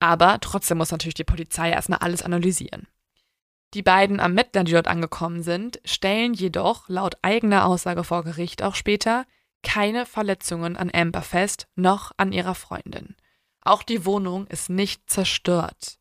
Aber 0.00 0.38
trotzdem 0.40 0.78
muss 0.78 0.90
natürlich 0.90 1.14
die 1.14 1.24
Polizei 1.24 1.70
erstmal 1.70 1.98
alles 1.98 2.22
analysieren. 2.22 2.86
Die 3.74 3.82
beiden 3.82 4.18
Ermittler, 4.18 4.64
die 4.64 4.72
dort 4.72 4.88
angekommen 4.88 5.42
sind, 5.42 5.80
stellen 5.84 6.32
jedoch 6.32 6.88
laut 6.88 7.16
eigener 7.20 7.66
Aussage 7.66 8.02
vor 8.02 8.24
Gericht 8.24 8.62
auch 8.62 8.74
später 8.74 9.26
keine 9.62 10.06
Verletzungen 10.06 10.76
an 10.76 10.90
Amber 10.92 11.22
fest, 11.22 11.66
noch 11.74 12.12
an 12.16 12.32
ihrer 12.32 12.54
Freundin. 12.54 13.16
Auch 13.68 13.82
die 13.82 14.06
Wohnung 14.06 14.46
ist 14.46 14.70
nicht 14.70 15.10
zerstört. 15.10 15.98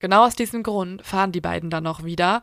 Genau 0.00 0.26
aus 0.26 0.36
diesem 0.36 0.62
Grund 0.62 1.00
fahren 1.00 1.32
die 1.32 1.40
beiden 1.40 1.70
dann 1.70 1.84
noch 1.84 2.04
wieder. 2.04 2.42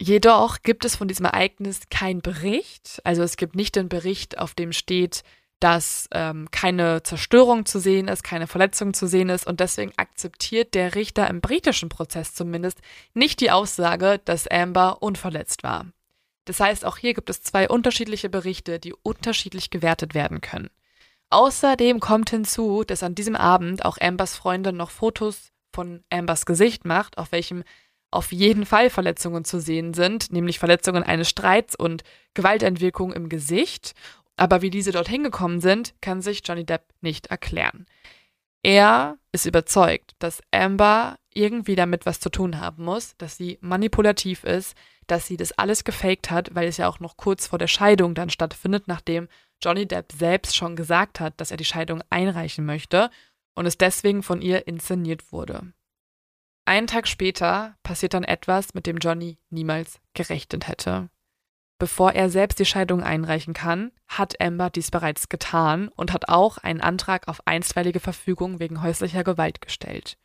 Jedoch 0.00 0.62
gibt 0.62 0.86
es 0.86 0.96
von 0.96 1.06
diesem 1.06 1.26
Ereignis 1.26 1.80
keinen 1.90 2.22
Bericht. 2.22 3.02
Also 3.04 3.22
es 3.22 3.36
gibt 3.36 3.54
nicht 3.54 3.76
den 3.76 3.90
Bericht, 3.90 4.38
auf 4.38 4.54
dem 4.54 4.72
steht, 4.72 5.22
dass 5.60 6.08
ähm, 6.12 6.48
keine 6.50 7.02
Zerstörung 7.02 7.66
zu 7.66 7.78
sehen 7.78 8.08
ist, 8.08 8.22
keine 8.22 8.46
Verletzung 8.46 8.94
zu 8.94 9.06
sehen 9.06 9.28
ist 9.28 9.46
und 9.46 9.60
deswegen 9.60 9.92
akzeptiert 9.98 10.72
der 10.72 10.94
Richter 10.94 11.28
im 11.28 11.42
britischen 11.42 11.90
Prozess 11.90 12.32
zumindest 12.32 12.80
nicht 13.12 13.42
die 13.42 13.50
Aussage, 13.50 14.18
dass 14.24 14.48
Amber 14.48 15.02
unverletzt 15.02 15.62
war. 15.62 15.84
Das 16.46 16.58
heißt, 16.58 16.86
auch 16.86 16.96
hier 16.96 17.12
gibt 17.12 17.28
es 17.28 17.42
zwei 17.42 17.68
unterschiedliche 17.68 18.30
Berichte, 18.30 18.78
die 18.78 18.94
unterschiedlich 18.94 19.68
gewertet 19.68 20.14
werden 20.14 20.40
können. 20.40 20.70
Außerdem 21.30 22.00
kommt 22.00 22.30
hinzu, 22.30 22.84
dass 22.84 23.02
an 23.02 23.14
diesem 23.14 23.36
Abend 23.36 23.84
auch 23.84 23.98
Ambers 24.00 24.36
Freundin 24.36 24.76
noch 24.76 24.90
Fotos 24.90 25.52
von 25.74 26.04
Ambers 26.10 26.46
Gesicht 26.46 26.84
macht, 26.84 27.18
auf 27.18 27.32
welchem 27.32 27.64
auf 28.10 28.32
jeden 28.32 28.64
Fall 28.64 28.88
Verletzungen 28.88 29.44
zu 29.44 29.60
sehen 29.60 29.92
sind, 29.92 30.32
nämlich 30.32 30.58
Verletzungen 30.58 31.02
eines 31.02 31.28
Streits 31.28 31.74
und 31.74 32.04
Gewaltentwicklung 32.34 33.12
im 33.12 33.28
Gesicht. 33.28 33.92
Aber 34.36 34.62
wie 34.62 34.70
diese 34.70 34.92
dorthin 34.92 35.24
gekommen 35.24 35.60
sind, 35.60 35.94
kann 36.00 36.22
sich 36.22 36.42
Johnny 36.44 36.64
Depp 36.64 36.84
nicht 37.00 37.26
erklären. 37.26 37.86
Er 38.62 39.18
ist 39.32 39.46
überzeugt, 39.46 40.14
dass 40.18 40.42
Amber 40.50 41.18
irgendwie 41.32 41.76
damit 41.76 42.06
was 42.06 42.20
zu 42.20 42.30
tun 42.30 42.60
haben 42.60 42.84
muss, 42.84 43.16
dass 43.18 43.36
sie 43.36 43.58
manipulativ 43.60 44.44
ist, 44.44 44.76
dass 45.06 45.26
sie 45.26 45.36
das 45.36 45.52
alles 45.52 45.84
gefaked 45.84 46.30
hat, 46.30 46.54
weil 46.54 46.66
es 46.66 46.78
ja 46.78 46.88
auch 46.88 46.98
noch 47.00 47.16
kurz 47.16 47.46
vor 47.46 47.58
der 47.58 47.68
Scheidung 47.68 48.14
dann 48.14 48.30
stattfindet, 48.30 48.88
nachdem 48.88 49.28
Johnny 49.62 49.86
Depp 49.86 50.12
selbst 50.12 50.56
schon 50.56 50.76
gesagt 50.76 51.20
hat, 51.20 51.40
dass 51.40 51.50
er 51.50 51.56
die 51.56 51.64
Scheidung 51.64 52.02
einreichen 52.10 52.64
möchte 52.64 53.10
und 53.54 53.66
es 53.66 53.78
deswegen 53.78 54.22
von 54.22 54.42
ihr 54.42 54.66
inszeniert 54.66 55.32
wurde. 55.32 55.72
Einen 56.66 56.86
Tag 56.86 57.06
später 57.06 57.76
passiert 57.82 58.14
dann 58.14 58.24
etwas, 58.24 58.74
mit 58.74 58.86
dem 58.86 58.98
Johnny 58.98 59.38
niemals 59.50 60.00
gerechnet 60.14 60.66
hätte. 60.66 61.08
Bevor 61.78 62.12
er 62.12 62.30
selbst 62.30 62.58
die 62.58 62.64
Scheidung 62.64 63.02
einreichen 63.02 63.54
kann, 63.54 63.92
hat 64.06 64.40
Amber 64.40 64.70
dies 64.70 64.90
bereits 64.90 65.28
getan 65.28 65.88
und 65.88 66.12
hat 66.12 66.28
auch 66.28 66.58
einen 66.58 66.80
Antrag 66.80 67.28
auf 67.28 67.46
einstweilige 67.46 68.00
Verfügung 68.00 68.58
wegen 68.60 68.82
häuslicher 68.82 69.24
Gewalt 69.24 69.60
gestellt. 69.60 70.16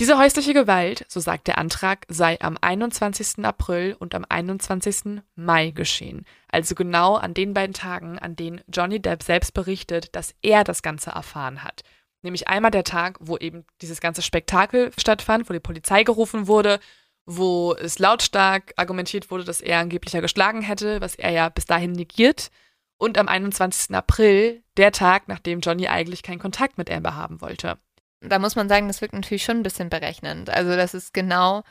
Diese 0.00 0.16
häusliche 0.16 0.54
Gewalt, 0.54 1.04
so 1.08 1.20
sagt 1.20 1.46
der 1.46 1.58
Antrag, 1.58 2.06
sei 2.08 2.40
am 2.40 2.56
21. 2.58 3.44
April 3.44 3.94
und 3.98 4.14
am 4.14 4.24
21. 4.26 5.20
Mai 5.34 5.72
geschehen. 5.72 6.24
Also 6.48 6.74
genau 6.74 7.16
an 7.16 7.34
den 7.34 7.52
beiden 7.52 7.74
Tagen, 7.74 8.18
an 8.18 8.34
denen 8.34 8.62
Johnny 8.72 9.02
Depp 9.02 9.22
selbst 9.22 9.52
berichtet, 9.52 10.16
dass 10.16 10.34
er 10.40 10.64
das 10.64 10.80
Ganze 10.80 11.10
erfahren 11.10 11.62
hat. 11.62 11.82
Nämlich 12.22 12.48
einmal 12.48 12.70
der 12.70 12.84
Tag, 12.84 13.18
wo 13.20 13.36
eben 13.36 13.66
dieses 13.82 14.00
ganze 14.00 14.22
Spektakel 14.22 14.90
stattfand, 14.96 15.50
wo 15.50 15.52
die 15.52 15.60
Polizei 15.60 16.02
gerufen 16.02 16.46
wurde, 16.46 16.80
wo 17.26 17.74
es 17.74 17.98
lautstark 17.98 18.72
argumentiert 18.76 19.30
wurde, 19.30 19.44
dass 19.44 19.60
er 19.60 19.80
angeblich 19.80 20.14
ja 20.14 20.22
geschlagen 20.22 20.62
hätte, 20.62 21.02
was 21.02 21.14
er 21.14 21.32
ja 21.32 21.50
bis 21.50 21.66
dahin 21.66 21.92
negiert. 21.92 22.50
Und 22.96 23.18
am 23.18 23.28
21. 23.28 23.94
April, 23.94 24.62
der 24.78 24.92
Tag, 24.92 25.28
nachdem 25.28 25.60
Johnny 25.60 25.88
eigentlich 25.88 26.22
keinen 26.22 26.38
Kontakt 26.38 26.78
mit 26.78 26.90
Amber 26.90 27.16
haben 27.16 27.42
wollte 27.42 27.76
da 28.20 28.38
muss 28.38 28.56
man 28.56 28.68
sagen, 28.68 28.88
das 28.88 29.00
wirkt 29.00 29.14
natürlich 29.14 29.44
schon 29.44 29.58
ein 29.58 29.62
bisschen 29.62 29.90
berechnend. 29.90 30.50
Also, 30.50 30.76
dass 30.76 30.94
es 30.94 31.12
genau 31.12 31.62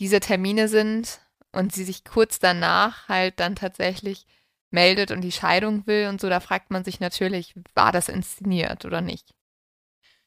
diese 0.00 0.20
Termine 0.20 0.68
sind 0.68 1.20
und 1.52 1.72
sie 1.72 1.84
sich 1.84 2.04
kurz 2.04 2.38
danach 2.38 3.08
halt 3.08 3.40
dann 3.40 3.56
tatsächlich 3.56 4.26
meldet 4.70 5.10
und 5.10 5.22
die 5.22 5.32
Scheidung 5.32 5.86
will 5.86 6.08
und 6.08 6.20
so, 6.20 6.28
da 6.28 6.40
fragt 6.40 6.70
man 6.70 6.84
sich 6.84 7.00
natürlich, 7.00 7.54
war 7.74 7.92
das 7.92 8.08
inszeniert 8.08 8.84
oder 8.84 9.00
nicht? 9.00 9.34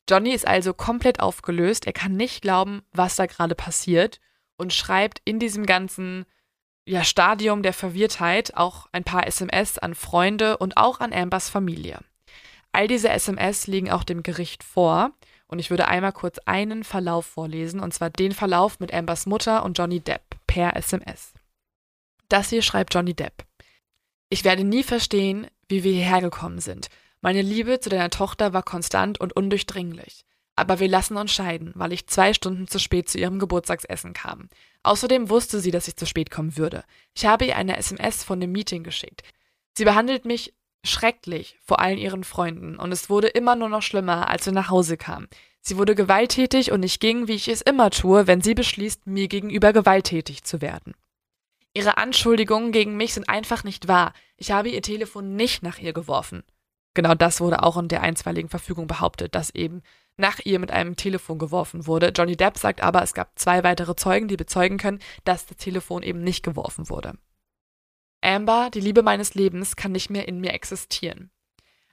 Johnny 0.10 0.32
ist 0.32 0.48
also 0.48 0.74
komplett 0.74 1.20
aufgelöst. 1.20 1.86
Er 1.86 1.94
kann 1.94 2.16
nicht 2.16 2.42
glauben, 2.42 2.82
was 2.92 3.16
da 3.16 3.28
gerade 3.28 3.54
passiert 3.54 4.20
und 4.58 4.74
schreibt 4.74 5.22
in 5.24 5.40
diesem 5.40 5.66
ganzen 5.66 6.26
ja, 6.88 7.04
Stadium 7.04 7.62
der 7.62 7.74
Verwirrtheit 7.74 8.56
auch 8.58 8.88
ein 8.92 9.04
paar 9.04 9.28
SMS 9.28 9.78
an 9.78 9.94
Freunde 9.94 10.58
und 10.58 10.78
auch 10.78 11.00
an 11.00 11.14
Ambers 11.14 11.50
Familie. 11.50 12.00
All 12.72 12.88
diese 12.88 13.10
SMS 13.10 13.68
liegen 13.68 13.92
auch 13.92 14.04
dem 14.04 14.24
Gericht 14.24 14.64
vor 14.64 15.12
und 15.50 15.60
ich 15.60 15.70
würde 15.70 15.88
einmal 15.88 16.14
kurz 16.14 16.38
einen 16.46 16.84
Verlauf 16.84 17.26
vorlesen, 17.26 17.80
und 17.80 17.94
zwar 17.94 18.10
den 18.10 18.32
Verlauf 18.32 18.80
mit 18.80 18.94
Ambers 18.94 19.26
Mutter 19.26 19.64
und 19.64 19.78
Johnny 19.78 20.00
Depp 20.00 20.22
per 20.48 20.76
SMS. 20.78 21.34
Das 22.30 22.50
hier 22.50 22.62
schreibt 22.62 22.94
Johnny 22.94 23.16
Depp. 23.16 23.44
Ich 24.30 24.44
werde 24.44 24.64
nie 24.64 24.84
verstehen, 24.84 25.48
wie 25.68 25.84
wir 25.84 25.92
hierher 25.92 26.22
gekommen 26.22 26.60
sind. 26.60 26.90
Meine 27.22 27.42
Liebe 27.42 27.80
zu 27.80 27.90
deiner 27.90 28.12
Tochter 28.12 28.54
war 28.54 28.64
konstant 28.64 29.20
und 29.20 29.36
undurchdringlich. 29.36 30.24
Aber 30.56 30.80
wir 30.80 30.88
lassen 30.88 31.18
uns 31.18 31.32
scheiden, 31.32 31.72
weil 31.76 31.94
ich 31.94 32.08
zwei 32.08 32.34
Stunden 32.34 32.68
zu 32.68 32.80
spät 32.80 33.10
zu 33.10 33.18
ihrem 33.18 33.40
Geburtstagsessen 33.40 34.14
kam. 34.14 34.50
Außerdem 34.84 35.30
wusste 35.30 35.60
sie, 35.60 35.72
dass 35.72 35.88
ich 35.88 35.96
zu 35.96 36.06
spät 36.06 36.30
kommen 36.30 36.58
würde. 36.58 36.84
Ich 37.16 37.26
habe 37.26 37.46
ihr 37.46 37.56
eine 37.56 37.78
SMS 37.78 38.24
von 38.24 38.40
dem 38.40 38.52
Meeting 38.52 38.84
geschickt. 38.84 39.24
Sie 39.76 39.86
behandelt 39.86 40.26
mich 40.26 40.54
schrecklich 40.84 41.58
vor 41.64 41.80
allen 41.80 41.98
ihren 41.98 42.24
Freunden 42.24 42.78
und 42.78 42.92
es 42.92 43.10
wurde 43.10 43.28
immer 43.28 43.56
nur 43.56 43.70
noch 43.70 43.82
schlimmer, 43.82 44.30
als 44.30 44.46
wir 44.46 44.54
nach 44.54 44.70
Hause 44.70 44.98
kamen. 44.98 45.28
Sie 45.62 45.78
wurde 45.78 45.94
gewalttätig 45.94 46.72
und 46.72 46.84
ich 46.84 47.00
ging, 47.00 47.28
wie 47.28 47.34
ich 47.34 47.48
es 47.48 47.62
immer 47.62 47.90
tue, 47.90 48.28
wenn 48.28 48.42
sie 48.42 48.54
beschließt, 48.54 49.08
mir 49.08 49.28
gegenüber 49.28 49.74
gewalttätig 49.74 50.44
zu 50.44 50.62
werden. 50.62 50.94
Ihre 51.74 51.98
Anschuldigungen 51.98 52.72
gegen 52.72 52.98
mich 52.98 53.14
sind 53.14 53.30
einfach 53.30 53.64
nicht 53.64 53.88
wahr. 53.88 54.14
Ich 54.38 54.52
habe 54.52 54.70
ihr 54.70 54.82
Telefon 54.82 55.36
nicht 55.36 55.62
nach 55.62 55.78
ihr 55.80 55.94
geworfen. 55.94 56.44
Genau 56.96 57.14
das 57.14 57.40
wurde 57.40 57.62
auch 57.64 57.78
in 57.78 57.88
der 57.88 58.02
einstweiligen 58.02 58.50
Verfügung 58.50 58.88
behauptet, 58.88 59.36
dass 59.36 59.54
eben 59.54 59.84
nach 60.18 60.40
ihr 60.44 60.60
mit 60.60 60.72
einem 60.72 60.96
Telefon 60.96 61.38
geworfen 61.38 61.86
wurde. 61.88 62.12
Johnny 62.16 62.36
Depp 62.36 62.58
sagt 62.58 62.82
aber, 62.82 63.04
es 63.04 63.14
gab 63.14 63.38
zwei 63.38 63.64
weitere 63.64 63.96
Zeugen, 63.96 64.28
die 64.28 64.38
bezeugen 64.38 64.78
können, 64.78 65.00
dass 65.24 65.46
das 65.46 65.58
Telefon 65.58 66.04
eben 66.04 66.24
nicht 66.24 66.44
geworfen 66.44 66.90
wurde. 66.90 67.14
Amber, 68.22 68.70
die 68.74 68.82
Liebe 68.82 69.04
meines 69.04 69.34
Lebens, 69.34 69.76
kann 69.76 69.92
nicht 69.92 70.10
mehr 70.10 70.28
in 70.28 70.40
mir 70.40 70.54
existieren. 70.54 71.32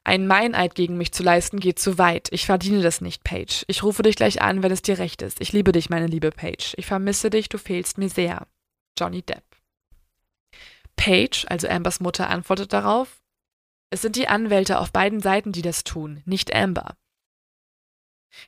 Ein 0.04 0.26
Meineid 0.28 0.76
gegen 0.76 0.96
mich 0.96 1.12
zu 1.12 1.24
leisten 1.24 1.58
geht 1.58 1.80
zu 1.80 1.98
weit. 1.98 2.28
Ich 2.30 2.46
verdiene 2.46 2.80
das 2.80 3.00
nicht, 3.00 3.24
Paige. 3.24 3.64
Ich 3.66 3.82
rufe 3.82 4.02
dich 4.02 4.14
gleich 4.14 4.40
an, 4.40 4.62
wenn 4.62 4.70
es 4.70 4.82
dir 4.82 4.98
recht 4.98 5.20
ist. 5.20 5.40
Ich 5.40 5.52
liebe 5.52 5.72
dich, 5.72 5.90
meine 5.90 6.06
liebe 6.06 6.30
Paige. 6.30 6.74
Ich 6.76 6.86
vermisse 6.86 7.28
dich, 7.28 7.48
du 7.48 7.58
fehlst 7.58 7.98
mir 7.98 8.08
sehr. 8.08 8.46
Johnny 8.98 9.22
Depp. 9.22 9.42
Paige, 10.94 11.44
also 11.48 11.66
Ambers 11.68 11.98
Mutter, 11.98 12.30
antwortet 12.30 12.72
darauf, 12.72 13.20
es 13.90 14.02
sind 14.02 14.16
die 14.16 14.28
Anwälte 14.28 14.78
auf 14.78 14.92
beiden 14.92 15.20
Seiten, 15.20 15.52
die 15.52 15.62
das 15.62 15.84
tun, 15.84 16.22
nicht 16.24 16.54
Amber. 16.54 16.96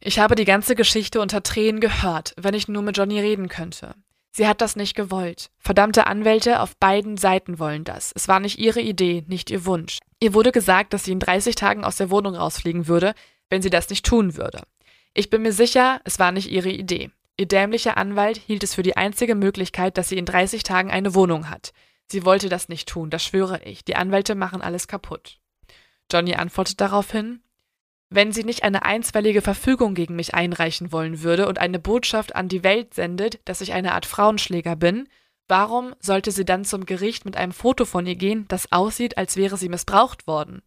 Ich 0.01 0.19
habe 0.19 0.35
die 0.35 0.45
ganze 0.45 0.75
Geschichte 0.75 1.21
unter 1.21 1.43
Tränen 1.43 1.81
gehört, 1.81 2.35
wenn 2.37 2.55
ich 2.55 2.69
nur 2.69 2.83
mit 2.83 2.97
Johnny 2.97 3.19
reden 3.21 3.49
könnte. 3.49 3.95
Sie 4.31 4.47
hat 4.47 4.61
das 4.61 4.77
nicht 4.77 4.95
gewollt. 4.95 5.51
Verdammte 5.59 6.07
Anwälte 6.07 6.61
auf 6.61 6.77
beiden 6.77 7.17
Seiten 7.17 7.59
wollen 7.59 7.85
das. 7.85 8.13
Es 8.15 8.29
war 8.29 8.41
nicht 8.41 8.59
ihre 8.59 8.81
Idee, 8.81 9.25
nicht 9.27 9.51
ihr 9.51 9.65
Wunsch. 9.65 9.99
Ihr 10.21 10.35
wurde 10.35 10.53
gesagt, 10.53 10.93
dass 10.93 11.05
sie 11.05 11.13
in 11.13 11.21
30 11.21 11.55
Tagen 11.55 11.85
aus 11.85 11.97
der 11.97 12.11
Wohnung 12.11 12.35
rausfliegen 12.35 12.87
würde, 12.87 13.15
wenn 13.51 13.63
sie 13.63 13.71
das 13.71 13.89
nicht 13.91 14.05
tun 14.05 14.37
würde. 14.37 14.63
Ich 15.15 15.31
bin 15.31 15.43
mir 15.43 15.53
sicher, 15.53 16.01
es 16.05 16.19
war 16.19 16.33
nicht 16.33 16.51
ihre 16.51 16.71
Idee. 16.71 17.11
Ihr 17.37 17.47
dämlicher 17.47 17.97
Anwalt 17.97 18.37
hielt 18.37 18.63
es 18.63 18.75
für 18.75 18.83
die 18.83 18.97
einzige 18.97 19.35
Möglichkeit, 19.35 19.97
dass 19.97 20.09
sie 20.09 20.19
in 20.19 20.27
30 20.27 20.63
Tagen 20.63 20.91
eine 20.91 21.15
Wohnung 21.15 21.49
hat. 21.49 21.73
Sie 22.07 22.25
wollte 22.25 22.49
das 22.49 22.69
nicht 22.69 22.89
tun, 22.89 23.11
das 23.11 23.25
schwöre 23.25 23.63
ich. 23.65 23.85
Die 23.85 23.97
Anwälte 23.97 24.35
machen 24.35 24.61
alles 24.61 24.89
kaputt. 24.89 25.39
Johnny 26.11 26.35
antwortet 26.35 26.81
daraufhin, 26.81 27.43
wenn 28.11 28.33
sie 28.33 28.45
nicht 28.45 28.63
eine 28.63 28.85
einstweilige 28.85 29.43
Verfügung 29.43 29.95
gegen 29.95 30.17
mich 30.17 30.35
einreichen 30.35 30.93
wollen 30.93 31.23
würde 31.23 31.47
und 31.47 31.59
eine 31.59 31.79
Botschaft 31.79 32.35
an 32.35 32.49
die 32.49 32.65
Welt 32.65 32.95
sendet, 32.95 33.41
dass 33.45 33.61
ich 33.61 33.73
eine 33.73 33.93
Art 33.93 34.07
Frauenschläger 34.07 34.77
bin, 34.77 35.09
warum 35.47 35.95
sollte 36.01 36.31
sie 36.31 36.45
dann 36.45 36.65
zum 36.65 36.87
Gericht 36.87 37.25
mit 37.25 37.37
einem 37.37 37.53
Foto 37.53 37.85
von 37.85 38.07
ihr 38.07 38.17
gehen, 38.17 38.47
das 38.49 38.73
aussieht, 38.73 39.19
als 39.19 39.37
wäre 39.37 39.57
sie 39.57 39.69
missbraucht 39.69 40.27
worden? 40.27 40.63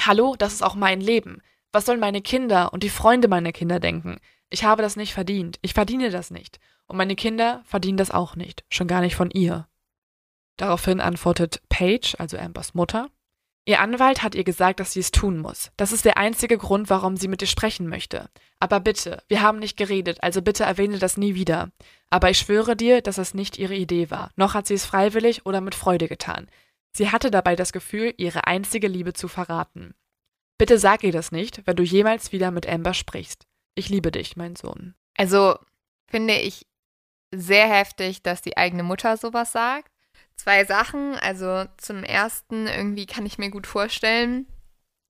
Hallo, 0.00 0.36
das 0.38 0.52
ist 0.52 0.62
auch 0.62 0.76
mein 0.76 1.00
Leben. 1.00 1.42
Was 1.72 1.84
sollen 1.84 2.00
meine 2.00 2.22
Kinder 2.22 2.72
und 2.72 2.82
die 2.82 2.90
Freunde 2.90 3.28
meiner 3.28 3.52
Kinder 3.52 3.80
denken? 3.80 4.18
Ich 4.50 4.64
habe 4.64 4.82
das 4.82 4.96
nicht 4.96 5.12
verdient. 5.12 5.58
Ich 5.62 5.74
verdiene 5.74 6.10
das 6.10 6.30
nicht. 6.30 6.60
Und 6.86 6.96
meine 6.96 7.16
Kinder 7.16 7.62
verdienen 7.64 7.98
das 7.98 8.10
auch 8.10 8.36
nicht. 8.36 8.64
Schon 8.70 8.86
gar 8.86 9.00
nicht 9.00 9.16
von 9.16 9.30
ihr. 9.30 9.68
Daraufhin 10.56 11.00
antwortet 11.00 11.60
Paige, 11.68 12.14
also 12.18 12.38
Ambers 12.38 12.74
Mutter, 12.74 13.10
Ihr 13.68 13.82
Anwalt 13.82 14.22
hat 14.22 14.34
ihr 14.34 14.44
gesagt, 14.44 14.80
dass 14.80 14.94
sie 14.94 15.00
es 15.00 15.10
tun 15.10 15.40
muss. 15.40 15.72
Das 15.76 15.92
ist 15.92 16.06
der 16.06 16.16
einzige 16.16 16.56
Grund, 16.56 16.88
warum 16.88 17.18
sie 17.18 17.28
mit 17.28 17.42
dir 17.42 17.46
sprechen 17.46 17.86
möchte. 17.86 18.30
Aber 18.60 18.80
bitte, 18.80 19.22
wir 19.28 19.42
haben 19.42 19.58
nicht 19.58 19.76
geredet, 19.76 20.22
also 20.22 20.40
bitte 20.40 20.64
erwähne 20.64 20.98
das 20.98 21.18
nie 21.18 21.34
wieder. 21.34 21.70
Aber 22.08 22.30
ich 22.30 22.38
schwöre 22.38 22.76
dir, 22.76 23.02
dass 23.02 23.18
es 23.18 23.34
nicht 23.34 23.58
ihre 23.58 23.74
Idee 23.74 24.10
war. 24.10 24.30
Noch 24.36 24.54
hat 24.54 24.66
sie 24.66 24.72
es 24.72 24.86
freiwillig 24.86 25.44
oder 25.44 25.60
mit 25.60 25.74
Freude 25.74 26.08
getan. 26.08 26.48
Sie 26.92 27.12
hatte 27.12 27.30
dabei 27.30 27.56
das 27.56 27.72
Gefühl, 27.74 28.14
ihre 28.16 28.46
einzige 28.46 28.88
Liebe 28.88 29.12
zu 29.12 29.28
verraten. 29.28 29.94
Bitte 30.56 30.78
sag 30.78 31.04
ihr 31.04 31.12
das 31.12 31.30
nicht, 31.30 31.66
wenn 31.66 31.76
du 31.76 31.82
jemals 31.82 32.32
wieder 32.32 32.50
mit 32.50 32.66
Amber 32.66 32.94
sprichst. 32.94 33.46
Ich 33.74 33.90
liebe 33.90 34.10
dich, 34.10 34.34
mein 34.34 34.56
Sohn. 34.56 34.94
Also 35.14 35.58
finde 36.10 36.38
ich 36.38 36.66
sehr 37.34 37.68
heftig, 37.68 38.22
dass 38.22 38.40
die 38.40 38.56
eigene 38.56 38.82
Mutter 38.82 39.18
sowas 39.18 39.52
sagt. 39.52 39.92
Zwei 40.38 40.64
Sachen. 40.64 41.16
Also 41.16 41.66
zum 41.76 42.04
ersten, 42.04 42.66
irgendwie 42.66 43.06
kann 43.06 43.26
ich 43.26 43.38
mir 43.38 43.50
gut 43.50 43.66
vorstellen, 43.66 44.46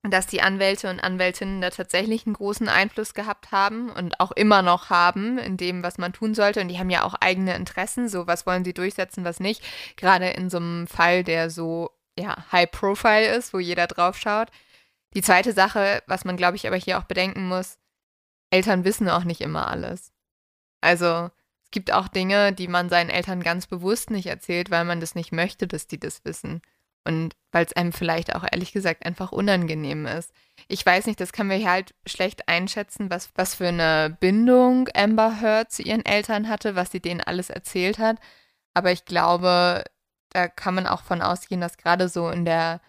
dass 0.02 0.26
die 0.26 0.40
Anwälte 0.40 0.88
und 0.90 1.00
Anwältinnen 1.00 1.60
da 1.60 1.70
tatsächlich 1.70 2.26
einen 2.26 2.34
großen 2.34 2.68
Einfluss 2.68 3.14
gehabt 3.14 3.52
haben 3.52 3.90
und 3.90 4.20
auch 4.20 4.32
immer 4.32 4.62
noch 4.62 4.90
haben 4.90 5.38
in 5.38 5.56
dem, 5.56 5.82
was 5.82 5.98
man 5.98 6.12
tun 6.12 6.34
sollte. 6.34 6.60
Und 6.60 6.68
die 6.68 6.78
haben 6.78 6.90
ja 6.90 7.05
auch 7.05 7.14
eigene 7.14 7.55
Interessen, 7.55 8.09
so 8.09 8.26
was 8.26 8.46
wollen 8.46 8.64
sie 8.64 8.74
durchsetzen, 8.74 9.24
was 9.24 9.38
nicht. 9.38 9.62
Gerade 9.96 10.30
in 10.30 10.50
so 10.50 10.56
einem 10.56 10.86
Fall, 10.86 11.24
der 11.24 11.50
so 11.50 11.90
ja, 12.18 12.36
High 12.50 12.70
Profile 12.70 13.34
ist, 13.34 13.52
wo 13.52 13.59
jeder 13.59 13.86
drauf 13.86 14.18
schaut. 14.18 14.48
Die 15.14 15.22
zweite 15.22 15.52
Sache, 15.52 16.02
was 16.06 16.24
man, 16.24 16.36
glaube 16.36 16.56
ich, 16.56 16.66
aber 16.66 16.76
hier 16.76 16.98
auch 16.98 17.05
bedenken 17.05 17.48
muss, 17.48 17.78
Eltern 18.50 18.84
wissen 18.84 19.09
auch 19.09 19.24
nicht 19.24 19.40
immer 19.40 19.68
alles. 19.68 20.12
Also 20.80 21.30
es 21.69 21.73
gibt 21.73 21.93
auch 21.93 22.09
Dinge, 22.09 22.55
die 22.55 22.66
man 22.66 22.89
seinen 22.89 23.11
Eltern 23.11 23.43
ganz 23.43 23.66
bewusst 23.66 24.11
nicht 24.11 24.24
erzählt, 24.24 24.70
weil 24.70 24.86
man 24.86 25.01
das 25.01 25.15
nicht 25.15 25.32
möchte, 25.32 25.66
dass 25.66 25.86
die 25.86 26.01
das 26.01 26.24
wissen. 26.24 26.62
Und 27.05 27.36
weil 27.53 27.66
es 27.66 27.74
einem 27.74 27.93
vielleicht 27.93 28.35
auch 28.35 28.43
ehrlich 28.51 28.73
gesagt 28.73 29.05
einfach 29.05 29.32
unangenehm 29.32 30.07
ist. 30.07 30.32
Ich 30.66 30.85
weiß 30.85 31.07
nicht, 31.07 31.20
das 31.20 31.32
können 31.32 31.51
wir 31.51 31.59
hier 31.59 31.70
halt 31.70 31.95
schlecht 32.07 32.49
einschätzen, 32.49 33.11
was, 33.11 33.31
was 33.35 33.55
für 33.55 33.69
eine 33.69 34.16
Bindung 34.19 34.89
Amber 34.95 35.43
Heard 35.43 35.70
zu 35.70 35.82
ihren 35.82 36.07
Eltern 36.07 36.49
hatte, 36.49 36.74
was 36.74 36.90
sie 36.90 37.01
denen 37.01 37.20
alles 37.20 37.51
erzählt 37.51 37.99
hat. 37.99 38.16
Aber 38.73 38.90
ich 38.90 39.05
glaube, 39.05 39.85
da 40.31 40.49
kann 40.49 40.74
man 40.74 40.86
auch 40.86 41.03
von 41.03 41.20
ausgehen, 41.20 41.61
dass 41.61 41.77
gerade 41.77 42.09
so 42.09 42.31
in 42.31 42.47
der, 42.47 42.81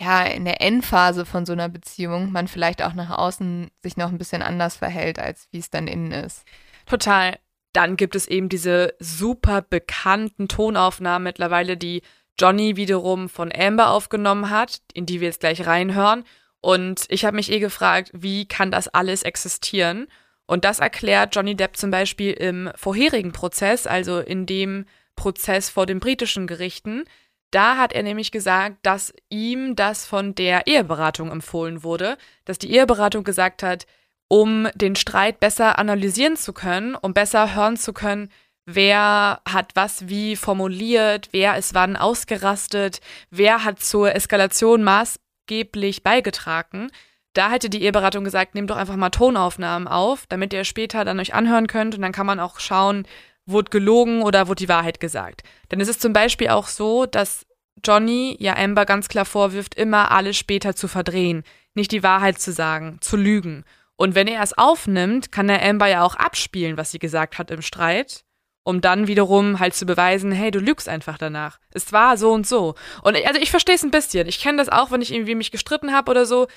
ja, 0.00 0.24
in 0.24 0.44
der 0.44 0.60
Endphase 0.60 1.24
von 1.24 1.46
so 1.46 1.52
einer 1.52 1.68
Beziehung 1.68 2.32
man 2.32 2.48
vielleicht 2.48 2.82
auch 2.82 2.94
nach 2.94 3.10
außen 3.16 3.70
sich 3.80 3.96
noch 3.96 4.08
ein 4.08 4.18
bisschen 4.18 4.42
anders 4.42 4.76
verhält, 4.76 5.20
als 5.20 5.46
wie 5.52 5.58
es 5.58 5.70
dann 5.70 5.86
innen 5.86 6.10
ist. 6.10 6.44
Total. 6.86 7.38
Dann 7.74 7.96
gibt 7.96 8.14
es 8.14 8.26
eben 8.26 8.48
diese 8.48 8.94
super 9.00 9.60
bekannten 9.60 10.48
Tonaufnahmen 10.48 11.24
mittlerweile, 11.24 11.76
die 11.76 12.02
Johnny 12.38 12.76
wiederum 12.76 13.28
von 13.28 13.52
Amber 13.52 13.90
aufgenommen 13.90 14.48
hat, 14.48 14.80
in 14.94 15.06
die 15.06 15.20
wir 15.20 15.28
jetzt 15.28 15.40
gleich 15.40 15.66
reinhören. 15.66 16.24
Und 16.60 17.04
ich 17.08 17.24
habe 17.24 17.36
mich 17.36 17.50
eh 17.50 17.58
gefragt, 17.58 18.10
wie 18.14 18.46
kann 18.46 18.70
das 18.70 18.88
alles 18.88 19.24
existieren? 19.24 20.06
Und 20.46 20.64
das 20.64 20.78
erklärt 20.78 21.34
Johnny 21.34 21.56
Depp 21.56 21.76
zum 21.76 21.90
Beispiel 21.90 22.32
im 22.32 22.70
vorherigen 22.76 23.32
Prozess, 23.32 23.86
also 23.88 24.20
in 24.20 24.46
dem 24.46 24.86
Prozess 25.16 25.68
vor 25.68 25.86
den 25.86 25.98
britischen 25.98 26.46
Gerichten. 26.46 27.04
Da 27.50 27.76
hat 27.76 27.92
er 27.92 28.04
nämlich 28.04 28.30
gesagt, 28.30 28.78
dass 28.82 29.12
ihm 29.30 29.74
das 29.74 30.06
von 30.06 30.34
der 30.36 30.66
Eheberatung 30.68 31.30
empfohlen 31.30 31.82
wurde, 31.82 32.18
dass 32.44 32.58
die 32.58 32.72
Eheberatung 32.72 33.24
gesagt 33.24 33.62
hat, 33.64 33.86
um 34.34 34.66
den 34.74 34.96
Streit 34.96 35.38
besser 35.38 35.78
analysieren 35.78 36.36
zu 36.36 36.52
können, 36.52 36.96
um 36.96 37.14
besser 37.14 37.54
hören 37.54 37.76
zu 37.76 37.92
können, 37.92 38.30
wer 38.66 39.40
hat 39.48 39.70
was 39.76 40.08
wie 40.08 40.34
formuliert, 40.34 41.28
wer 41.30 41.56
ist 41.56 41.72
wann 41.72 41.94
ausgerastet, 41.96 43.00
wer 43.30 43.62
hat 43.62 43.78
zur 43.78 44.12
Eskalation 44.12 44.82
maßgeblich 44.82 46.02
beigetragen. 46.02 46.90
Da 47.32 47.48
hätte 47.48 47.70
die 47.70 47.82
Eheberatung 47.82 48.24
gesagt, 48.24 48.56
nehmt 48.56 48.70
doch 48.70 48.76
einfach 48.76 48.96
mal 48.96 49.10
Tonaufnahmen 49.10 49.86
auf, 49.86 50.26
damit 50.28 50.52
ihr 50.52 50.64
später 50.64 51.04
dann 51.04 51.20
euch 51.20 51.32
anhören 51.32 51.68
könnt 51.68 51.94
und 51.94 52.02
dann 52.02 52.10
kann 52.10 52.26
man 52.26 52.40
auch 52.40 52.58
schauen, 52.58 53.06
wurde 53.46 53.70
gelogen 53.70 54.20
oder 54.20 54.48
wurde 54.48 54.64
die 54.64 54.68
Wahrheit 54.68 54.98
gesagt. 54.98 55.44
Denn 55.70 55.80
es 55.80 55.86
ist 55.86 56.02
zum 56.02 56.12
Beispiel 56.12 56.48
auch 56.48 56.66
so, 56.66 57.06
dass 57.06 57.46
Johnny 57.84 58.36
ja 58.40 58.56
Amber 58.56 58.84
ganz 58.84 59.06
klar 59.06 59.26
vorwirft, 59.26 59.76
immer 59.76 60.10
alles 60.10 60.36
später 60.36 60.74
zu 60.74 60.88
verdrehen, 60.88 61.44
nicht 61.74 61.92
die 61.92 62.02
Wahrheit 62.02 62.40
zu 62.40 62.50
sagen, 62.50 62.98
zu 63.00 63.16
lügen. 63.16 63.64
Und 63.96 64.14
wenn 64.14 64.26
er 64.26 64.42
es 64.42 64.56
aufnimmt, 64.56 65.30
kann 65.30 65.48
er 65.48 65.62
Amber 65.62 65.86
ja 65.86 66.02
auch 66.02 66.16
abspielen, 66.16 66.76
was 66.76 66.90
sie 66.90 66.98
gesagt 66.98 67.38
hat 67.38 67.50
im 67.50 67.62
Streit 67.62 68.24
um 68.64 68.80
dann 68.80 69.06
wiederum 69.06 69.60
halt 69.60 69.74
zu 69.74 69.86
beweisen, 69.86 70.32
hey, 70.32 70.50
du 70.50 70.58
lügst 70.58 70.88
einfach 70.88 71.18
danach. 71.18 71.60
Es 71.72 71.92
war 71.92 72.16
so 72.16 72.32
und 72.32 72.46
so. 72.46 72.74
Und 73.02 73.16
also 73.26 73.40
ich 73.40 73.50
verstehe 73.50 73.74
es 73.74 73.84
ein 73.84 73.90
bisschen. 73.90 74.26
Ich 74.26 74.40
kenne 74.40 74.58
das 74.58 74.70
auch, 74.70 74.90
wenn 74.90 75.02
ich 75.02 75.12
irgendwie 75.12 75.34
mich 75.34 75.52
gestritten 75.52 75.92
habe 75.92 76.10
oder 76.10 76.26
so. 76.26 76.48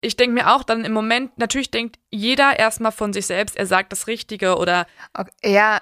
Ich 0.00 0.16
denke 0.16 0.34
mir 0.34 0.54
auch 0.54 0.62
dann 0.62 0.84
im 0.84 0.92
Moment, 0.92 1.36
natürlich 1.38 1.70
denkt 1.70 1.98
jeder 2.10 2.58
erstmal 2.58 2.92
von 2.92 3.12
sich 3.12 3.26
selbst, 3.26 3.56
er 3.56 3.66
sagt 3.66 3.92
das 3.92 4.06
Richtige 4.06 4.56
oder. 4.56 4.86
Okay, 5.14 5.30
ja, 5.44 5.80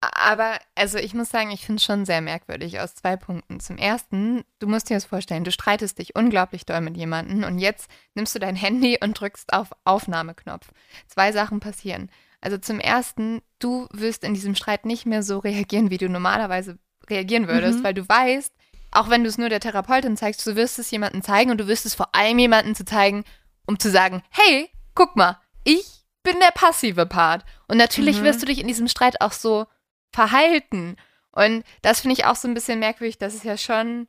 aber 0.00 0.58
also 0.74 0.98
ich 0.98 1.12
muss 1.12 1.28
sagen, 1.28 1.50
ich 1.50 1.66
finde 1.66 1.78
es 1.78 1.84
schon 1.84 2.06
sehr 2.06 2.22
merkwürdig 2.22 2.80
aus 2.80 2.94
zwei 2.94 3.16
Punkten. 3.16 3.60
Zum 3.60 3.76
ersten, 3.76 4.44
du 4.58 4.66
musst 4.66 4.88
dir 4.88 4.94
das 4.94 5.04
vorstellen, 5.04 5.44
du 5.44 5.52
streitest 5.52 5.98
dich 5.98 6.16
unglaublich 6.16 6.64
doll 6.64 6.80
mit 6.80 6.96
jemandem 6.96 7.44
und 7.44 7.58
jetzt 7.58 7.90
nimmst 8.14 8.34
du 8.34 8.38
dein 8.38 8.56
Handy 8.56 8.98
und 9.02 9.20
drückst 9.20 9.52
auf 9.52 9.68
Aufnahmeknopf. 9.84 10.70
Zwei 11.06 11.32
Sachen 11.32 11.60
passieren. 11.60 12.10
Also 12.40 12.56
zum 12.56 12.80
ersten, 12.80 13.42
du 13.58 13.88
wirst 13.92 14.24
in 14.24 14.32
diesem 14.32 14.54
Streit 14.54 14.86
nicht 14.86 15.04
mehr 15.04 15.22
so 15.22 15.38
reagieren, 15.38 15.90
wie 15.90 15.98
du 15.98 16.08
normalerweise 16.08 16.78
reagieren 17.08 17.48
würdest, 17.48 17.80
mhm. 17.80 17.84
weil 17.84 17.94
du 17.94 18.08
weißt, 18.08 18.54
auch 18.92 19.10
wenn 19.10 19.22
du 19.22 19.28
es 19.28 19.36
nur 19.36 19.50
der 19.50 19.60
Therapeutin 19.60 20.16
zeigst, 20.16 20.46
du 20.46 20.56
wirst 20.56 20.78
es 20.78 20.90
jemandem 20.90 21.22
zeigen 21.22 21.50
und 21.50 21.58
du 21.58 21.66
wirst 21.68 21.84
es 21.84 21.94
vor 21.94 22.14
allem 22.14 22.38
jemandem 22.38 22.74
zu 22.74 22.86
zeigen, 22.86 23.24
um 23.66 23.78
zu 23.78 23.90
sagen, 23.90 24.22
hey, 24.30 24.70
guck 24.94 25.14
mal, 25.16 25.38
ich 25.64 26.06
bin 26.22 26.40
der 26.40 26.52
passive 26.52 27.04
Part. 27.06 27.44
Und 27.68 27.76
natürlich 27.76 28.20
mhm. 28.20 28.24
wirst 28.24 28.42
du 28.42 28.46
dich 28.46 28.58
in 28.58 28.66
diesem 28.66 28.88
Streit 28.88 29.20
auch 29.20 29.32
so 29.32 29.66
verhalten. 30.12 30.96
Und 31.32 31.64
das 31.82 32.00
finde 32.00 32.14
ich 32.14 32.24
auch 32.26 32.36
so 32.36 32.48
ein 32.48 32.54
bisschen 32.54 32.78
merkwürdig, 32.80 33.18
dass 33.18 33.34
es 33.34 33.44
ja 33.44 33.56
schon, 33.56 34.08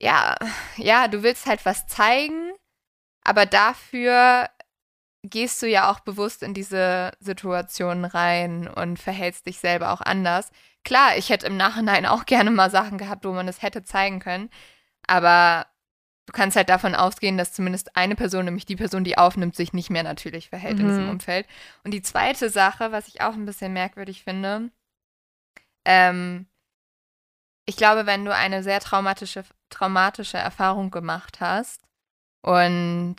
ja, 0.00 0.36
ja, 0.76 1.08
du 1.08 1.22
willst 1.22 1.46
halt 1.46 1.64
was 1.64 1.86
zeigen, 1.86 2.52
aber 3.24 3.46
dafür 3.46 4.48
gehst 5.22 5.60
du 5.62 5.66
ja 5.66 5.90
auch 5.90 6.00
bewusst 6.00 6.42
in 6.42 6.54
diese 6.54 7.12
Situation 7.18 8.04
rein 8.04 8.68
und 8.68 8.98
verhältst 8.98 9.46
dich 9.46 9.58
selber 9.58 9.92
auch 9.92 10.00
anders. 10.00 10.50
Klar, 10.84 11.16
ich 11.16 11.30
hätte 11.30 11.46
im 11.46 11.56
Nachhinein 11.56 12.06
auch 12.06 12.24
gerne 12.26 12.50
mal 12.50 12.70
Sachen 12.70 12.98
gehabt, 12.98 13.24
wo 13.24 13.32
man 13.32 13.48
es 13.48 13.62
hätte 13.62 13.82
zeigen 13.82 14.20
können, 14.20 14.50
aber 15.06 15.66
du 16.26 16.32
kannst 16.32 16.56
halt 16.56 16.68
davon 16.68 16.94
ausgehen, 16.94 17.38
dass 17.38 17.52
zumindest 17.52 17.96
eine 17.96 18.16
Person, 18.16 18.44
nämlich 18.44 18.66
die 18.66 18.76
Person, 18.76 19.04
die 19.04 19.16
aufnimmt, 19.16 19.56
sich 19.56 19.72
nicht 19.72 19.90
mehr 19.90 20.02
natürlich 20.02 20.48
verhält 20.48 20.74
mhm. 20.74 20.80
in 20.80 20.88
diesem 20.88 21.04
mhm. 21.04 21.10
Umfeld. 21.10 21.46
Und 21.84 21.92
die 21.92 22.02
zweite 22.02 22.50
Sache, 22.50 22.92
was 22.92 23.08
ich 23.08 23.20
auch 23.20 23.34
ein 23.34 23.46
bisschen 23.46 23.72
merkwürdig 23.72 24.24
finde, 24.24 24.70
ähm, 25.84 26.46
ich 27.64 27.76
glaube, 27.76 28.06
wenn 28.06 28.24
du 28.24 28.34
eine 28.34 28.62
sehr 28.62 28.80
traumatische, 28.80 29.44
traumatische 29.70 30.38
Erfahrung 30.38 30.90
gemacht 30.90 31.40
hast 31.40 31.82
und 32.42 33.16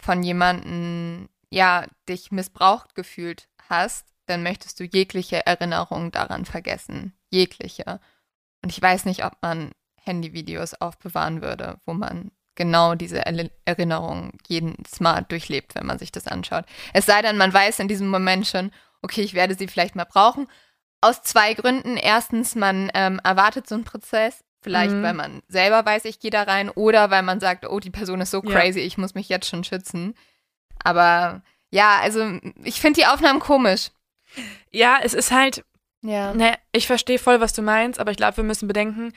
von 0.00 0.22
jemandem 0.22 1.28
ja, 1.50 1.86
dich 2.08 2.32
missbraucht 2.32 2.94
gefühlt 2.94 3.48
hast, 3.68 4.12
dann 4.26 4.42
möchtest 4.42 4.80
du 4.80 4.84
jegliche 4.84 5.46
Erinnerung 5.46 6.10
daran 6.10 6.44
vergessen. 6.44 7.16
Jegliche. 7.30 8.00
Und 8.62 8.70
ich 8.70 8.80
weiß 8.80 9.04
nicht, 9.04 9.24
ob 9.24 9.36
man 9.40 9.70
Handyvideos 10.00 10.74
aufbewahren 10.74 11.42
würde, 11.42 11.80
wo 11.86 11.94
man 11.94 12.32
genau 12.54 12.94
diese 12.94 13.24
Erinnerung 13.64 14.32
jedes 14.46 15.00
Mal 15.00 15.22
durchlebt, 15.22 15.74
wenn 15.74 15.86
man 15.86 15.98
sich 15.98 16.12
das 16.12 16.26
anschaut. 16.26 16.64
Es 16.92 17.06
sei 17.06 17.22
denn, 17.22 17.36
man 17.36 17.52
weiß 17.52 17.80
in 17.80 17.88
diesem 17.88 18.08
Moment 18.08 18.46
schon, 18.46 18.70
okay, 19.02 19.22
ich 19.22 19.34
werde 19.34 19.54
sie 19.54 19.68
vielleicht 19.68 19.96
mal 19.96 20.04
brauchen. 20.04 20.48
Aus 21.00 21.22
zwei 21.22 21.54
Gründen. 21.54 21.96
Erstens, 21.96 22.54
man 22.54 22.90
ähm, 22.94 23.20
erwartet 23.22 23.68
so 23.68 23.74
einen 23.74 23.84
Prozess, 23.84 24.42
vielleicht 24.62 24.92
mhm. 24.92 25.02
weil 25.02 25.14
man 25.14 25.42
selber 25.48 25.84
weiß, 25.84 26.06
ich 26.06 26.20
gehe 26.20 26.30
da 26.30 26.44
rein, 26.44 26.70
oder 26.70 27.10
weil 27.10 27.22
man 27.22 27.40
sagt, 27.40 27.66
oh, 27.68 27.80
die 27.80 27.90
Person 27.90 28.20
ist 28.20 28.30
so 28.30 28.40
crazy, 28.40 28.80
ja. 28.80 28.86
ich 28.86 28.98
muss 28.98 29.14
mich 29.14 29.28
jetzt 29.28 29.48
schon 29.48 29.64
schützen. 29.64 30.14
Aber 30.82 31.42
ja, 31.70 31.98
also 32.00 32.38
ich 32.62 32.80
finde 32.80 33.00
die 33.00 33.06
Aufnahmen 33.06 33.40
komisch. 33.40 33.90
Ja, 34.70 34.98
es 35.02 35.14
ist 35.14 35.30
halt. 35.30 35.64
Ja. 36.02 36.34
Ne, 36.34 36.58
ich 36.72 36.86
verstehe 36.86 37.18
voll, 37.18 37.40
was 37.40 37.52
du 37.52 37.62
meinst, 37.62 37.98
aber 37.98 38.10
ich 38.10 38.16
glaube, 38.16 38.36
wir 38.38 38.44
müssen 38.44 38.68
bedenken, 38.68 39.12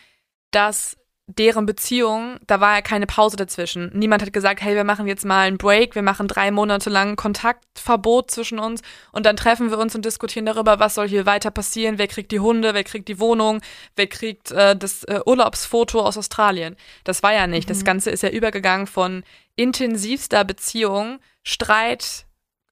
dass 0.52 0.98
deren 1.28 1.66
Beziehung, 1.66 2.38
da 2.48 2.62
war 2.62 2.76
ja 2.76 2.82
keine 2.82 3.06
Pause 3.06 3.36
dazwischen. 3.36 3.92
Niemand 3.94 4.22
hat 4.22 4.32
gesagt, 4.32 4.62
hey, 4.62 4.76
wir 4.76 4.86
machen 4.86 5.08
jetzt 5.08 5.26
mal 5.26 5.46
einen 5.48 5.58
Break, 5.58 5.94
wir 5.94 6.02
machen 6.02 6.30
drei 6.30 6.52
Monate 6.52 6.90
lang 6.90 7.18
Kontaktverbot 7.18 8.32
zwischen 8.32 8.60
uns 8.60 8.82
und 9.12 9.26
dann 9.26 9.36
treffen 9.36 9.70
wir 9.70 9.78
uns 9.78 9.94
und 9.94 10.06
diskutieren 10.06 10.46
darüber, 10.46 10.80
was 10.80 10.96
soll 10.96 11.10
hier 11.10 11.26
weiter 11.26 11.52
passieren, 11.52 11.98
wer 11.98 12.08
kriegt 12.08 12.32
die 12.32 12.40
Hunde, 12.40 12.74
wer 12.74 12.86
kriegt 12.86 13.10
die 13.10 13.20
Wohnung, 13.20 13.60
wer 13.98 14.08
kriegt 14.08 14.52
äh, 14.52 14.78
das 14.78 15.04
äh, 15.04 15.20
Urlaubsfoto 15.26 16.00
aus 16.00 16.18
Australien. 16.18 16.78
Das 17.04 17.24
war 17.24 17.34
ja 17.34 17.46
nicht. 17.46 17.68
Mhm. 17.68 17.74
Das 17.74 17.84
Ganze 17.84 18.10
ist 18.10 18.24
ja 18.24 18.30
übergegangen 18.30 18.88
von 18.88 19.24
intensivster 19.58 20.46
Beziehung, 20.46 21.20
Streit, 21.44 22.26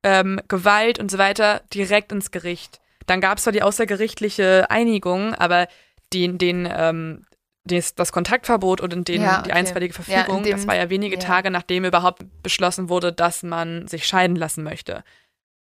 ähm, 0.03 0.39
Gewalt 0.47 0.97
und 0.99 1.11
so 1.11 1.17
weiter 1.17 1.61
direkt 1.73 2.13
ins 2.13 2.31
Gericht. 2.31 2.79
Dann 3.05 3.19
gab 3.19 3.37
es 3.37 3.43
zwar 3.43 3.53
die 3.53 3.63
außergerichtliche 3.63 4.69
Einigung, 4.69 5.35
aber 5.35 5.67
den, 6.13 6.37
den, 6.37 6.69
ähm, 6.71 7.25
das, 7.65 7.95
das 7.95 8.11
Kontaktverbot 8.11 8.79
und 8.81 9.07
den, 9.07 9.21
ja, 9.21 9.39
okay. 9.39 9.43
die 9.45 9.53
einstweilige 9.53 9.93
Verfügung, 9.93 10.45
ja, 10.45 10.51
das 10.51 10.67
war 10.67 10.75
ja 10.75 10.89
wenige 10.89 11.15
ja. 11.15 11.21
Tage, 11.21 11.49
nachdem 11.49 11.85
überhaupt 11.85 12.23
beschlossen 12.43 12.89
wurde, 12.89 13.11
dass 13.11 13.43
man 13.43 13.87
sich 13.87 14.05
scheiden 14.05 14.35
lassen 14.35 14.63
möchte. 14.63 15.03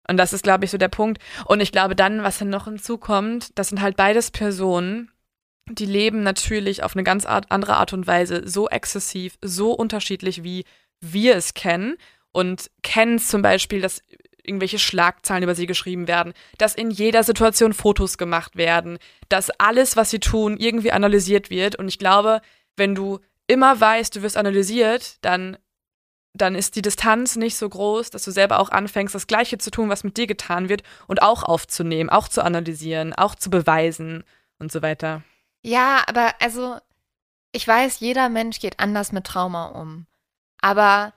Und 0.07 0.17
das 0.17 0.33
ist, 0.33 0.43
glaube 0.43 0.65
ich, 0.65 0.71
so 0.71 0.77
der 0.77 0.89
Punkt. 0.89 1.21
Und 1.45 1.61
ich 1.61 1.71
glaube 1.71 1.95
dann, 1.95 2.23
was 2.23 2.39
dann 2.39 2.49
noch 2.49 2.65
hinzukommt, 2.65 3.57
das 3.57 3.69
sind 3.69 3.81
halt 3.81 3.95
beides 3.95 4.31
Personen, 4.31 5.11
die 5.69 5.85
leben 5.85 6.23
natürlich 6.23 6.83
auf 6.83 6.95
eine 6.95 7.03
ganz 7.03 7.25
Art, 7.25 7.45
andere 7.49 7.77
Art 7.77 7.93
und 7.93 8.05
Weise 8.05 8.41
so 8.45 8.67
exzessiv, 8.67 9.37
so 9.41 9.71
unterschiedlich, 9.71 10.43
wie 10.43 10.65
wir 10.99 11.35
es 11.35 11.53
kennen. 11.53 11.95
Und 12.33 12.69
kennen 12.81 13.19
zum 13.19 13.43
Beispiel, 13.43 13.79
dass 13.79 14.01
irgendwelche 14.43 14.79
Schlagzeilen 14.79 15.43
über 15.43 15.55
sie 15.55 15.67
geschrieben 15.67 16.07
werden, 16.07 16.33
dass 16.57 16.75
in 16.75 16.91
jeder 16.91 17.23
Situation 17.23 17.73
Fotos 17.73 18.17
gemacht 18.17 18.55
werden, 18.55 18.99
dass 19.29 19.49
alles, 19.51 19.95
was 19.95 20.09
sie 20.09 20.19
tun, 20.19 20.57
irgendwie 20.57 20.91
analysiert 20.91 21.49
wird. 21.49 21.75
Und 21.75 21.87
ich 21.87 21.99
glaube, 21.99 22.41
wenn 22.75 22.95
du 22.95 23.19
immer 23.47 23.79
weißt, 23.79 24.15
du 24.15 24.21
wirst 24.21 24.37
analysiert, 24.37 25.17
dann, 25.23 25.57
dann 26.33 26.55
ist 26.55 26.75
die 26.75 26.81
Distanz 26.81 27.35
nicht 27.35 27.55
so 27.55 27.69
groß, 27.69 28.09
dass 28.09 28.23
du 28.23 28.31
selber 28.31 28.59
auch 28.59 28.69
anfängst, 28.69 29.15
das 29.15 29.27
Gleiche 29.27 29.57
zu 29.57 29.71
tun, 29.71 29.89
was 29.89 30.03
mit 30.03 30.17
dir 30.17 30.27
getan 30.27 30.69
wird 30.69 30.83
und 31.07 31.21
auch 31.21 31.43
aufzunehmen, 31.43 32.09
auch 32.09 32.27
zu 32.27 32.43
analysieren, 32.43 33.13
auch 33.13 33.35
zu 33.35 33.49
beweisen 33.49 34.23
und 34.59 34.71
so 34.71 34.81
weiter. 34.81 35.23
Ja, 35.61 36.03
aber 36.07 36.33
also, 36.41 36.77
ich 37.53 37.67
weiß, 37.67 37.99
jeder 37.99 38.29
Mensch 38.29 38.59
geht 38.59 38.79
anders 38.79 39.11
mit 39.11 39.25
Trauma 39.25 39.67
um. 39.67 40.07
Aber 40.59 41.13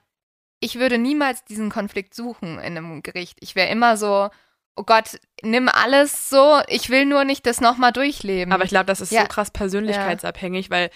ich 0.66 0.80
würde 0.80 0.98
niemals 0.98 1.44
diesen 1.44 1.70
Konflikt 1.70 2.12
suchen 2.12 2.58
in 2.58 2.76
einem 2.76 3.02
Gericht. 3.02 3.38
Ich 3.40 3.54
wäre 3.54 3.70
immer 3.70 3.96
so, 3.96 4.30
oh 4.74 4.82
Gott, 4.82 5.20
nimm 5.42 5.68
alles 5.68 6.28
so, 6.28 6.60
ich 6.66 6.90
will 6.90 7.06
nur 7.06 7.22
nicht 7.22 7.46
das 7.46 7.60
nochmal 7.60 7.92
durchleben. 7.92 8.52
Aber 8.52 8.64
ich 8.64 8.70
glaube, 8.70 8.86
das 8.86 9.00
ist 9.00 9.12
ja. 9.12 9.22
so 9.22 9.28
krass 9.28 9.52
persönlichkeitsabhängig, 9.52 10.66
ja. 10.66 10.70
weil 10.70 10.90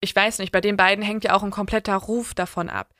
ich 0.00 0.16
weiß 0.16 0.38
nicht, 0.38 0.52
bei 0.52 0.62
den 0.62 0.78
beiden 0.78 1.04
hängt 1.04 1.24
ja 1.24 1.34
auch 1.34 1.42
ein 1.42 1.50
kompletter 1.50 1.96
Ruf 1.96 2.32
davon 2.32 2.70
ab. 2.70 2.94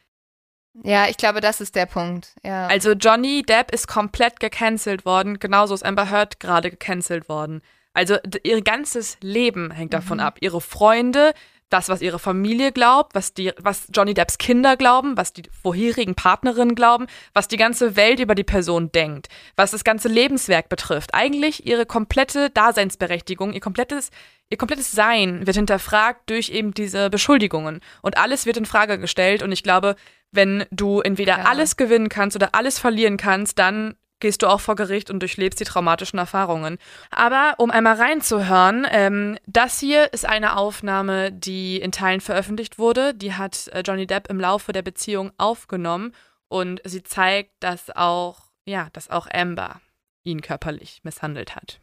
Ja, 0.85 1.09
ich 1.09 1.17
glaube, 1.17 1.41
das 1.41 1.63
ist 1.63 1.75
der 1.75 1.87
Punkt. 1.87 2.35
Ja. 2.45 2.67
Also 2.67 2.93
Johnny 2.93 3.43
Depp 3.43 3.73
ist 3.73 3.89
komplett 3.89 4.41
gecancelt 4.41 5.07
worden, 5.07 5.39
genauso 5.39 5.73
ist 5.73 5.87
Amber 5.87 6.11
Heard 6.11 6.39
gerade 6.39 6.69
gecancelt 6.71 7.31
worden. 7.31 7.63
Also 7.95 8.19
ihr 8.43 8.61
ganzes 8.61 9.17
Leben 9.23 9.71
hängt 9.71 9.95
davon 9.95 10.19
mhm. 10.19 10.25
ab. 10.25 10.37
Ihre 10.41 10.61
Freunde, 10.61 11.33
das, 11.69 11.89
was 11.89 12.01
ihre 12.01 12.19
Familie 12.19 12.73
glaubt, 12.73 13.15
was, 13.15 13.35
die, 13.35 13.53
was 13.59 13.89
Johnny 13.93 14.15
Depps 14.15 14.39
Kinder 14.39 14.77
glauben, 14.77 15.17
was 15.17 15.33
die 15.33 15.43
vorherigen 15.63 16.15
Partnerinnen 16.15 16.75
glauben, 16.75 17.07
was 17.35 17.49
die 17.49 17.57
ganze 17.57 17.97
Welt 17.97 18.21
über 18.21 18.35
die 18.35 18.45
Person 18.45 18.91
denkt, 18.93 19.29
was 19.57 19.71
das 19.73 19.85
ganze 19.85 20.09
Lebenswerk 20.09 20.69
betrifft. 20.69 21.15
Eigentlich 21.15 21.67
ihre 21.67 21.87
komplette 21.87 22.51
Daseinsberechtigung, 22.51 23.53
ihr 23.53 23.61
komplettes, 23.61 24.11
ihr 24.51 24.57
komplettes 24.57 24.93
Sein 24.93 25.47
wird 25.47 25.57
hinterfragt 25.57 26.31
durch 26.31 26.51
eben 26.51 26.73
diese 26.73 27.11
Beschuldigungen. 27.11 27.81
Und 28.03 28.17
alles 28.17 28.47
wird 28.47 28.57
in 28.57 28.67
Frage 28.67 28.99
gestellt. 28.99 29.43
Und 29.43 29.53
ich 29.53 29.63
glaube, 29.63 29.97
wenn 30.31 30.65
du 30.71 31.01
entweder 31.01 31.39
ja. 31.39 31.45
alles 31.45 31.77
gewinnen 31.77 32.09
kannst 32.09 32.37
oder 32.37 32.55
alles 32.55 32.79
verlieren 32.79 33.17
kannst, 33.17 33.59
dann 33.59 33.95
gehst 34.21 34.43
du 34.43 34.47
auch 34.47 34.61
vor 34.61 34.77
Gericht 34.77 35.11
und 35.11 35.21
durchlebst 35.21 35.61
die 35.61 35.65
traumatischen 35.65 36.19
Erfahrungen. 36.19 36.79
Aber 37.11 37.55
um 37.59 37.71
einmal 37.71 37.95
reinzuhören, 37.95 38.87
ähm, 38.91 39.39
das 39.47 39.79
hier 39.79 40.13
ist 40.13 40.27
eine 40.27 40.57
Aufnahme, 40.57 41.33
die 41.33 41.81
in 41.81 41.93
Teilen 41.93 42.21
veröffentlicht 42.21 42.79
wurde. 42.79 43.15
Die 43.15 43.35
hat 43.35 43.69
äh, 43.69 43.83
Johnny 43.85 44.07
Depp 44.07 44.29
im 44.29 44.41
Laufe 44.41 44.73
der 44.73 44.83
Beziehung 44.83 45.33
aufgenommen 45.39 46.15
und 46.49 46.81
sie 46.85 47.03
zeigt, 47.03 47.53
dass 47.61 47.91
auch, 47.95 48.41
ja, 48.65 48.89
dass 48.93 49.11
auch 49.11 49.27
Amber 49.33 49.81
ihn 50.25 50.41
körperlich 50.41 51.01
misshandelt 51.05 51.57
hat. 51.57 51.81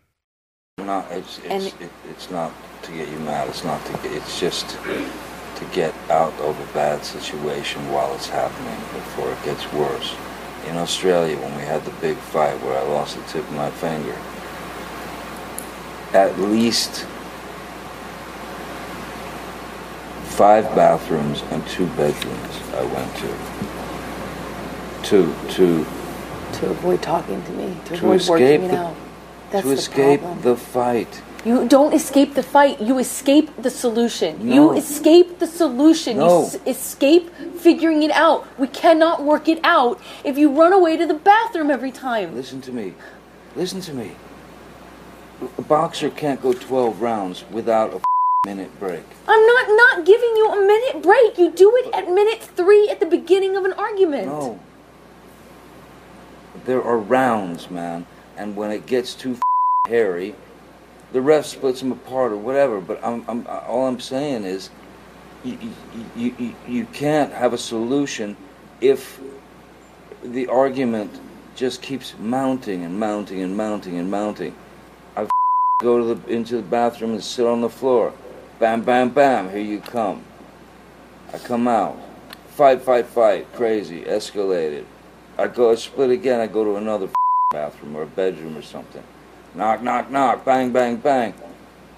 No, 0.78 1.04
it's, 1.10 1.40
it's, 1.46 1.68
it, 1.80 1.90
it's 2.12 2.30
not 2.30 2.52
to 2.84 2.92
get 2.92 3.08
you 3.10 3.20
mad. 3.20 3.48
It's 3.48 3.64
not 3.64 3.84
to 3.86 3.94
get, 4.04 4.12
it's 4.12 4.40
just 4.40 4.78
to 5.56 5.66
get 5.72 5.94
out 6.10 6.34
of 6.42 6.56
a 6.60 6.74
bad 6.74 7.04
situation 7.04 7.82
while 7.92 8.14
it's 8.14 8.30
happening 8.30 8.78
before 8.94 9.32
it 9.32 9.42
gets 9.46 9.64
worse. 9.72 10.16
In 10.68 10.78
Australia 10.78 11.38
when 11.38 11.56
we 11.56 11.64
had 11.64 11.84
the 11.86 11.92
big 12.02 12.18
fight 12.18 12.60
where 12.62 12.78
I 12.78 12.84
lost 12.84 13.18
the 13.18 13.24
tip 13.24 13.44
of 13.44 13.54
my 13.54 13.70
finger. 13.72 14.16
At 16.14 16.40
least 16.40 17.06
five 20.36 20.64
bathrooms 20.76 21.44
and 21.52 21.66
two 21.68 21.88
bedrooms 21.96 22.62
I 22.74 22.84
went 22.84 23.16
to. 23.18 23.56
To 25.10 25.36
to 25.56 25.86
to 26.60 26.70
avoid 26.70 27.02
talking 27.02 27.44
to 27.44 27.52
me, 27.52 27.78
to, 27.86 27.98
to 27.98 28.06
avoid 28.06 28.22
escape 28.22 28.62
working 28.62 28.68
the, 28.70 28.78
out. 28.78 28.96
That's 29.52 29.66
to 29.66 29.72
escape 29.72 30.22
problem. 30.22 30.42
the 30.42 30.56
fight. 30.56 31.22
You 31.46 31.68
don't 31.68 31.94
escape 31.94 32.34
the 32.34 32.42
fight. 32.42 32.82
You 32.82 32.98
escape 32.98 33.56
the 33.62 33.70
solution. 33.70 34.50
No. 34.50 34.54
You 34.56 34.74
escape 34.74 35.38
the 35.38 35.46
solution. 35.46 36.18
No. 36.18 36.40
You 36.42 36.46
s- 36.48 36.58
escape 36.66 37.30
figuring 37.60 38.02
it 38.02 38.10
out. 38.12 38.48
We 38.60 38.68
cannot 38.68 39.24
work 39.24 39.48
it 39.48 39.60
out 39.64 40.02
if 40.24 40.40
you 40.40 40.52
run 40.52 40.74
away 40.74 40.98
to 40.98 41.06
the 41.06 41.14
bathroom 41.14 41.70
every 41.70 41.92
time. 41.92 42.34
Listen 42.36 42.62
to 42.62 42.72
me. 42.72 42.96
Listen 43.56 43.80
to 43.82 43.94
me. 43.94 44.14
A 45.60 45.62
boxer 45.62 46.10
can't 46.10 46.42
go 46.42 46.52
12 46.52 47.00
rounds 47.00 47.46
without 47.52 47.94
a 47.94 48.02
minute 48.48 48.78
break. 48.80 49.04
I'm 49.28 49.46
not 49.46 49.66
not 49.70 50.06
giving 50.06 50.34
you 50.36 50.50
a 50.52 50.66
minute 50.66 51.04
break. 51.04 51.38
You 51.38 51.52
do 51.52 51.72
it 51.78 51.94
at 51.94 52.10
minute 52.10 52.42
3 52.42 52.90
at 52.90 53.00
the 53.00 53.06
beginning 53.06 53.56
of 53.56 53.66
an 53.66 53.74
argument. 53.74 54.28
No. 54.28 54.60
There 56.66 56.82
are 56.84 56.98
rounds, 56.98 57.70
man, 57.70 58.08
and 58.36 58.56
when 58.56 58.72
it 58.72 58.88
gets 58.88 59.14
too 59.14 59.38
hairy, 59.88 60.34
the 61.16 61.22
ref 61.22 61.46
splits 61.46 61.80
them 61.80 61.94
apart 61.94 62.34
or 62.34 62.36
whatever. 62.36 62.82
But 62.82 63.00
I'm, 63.02 63.24
I'm 63.30 63.48
all 63.48 63.88
I'm 63.88 64.02
saying 64.02 64.44
is, 64.44 64.70
you, 65.46 65.58
you, 66.14 66.36
you, 66.38 66.56
you 66.68 66.86
can't 66.88 67.32
have 67.32 67.54
a 67.54 67.58
solution 67.58 68.36
if 68.82 69.22
the 70.26 70.48
argument 70.48 71.18
just 71.56 71.82
keeps 71.82 72.16
mounting 72.20 72.84
and 72.84 73.00
mounting 73.00 73.42
and 73.42 73.56
mounting 73.56 73.98
and 73.98 74.12
mounting. 74.12 74.54
I 75.16 75.26
go 75.82 76.00
to 76.00 76.16
the 76.16 76.34
into 76.34 76.58
the 76.58 76.64
bathroom 76.64 77.14
and 77.14 77.24
sit 77.24 77.46
on 77.46 77.62
the 77.62 77.70
floor. 77.70 78.12
Bam, 78.60 78.82
bam, 78.82 79.08
bam. 79.12 79.50
Here 79.50 79.60
you 79.60 79.80
come. 79.80 80.22
I 81.32 81.38
come 81.38 81.70
out. 81.70 81.98
Fight, 82.50 82.82
fight, 82.82 83.06
fight. 83.06 83.54
Crazy. 83.54 84.02
Escalated. 84.02 84.84
I 85.38 85.48
go 85.48 85.72
I 85.72 85.76
split 85.76 86.10
again. 86.10 86.42
I 86.42 86.48
go 86.48 86.66
to 86.66 86.76
another 86.76 87.08
bathroom 87.52 87.96
or 87.96 88.02
a 88.02 88.06
bedroom 88.06 88.58
or 88.58 88.62
something. 88.62 89.04
Knock, 89.56 89.82
knock, 89.82 90.12
knock, 90.12 90.44
bang, 90.44 90.74
bang, 90.74 90.98
bang. 90.98 91.34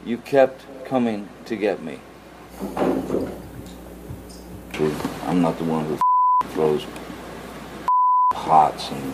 You 0.05 0.19
kept 0.19 0.63
coming 0.85 1.27
to 1.45 1.55
get 1.55 1.81
me. 1.81 1.99
I'm 5.25 5.41
not 5.41 5.57
the 5.57 5.63
one 5.63 5.85
who 5.85 5.97
throws 6.49 6.85
pots 8.31 8.91
and 8.91 9.13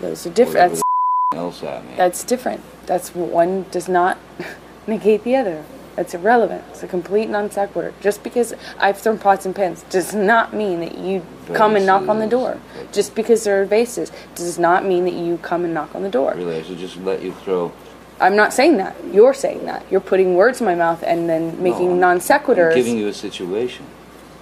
Those 0.00 0.26
are 0.26 0.30
different. 0.30 0.72
That's, 0.72 0.82
else 1.34 1.62
at 1.62 1.84
me. 1.84 1.94
that's 1.96 2.24
different. 2.24 2.62
That's 2.86 3.14
one 3.14 3.66
does 3.70 3.88
not 3.88 4.18
negate 4.88 5.22
the 5.22 5.36
other. 5.36 5.64
That's 5.94 6.14
irrelevant. 6.14 6.64
It's 6.70 6.82
a 6.82 6.88
complete 6.88 7.28
non 7.28 7.50
sequitur. 7.52 7.94
Just 8.00 8.24
because 8.24 8.54
I've 8.78 8.98
thrown 8.98 9.18
pots 9.18 9.46
and 9.46 9.54
pans 9.54 9.84
does 9.90 10.12
not 10.12 10.52
mean 10.52 10.80
that 10.80 10.98
you 10.98 11.24
come 11.52 11.76
and 11.76 11.86
knock 11.86 12.08
on 12.08 12.18
the 12.18 12.26
door. 12.26 12.58
Just 12.90 13.14
because 13.14 13.44
there 13.44 13.62
are 13.62 13.64
vases 13.64 14.10
does 14.34 14.58
not 14.58 14.84
mean 14.84 15.04
that 15.04 15.14
you 15.14 15.38
come 15.38 15.64
and 15.64 15.72
knock 15.72 15.94
on 15.94 16.02
the 16.02 16.10
door. 16.10 16.34
Really, 16.36 16.56
I 16.56 16.62
should 16.62 16.78
just 16.78 16.96
let 16.98 17.22
you 17.22 17.32
throw. 17.32 17.72
I'm 18.20 18.36
not 18.36 18.52
saying 18.52 18.76
that. 18.78 18.94
You're 19.12 19.34
saying 19.34 19.66
that. 19.66 19.84
You're 19.90 20.00
putting 20.00 20.34
words 20.36 20.60
in 20.60 20.66
my 20.66 20.74
mouth 20.74 21.02
and 21.02 21.28
then 21.28 21.62
making 21.62 21.88
I'm- 21.90 22.00
non 22.00 22.10
I'm 22.16 22.18
sequiturs. 22.20 22.74
giving 22.74 22.96
you 22.96 23.08
a 23.08 23.12
situation. 23.12 23.86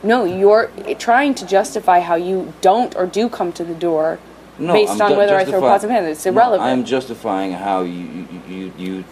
No, 0.02 0.24
you're 0.24 0.68
trying 0.98 1.34
to 1.36 1.46
justify 1.46 2.00
how 2.00 2.16
you 2.16 2.52
don't 2.60 2.94
or 2.96 3.06
do 3.06 3.28
come 3.28 3.52
to 3.52 3.64
the 3.64 3.74
door 3.74 4.18
No, 4.58 4.72
based 4.74 4.92
I'm 4.94 5.02
on 5.02 5.10
ju- 5.12 5.16
whether 5.16 5.36
I 5.36 5.44
throw 5.44 5.60
pots 5.60 5.84
and 5.84 5.92
pans. 5.92 6.08
It's 6.08 6.26
No, 6.26 6.32
irrelevant. 6.32 6.68
I'm 6.68 6.84
justifying 6.84 7.52
how 7.52 7.82
you, 7.82 8.26
you 8.30 8.42
you 8.48 8.72
you 8.76 9.04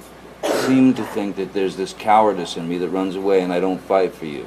seem 0.67 0.95
to 0.95 1.03
think 1.05 1.37
that 1.37 1.53
there's 1.55 1.77
this 1.77 1.93
cowardice 1.93 2.57
in 2.57 2.69
me 2.69 2.77
that 2.79 2.89
runs 2.89 3.15
away 3.15 3.41
and 3.41 3.53
I 3.53 3.61
don't 3.61 3.81
fight 3.81 4.15
for 4.15 4.27
you. 4.27 4.47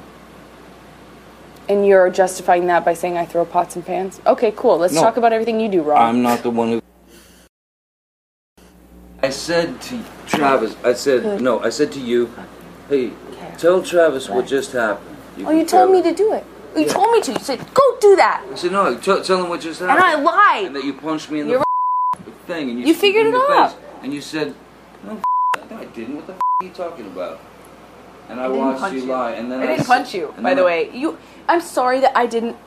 and 1.70 1.88
you're 1.88 2.10
justifying 2.10 2.68
that 2.68 2.84
by 2.84 2.94
saying 2.94 3.18
I 3.18 3.26
throw 3.26 3.46
pots 3.46 3.76
and 3.78 3.86
pans? 3.86 4.20
Okay, 4.28 4.52
cool. 4.56 4.78
Let's 4.80 4.94
No. 4.94 5.02
talk 5.02 5.16
about 5.16 5.32
everything 5.32 5.62
you 5.62 5.70
do 5.70 5.82
wrong. 5.82 5.98
I'm 5.98 6.22
not 6.22 6.44
the 6.44 6.50
one 6.50 6.68
who. 6.70 6.82
I 9.24 9.30
said 9.30 9.82
to 9.84 10.04
Travis, 10.28 10.76
I 10.84 10.94
said, 10.94 11.42
no, 11.42 11.62
I 11.62 11.70
said 11.70 11.92
to 11.94 12.00
you, 12.00 12.30
hey, 12.90 13.14
tell 13.58 13.82
Travis 13.82 14.28
what 14.30 14.46
just 14.46 14.74
happened. 14.74 15.16
oh, 15.40 15.46
can 15.46 15.58
you 15.58 15.66
told 15.66 15.68
tell 15.68 15.90
me 15.90 16.00
him." 16.00 16.04
to 16.04 16.14
do 16.14 16.34
it. 16.34 16.46
You 16.76 16.86
told 16.90 17.12
me 17.14 17.22
to. 17.22 17.32
You 17.32 17.40
said, 17.40 17.60
go 17.74 17.98
do 18.02 18.16
that. 18.18 18.44
I 18.52 18.56
said, 18.56 18.72
no, 18.74 18.98
tell, 18.98 19.24
tell 19.24 19.42
him 19.44 19.48
what 19.50 19.62
just 19.62 19.80
happened. 19.80 20.04
And 20.04 20.06
I 20.06 20.22
lied. 20.22 20.66
And 20.66 20.76
that 20.76 20.84
you 20.84 20.94
punched 20.94 21.32
me 21.32 21.40
in 21.40 21.48
You're 21.48 21.64
the 22.26 22.32
thing. 22.48 22.70
And 22.72 22.80
you, 22.80 22.88
You 22.88 22.94
figured 22.94 23.28
in 23.28 23.34
it 23.34 23.38
the 23.38 23.54
out. 23.54 23.72
face. 23.72 23.80
And 24.02 24.14
you 24.14 24.20
said, 24.22 24.54
no, 25.06 25.22
no, 25.70 25.78
I 25.78 25.86
didn't. 25.86 26.16
What 26.18 26.28
the 26.28 26.34
are 26.34 26.66
you 26.66 26.72
talking 26.72 27.06
about? 27.06 27.40
And 28.28 28.40
I, 28.42 28.46
I 28.46 28.48
didn't 28.48 28.60
watched 28.60 28.80
punch 28.82 28.94
you 28.96 29.02
you. 29.02 29.06
lie. 29.08 29.32
And 29.34 29.50
then 29.52 29.60
I 29.62 29.68
didn't 29.68 29.82
s- 29.82 29.88
punch 29.88 30.14
you, 30.16 30.34
and 30.36 30.44
by 30.44 30.50
then 30.50 30.58
the 30.58 30.64
I- 30.64 30.66
way. 30.66 30.90
You. 30.94 31.18
I'm 31.48 31.62
sorry 31.62 32.00
that 32.02 32.18
I 32.18 32.26
didn't 32.26 32.58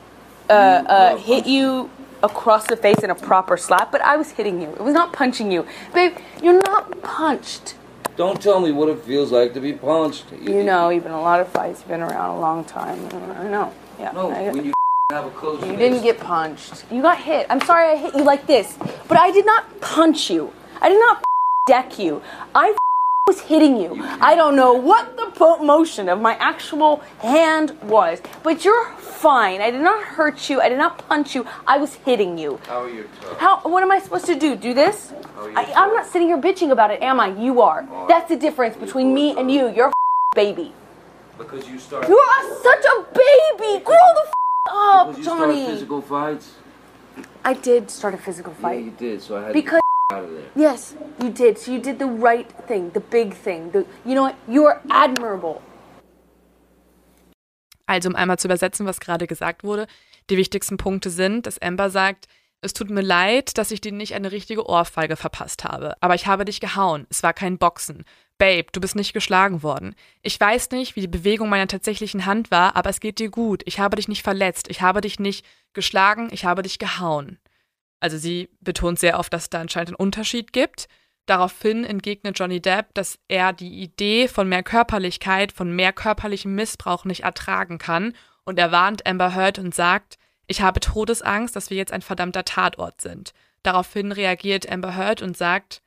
uh, 0.49 0.81
You 0.83 0.87
uh, 0.89 1.17
hit 1.17 1.45
you 1.45 1.89
across 2.23 2.65
the 2.67 2.75
face 2.77 2.99
in 2.99 3.09
a 3.09 3.15
proper 3.15 3.57
slap, 3.57 3.91
but 3.91 4.01
I 4.01 4.17
was 4.17 4.31
hitting 4.31 4.61
you. 4.61 4.69
It 4.71 4.81
was 4.81 4.93
not 4.93 5.13
punching 5.13 5.51
you, 5.51 5.65
babe. 5.93 6.17
You're 6.41 6.61
not 6.63 7.01
punched. 7.03 7.75
Don't 8.15 8.41
tell 8.41 8.59
me 8.59 8.71
what 8.71 8.89
it 8.89 8.99
feels 9.01 9.31
like 9.31 9.53
to 9.53 9.59
be 9.59 9.73
punched. 9.73 10.25
You 10.41 10.63
know, 10.63 10.89
you've 10.89 11.03
been 11.03 11.11
in 11.11 11.17
a 11.17 11.21
lot 11.21 11.39
of 11.39 11.47
fights. 11.49 11.79
You've 11.81 11.89
been 11.89 12.01
around 12.01 12.37
a 12.37 12.39
long 12.39 12.63
time. 12.65 12.97
I 13.37 13.47
know. 13.47 13.73
Yeah. 13.99 14.11
No, 14.11 14.31
I- 14.31 14.49
when 14.51 14.65
you 14.65 14.73
have 15.11 15.25
a 15.25 15.29
closed 15.31 15.65
You 15.65 15.75
didn't 15.75 16.01
get 16.01 16.19
punched. 16.19 16.85
You 16.91 17.01
got 17.01 17.19
hit. 17.19 17.45
I'm 17.49 17.61
sorry 17.61 17.89
I 17.91 17.95
hit 17.95 18.15
you 18.15 18.23
like 18.23 18.47
this, 18.47 18.75
but 19.07 19.17
I 19.19 19.31
did 19.31 19.45
not 19.45 19.79
punch 19.81 20.29
you. 20.29 20.51
I 20.81 20.89
did 20.89 20.99
not 20.99 21.23
deck 21.67 21.99
you. 21.99 22.21
I 22.55 22.75
was 23.27 23.41
hitting 23.41 23.75
you. 23.77 24.01
I 24.21 24.35
don't 24.35 24.55
know 24.55 24.73
what 24.73 25.16
motion 25.39 26.09
of 26.09 26.19
my 26.21 26.33
actual 26.35 26.97
hand 27.19 27.71
was, 27.83 28.21
but 28.43 28.63
you're 28.65 28.91
fine. 28.97 29.61
I 29.61 29.71
did 29.71 29.81
not 29.81 30.03
hurt 30.03 30.49
you. 30.49 30.61
I 30.61 30.69
did 30.69 30.77
not 30.77 30.97
punch 31.07 31.35
you. 31.35 31.45
I 31.65 31.77
was 31.77 31.93
hitting 31.95 32.37
you. 32.37 32.59
How 32.67 32.83
are 32.83 32.89
you 32.89 33.09
tough? 33.21 33.37
How? 33.39 33.59
What 33.61 33.83
am 33.83 33.91
I 33.91 33.99
supposed 33.99 34.25
to 34.27 34.35
do? 34.35 34.55
Do 34.55 34.73
this? 34.73 35.13
I, 35.55 35.71
I'm 35.75 35.93
not 35.93 36.05
sitting 36.05 36.27
here 36.27 36.37
bitching 36.37 36.71
about 36.71 36.91
it, 36.91 37.01
am 37.01 37.19
I? 37.19 37.27
You 37.35 37.61
are. 37.61 37.87
That's 38.07 38.29
the 38.29 38.35
difference 38.37 38.75
between 38.77 39.13
me 39.13 39.35
and 39.37 39.51
you. 39.51 39.69
You're 39.69 39.89
a 39.89 40.35
baby. 40.35 40.73
Because 41.37 41.67
you 41.69 41.77
start. 41.79 42.07
You 42.07 42.17
are 42.17 42.55
such 42.61 42.85
a 42.85 43.03
baby. 43.13 43.83
Grow 43.83 43.95
the 44.15 44.31
up, 44.69 45.07
because 45.07 45.17
you 45.17 45.23
start 45.23 45.39
Johnny. 45.39 45.65
physical 45.65 46.01
fights. 46.01 46.53
I 47.45 47.53
did 47.53 47.89
start 47.89 48.13
a 48.13 48.17
physical 48.17 48.53
Yeah, 48.57 48.61
fight. 48.61 48.83
you 48.83 48.91
did. 48.91 49.21
So 49.21 49.37
I 49.37 49.43
had 49.45 49.53
Because 49.53 49.79
out 50.13 50.23
of 50.23 50.29
there. 50.29 50.51
yes, 50.55 50.95
you 51.21 51.29
did. 51.29 51.57
So 51.57 51.71
you 51.71 51.79
did 51.79 51.99
the 51.99 52.05
right 52.05 52.49
thing, 52.67 52.91
the 52.93 52.99
big 52.99 53.33
thing. 53.33 53.71
The, 53.71 53.85
you 54.05 54.15
know 54.15 54.23
what? 54.23 54.35
You 54.47 54.65
are 54.65 54.81
admirable. 54.89 55.61
Also 57.85 58.09
um 58.09 58.15
einmal 58.15 58.37
zu 58.37 58.47
übersetzen, 58.47 58.85
was 58.85 58.99
gerade 58.99 59.27
gesagt 59.27 59.63
wurde, 59.63 59.87
die 60.29 60.37
wichtigsten 60.37 60.77
Punkte 60.77 61.09
sind, 61.09 61.45
dass 61.45 61.59
Amber 61.59 61.89
sagt, 61.89 62.27
es 62.59 62.73
tut 62.73 62.89
mir 62.89 63.01
leid, 63.01 63.57
dass 63.57 63.71
ich 63.71 63.81
dir 63.81 63.93
nicht 63.93 64.13
eine 64.13 64.31
richtige 64.31 64.67
Ohrfeige 64.67 65.15
verpasst 65.15 65.63
habe, 65.63 65.95
aber 66.01 66.15
ich 66.15 66.25
habe 66.27 66.43
dich 66.43 66.59
gehauen, 66.59 67.05
es 67.09 67.23
war 67.23 67.33
kein 67.33 67.57
Boxen. 67.57 68.03
Babe, 68.39 68.67
du 68.71 68.81
bist 68.81 68.95
nicht 68.95 69.13
geschlagen 69.13 69.63
worden. 69.63 69.95
Ich 70.21 70.39
weiß 70.39 70.71
nicht, 70.71 70.95
wie 70.95 71.01
die 71.01 71.07
Bewegung 71.07 71.49
meiner 71.49 71.67
tatsächlichen 71.67 72.25
Hand 72.25 72.51
war, 72.51 72.75
aber 72.75 72.89
es 72.89 72.99
geht 72.99 73.19
dir 73.19 73.29
gut. 73.29 73.63
Ich 73.65 73.79
habe 73.79 73.95
dich 73.95 74.07
nicht 74.07 74.23
verletzt, 74.23 74.69
ich 74.69 74.81
habe 74.81 75.01
dich 75.01 75.19
nicht 75.19 75.45
geschlagen, 75.73 76.29
ich 76.31 76.45
habe 76.45 76.63
dich 76.63 76.79
gehauen. 76.79 77.39
Also 77.99 78.17
sie 78.17 78.49
betont 78.61 78.99
sehr 78.99 79.19
oft, 79.19 79.33
dass 79.33 79.43
es 79.43 79.49
da 79.49 79.61
anscheinend 79.61 79.89
einen 79.89 79.95
Unterschied 79.95 80.53
gibt. 80.53 80.87
Daraufhin 81.25 81.83
entgegnet 81.83 82.39
Johnny 82.39 82.61
Depp, 82.61 82.93
dass 82.93 83.19
er 83.27 83.51
die 83.53 83.81
Idee 83.81 84.27
von 84.27 84.47
mehr 84.47 84.63
Körperlichkeit, 84.63 85.51
von 85.51 85.75
mehr 85.75 85.91
körperlichem 85.91 86.55
Missbrauch 86.55 87.05
nicht 87.05 87.23
ertragen 87.23 87.77
kann 87.77 88.13
und 88.45 88.57
er 88.57 88.71
warnt 88.71 89.05
Amber 89.05 89.35
Heard 89.35 89.59
und 89.59 89.75
sagt, 89.75 90.17
ich 90.47 90.61
habe 90.61 90.79
Todesangst, 90.79 91.53
dass 91.53 91.69
wir 91.69 91.75
jetzt 91.75 91.91
ein 91.91 92.01
verdammter 92.01 92.45
Tatort 92.45 93.01
sind. 93.01 93.33
Daraufhin 93.61 94.13
reagiert 94.13 94.71
Amber 94.71 94.95
Heard 94.95 95.21
und 95.21 95.35
sagt, 95.35 95.81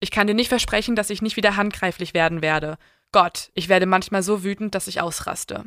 ich 0.00 0.10
kann 0.10 0.26
dir 0.26 0.34
nicht 0.34 0.48
versprechen, 0.48 0.96
dass 0.96 1.10
ich 1.10 1.22
nicht 1.22 1.36
wieder 1.36 1.56
handgreiflich 1.56 2.12
werden 2.12 2.42
werde. 2.42 2.78
Gott, 3.12 3.50
ich 3.54 3.68
werde 3.68 3.86
manchmal 3.86 4.24
so 4.24 4.42
wütend, 4.42 4.74
dass 4.74 4.88
ich 4.88 5.00
ausraste. 5.00 5.66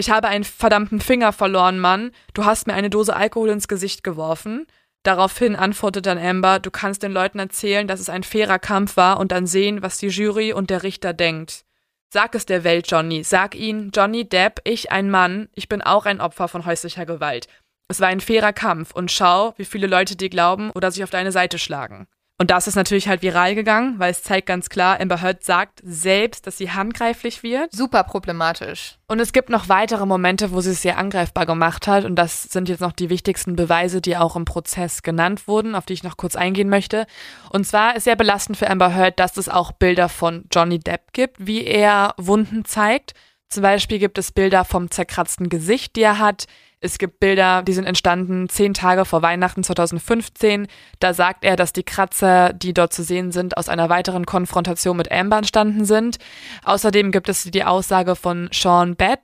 Ich 0.00 0.08
habe 0.08 0.28
einen 0.28 0.44
verdammten 0.44 0.98
Finger 0.98 1.30
verloren, 1.30 1.78
Mann. 1.78 2.12
Du 2.32 2.46
hast 2.46 2.66
mir 2.66 2.72
eine 2.72 2.88
Dose 2.88 3.14
Alkohol 3.14 3.50
ins 3.50 3.68
Gesicht 3.68 4.02
geworfen. 4.02 4.66
Daraufhin 5.02 5.54
antwortet 5.54 6.06
dann 6.06 6.16
Amber, 6.16 6.58
du 6.58 6.70
kannst 6.70 7.02
den 7.02 7.12
Leuten 7.12 7.38
erzählen, 7.38 7.86
dass 7.86 8.00
es 8.00 8.08
ein 8.08 8.22
fairer 8.22 8.58
Kampf 8.58 8.96
war 8.96 9.20
und 9.20 9.30
dann 9.30 9.46
sehen, 9.46 9.82
was 9.82 9.98
die 9.98 10.08
Jury 10.08 10.54
und 10.54 10.70
der 10.70 10.84
Richter 10.84 11.12
denkt. 11.12 11.66
Sag 12.08 12.34
es 12.34 12.46
der 12.46 12.64
Welt, 12.64 12.90
Johnny. 12.90 13.22
Sag 13.24 13.54
ihnen, 13.54 13.90
Johnny 13.94 14.26
Depp, 14.26 14.62
ich 14.64 14.90
ein 14.90 15.10
Mann, 15.10 15.50
ich 15.54 15.68
bin 15.68 15.82
auch 15.82 16.06
ein 16.06 16.22
Opfer 16.22 16.48
von 16.48 16.64
häuslicher 16.64 17.04
Gewalt. 17.04 17.46
Es 17.88 18.00
war 18.00 18.08
ein 18.08 18.22
fairer 18.22 18.54
Kampf 18.54 18.92
und 18.92 19.12
schau, 19.12 19.52
wie 19.58 19.66
viele 19.66 19.86
Leute 19.86 20.16
dir 20.16 20.30
glauben 20.30 20.70
oder 20.70 20.90
sich 20.90 21.04
auf 21.04 21.10
deine 21.10 21.30
Seite 21.30 21.58
schlagen. 21.58 22.06
Und 22.40 22.50
das 22.50 22.66
ist 22.66 22.74
natürlich 22.74 23.06
halt 23.06 23.20
viral 23.20 23.54
gegangen, 23.54 23.98
weil 23.98 24.12
es 24.12 24.22
zeigt 24.22 24.46
ganz 24.46 24.70
klar, 24.70 24.98
Amber 24.98 25.20
Heard 25.20 25.44
sagt 25.44 25.80
selbst, 25.82 26.46
dass 26.46 26.56
sie 26.56 26.70
handgreiflich 26.70 27.42
wird. 27.42 27.70
Super 27.70 28.02
problematisch. 28.02 28.96
Und 29.08 29.20
es 29.20 29.34
gibt 29.34 29.50
noch 29.50 29.68
weitere 29.68 30.06
Momente, 30.06 30.50
wo 30.50 30.62
sie 30.62 30.70
es 30.70 30.80
sehr 30.80 30.96
angreifbar 30.96 31.44
gemacht 31.44 31.86
hat. 31.86 32.06
Und 32.06 32.16
das 32.16 32.44
sind 32.44 32.70
jetzt 32.70 32.80
noch 32.80 32.92
die 32.92 33.10
wichtigsten 33.10 33.56
Beweise, 33.56 34.00
die 34.00 34.16
auch 34.16 34.36
im 34.36 34.46
Prozess 34.46 35.02
genannt 35.02 35.48
wurden, 35.48 35.74
auf 35.74 35.84
die 35.84 35.92
ich 35.92 36.02
noch 36.02 36.16
kurz 36.16 36.34
eingehen 36.34 36.70
möchte. 36.70 37.04
Und 37.50 37.66
zwar 37.66 37.94
ist 37.94 38.04
sehr 38.04 38.16
belastend 38.16 38.56
für 38.56 38.70
Amber 38.70 38.96
Heard, 38.96 39.20
dass 39.20 39.36
es 39.36 39.50
auch 39.50 39.72
Bilder 39.72 40.08
von 40.08 40.46
Johnny 40.50 40.78
Depp 40.78 41.12
gibt, 41.12 41.46
wie 41.46 41.66
er 41.66 42.14
Wunden 42.16 42.64
zeigt. 42.64 43.12
Zum 43.50 43.62
Beispiel 43.64 43.98
gibt 43.98 44.16
es 44.16 44.32
Bilder 44.32 44.64
vom 44.64 44.90
zerkratzten 44.90 45.50
Gesicht, 45.50 45.94
die 45.94 46.02
er 46.02 46.18
hat. 46.18 46.46
Es 46.82 46.96
gibt 46.96 47.20
Bilder, 47.20 47.62
die 47.62 47.74
sind 47.74 47.84
entstanden 47.84 48.48
zehn 48.48 48.72
Tage 48.72 49.04
vor 49.04 49.20
Weihnachten 49.20 49.62
2015. 49.62 50.66
Da 50.98 51.12
sagt 51.12 51.44
er, 51.44 51.56
dass 51.56 51.74
die 51.74 51.82
Kratzer, 51.82 52.54
die 52.54 52.72
dort 52.72 52.94
zu 52.94 53.02
sehen 53.02 53.32
sind, 53.32 53.58
aus 53.58 53.68
einer 53.68 53.90
weiteren 53.90 54.24
Konfrontation 54.24 54.96
mit 54.96 55.12
Amber 55.12 55.36
entstanden 55.36 55.84
sind. 55.84 56.16
Außerdem 56.64 57.12
gibt 57.12 57.28
es 57.28 57.44
die 57.44 57.64
Aussage 57.64 58.16
von 58.16 58.48
Sean 58.50 58.96
Bett. 58.96 59.20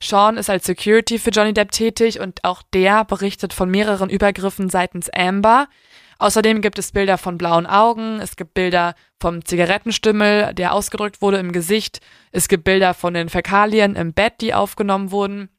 Sean 0.00 0.38
ist 0.38 0.48
als 0.48 0.64
Security 0.64 1.18
für 1.18 1.28
Johnny 1.28 1.52
Depp 1.52 1.72
tätig 1.72 2.20
und 2.20 2.42
auch 2.42 2.62
der 2.72 3.04
berichtet 3.04 3.52
von 3.52 3.70
mehreren 3.70 4.08
Übergriffen 4.08 4.70
seitens 4.70 5.10
Amber. 5.10 5.68
Außerdem 6.18 6.62
gibt 6.62 6.78
es 6.78 6.92
Bilder 6.92 7.18
von 7.18 7.36
blauen 7.36 7.66
Augen, 7.66 8.18
es 8.20 8.36
gibt 8.36 8.54
Bilder 8.54 8.94
vom 9.20 9.44
Zigarettenstümmel, 9.44 10.54
der 10.54 10.72
ausgedrückt 10.72 11.20
wurde 11.20 11.36
im 11.36 11.52
Gesicht, 11.52 12.00
es 12.30 12.48
gibt 12.48 12.64
Bilder 12.64 12.94
von 12.94 13.12
den 13.12 13.28
Fäkalien 13.28 13.94
im 13.94 14.14
Bett, 14.14 14.34
die 14.40 14.54
aufgenommen 14.54 15.10
wurden 15.10 15.50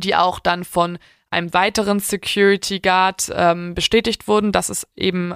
die 0.00 0.14
auch 0.14 0.38
dann 0.38 0.64
von 0.64 0.98
einem 1.30 1.52
weiteren 1.52 2.00
Security 2.00 2.80
Guard 2.80 3.30
ähm, 3.34 3.74
bestätigt 3.74 4.28
wurden, 4.28 4.52
dass 4.52 4.68
es 4.68 4.86
eben, 4.94 5.34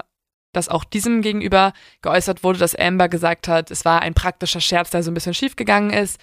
dass 0.53 0.69
auch 0.69 0.85
diesem 0.85 1.23
gegenüber 1.23 1.73
geäußert 2.03 2.45
wurde, 2.45 2.59
dass 2.59 2.75
Amber 2.75 3.09
gesagt 3.09 3.49
hat, 3.49 3.71
es 3.71 3.85
war 3.85 4.03
ein 4.03 4.15
praktischer 4.15 4.61
Scherz, 4.61 4.91
der 4.91 5.03
so 5.03 5.11
ein 5.11 5.15
bisschen 5.15 5.35
schiefgegangen 5.35 5.91
ist. 5.91 6.21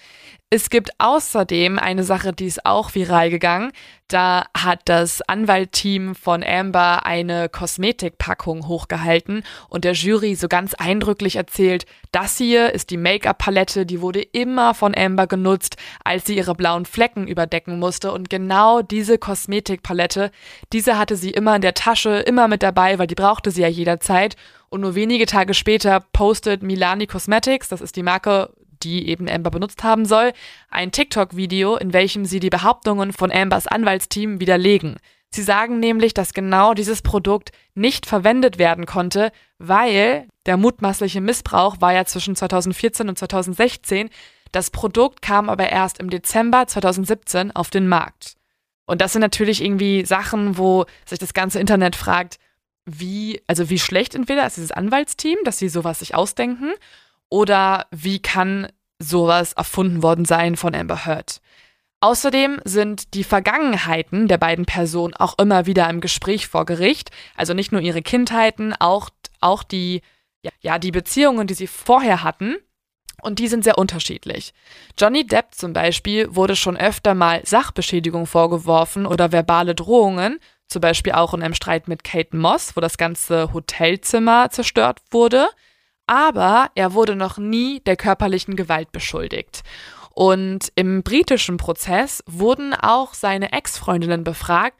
Es 0.48 0.70
gibt 0.70 0.90
außerdem 0.98 1.76
eine 1.76 2.04
Sache, 2.04 2.32
die 2.32 2.46
ist 2.46 2.64
auch 2.64 2.94
viral 2.94 3.30
gegangen. 3.30 3.72
Da 4.06 4.44
hat 4.56 4.82
das 4.84 5.20
Anwaltteam 5.22 6.14
von 6.14 6.44
Amber 6.44 7.04
eine 7.04 7.48
Kosmetikpackung 7.48 8.68
hochgehalten 8.68 9.42
und 9.68 9.82
der 9.84 9.94
Jury 9.94 10.36
so 10.36 10.46
ganz 10.46 10.74
eindrücklich 10.74 11.34
erzählt, 11.34 11.84
das 12.12 12.38
hier 12.38 12.72
ist 12.72 12.90
die 12.90 12.96
Make-up-Palette, 12.96 13.86
die 13.86 14.00
wurde 14.00 14.22
immer 14.22 14.74
von 14.74 14.96
Amber 14.96 15.26
genutzt, 15.26 15.78
als 16.04 16.26
sie 16.26 16.36
ihre 16.36 16.54
blauen 16.54 16.84
Flecken 16.84 17.26
überdecken 17.26 17.80
musste 17.80 18.12
und 18.12 18.30
genau 18.30 18.82
diese 18.82 19.18
Kosmetikpalette, 19.18 20.30
diese 20.72 20.96
hatte 20.96 21.16
sie 21.16 21.30
immer 21.30 21.56
in 21.56 21.62
der 21.62 21.74
Tasche, 21.74 22.20
immer 22.20 22.46
mit 22.46 22.62
dabei, 22.62 23.00
weil 23.00 23.08
die 23.08 23.16
brauchte 23.16 23.50
sie 23.50 23.62
ja 23.62 23.68
jederzeit 23.68 24.36
und 24.68 24.82
nur 24.82 24.94
wenige 24.94 25.26
Tage 25.26 25.54
später 25.54 25.98
postet 26.12 26.62
Milani 26.62 27.08
Cosmetics, 27.08 27.68
das 27.68 27.80
ist 27.80 27.96
die 27.96 28.04
Marke, 28.04 28.52
die 28.82 29.08
eben 29.08 29.28
Amber 29.28 29.50
benutzt 29.50 29.84
haben 29.84 30.04
soll, 30.04 30.32
ein 30.70 30.92
TikTok-Video, 30.92 31.76
in 31.76 31.92
welchem 31.92 32.24
sie 32.24 32.40
die 32.40 32.50
Behauptungen 32.50 33.12
von 33.12 33.30
Ambers 33.30 33.66
Anwaltsteam 33.66 34.40
widerlegen. 34.40 34.96
Sie 35.30 35.42
sagen 35.42 35.80
nämlich, 35.80 36.14
dass 36.14 36.34
genau 36.34 36.72
dieses 36.72 37.02
Produkt 37.02 37.52
nicht 37.74 38.06
verwendet 38.06 38.58
werden 38.58 38.86
konnte, 38.86 39.32
weil 39.58 40.28
der 40.46 40.56
mutmaßliche 40.56 41.20
Missbrauch 41.20 41.80
war 41.80 41.92
ja 41.92 42.04
zwischen 42.04 42.36
2014 42.36 43.08
und 43.08 43.18
2016. 43.18 44.08
Das 44.52 44.70
Produkt 44.70 45.22
kam 45.22 45.50
aber 45.50 45.68
erst 45.68 45.98
im 45.98 46.08
Dezember 46.08 46.66
2017 46.66 47.54
auf 47.54 47.70
den 47.70 47.88
Markt. 47.88 48.36
Und 48.86 49.00
das 49.00 49.12
sind 49.12 49.20
natürlich 49.20 49.62
irgendwie 49.62 50.04
Sachen, 50.04 50.56
wo 50.58 50.86
sich 51.04 51.18
das 51.18 51.34
ganze 51.34 51.58
Internet 51.58 51.96
fragt, 51.96 52.38
wie, 52.86 53.42
also 53.48 53.68
wie 53.68 53.80
schlecht 53.80 54.14
entweder 54.14 54.46
ist 54.46 54.56
dieses 54.56 54.70
Anwaltsteam, 54.70 55.38
dass 55.44 55.58
sie 55.58 55.68
sowas 55.68 55.98
sich 55.98 56.14
ausdenken, 56.14 56.72
oder 57.28 57.86
wie 57.90 58.20
kann 58.20 58.68
sowas 58.98 59.52
erfunden 59.52 60.02
worden 60.02 60.24
sein 60.24 60.56
von 60.56 60.74
Amber 60.74 61.06
Heard? 61.06 61.40
Außerdem 62.00 62.60
sind 62.64 63.14
die 63.14 63.24
Vergangenheiten 63.24 64.28
der 64.28 64.38
beiden 64.38 64.66
Personen 64.66 65.14
auch 65.14 65.38
immer 65.38 65.66
wieder 65.66 65.88
im 65.88 66.00
Gespräch 66.00 66.46
vor 66.46 66.66
Gericht. 66.66 67.10
Also 67.34 67.54
nicht 67.54 67.72
nur 67.72 67.80
ihre 67.80 68.02
Kindheiten, 68.02 68.74
auch, 68.78 69.08
auch 69.40 69.62
die, 69.62 70.02
ja, 70.60 70.78
die 70.78 70.92
Beziehungen, 70.92 71.46
die 71.46 71.54
sie 71.54 71.66
vorher 71.66 72.22
hatten. 72.22 72.56
Und 73.22 73.38
die 73.38 73.48
sind 73.48 73.64
sehr 73.64 73.78
unterschiedlich. 73.78 74.52
Johnny 74.98 75.26
Depp 75.26 75.54
zum 75.54 75.72
Beispiel 75.72 76.36
wurde 76.36 76.54
schon 76.54 76.76
öfter 76.76 77.14
mal 77.14 77.40
Sachbeschädigung 77.44 78.26
vorgeworfen 78.26 79.06
oder 79.06 79.32
verbale 79.32 79.74
Drohungen, 79.74 80.38
zum 80.68 80.82
Beispiel 80.82 81.12
auch 81.12 81.32
in 81.32 81.42
einem 81.42 81.54
Streit 81.54 81.88
mit 81.88 82.04
Kate 82.04 82.36
Moss, 82.36 82.76
wo 82.76 82.80
das 82.80 82.98
ganze 82.98 83.54
Hotelzimmer 83.54 84.50
zerstört 84.50 85.00
wurde 85.10 85.48
aber 86.06 86.70
er 86.74 86.94
wurde 86.94 87.16
noch 87.16 87.38
nie 87.38 87.80
der 87.80 87.96
körperlichen 87.96 88.56
Gewalt 88.56 88.92
beschuldigt. 88.92 89.62
Und 90.10 90.72
im 90.76 91.02
britischen 91.02 91.58
Prozess 91.58 92.22
wurden 92.26 92.74
auch 92.74 93.12
seine 93.12 93.52
Ex-Freundinnen 93.52 94.24
befragt, 94.24 94.78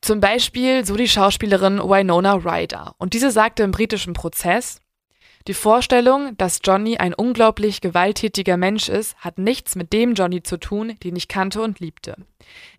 zum 0.00 0.20
Beispiel 0.20 0.84
so 0.84 0.96
die 0.96 1.08
Schauspielerin 1.08 1.78
Winona 1.78 2.34
Ryder. 2.34 2.94
Und 2.98 3.14
diese 3.14 3.30
sagte 3.30 3.62
im 3.62 3.70
britischen 3.70 4.12
Prozess, 4.12 4.80
die 5.46 5.54
Vorstellung, 5.54 6.36
dass 6.36 6.60
Johnny 6.62 6.98
ein 6.98 7.14
unglaublich 7.14 7.80
gewalttätiger 7.80 8.58
Mensch 8.58 8.90
ist, 8.90 9.16
hat 9.16 9.38
nichts 9.38 9.76
mit 9.76 9.94
dem 9.94 10.12
Johnny 10.12 10.42
zu 10.42 10.58
tun, 10.58 10.94
den 11.02 11.16
ich 11.16 11.28
kannte 11.28 11.62
und 11.62 11.80
liebte. 11.80 12.16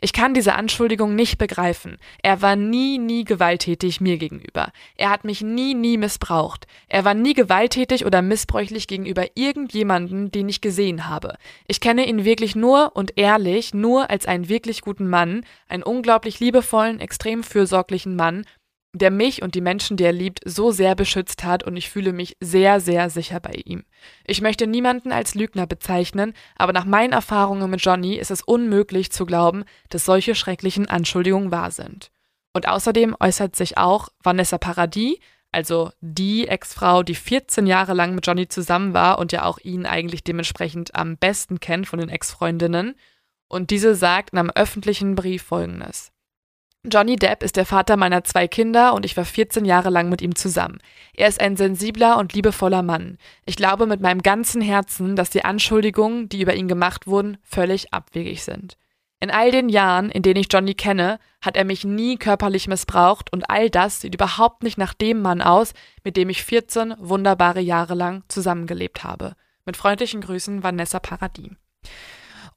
Ich 0.02 0.14
kann 0.14 0.34
diese 0.34 0.56
Anschuldigung 0.56 1.16
nicht 1.16 1.38
begreifen. 1.38 1.98
Er 2.24 2.42
war 2.42 2.56
nie, 2.56 2.98
nie 2.98 3.24
gewalttätig 3.24 4.02
mir 4.02 4.18
gegenüber. 4.18 4.72
Er 4.96 5.10
hat 5.10 5.26
mich 5.26 5.42
nie, 5.42 5.74
nie 5.74 5.98
missbraucht. 5.98 6.68
Er 6.88 7.06
war 7.06 7.14
nie 7.14 7.34
gewalttätig 7.34 8.06
oder 8.06 8.22
missbräuchlich 8.22 8.88
gegenüber 8.88 9.26
irgendjemanden, 9.36 10.32
den 10.32 10.48
ich 10.50 10.62
gesehen 10.62 11.08
habe. 11.08 11.36
Ich 11.68 11.80
kenne 11.80 12.08
ihn 12.08 12.26
wirklich 12.26 12.56
nur 12.56 12.96
und 12.96 13.18
ehrlich 13.18 13.74
nur 13.74 14.10
als 14.10 14.26
einen 14.26 14.50
wirklich 14.50 14.82
guten 14.82 15.10
Mann, 15.10 15.46
einen 15.68 15.84
unglaublich 15.84 16.40
liebevollen, 16.40 17.00
extrem 17.00 17.44
fürsorglichen 17.44 18.16
Mann, 18.16 18.46
der 18.94 19.12
mich 19.12 19.42
und 19.42 19.56
die 19.56 19.62
Menschen, 19.62 19.98
die 19.98 20.04
er 20.04 20.12
liebt, 20.12 20.40
so 20.46 20.72
sehr 20.72 20.96
beschützt 20.96 21.44
hat 21.44 21.64
und 21.64 21.78
ich 21.78 21.90
fühle 21.90 22.12
mich 22.12 22.38
sehr, 22.40 22.80
sehr 22.80 23.10
sicher 23.10 23.40
bei 23.40 23.54
ihm. 23.66 23.84
Ich 24.26 24.42
möchte 24.42 24.66
niemanden 24.66 25.12
als 25.12 25.36
Lügner 25.36 25.68
bezeichnen, 25.68 26.34
aber 26.56 26.74
nach 26.74 26.86
meinen 26.86 27.14
Erfahrungen 27.14 27.70
mit 27.70 27.82
Johnny 27.84 28.16
ist 28.16 28.32
es 28.32 28.42
unmöglich 28.42 29.12
zu 29.12 29.26
glauben, 29.26 29.64
dass 29.90 30.06
solche 30.06 30.34
schrecklichen 30.34 30.90
Anschuldigungen 30.90 31.52
wahr 31.52 31.72
sind. 31.72 32.10
Und 32.54 32.68
außerdem 32.68 33.16
äußert 33.20 33.56
sich 33.56 33.78
auch 33.78 34.10
Vanessa 34.24 34.58
Paradis, 34.58 35.18
also 35.52 35.92
die 36.02 36.48
Ex-Frau, 36.48 37.04
die 37.04 37.16
14 37.16 37.68
Jahre 37.68 37.94
lang 37.94 38.14
mit 38.14 38.26
Johnny 38.26 38.48
zusammen 38.48 38.94
war 38.94 39.20
und 39.20 39.32
ja 39.32 39.46
auch 39.46 39.60
ihn 39.60 39.86
eigentlich 39.86 40.24
dementsprechend 40.24 40.96
am 40.96 41.18
besten 41.18 41.60
kennt 41.60 41.88
von 41.88 42.00
den 42.00 42.10
Ex-Freundinnen. 42.10 42.96
Und 43.48 43.72
diese 43.72 43.96
sagt 43.96 44.32
in 44.32 44.40
einem 44.40 44.52
öffentlichen 44.52 45.16
Brief 45.16 45.44
folgendes. 45.44 46.12
Johnny 46.86 47.18
Depp 47.18 47.44
ist 47.44 47.58
der 47.58 47.66
Vater 47.66 47.98
meiner 47.98 48.24
zwei 48.24 48.48
Kinder 48.48 48.94
und 48.94 49.06
ich 49.06 49.18
war 49.18 49.26
14 49.26 49.66
Jahre 49.66 49.90
lang 49.90 50.08
mit 50.08 50.22
ihm 50.22 50.36
zusammen. 50.36 50.80
Er 51.14 51.28
ist 51.28 51.42
ein 51.42 51.58
sensibler 51.58 52.18
und 52.18 52.34
liebevoller 52.34 52.84
Mann. 52.84 53.18
Ich 53.46 53.58
glaube 53.58 53.86
mit 53.86 54.00
meinem 54.00 54.22
ganzen 54.22 54.62
Herzen, 54.62 55.18
dass 55.18 55.30
die 55.30 55.44
Anschuldigungen, 55.44 56.30
die 56.30 56.42
über 56.42 56.56
ihn 56.56 56.70
gemacht 56.70 57.06
wurden, 57.06 57.38
völlig 57.44 57.94
abwegig 57.94 58.44
sind. 58.44 58.78
In 59.20 59.30
all 59.30 59.52
den 59.52 59.68
Jahren, 59.68 60.10
in 60.10 60.22
denen 60.22 60.40
ich 60.40 60.48
Johnny 60.50 60.74
kenne, 60.74 61.20
hat 61.42 61.58
er 61.58 61.66
mich 61.66 61.84
nie 61.84 62.16
körperlich 62.16 62.70
missbraucht 62.70 63.34
und 63.34 63.50
all 63.50 63.70
das 63.70 64.00
sieht 64.00 64.16
überhaupt 64.16 64.64
nicht 64.64 64.78
nach 64.78 64.94
dem 64.94 65.22
Mann 65.22 65.42
aus, 65.42 65.74
mit 66.06 66.16
dem 66.16 66.30
ich 66.30 66.46
14 66.46 66.96
wunderbare 66.98 67.60
Jahre 67.60 67.96
lang 67.96 68.24
zusammengelebt 68.30 69.04
habe. 69.04 69.34
Mit 69.66 69.76
freundlichen 69.76 70.22
Grüßen, 70.22 70.64
Vanessa 70.64 71.02
Paradis. 71.02 71.52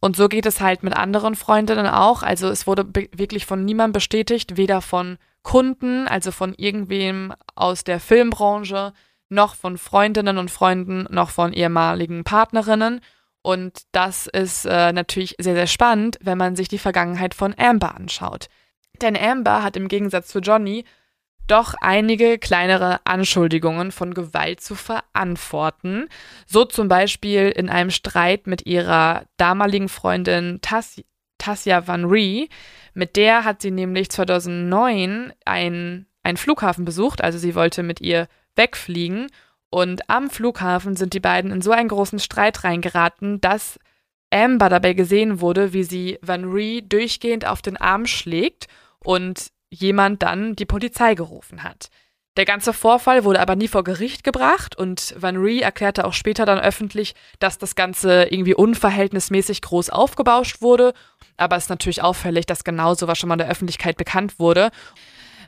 Und 0.05 0.17
so 0.17 0.29
geht 0.29 0.47
es 0.47 0.61
halt 0.61 0.83
mit 0.83 0.97
anderen 0.97 1.37
Freundinnen 1.37 1.87
auch. 1.87 2.25
Also 2.25 2.49
es 2.49 2.67
wurde 2.67 2.85
wirklich 3.17 3.47
von 3.47 3.65
niemandem 3.65 3.93
bestätigt, 3.93 4.57
weder 4.57 4.81
von 4.81 5.17
Kunden, 5.45 6.09
also 6.09 6.33
von 6.33 6.55
irgendwem 6.55 7.33
aus 7.55 7.85
der 7.85 8.01
Filmbranche, 8.01 8.95
noch 9.29 9.55
von 9.55 9.79
Freundinnen 9.79 10.39
und 10.39 10.51
Freunden, 10.51 11.07
noch 11.09 11.31
von 11.31 11.53
ehemaligen 11.53 12.25
Partnerinnen. 12.25 13.01
Und 13.43 13.83
das 13.93 14.27
ist 14.27 14.65
äh, 14.65 14.93
natürlich 14.93 15.37
sehr, 15.39 15.55
sehr 15.55 15.69
spannend, 15.69 16.19
wenn 16.21 16.37
man 16.37 16.57
sich 16.57 16.67
die 16.67 16.79
Vergangenheit 16.79 17.33
von 17.33 17.55
Amber 17.57 17.95
anschaut. 17.95 18.49
Denn 19.03 19.17
Amber 19.17 19.63
hat 19.63 19.77
im 19.77 19.87
Gegensatz 19.87 20.27
zu 20.27 20.41
Johnny 20.41 20.85
doch 21.53 21.75
einige 21.83 22.39
kleinere 22.39 23.01
Anschuldigungen 23.05 23.93
von 23.93 24.15
Gewalt 24.15 24.63
zu 24.63 24.75
verantworten. 24.75 26.09
So 26.47 26.65
zum 26.65 26.89
Beispiel 26.89 27.51
in 27.51 27.69
einem 27.69 27.91
Streit 27.91 28.47
mit 28.47 28.65
ihrer 28.65 29.27
damaligen 29.37 29.91
Freundin 29.91 30.61
Tass 30.63 31.03
Tassia 31.37 31.87
Van 31.87 32.07
Ree. 32.07 32.47
Mit 32.95 33.17
der 33.17 33.45
hat 33.45 33.61
sie 33.61 33.71
nämlich 33.71 34.11
2009 34.11 35.35
einen 35.45 36.07
Flughafen 36.37 36.87
besucht, 36.87 37.23
also 37.23 37.37
sie 37.37 37.55
wollte 37.55 37.83
mit 37.83 38.01
ihr 38.01 38.29
wegfliegen. 38.57 39.27
Und 39.69 40.09
am 40.09 40.31
Flughafen 40.31 40.97
sind 40.97 41.13
die 41.13 41.21
beiden 41.21 41.51
in 41.51 41.61
so 41.61 41.73
einen 41.73 41.89
großen 41.89 42.19
Streit 42.19 42.65
reingeraten, 42.65 43.43
dass 43.43 43.79
Amber 44.31 44.71
dabei 44.71 44.95
gesehen 44.95 45.43
wurde, 45.43 45.75
wie 45.75 45.85
sie 45.85 46.19
Van 46.23 46.45
Ree 46.45 46.81
durchgehend 46.81 47.47
auf 47.47 47.61
den 47.61 47.77
Arm 47.77 48.07
schlägt 48.07 48.69
und 49.01 49.53
jemand 49.73 50.23
dann 50.23 50.55
die 50.55 50.67
Polizei 50.67 51.15
gerufen 51.15 51.63
hat. 51.63 51.89
Der 52.37 52.45
ganze 52.47 52.73
Vorfall 52.73 53.25
wurde 53.25 53.41
aber 53.41 53.57
nie 53.57 53.69
vor 53.69 53.85
Gericht 53.85 54.25
gebracht 54.25 54.77
und 54.77 55.15
Van 55.19 55.37
Ree 55.37 55.61
erklärte 55.61 56.07
auch 56.07 56.15
später 56.15 56.47
dann 56.47 56.59
öffentlich, 56.59 57.15
dass 57.41 57.59
das 57.59 57.75
Ganze 57.75 58.25
irgendwie 58.31 58.55
unverhältnismäßig 58.55 59.61
groß 59.61 59.91
aufgebauscht 59.91 60.63
wurde. 60.63 60.95
Aber 61.37 61.57
es 61.57 61.65
ist 61.65 61.71
natürlich 61.71 62.03
auffällig, 62.03 62.47
dass 62.47 62.65
genau 62.65 62.95
sowas 62.95 63.19
schon 63.19 63.29
mal 63.29 63.37
der 63.37 63.51
Öffentlichkeit 63.51 63.99
bekannt 63.99 64.39
wurde. 64.39 64.71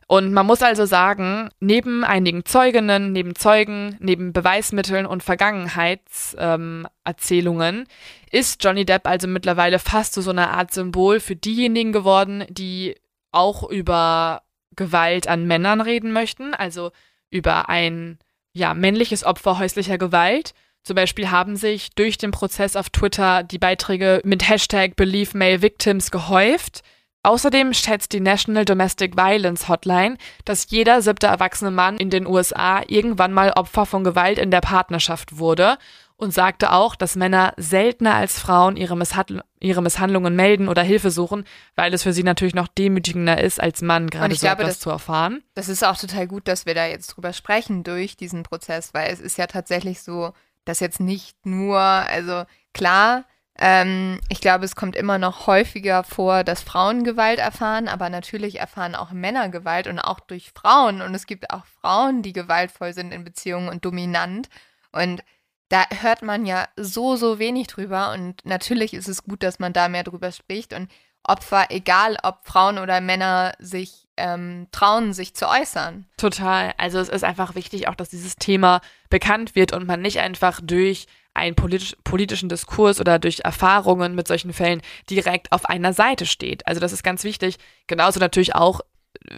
Und 0.07 0.35
man 0.35 0.45
muss 0.45 0.61
also 0.61 0.85
sagen, 0.85 1.49
neben 1.61 2.05
einigen 2.05 2.45
Zeuginnen, 2.45 3.13
neben 3.13 3.35
Zeugen, 3.35 3.97
neben 4.01 4.35
Beweismitteln 4.35 5.07
und 5.07 5.23
Vergangenheitserzählungen 5.23 7.77
ähm, 7.77 7.87
ist 8.31 8.63
Johnny 8.63 8.85
Depp 8.85 9.07
also 9.07 9.27
mittlerweile 9.27 9.79
fast 9.79 10.13
zu 10.13 10.21
so 10.21 10.31
einer 10.31 10.51
Art 10.51 10.75
Symbol 10.75 11.21
für 11.21 11.37
diejenigen 11.37 11.93
geworden, 11.93 12.45
die 12.51 12.97
auch 13.35 13.69
über 13.69 14.43
Gewalt 14.77 15.29
an 15.29 15.47
Männern 15.47 15.81
reden 15.81 16.13
möchten, 16.13 16.55
also 16.55 16.91
über 17.31 17.69
ein 17.69 18.19
ja, 18.53 18.75
männliches 18.75 19.25
Opfer 19.25 19.59
häuslicher 19.59 19.99
Gewalt. 19.99 20.55
Zum 20.83 20.97
Beispiel 20.97 21.31
haben 21.31 21.57
sich 21.57 21.91
durch 21.95 22.19
den 22.19 22.31
Prozess 22.31 22.77
auf 22.77 22.91
Twitter 22.91 23.43
die 23.43 23.59
Beiträge 23.59 24.21
mit 24.25 24.49
Hashtag 24.49 24.97
Believe 24.97 25.37
Male 25.37 25.63
Victims 25.63 26.11
gehäuft. 26.11 26.83
Außerdem 27.23 27.73
schätzt 27.73 28.13
die 28.13 28.21
National 28.21 28.67
Domestic 28.67 29.17
Violence 29.17 29.67
Hotline, 29.67 30.19
dass 30.45 30.71
jeder 30.71 31.01
siebte 31.01 31.27
erwachsene 31.27 31.71
Mann 31.71 31.97
in 31.97 32.11
den 32.11 32.27
USA 32.27 32.83
irgendwann 32.87 33.33
mal 33.33 33.53
Opfer 33.53 33.87
von 33.87 34.05
Gewalt 34.05 34.39
in 34.39 34.51
der 34.51 34.61
Partnerschaft 34.61 35.39
wurde 35.39 35.79
und 36.17 36.33
sagte 36.33 36.73
auch, 36.73 36.95
dass 36.95 37.17
Männer 37.17 37.53
seltener 37.57 38.15
als 38.15 38.39
Frauen 38.39 38.77
ihre, 38.77 38.97
Misshandl 38.97 39.43
ihre 39.61 39.83
Misshandlungen 39.83 40.37
melden 40.37 40.69
oder 40.69 40.83
Hilfe 40.83 41.11
suchen, 41.11 41.45
weil 41.75 41.93
es 41.93 42.03
für 42.03 42.13
sie 42.13 42.23
natürlich 42.23 42.55
noch 42.55 42.69
demütigender 42.69 43.41
ist, 43.41 43.61
als 43.61 43.83
Mann 43.83 44.11
gerade 44.11 44.35
so 44.35 44.41
glaube, 44.41 44.63
etwas 44.63 44.75
das, 44.75 44.81
zu 44.81 44.91
erfahren. 44.91 45.43
Das 45.55 45.69
ist 45.69 45.85
auch 45.85 45.97
total 45.97 46.27
gut, 46.27 46.47
dass 46.47 46.67
wir 46.67 46.75
da 46.75 46.87
jetzt 46.87 47.09
drüber 47.09 47.33
sprechen 47.33 47.83
durch 47.83 48.17
diesen 48.17 48.43
Prozess, 48.43 48.95
weil 48.95 49.13
es 49.13 49.21
ist 49.21 49.39
ja 49.39 49.47
tatsächlich 49.47 50.03
so, 50.03 50.33
dass 50.65 50.81
jetzt 50.81 51.01
nicht 51.01 51.45
nur, 51.45 51.79
also 51.79 52.45
klar, 52.73 53.25
ähm, 53.57 54.21
ich 54.29 54.41
glaube, 54.41 54.65
es 54.65 54.75
kommt 54.75 54.97
immer 54.97 55.19
noch 55.19 55.47
häufiger 55.47 56.03
vor, 56.03 56.43
dass 56.43 56.63
Frauen 56.63 57.05
Gewalt 57.05 57.39
erfahren, 57.39 57.89
aber 57.89 58.11
natürlich 58.11 58.59
erfahren 58.59 58.95
auch 58.95 59.13
Männer 59.13 59.49
Gewalt 59.49 59.87
und 59.87 60.01
auch 60.01 60.21
durch 60.21 60.53
Frauen. 60.53 61.03
Und 61.03 61.15
es 61.15 61.27
gibt 61.27 61.51
auch 61.51 61.65
Frauen, 61.81 62.23
die 62.23 62.33
gewaltvoll 62.33 62.93
sind 62.93 63.13
in 63.13 63.25
Beziehungen 63.25 63.69
und 63.69 63.85
dominant. 63.85 64.49
Und 64.91 65.23
da 65.69 65.85
hört 66.01 66.23
man 66.23 66.47
ja 66.47 66.69
so, 66.77 67.17
so 67.17 67.39
wenig 67.39 67.67
drüber. 67.69 68.13
Und 68.13 68.45
natürlich 68.45 68.95
ist 68.95 69.09
es 69.09 69.25
gut, 69.25 69.43
dass 69.43 69.59
man 69.59 69.73
da 69.73 69.89
mehr 69.89 70.05
drüber 70.05 70.33
spricht. 70.33 70.73
Und 70.73 70.91
Opfer, 71.25 71.67
egal 71.71 72.19
ob 72.23 72.45
Frauen 72.45 72.79
oder 72.79 73.01
Männer, 73.01 73.55
sich 73.59 74.07
ähm, 74.17 74.69
trauen, 74.73 75.13
sich 75.13 75.35
zu 75.35 75.49
äußern. 75.49 76.07
Total. 76.17 76.75
Also 76.77 76.99
es 76.99 77.09
ist 77.09 77.25
einfach 77.25 77.55
wichtig, 77.55 77.89
auch 77.89 77.95
dass 77.95 78.11
dieses 78.11 78.37
Thema 78.37 78.81
bekannt 79.09 79.55
wird 79.55 79.73
und 79.73 79.87
man 79.87 80.03
nicht 80.03 80.21
einfach 80.21 80.61
durch 80.63 81.07
einen 81.33 81.57
politisch, 81.57 81.97
politischen 82.05 82.49
Diskurs 82.49 83.01
oder 83.01 83.19
durch 83.19 83.41
Erfahrungen 83.41 84.15
mit 84.15 84.29
solchen 84.29 84.53
Fällen 84.53 84.83
direkt 85.11 85.51
auf 85.51 85.67
einer 85.67 85.93
Seite 85.93 86.27
steht. 86.27 86.67
Also 86.67 86.81
das 86.81 86.93
ist 86.93 87.03
ganz 87.03 87.25
wichtig. 87.25 87.57
Genauso 87.87 88.21
natürlich 88.21 88.55
auch 88.55 88.81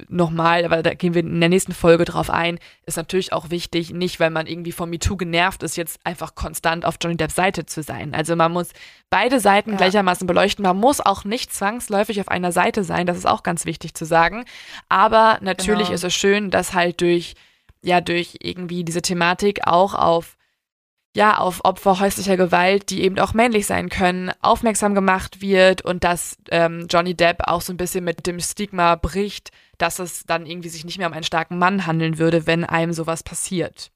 nochmal, 0.09 0.65
aber 0.65 0.83
da 0.83 0.95
gehen 0.95 1.15
wir 1.15 1.21
in 1.21 1.41
der 1.41 1.49
nächsten 1.49 1.73
Folge 1.73 2.05
drauf 2.05 2.29
ein, 2.31 2.59
ist 2.87 2.97
natürlich 2.97 3.33
auch 3.33 3.51
wichtig, 3.51 3.91
nicht 3.91 4.19
weil 4.19 4.31
man 4.31 4.47
irgendwie 4.47 4.73
von 4.73 4.91
MeToo 4.91 5.17
genervt 5.17 5.63
ist, 5.63 5.77
jetzt 5.77 6.01
einfach 6.05 6.35
konstant 6.35 6.85
auf 6.85 6.97
Johnny 7.01 7.17
Depps 7.17 7.37
Seite 7.37 7.67
zu 7.67 7.83
sein. 7.83 8.15
Also 8.15 8.35
man 8.35 8.53
muss 8.53 8.71
beide 9.11 9.39
Seiten 9.39 9.71
ja. 9.71 9.77
gleichermaßen 9.77 10.27
beleuchten. 10.27 10.65
Man 10.65 10.77
muss 10.77 11.01
auch 11.01 11.25
nicht 11.25 11.53
zwangsläufig 11.53 12.21
auf 12.21 12.29
einer 12.29 12.53
Seite 12.53 12.83
sein, 12.85 13.07
das 13.07 13.17
ist 13.17 13.27
auch 13.27 13.43
ganz 13.43 13.65
wichtig 13.65 13.95
zu 13.95 14.05
sagen. 14.05 14.45
Aber 14.89 15.39
natürlich 15.41 15.89
genau. 15.89 15.95
ist 15.95 16.05
es 16.05 16.15
schön, 16.15 16.51
dass 16.51 16.75
halt 16.75 17.01
durch, 17.01 17.35
ja, 17.83 18.01
durch 18.01 18.39
irgendwie 18.41 18.85
diese 18.85 19.03
Thematik 19.03 19.67
auch 19.67 19.95
auf 19.95 20.37
ja, 21.15 21.39
auf 21.39 21.65
Opfer 21.65 21.99
häuslicher 21.99 22.37
Gewalt, 22.37 22.91
die 22.91 23.03
eben 23.03 23.19
auch 23.19 23.33
männlich 23.33 23.65
sein 23.67 23.89
können, 23.89 24.33
aufmerksam 24.43 24.95
gemacht 24.95 25.41
wird 25.41 25.81
und 25.81 26.05
dass 26.05 26.37
ähm, 26.51 26.89
Johnny 26.91 27.15
Depp 27.15 27.39
auch 27.49 27.63
so 27.63 27.73
ein 27.73 27.79
bisschen 27.79 28.05
mit 28.05 28.27
dem 28.27 28.39
Stigma 28.39 28.97
bricht, 28.97 29.51
dass 29.79 29.99
es 29.99 30.25
dann 30.25 30.47
irgendwie 30.47 30.69
sich 30.69 30.85
nicht 30.85 30.99
mehr 30.99 31.07
um 31.07 31.13
einen 31.13 31.25
starken 31.25 31.59
Mann 31.59 31.87
handeln 31.87 32.19
würde, 32.19 32.47
wenn 32.47 32.65
einem 32.65 32.93
sowas 32.93 33.23
passiert. 33.23 33.91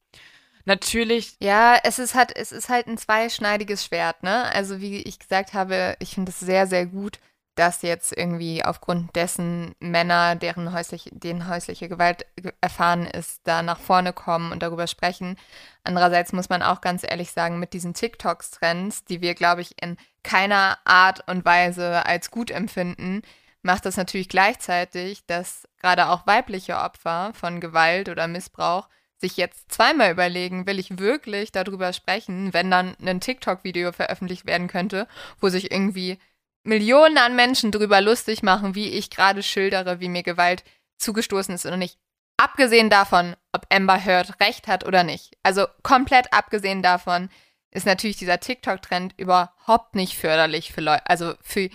Natürlich. 0.64 1.36
Ja, 1.40 1.78
es 1.82 1.98
ist 1.98 2.14
halt, 2.14 2.36
es 2.36 2.52
ist 2.52 2.68
halt 2.68 2.86
ein 2.86 2.98
zweischneidiges 2.98 3.84
Schwert, 3.84 4.22
ne? 4.22 4.44
Also 4.54 4.80
wie 4.80 5.02
ich 5.02 5.18
gesagt 5.18 5.54
habe, 5.54 5.96
ich 6.00 6.14
finde 6.14 6.30
es 6.30 6.40
sehr, 6.40 6.66
sehr 6.66 6.86
gut, 6.86 7.18
dass 7.54 7.82
jetzt 7.82 8.16
irgendwie 8.16 8.64
aufgrund 8.64 9.14
dessen 9.16 9.74
Männer, 9.80 10.34
deren 10.36 10.72
häusliche, 10.72 11.10
denen 11.12 11.48
häusliche 11.48 11.88
Gewalt 11.88 12.24
erfahren 12.60 13.06
ist, 13.06 13.40
da 13.44 13.62
nach 13.62 13.78
vorne 13.78 14.12
kommen 14.12 14.52
und 14.52 14.62
darüber 14.62 14.86
sprechen. 14.86 15.36
Andererseits 15.84 16.32
muss 16.32 16.48
man 16.48 16.62
auch 16.62 16.80
ganz 16.80 17.02
ehrlich 17.02 17.32
sagen, 17.32 17.58
mit 17.58 17.72
diesen 17.72 17.92
TikToks-Trends, 17.92 19.04
die 19.04 19.20
wir, 19.20 19.34
glaube 19.34 19.60
ich, 19.62 19.74
in 19.82 19.96
keiner 20.22 20.78
Art 20.84 21.28
und 21.28 21.44
Weise 21.44 22.06
als 22.06 22.30
gut 22.30 22.50
empfinden, 22.50 23.22
macht 23.62 23.86
das 23.86 23.96
natürlich 23.96 24.28
gleichzeitig, 24.28 25.24
dass 25.26 25.68
gerade 25.80 26.08
auch 26.08 26.26
weibliche 26.26 26.76
Opfer 26.76 27.32
von 27.34 27.60
Gewalt 27.60 28.08
oder 28.08 28.28
Missbrauch 28.28 28.88
sich 29.18 29.36
jetzt 29.36 29.70
zweimal 29.70 30.10
überlegen, 30.10 30.66
will 30.66 30.78
ich 30.78 30.98
wirklich 30.98 31.52
darüber 31.52 31.92
sprechen, 31.92 32.54
wenn 32.54 32.70
dann 32.70 32.96
ein 33.04 33.20
TikTok-Video 33.20 33.92
veröffentlicht 33.92 34.46
werden 34.46 34.68
könnte, 34.68 35.06
wo 35.40 35.48
sich 35.48 35.70
irgendwie 35.70 36.18
Millionen 36.62 37.18
an 37.18 37.36
Menschen 37.36 37.70
drüber 37.70 38.00
lustig 38.00 38.42
machen, 38.42 38.74
wie 38.74 38.88
ich 38.88 39.10
gerade 39.10 39.42
schildere, 39.42 40.00
wie 40.00 40.08
mir 40.08 40.22
Gewalt 40.22 40.64
zugestoßen 40.98 41.54
ist 41.54 41.66
und 41.66 41.78
nicht. 41.78 41.98
Abgesehen 42.36 42.88
davon, 42.88 43.36
ob 43.52 43.66
Amber 43.70 44.02
Heard 44.02 44.40
recht 44.40 44.66
hat 44.66 44.86
oder 44.86 45.04
nicht. 45.04 45.36
Also 45.42 45.66
komplett 45.82 46.32
abgesehen 46.32 46.82
davon 46.82 47.28
ist 47.70 47.86
natürlich 47.86 48.16
dieser 48.16 48.40
TikTok-Trend 48.40 49.14
überhaupt 49.18 49.94
nicht 49.94 50.16
förderlich 50.16 50.72
für 50.72 50.80
Leute, 50.80 51.06
also 51.06 51.34
für 51.42 51.68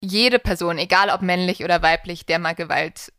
jede 0.00 0.38
Person, 0.38 0.78
egal 0.78 1.10
ob 1.10 1.22
männlich 1.22 1.64
oder 1.64 1.82
weiblich, 1.82 2.26
der 2.26 2.38
mal 2.38 2.54
Gewalt 2.54 3.12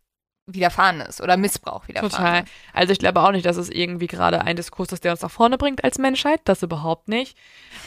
widerfahren 0.54 1.02
ist 1.02 1.22
oder 1.22 1.38
Missbrauch 1.38 1.88
widerfahren 1.88 2.12
Total. 2.12 2.44
ist. 2.44 2.52
Also 2.74 2.94
ich 2.94 3.00
glaube 3.00 3.22
auch 3.22 3.32
nicht, 3.32 3.46
dass 3.46 3.58
es 3.58 3.70
irgendwie 3.70 4.08
gerade 4.08 4.42
ein 4.42 4.56
Diskurs 4.56 4.92
ist, 4.92 5.04
der 5.04 5.12
uns 5.12 5.22
nach 5.22 5.32
vorne 5.32 5.58
bringt 5.58 5.84
als 5.84 5.98
Menschheit. 5.98 6.42
Das 6.46 6.64
überhaupt 6.64 7.08
nicht. 7.08 7.38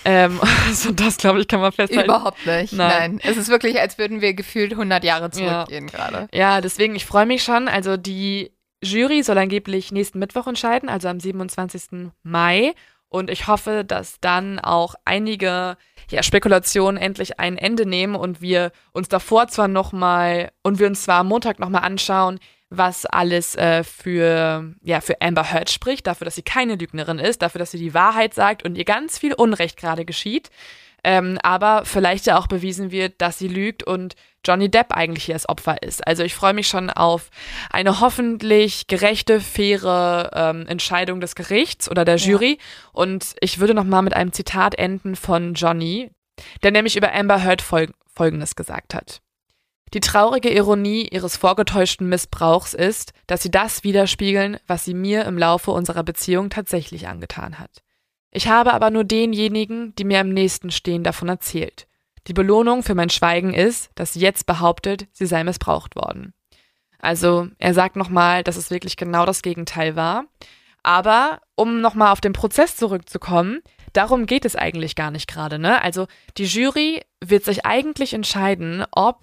Ähm, 0.05 0.40
also 0.66 0.93
das, 0.93 1.16
glaube 1.16 1.40
ich, 1.40 1.48
kann 1.48 1.60
man 1.60 1.73
festhalten. 1.73 2.09
Überhaupt 2.09 2.44
nicht. 2.47 2.73
Nein. 2.73 3.16
Nein. 3.16 3.20
Es 3.23 3.36
ist 3.36 3.48
wirklich, 3.48 3.81
als 3.81 3.98
würden 3.98 4.20
wir 4.20 4.35
gefühlt 4.35 4.73
100 4.73 5.05
Jahre 5.05 5.31
zurückgehen 5.31 5.89
gerade. 5.89 6.28
Ja, 6.32 6.60
deswegen, 6.60 6.94
ich 6.94 7.06
freue 7.06 7.27
mich 7.27 7.43
schon. 7.43 7.69
Also 7.69 7.97
die 7.97 8.52
Jury 8.82 9.23
soll 9.23 9.39
angeblich 9.39 9.93
nächsten 9.93 10.19
Mittwoch 10.19 10.47
entscheiden, 10.47 10.89
also 10.89 11.09
am 11.09 11.20
27. 11.20 12.12
Mai. 12.23 12.74
Und 13.12 13.28
ich 13.28 13.47
hoffe, 13.47 13.84
dass 13.84 14.20
dann 14.20 14.59
auch 14.59 14.94
einige 15.05 15.76
ja, 16.10 16.22
Spekulationen 16.22 16.97
endlich 16.97 17.39
ein 17.39 17.59
Ende 17.59 17.84
nehmen 17.84 18.14
und 18.14 18.40
wir 18.40 18.72
uns 18.93 19.09
davor 19.09 19.48
zwar 19.48 19.68
nochmal 19.68 20.51
und 20.62 20.78
wir 20.78 20.86
uns 20.86 21.02
zwar 21.02 21.18
am 21.20 21.28
Montag 21.28 21.59
nochmal 21.59 21.82
anschauen, 21.82 22.40
was 22.70 23.05
alles 23.05 23.55
äh, 23.55 23.84
für, 23.84 24.72
ja, 24.82 25.02
für 25.02 25.20
Amber 25.20 25.52
Heard 25.52 25.68
spricht, 25.68 26.06
dafür, 26.06 26.24
dass 26.24 26.36
sie 26.36 26.43
keine 26.43 26.76
Lügnerin 26.76 27.18
ist, 27.18 27.43
dafür, 27.43 27.59
dass 27.59 27.72
sie 27.72 27.78
die 27.78 27.93
Wahrheit 27.93 28.32
sagt 28.32 28.64
und 28.64 28.76
ihr 28.78 28.86
ganz 28.86 29.18
viel 29.18 29.34
Unrecht 29.34 29.76
gerade 29.76 30.06
geschieht. 30.06 30.48
Ähm, 31.05 31.39
aber 31.43 31.84
vielleicht 31.84 32.24
ja 32.24 32.39
auch 32.39 32.47
bewiesen 32.47 32.93
wird, 32.93 33.20
dass 33.20 33.39
sie 33.39 33.48
lügt 33.48 33.82
und 33.82 34.14
Johnny 34.44 34.70
Depp 34.70 34.93
eigentlich 34.93 35.24
hier 35.24 35.35
das 35.35 35.48
Opfer 35.48 35.82
ist. 35.82 36.06
Also 36.06 36.23
ich 36.23 36.35
freue 36.35 36.55
mich 36.55 36.69
schon 36.69 36.90
auf 36.90 37.31
eine 37.70 38.01
hoffentlich 38.01 38.86
gerechte, 38.86 39.40
faire 39.40 40.31
ähm, 40.35 40.66
Entscheidung 40.66 41.20
des 41.20 41.35
Gerichts 41.35 41.90
oder 41.90 42.05
der 42.05 42.16
Jury. 42.16 42.59
Und 42.93 43.35
ich 43.40 43.59
würde 43.59 43.74
noch 43.74 43.85
mal 43.85 44.02
mit 44.02 44.14
einem 44.14 44.32
Zitat 44.32 44.74
enden 44.74 45.16
von 45.16 45.55
Johnny, 45.55 46.10
der 46.62 46.73
nämlich 46.73 46.97
über 46.97 47.14
Amber 47.14 47.43
Heard 47.43 47.62
fol 47.62 47.89
Folgendes 48.14 48.56
gesagt 48.56 48.93
hat. 48.94 49.23
Die 49.94 50.01
traurige 50.01 50.51
Ironie 50.51 51.09
ihres 51.10 51.36
vorgetäuschten 51.36 52.09
Missbrauchs 52.09 52.73
ist, 52.74 53.12
dass 53.27 53.43
sie 53.43 53.51
das 53.51 53.85
widerspiegeln, 53.85 54.59
was 54.66 54.85
sie 54.85 54.94
mir 54.94 55.24
im 55.24 55.36
Laufe 55.36 55.70
unserer 55.70 56.02
Beziehung 56.02 56.51
tatsächlich 56.51 57.09
angetan 57.09 57.59
hat. 57.59 57.82
Ich 58.31 58.48
habe 58.48 58.73
aber 58.73 58.90
nur 58.90 59.05
denjenigen, 59.05 59.94
die 59.97 60.05
mir 60.05 60.20
am 60.20 60.31
nächsten 60.31 60.70
stehen, 60.70 61.05
davon 61.05 61.28
erzählt. 61.28 61.86
Die 62.28 62.32
Belohnung 62.35 62.82
für 62.82 62.94
mein 62.94 63.11
Schweigen 63.11 63.53
ist, 63.53 63.90
dass 63.94 64.12
sie 64.12 64.20
jetzt 64.20 64.47
behauptet, 64.47 65.07
sie 65.12 65.27
sei 65.27 65.43
missbraucht 65.44 65.97
worden. 65.97 66.35
Also 66.99 67.49
er 67.59 67.74
sagt 67.74 67.97
nochmal, 67.97 68.44
dass 68.44 68.57
es 68.57 68.70
wirklich 68.70 68.97
genau 68.97 69.27
das 69.27 69.43
Gegenteil 69.43 69.97
war. 69.97 70.24
Aber 70.85 71.40
um 71.57 71.81
nochmal 71.81 72.12
auf 72.12 72.20
den 72.20 72.32
Prozess 72.32 72.77
zurückzukommen, 72.77 73.61
darum 73.93 74.27
geht 74.27 74.44
es 74.44 74.57
eigentlich 74.57 74.94
gar 74.97 75.11
nicht 75.11 75.28
gerade. 75.28 75.59
Ne? 75.59 75.82
Also 75.82 76.07
die 76.36 76.44
Jury 76.44 77.03
wird 77.20 77.44
sich 77.44 77.66
eigentlich 77.66 78.15
entscheiden, 78.15 78.85
ob 78.93 79.23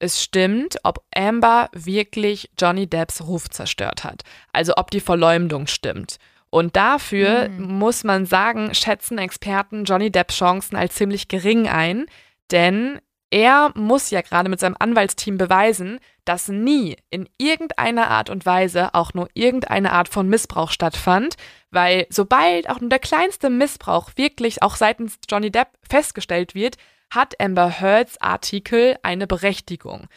es 0.00 0.22
stimmt, 0.22 0.78
ob 0.82 1.04
Amber 1.14 1.68
wirklich 1.72 2.50
Johnny 2.58 2.86
Depps 2.88 3.22
Ruf 3.22 3.48
zerstört 3.50 4.02
hat. 4.02 4.22
Also 4.52 4.74
ob 4.76 4.90
die 4.90 5.00
Verleumdung 5.00 5.66
stimmt. 5.66 6.18
Und 6.48 6.74
dafür 6.74 7.48
Mhm. 7.48 7.78
muss 7.78 8.02
man 8.02 8.26
sagen, 8.26 8.74
schätzen 8.74 9.18
Experten 9.18 9.84
Johnny 9.84 10.10
Depps 10.10 10.36
Chancen 10.36 10.74
als 10.76 10.94
ziemlich 10.94 11.28
gering 11.28 11.68
ein, 11.68 12.06
denn 12.52 13.00
er 13.32 13.70
muss 13.76 14.10
ja 14.10 14.22
gerade 14.22 14.48
mit 14.48 14.58
seinem 14.58 14.74
Anwaltsteam 14.78 15.38
beweisen, 15.38 16.00
dass 16.24 16.48
nie 16.48 16.96
in 17.10 17.28
irgendeiner 17.38 18.10
Art 18.10 18.28
und 18.28 18.44
Weise 18.44 18.92
auch 18.94 19.14
nur 19.14 19.28
irgendeine 19.34 19.92
Art 19.92 20.08
von 20.08 20.28
Missbrauch 20.28 20.70
stattfand, 20.72 21.36
weil 21.70 22.06
sobald 22.10 22.68
auch 22.68 22.80
nur 22.80 22.90
der 22.90 22.98
kleinste 22.98 23.48
Missbrauch 23.48 24.10
wirklich 24.16 24.62
auch 24.62 24.74
seitens 24.74 25.18
Johnny 25.30 25.52
Depp 25.52 25.68
festgestellt 25.88 26.56
wird, 26.56 26.76
hat 27.12 27.40
Amber 27.40 27.68
Heards 27.70 28.20
Artikel 28.20 28.96
eine 29.02 29.28
Berechtigung. 29.28 30.08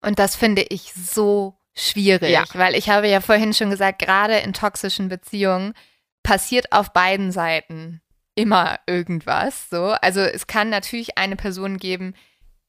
Und 0.00 0.18
das 0.18 0.34
finde 0.34 0.62
ich 0.62 0.92
so 0.94 1.58
schwierig, 1.74 2.30
Ja. 2.30 2.44
weil 2.54 2.74
ich 2.74 2.88
habe 2.88 3.08
ja 3.08 3.20
vorhin 3.20 3.52
schon 3.52 3.70
gesagt, 3.70 3.98
gerade 3.98 4.38
in 4.38 4.52
toxischen 4.54 5.08
Beziehungen 5.08 5.74
passiert 6.22 6.72
auf 6.72 6.92
beiden 6.92 7.30
Seiten 7.30 8.00
immer 8.38 8.78
irgendwas. 8.86 9.68
So, 9.68 9.86
also 10.00 10.20
es 10.20 10.46
kann 10.46 10.70
natürlich 10.70 11.18
eine 11.18 11.36
Person 11.36 11.78
geben, 11.78 12.14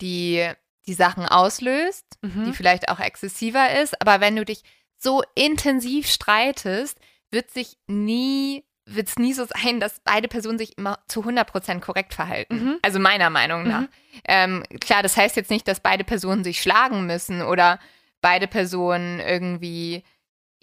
die 0.02 0.50
die 0.88 0.94
Sachen 0.94 1.26
auslöst, 1.26 2.06
Mhm. 2.22 2.46
die 2.46 2.54
vielleicht 2.54 2.90
auch 2.90 3.00
exzessiver 3.00 3.80
ist, 3.80 4.02
aber 4.02 4.20
wenn 4.22 4.36
du 4.36 4.44
dich 4.44 4.64
so 4.98 5.22
intensiv 5.36 6.08
streitest, 6.10 7.00
wird 7.32 7.52
sich 7.52 7.78
nie 7.88 8.64
wird 8.92 9.08
es 9.08 9.20
nie 9.20 9.34
so 9.34 9.46
sein, 9.46 9.80
dass 9.80 10.00
beide 10.04 10.28
Personen 10.28 10.58
sich 10.58 10.76
immer 10.80 10.98
zu 11.08 11.24
100% 11.24 11.80
korrekt 11.80 12.16
verhalten. 12.16 12.56
Mhm. 12.56 12.80
Also 12.82 12.98
meiner 12.98 13.30
Meinung 13.30 13.68
nach. 13.68 13.82
Mhm. 13.82 13.88
Ähm, 14.28 14.64
klar, 14.82 15.04
das 15.04 15.16
heißt 15.16 15.36
jetzt 15.36 15.52
nicht, 15.52 15.68
dass 15.68 15.80
beide 15.80 16.04
Personen 16.04 16.44
sich 16.44 16.60
schlagen 16.60 17.06
müssen 17.06 17.44
oder 17.44 17.80
beide 18.20 18.48
Personen 18.48 19.20
irgendwie, 19.20 20.04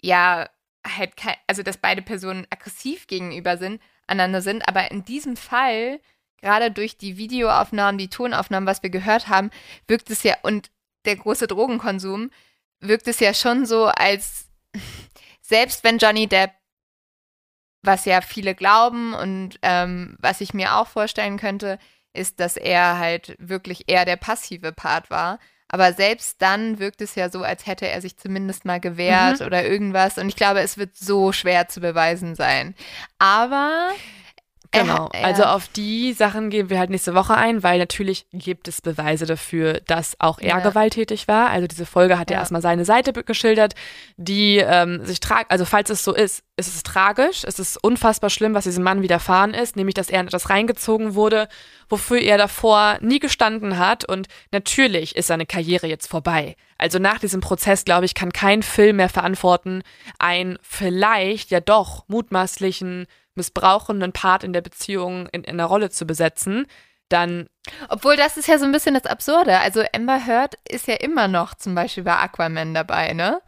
ja, 0.01 0.49
halt, 0.85 1.13
also 1.47 1.63
dass 1.63 1.77
beide 1.77 2.01
Personen 2.01 2.45
aggressiv 2.49 3.07
gegenüber 3.07 3.55
sind, 3.57 3.81
einander 4.07 4.41
sind. 4.41 4.67
Aber 4.67 4.91
in 4.91 5.05
diesem 5.05 5.37
Fall, 5.37 5.99
gerade 6.41 6.71
durch 6.71 6.97
die 6.97 7.17
Videoaufnahmen, 7.17 7.97
die 7.97 8.09
Tonaufnahmen, 8.09 8.67
was 8.67 8.83
wir 8.83 8.89
gehört 8.89 9.27
haben, 9.27 9.51
wirkt 9.87 10.09
es 10.09 10.23
ja, 10.23 10.35
und 10.43 10.71
der 11.05 11.17
große 11.17 11.47
Drogenkonsum, 11.47 12.31
wirkt 12.79 13.07
es 13.07 13.19
ja 13.19 13.33
schon 13.33 13.65
so, 13.65 13.85
als 13.85 14.49
selbst 15.41 15.83
wenn 15.83 15.97
Johnny 15.97 16.27
Depp, 16.27 16.51
was 17.83 18.05
ja 18.05 18.21
viele 18.21 18.55
glauben 18.55 19.13
und 19.13 19.59
ähm, 19.61 20.17
was 20.19 20.41
ich 20.41 20.53
mir 20.53 20.75
auch 20.75 20.87
vorstellen 20.87 21.37
könnte, 21.37 21.79
ist, 22.13 22.39
dass 22.39 22.57
er 22.57 22.97
halt 22.97 23.35
wirklich 23.39 23.87
eher 23.87 24.03
der 24.03 24.17
passive 24.17 24.71
Part 24.71 25.09
war. 25.09 25.39
Aber 25.69 25.93
selbst 25.93 26.41
dann 26.41 26.79
wirkt 26.79 27.01
es 27.01 27.15
ja 27.15 27.29
so, 27.29 27.43
als 27.43 27.65
hätte 27.65 27.87
er 27.87 28.01
sich 28.01 28.17
zumindest 28.17 28.65
mal 28.65 28.79
gewehrt 28.79 29.41
oder 29.41 29.65
irgendwas. 29.65 30.17
Und 30.17 30.29
ich 30.29 30.35
glaube, 30.35 30.61
es 30.61 30.77
wird 30.77 30.95
so 30.95 31.31
schwer 31.31 31.67
zu 31.67 31.81
beweisen 31.81 32.35
sein. 32.35 32.73
Aber 33.19 33.89
er 33.89 34.26
Genau. 34.71 35.05
hat- 35.05 35.13
er- 35.15 35.25
Also 35.25 35.43
auf 35.43 35.67
die 35.69 36.13
Sachen 36.13 36.49
gehen 36.49 36.69
wir 36.69 36.79
halt 36.79 36.89
nächste 36.89 37.13
Woche 37.13 37.35
ein, 37.35 37.63
weil 37.63 37.79
natürlich 37.79 38.25
gibt 38.33 38.67
es 38.67 38.81
Beweise 38.81 39.25
dafür, 39.25 39.81
dass 39.87 40.15
auch 40.19 40.39
er 40.39 40.47
Ja. 40.49 40.59
gewalttätig 40.59 41.27
war. 41.27 41.49
Also 41.49 41.67
diese 41.67 41.85
Folge 41.85 42.19
hat 42.19 42.29
ja, 42.29 42.35
Ja. 42.35 42.41
erstmal 42.41 42.61
seine 42.61 42.85
Seite 42.85 43.13
geschildert, 43.13 43.73
die 44.17 44.57
ähm, 44.57 45.05
sich 45.05 45.19
tragt. 45.19 45.51
Also 45.51 45.65
falls 45.65 45.89
es 45.89 46.03
so 46.03 46.13
ist, 46.13 46.43
ist 46.57 46.67
es 46.75 46.83
tragisch, 46.83 47.43
es 47.45 47.59
ist 47.59 47.77
unfassbar 47.83 48.29
schlimm, 48.29 48.53
was 48.55 48.63
diesem 48.63 48.83
Mann 48.83 49.01
widerfahren 49.01 49.53
ist, 49.53 49.75
nämlich 49.75 49.93
dass 49.95 50.09
er 50.09 50.21
in 50.21 50.27
etwas 50.27 50.49
reingezogen 50.49 51.13
wurde, 51.15 51.47
wofür 51.87 52.19
er 52.19 52.37
davor 52.37 52.97
nie 53.01 53.19
gestanden 53.19 53.77
hat. 53.77 54.05
Und 54.05 54.27
natürlich 54.51 55.15
ist 55.15 55.27
seine 55.27 55.45
Karriere 55.45 55.87
jetzt 55.87 56.07
vorbei. 56.07 56.55
Also 56.79 56.99
nach 56.99 57.19
diesem 57.19 57.41
Prozess, 57.41 57.85
glaube 57.85 58.05
ich, 58.05 58.15
kann 58.15 58.31
kein 58.33 58.63
Film 58.63 58.97
mehr 58.97 59.09
verantworten, 59.09 59.83
einen 60.19 60.57
vielleicht 60.61 61.51
ja 61.51 61.59
doch 61.59 62.03
mutmaßlichen 62.07 63.07
missbrauchenden 63.37 64.11
Part 64.11 64.43
in 64.43 64.51
der 64.53 64.61
Beziehung 64.61 65.27
in, 65.31 65.43
in 65.43 65.53
einer 65.53 65.65
Rolle 65.65 65.89
zu 65.89 66.05
besetzen, 66.05 66.67
dann 67.09 67.47
Obwohl, 67.87 68.17
das 68.17 68.35
ist 68.35 68.47
ja 68.49 68.57
so 68.59 68.65
ein 68.65 68.73
bisschen 68.73 68.93
das 68.93 69.05
Absurde. 69.05 69.59
Also 69.59 69.81
Amber 69.95 70.25
Heard 70.27 70.55
ist 70.69 70.87
ja 70.87 70.95
immer 70.95 71.29
noch 71.29 71.53
zum 71.53 71.73
Beispiel 71.75 72.03
bei 72.03 72.15
Aquaman 72.17 72.73
dabei, 72.73 73.13
ne? 73.13 73.41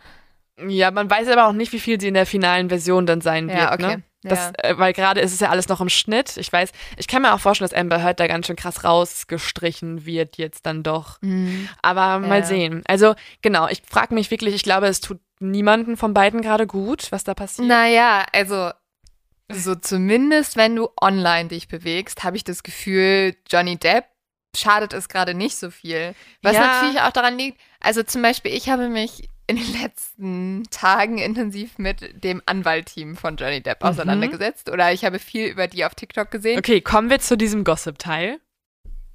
ja, 0.68 0.92
man 0.92 1.10
weiß 1.10 1.30
aber 1.30 1.48
auch 1.48 1.54
nicht, 1.54 1.72
wie 1.72 1.80
viel 1.80 2.00
sie 2.02 2.10
in 2.10 2.14
der 2.16 2.26
finalen 2.26 2.68
Version 2.68 3.06
dann 3.06 3.22
sein 3.22 3.48
Ja, 3.50 3.72
wird, 3.72 3.74
okay. 3.74 3.96
ne? 3.98 4.04
Das, 4.24 4.52
äh, 4.58 4.78
weil 4.78 4.92
gerade 4.92 5.22
ist 5.22 5.32
es 5.34 5.40
ja 5.40 5.48
alles 5.50 5.70
noch 5.70 5.80
im 5.80 5.88
Schnitt. 5.88 6.36
Ich 6.36 6.52
weiß, 6.52 6.72
ich 6.98 7.08
kann 7.08 7.22
mir 7.22 7.34
auch 7.34 7.40
vorstellen, 7.40 7.70
dass 7.70 7.80
Amber 7.80 8.04
Heard 8.04 8.20
da 8.20 8.28
ganz 8.28 8.48
schön 8.48 8.58
krass 8.58 8.84
rausgestrichen 8.84 10.06
wird 10.06 10.38
jetzt 10.38 10.66
dann 10.66 10.84
doch. 10.84 11.22
Mhm. 11.22 11.70
Aber 11.82 12.20
mal 12.20 12.40
Ja. 12.40 12.46
sehen. 12.46 12.84
Also 12.88 13.16
genau, 13.42 13.70
ich 13.70 13.82
frage 13.90 14.14
mich 14.14 14.30
wirklich, 14.32 14.54
ich 14.56 14.64
glaube, 14.64 14.88
es 14.88 15.00
tut 15.00 15.20
niemanden 15.40 15.96
von 15.96 16.14
beiden 16.14 16.42
gerade 16.42 16.68
gut, 16.68 17.10
was 17.14 17.24
da 17.24 17.34
passiert. 17.34 17.70
Naja, 17.70 18.26
also 18.34 18.72
so 19.52 19.76
zumindest, 19.76 20.56
wenn 20.58 20.76
du 20.76 20.90
online 21.02 21.50
dich 21.50 21.68
bewegst, 21.68 22.24
habe 22.24 22.38
ich 22.38 22.44
das 22.44 22.64
Gefühl, 22.64 23.36
Johnny 23.50 23.78
Depp 23.78 24.06
schadet 24.56 24.94
es 24.94 25.10
gerade 25.10 25.34
nicht 25.34 25.56
so 25.58 25.70
viel. 25.72 26.14
Was 26.42 26.54
Ja. 26.54 26.68
natürlich 26.68 27.02
auch 27.02 27.12
daran 27.12 27.38
liegt, 27.38 27.60
also 27.80 28.04
zum 28.04 28.22
Beispiel, 28.22 28.54
ich 28.54 28.70
habe 28.70 28.90
mich 28.90 29.28
in 29.48 29.56
den 29.58 29.82
letzten 29.82 30.64
Tagen 30.70 31.18
intensiv 31.18 31.78
mit 31.80 32.24
dem 32.24 32.42
Anwaltteam 32.46 33.16
von 33.16 33.36
Johnny 33.38 33.62
Depp 33.62 33.82
Mhm. 33.84 33.90
auseinandergesetzt 33.90 34.70
oder 34.70 34.92
ich 34.94 35.06
habe 35.06 35.18
viel 35.20 35.48
über 35.48 35.68
die 35.68 35.86
auf 35.86 35.96
TikTok 35.96 36.30
gesehen. 36.30 36.60
Okay, 36.60 36.82
kommen 36.82 37.10
wir 37.10 37.20
zu 37.20 37.36
diesem 37.38 37.64
Gossip-Teil. 37.64 38.40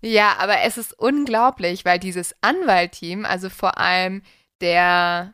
Ja, 0.03 0.37
aber 0.39 0.61
es 0.63 0.77
ist 0.77 0.93
unglaublich, 0.99 1.85
weil 1.85 1.99
dieses 1.99 2.35
Anwaltteam, 2.43 3.25
also 3.25 3.49
vor 3.49 3.79
allem 3.79 4.23
der 4.61 5.33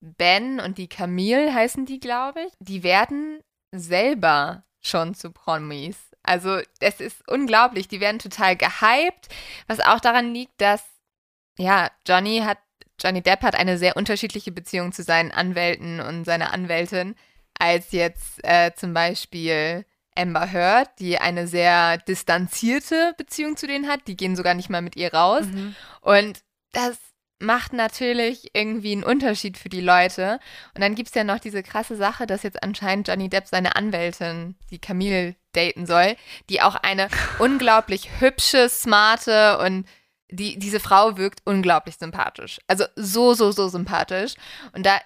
Ben 0.00 0.60
und 0.60 0.78
die 0.78 0.88
Camille 0.88 1.52
heißen 1.52 1.84
die, 1.84 1.98
glaube 2.00 2.40
ich, 2.46 2.52
die 2.60 2.82
werden 2.82 3.40
selber 3.72 4.64
schon 4.80 5.14
zu 5.14 5.30
Promis. 5.30 5.96
Also 6.22 6.60
es 6.80 7.00
ist 7.00 7.26
unglaublich, 7.28 7.88
die 7.88 8.00
werden 8.00 8.18
total 8.18 8.56
gehypt, 8.56 9.28
was 9.66 9.80
auch 9.80 10.00
daran 10.00 10.32
liegt, 10.34 10.60
dass 10.60 10.82
ja, 11.58 11.90
Johnny 12.06 12.40
hat 12.40 12.58
Johnny 13.00 13.22
Depp 13.22 13.42
hat 13.42 13.54
eine 13.54 13.78
sehr 13.78 13.96
unterschiedliche 13.96 14.50
Beziehung 14.50 14.92
zu 14.92 15.02
seinen 15.04 15.30
Anwälten 15.30 16.00
und 16.00 16.24
seiner 16.24 16.52
Anwältin 16.52 17.14
als 17.58 17.92
jetzt 17.92 18.44
äh, 18.44 18.72
zum 18.74 18.92
Beispiel 18.92 19.84
Amber 20.16 20.52
Heard, 20.52 20.90
die 20.98 21.18
eine 21.18 21.46
sehr 21.46 21.98
distanzierte 21.98 23.14
Beziehung 23.16 23.56
zu 23.56 23.66
denen 23.66 23.88
hat. 23.88 24.00
Die 24.08 24.16
gehen 24.16 24.34
sogar 24.34 24.54
nicht 24.54 24.68
mal 24.68 24.82
mit 24.82 24.96
ihr 24.96 25.14
raus. 25.14 25.44
Und 26.00 26.40
das 26.72 26.98
macht 27.38 27.72
natürlich 27.72 28.50
irgendwie 28.54 28.92
einen 28.92 29.04
Unterschied 29.04 29.58
für 29.58 29.68
die 29.68 29.80
Leute. 29.80 30.40
Und 30.74 30.82
dann 30.82 30.94
gibt 30.94 31.08
es 31.08 31.14
ja 31.14 31.24
noch 31.24 31.38
diese 31.38 31.62
krasse 31.62 31.96
Sache, 31.96 32.26
dass 32.26 32.42
jetzt 32.42 32.62
anscheinend 32.62 33.08
Johnny 33.08 33.28
Depp 33.28 33.46
seine 33.46 33.76
Anwältin, 33.76 34.56
die 34.70 34.78
Camille, 34.78 35.36
daten 35.52 35.86
soll, 35.86 36.16
die 36.50 36.60
auch 36.60 36.74
eine 36.76 37.08
unglaublich 37.38 38.20
hübsche, 38.20 38.68
smarte 38.68 39.58
und 39.58 39.86
die, 40.30 40.58
diese 40.58 40.78
Frau 40.78 41.16
wirkt 41.16 41.40
unglaublich 41.44 41.96
sympathisch. 41.96 42.60
Also 42.66 42.84
so, 42.96 43.32
so, 43.34 43.50
so 43.50 43.68
sympathisch. 43.68 44.34
Und 44.72 44.84
da 44.84 45.00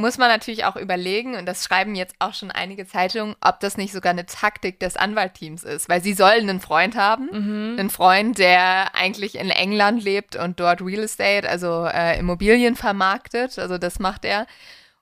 muss 0.00 0.18
man 0.18 0.28
natürlich 0.28 0.64
auch 0.64 0.76
überlegen, 0.76 1.36
und 1.36 1.46
das 1.46 1.64
schreiben 1.64 1.94
jetzt 1.94 2.16
auch 2.18 2.34
schon 2.34 2.50
einige 2.50 2.86
Zeitungen, 2.86 3.36
ob 3.40 3.60
das 3.60 3.76
nicht 3.76 3.92
sogar 3.92 4.10
eine 4.10 4.26
Taktik 4.26 4.80
des 4.80 4.96
Anwaltteams 4.96 5.64
ist, 5.64 5.88
weil 5.88 6.02
sie 6.02 6.14
sollen 6.14 6.48
einen 6.48 6.60
Freund 6.60 6.96
haben, 6.96 7.28
mhm. 7.32 7.78
einen 7.78 7.90
Freund, 7.90 8.38
der 8.38 8.94
eigentlich 8.94 9.36
in 9.36 9.50
England 9.50 10.02
lebt 10.02 10.36
und 10.36 10.58
dort 10.60 10.82
Real 10.82 11.04
Estate, 11.04 11.48
also 11.48 11.86
äh, 11.86 12.18
Immobilien 12.18 12.76
vermarktet, 12.76 13.58
also 13.58 13.78
das 13.78 13.98
macht 13.98 14.24
er. 14.24 14.46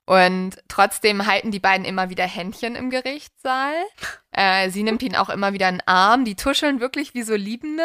Und 0.09 0.57
trotzdem 0.67 1.27
halten 1.27 1.51
die 1.51 1.59
beiden 1.59 1.85
immer 1.85 2.09
wieder 2.09 2.25
Händchen 2.25 2.75
im 2.75 2.89
Gerichtssaal. 2.89 3.73
Äh, 4.31 4.69
sie 4.69 4.83
nimmt 4.83 5.01
ihn 5.01 5.15
auch 5.15 5.29
immer 5.29 5.53
wieder 5.53 5.67
in 5.67 5.79
den 5.79 5.87
Arm. 5.87 6.23
Die 6.23 6.35
tuscheln 6.35 6.79
wirklich 6.79 7.15
wie 7.15 7.23
so 7.23 7.33
Liebende. 7.33 7.83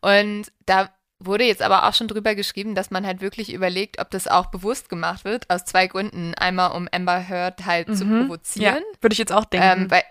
Und 0.00 0.50
da 0.64 0.88
wurde 1.26 1.44
jetzt 1.44 1.62
aber 1.62 1.86
auch 1.86 1.94
schon 1.94 2.08
drüber 2.08 2.34
geschrieben, 2.34 2.74
dass 2.74 2.90
man 2.90 3.06
halt 3.06 3.20
wirklich 3.20 3.52
überlegt, 3.52 3.98
ob 4.00 4.10
das 4.10 4.28
auch 4.28 4.46
bewusst 4.46 4.88
gemacht 4.88 5.24
wird, 5.24 5.50
aus 5.50 5.64
zwei 5.64 5.86
Gründen. 5.86 6.34
Einmal, 6.34 6.72
um 6.72 6.88
Amber 6.90 7.28
Heard 7.28 7.66
halt 7.66 7.88
mhm. 7.88 7.94
zu 7.94 8.06
provozieren. 8.06 8.76
Ja, 8.76 9.02
würde 9.02 9.12
ich 9.12 9.18
jetzt 9.18 9.32
auch 9.32 9.44
denken. 9.44 9.82
Ähm, 9.82 9.90
weil 9.90 10.04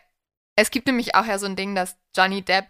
es 0.56 0.72
gibt 0.72 0.88
nämlich 0.88 1.16
auch 1.16 1.26
ja 1.26 1.38
so 1.40 1.46
ein 1.46 1.56
Ding, 1.56 1.76
dass 1.76 1.98
Johnny 2.16 2.42
Depp 2.42 2.66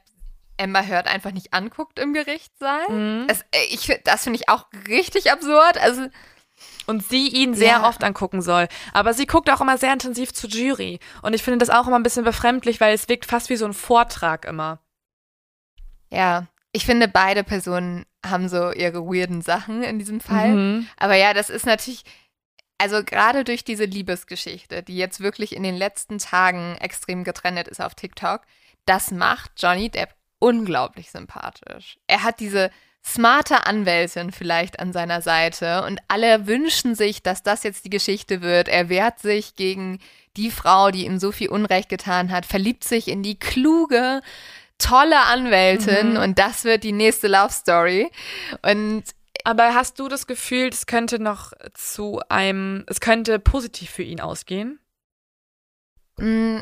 Amber 0.59 0.81
Heard 0.81 1.07
einfach 1.07 1.31
nicht 1.31 1.53
anguckt 1.53 1.99
im 1.99 2.13
Gerichtssaal. 2.13 2.89
Mhm. 2.89 3.27
Äh, 3.27 3.65
ich, 3.69 3.99
das 4.03 4.23
finde 4.23 4.39
ich 4.39 4.49
auch 4.49 4.67
richtig 4.87 5.31
absurd. 5.31 5.77
Also 5.77 6.07
und 6.87 7.03
sie 7.03 7.27
ihn 7.27 7.53
sehr 7.53 7.67
ja. 7.67 7.87
oft 7.87 8.03
angucken 8.03 8.41
soll. 8.41 8.67
Aber 8.93 9.13
sie 9.13 9.25
guckt 9.25 9.49
auch 9.49 9.61
immer 9.61 9.77
sehr 9.77 9.93
intensiv 9.93 10.33
zur 10.33 10.49
Jury. 10.49 10.99
Und 11.21 11.33
ich 11.33 11.43
finde 11.43 11.59
das 11.59 11.69
auch 11.69 11.87
immer 11.87 11.97
ein 11.97 12.03
bisschen 12.03 12.23
befremdlich, 12.23 12.79
weil 12.79 12.93
es 12.93 13.09
wirkt 13.09 13.25
fast 13.25 13.49
wie 13.49 13.55
so 13.55 13.65
ein 13.65 13.73
Vortrag 13.73 14.45
immer. 14.45 14.79
Ja, 16.11 16.47
ich 16.71 16.85
finde, 16.85 17.07
beide 17.07 17.43
Personen 17.43 18.05
haben 18.29 18.49
so 18.49 18.71
ihre 18.71 19.05
weirden 19.05 19.41
Sachen 19.41 19.83
in 19.83 19.99
diesem 19.99 20.19
Fall. 20.19 20.49
Mhm. 20.55 20.87
Aber 20.97 21.15
ja, 21.15 21.33
das 21.33 21.49
ist 21.49 21.65
natürlich, 21.65 22.03
also 22.77 23.03
gerade 23.03 23.43
durch 23.43 23.63
diese 23.63 23.85
Liebesgeschichte, 23.85 24.83
die 24.83 24.97
jetzt 24.97 25.19
wirklich 25.19 25.55
in 25.55 25.63
den 25.63 25.75
letzten 25.75 26.17
Tagen 26.17 26.75
extrem 26.79 27.23
getrennt 27.23 27.67
ist 27.67 27.81
auf 27.81 27.95
TikTok, 27.95 28.41
das 28.85 29.11
macht 29.11 29.51
Johnny 29.57 29.89
Depp 29.89 30.15
unglaublich 30.39 31.11
sympathisch. 31.11 31.97
Er 32.07 32.23
hat 32.23 32.39
diese 32.39 32.71
smarte 33.03 33.67
Anwältin 33.67 34.31
vielleicht 34.31 34.79
an 34.79 34.91
seiner 34.91 35.21
Seite 35.21 35.83
und 35.83 35.99
alle 36.07 36.47
wünschen 36.47 36.95
sich, 36.95 37.21
dass 37.21 37.43
das 37.43 37.63
jetzt 37.63 37.85
die 37.85 37.91
Geschichte 37.91 38.41
wird. 38.41 38.67
Er 38.67 38.89
wehrt 38.89 39.19
sich 39.19 39.55
gegen 39.55 39.99
die 40.37 40.49
Frau, 40.49 40.89
die 40.91 41.05
ihm 41.05 41.19
so 41.19 41.31
viel 41.31 41.49
Unrecht 41.49 41.87
getan 41.87 42.31
hat, 42.31 42.45
verliebt 42.45 42.83
sich 42.83 43.07
in 43.07 43.21
die 43.23 43.39
kluge, 43.39 44.21
tolle 44.77 45.21
Anwältin 45.21 46.11
mhm. 46.11 46.17
und 46.17 46.39
das 46.39 46.63
wird 46.63 46.83
die 46.83 46.91
nächste 46.91 47.27
Love 47.27 47.51
Story. 47.51 48.11
Und 48.61 49.03
aber 49.43 49.75
hast 49.75 49.99
du 49.99 50.07
das 50.07 50.27
Gefühl, 50.27 50.69
es 50.69 50.87
könnte 50.87 51.19
noch 51.19 51.53
zu 51.73 52.21
einem, 52.29 52.83
es 52.87 52.99
könnte 52.99 53.37
positiv 53.39 53.91
für 53.91 54.03
ihn 54.03 54.19
ausgehen? 54.19 54.79
Mm, 56.17 56.59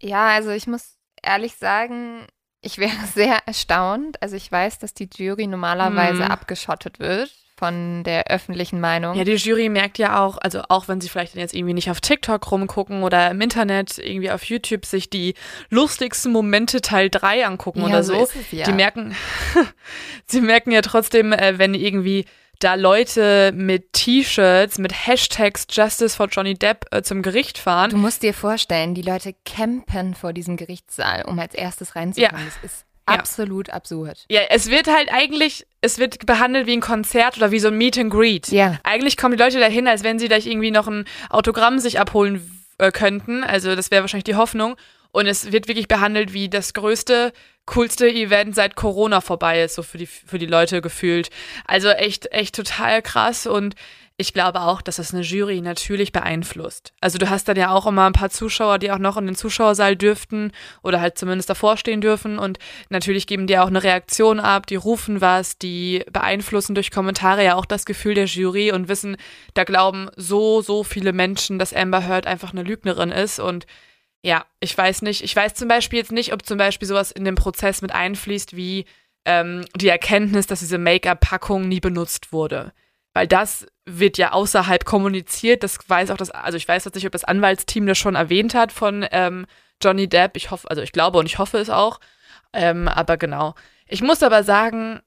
ja, 0.00 0.28
also 0.28 0.50
ich 0.50 0.66
muss 0.66 0.96
ehrlich 1.22 1.56
sagen, 1.56 2.26
ich 2.62 2.78
wäre 2.78 3.06
sehr 3.14 3.46
erstaunt. 3.46 4.22
Also 4.22 4.36
ich 4.36 4.50
weiß, 4.50 4.78
dass 4.78 4.94
die 4.94 5.10
Jury 5.14 5.46
normalerweise 5.46 6.24
mhm. 6.24 6.30
abgeschottet 6.30 7.00
wird 7.00 7.41
von 7.62 8.02
der 8.02 8.26
öffentlichen 8.26 8.80
Meinung. 8.80 9.14
Ja, 9.14 9.22
die 9.22 9.34
Jury 9.36 9.68
merkt 9.68 9.96
ja 9.96 10.20
auch, 10.20 10.36
also 10.38 10.62
auch 10.68 10.88
wenn 10.88 11.00
sie 11.00 11.08
vielleicht 11.08 11.36
jetzt 11.36 11.54
irgendwie 11.54 11.74
nicht 11.74 11.90
auf 11.90 12.00
TikTok 12.00 12.50
rumgucken 12.50 13.04
oder 13.04 13.30
im 13.30 13.40
Internet 13.40 13.98
irgendwie 13.98 14.32
auf 14.32 14.42
YouTube 14.42 14.84
sich 14.84 15.08
die 15.08 15.34
lustigsten 15.70 16.32
Momente 16.32 16.80
Teil 16.80 17.08
3 17.08 17.46
angucken 17.46 17.82
ja, 17.82 17.86
oder 17.86 18.02
so, 18.02 18.14
so 18.14 18.22
es, 18.24 18.50
ja. 18.50 18.64
die 18.64 18.72
merken, 18.72 19.14
sie 20.26 20.40
merken 20.40 20.72
ja 20.72 20.82
trotzdem, 20.82 21.32
äh, 21.32 21.56
wenn 21.60 21.74
irgendwie 21.74 22.24
da 22.58 22.74
Leute 22.74 23.52
mit 23.54 23.92
T-Shirts, 23.92 24.78
mit 24.78 25.06
Hashtags 25.06 25.68
Justice 25.70 26.16
for 26.16 26.26
Johnny 26.26 26.54
Depp 26.54 26.86
äh, 26.90 27.02
zum 27.02 27.22
Gericht 27.22 27.58
fahren. 27.58 27.90
Du 27.90 27.96
musst 27.96 28.24
dir 28.24 28.34
vorstellen, 28.34 28.96
die 28.96 29.02
Leute 29.02 29.36
campen 29.44 30.16
vor 30.16 30.32
diesem 30.32 30.56
Gerichtssaal, 30.56 31.26
um 31.26 31.38
als 31.38 31.54
erstes 31.54 31.94
reinzukommen. 31.94 32.44
Ja. 32.44 32.52
Das 32.60 32.72
ist 32.72 32.86
absolut 33.06 33.68
ja. 33.68 33.74
absurd. 33.74 34.24
Ja, 34.28 34.40
es 34.50 34.70
wird 34.70 34.86
halt 34.86 35.12
eigentlich, 35.12 35.66
es 35.80 35.98
wird 35.98 36.26
behandelt 36.26 36.66
wie 36.66 36.74
ein 36.74 36.80
Konzert 36.80 37.36
oder 37.36 37.50
wie 37.50 37.60
so 37.60 37.68
ein 37.68 37.76
Meet 37.76 37.98
and 37.98 38.10
Greet. 38.10 38.48
Ja. 38.48 38.78
Eigentlich 38.82 39.16
kommen 39.16 39.36
die 39.36 39.42
Leute 39.42 39.60
dahin, 39.60 39.88
als 39.88 40.04
wenn 40.04 40.18
sie 40.18 40.28
da 40.28 40.36
irgendwie 40.36 40.70
noch 40.70 40.88
ein 40.88 41.04
Autogramm 41.30 41.78
sich 41.78 41.98
abholen 42.00 42.62
äh, 42.78 42.90
könnten. 42.90 43.44
Also 43.44 43.74
das 43.76 43.90
wäre 43.90 44.02
wahrscheinlich 44.02 44.24
die 44.24 44.36
Hoffnung. 44.36 44.76
Und 45.12 45.26
es 45.26 45.52
wird 45.52 45.68
wirklich 45.68 45.88
behandelt 45.88 46.32
wie 46.32 46.48
das 46.48 46.72
größte, 46.72 47.32
coolste 47.66 48.08
Event 48.08 48.54
seit 48.54 48.76
Corona 48.76 49.20
vorbei 49.20 49.62
ist, 49.62 49.74
so 49.74 49.82
für 49.82 49.98
die, 49.98 50.06
für 50.06 50.38
die 50.38 50.46
Leute 50.46 50.80
gefühlt. 50.80 51.28
Also 51.66 51.90
echt, 51.90 52.32
echt 52.32 52.54
total 52.54 53.02
krass 53.02 53.46
und 53.46 53.74
ich 54.22 54.32
glaube 54.32 54.60
auch, 54.62 54.80
dass 54.80 54.96
das 54.96 55.12
eine 55.12 55.22
Jury 55.22 55.60
natürlich 55.60 56.12
beeinflusst. 56.12 56.94
Also 57.00 57.18
du 57.18 57.28
hast 57.28 57.48
dann 57.48 57.56
ja 57.56 57.70
auch 57.70 57.86
immer 57.86 58.06
ein 58.06 58.12
paar 58.12 58.30
Zuschauer, 58.30 58.78
die 58.78 58.90
auch 58.90 58.98
noch 58.98 59.16
in 59.16 59.26
den 59.26 59.34
Zuschauersaal 59.34 59.96
dürften 59.96 60.52
oder 60.82 61.00
halt 61.00 61.18
zumindest 61.18 61.50
davor 61.50 61.76
stehen 61.76 62.00
dürfen 62.00 62.38
und 62.38 62.58
natürlich 62.88 63.26
geben 63.26 63.46
die 63.46 63.58
auch 63.58 63.66
eine 63.66 63.82
Reaktion 63.82 64.40
ab, 64.40 64.66
die 64.66 64.76
rufen 64.76 65.20
was, 65.20 65.58
die 65.58 66.04
beeinflussen 66.10 66.74
durch 66.74 66.90
Kommentare 66.90 67.44
ja 67.44 67.56
auch 67.56 67.66
das 67.66 67.84
Gefühl 67.84 68.14
der 68.14 68.26
Jury 68.26 68.72
und 68.72 68.88
wissen, 68.88 69.16
da 69.54 69.64
glauben 69.64 70.08
so, 70.16 70.62
so 70.62 70.84
viele 70.84 71.12
Menschen, 71.12 71.58
dass 71.58 71.74
Amber 71.74 72.06
Heard 72.06 72.26
einfach 72.26 72.52
eine 72.52 72.62
Lügnerin 72.62 73.10
ist 73.10 73.40
und 73.40 73.66
ja, 74.24 74.46
ich 74.60 74.78
weiß 74.78 75.02
nicht. 75.02 75.24
Ich 75.24 75.34
weiß 75.34 75.54
zum 75.54 75.66
Beispiel 75.66 75.98
jetzt 75.98 76.12
nicht, 76.12 76.32
ob 76.32 76.46
zum 76.46 76.56
Beispiel 76.56 76.86
sowas 76.86 77.10
in 77.10 77.24
den 77.24 77.34
Prozess 77.34 77.82
mit 77.82 77.92
einfließt, 77.92 78.54
wie 78.54 78.84
ähm, 79.24 79.64
die 79.74 79.88
Erkenntnis, 79.88 80.46
dass 80.46 80.60
diese 80.60 80.78
Make-up-Packung 80.78 81.68
nie 81.68 81.80
benutzt 81.80 82.32
wurde. 82.32 82.72
Weil 83.14 83.26
das 83.26 83.66
wird 83.84 84.18
ja 84.18 84.32
außerhalb 84.32 84.84
kommuniziert. 84.84 85.62
Das 85.62 85.78
weiß 85.86 86.10
auch 86.10 86.16
das, 86.16 86.30
also 86.30 86.56
ich 86.56 86.68
weiß 86.68 86.84
jetzt 86.84 86.94
nicht, 86.94 87.06
ob 87.06 87.12
das 87.12 87.24
Anwaltsteam 87.24 87.86
das 87.86 87.98
schon 87.98 88.14
erwähnt 88.14 88.54
hat 88.54 88.72
von 88.72 89.06
ähm, 89.10 89.46
Johnny 89.82 90.08
Depp. 90.08 90.36
Ich 90.36 90.50
hoffe, 90.50 90.70
also 90.70 90.82
ich 90.82 90.92
glaube 90.92 91.18
und 91.18 91.26
ich 91.26 91.38
hoffe 91.38 91.58
es 91.58 91.70
auch. 91.70 92.00
Ähm, 92.52 92.88
aber 92.88 93.16
genau. 93.16 93.54
Ich 93.86 94.02
muss 94.02 94.22
aber 94.22 94.44
sagen, 94.44 95.00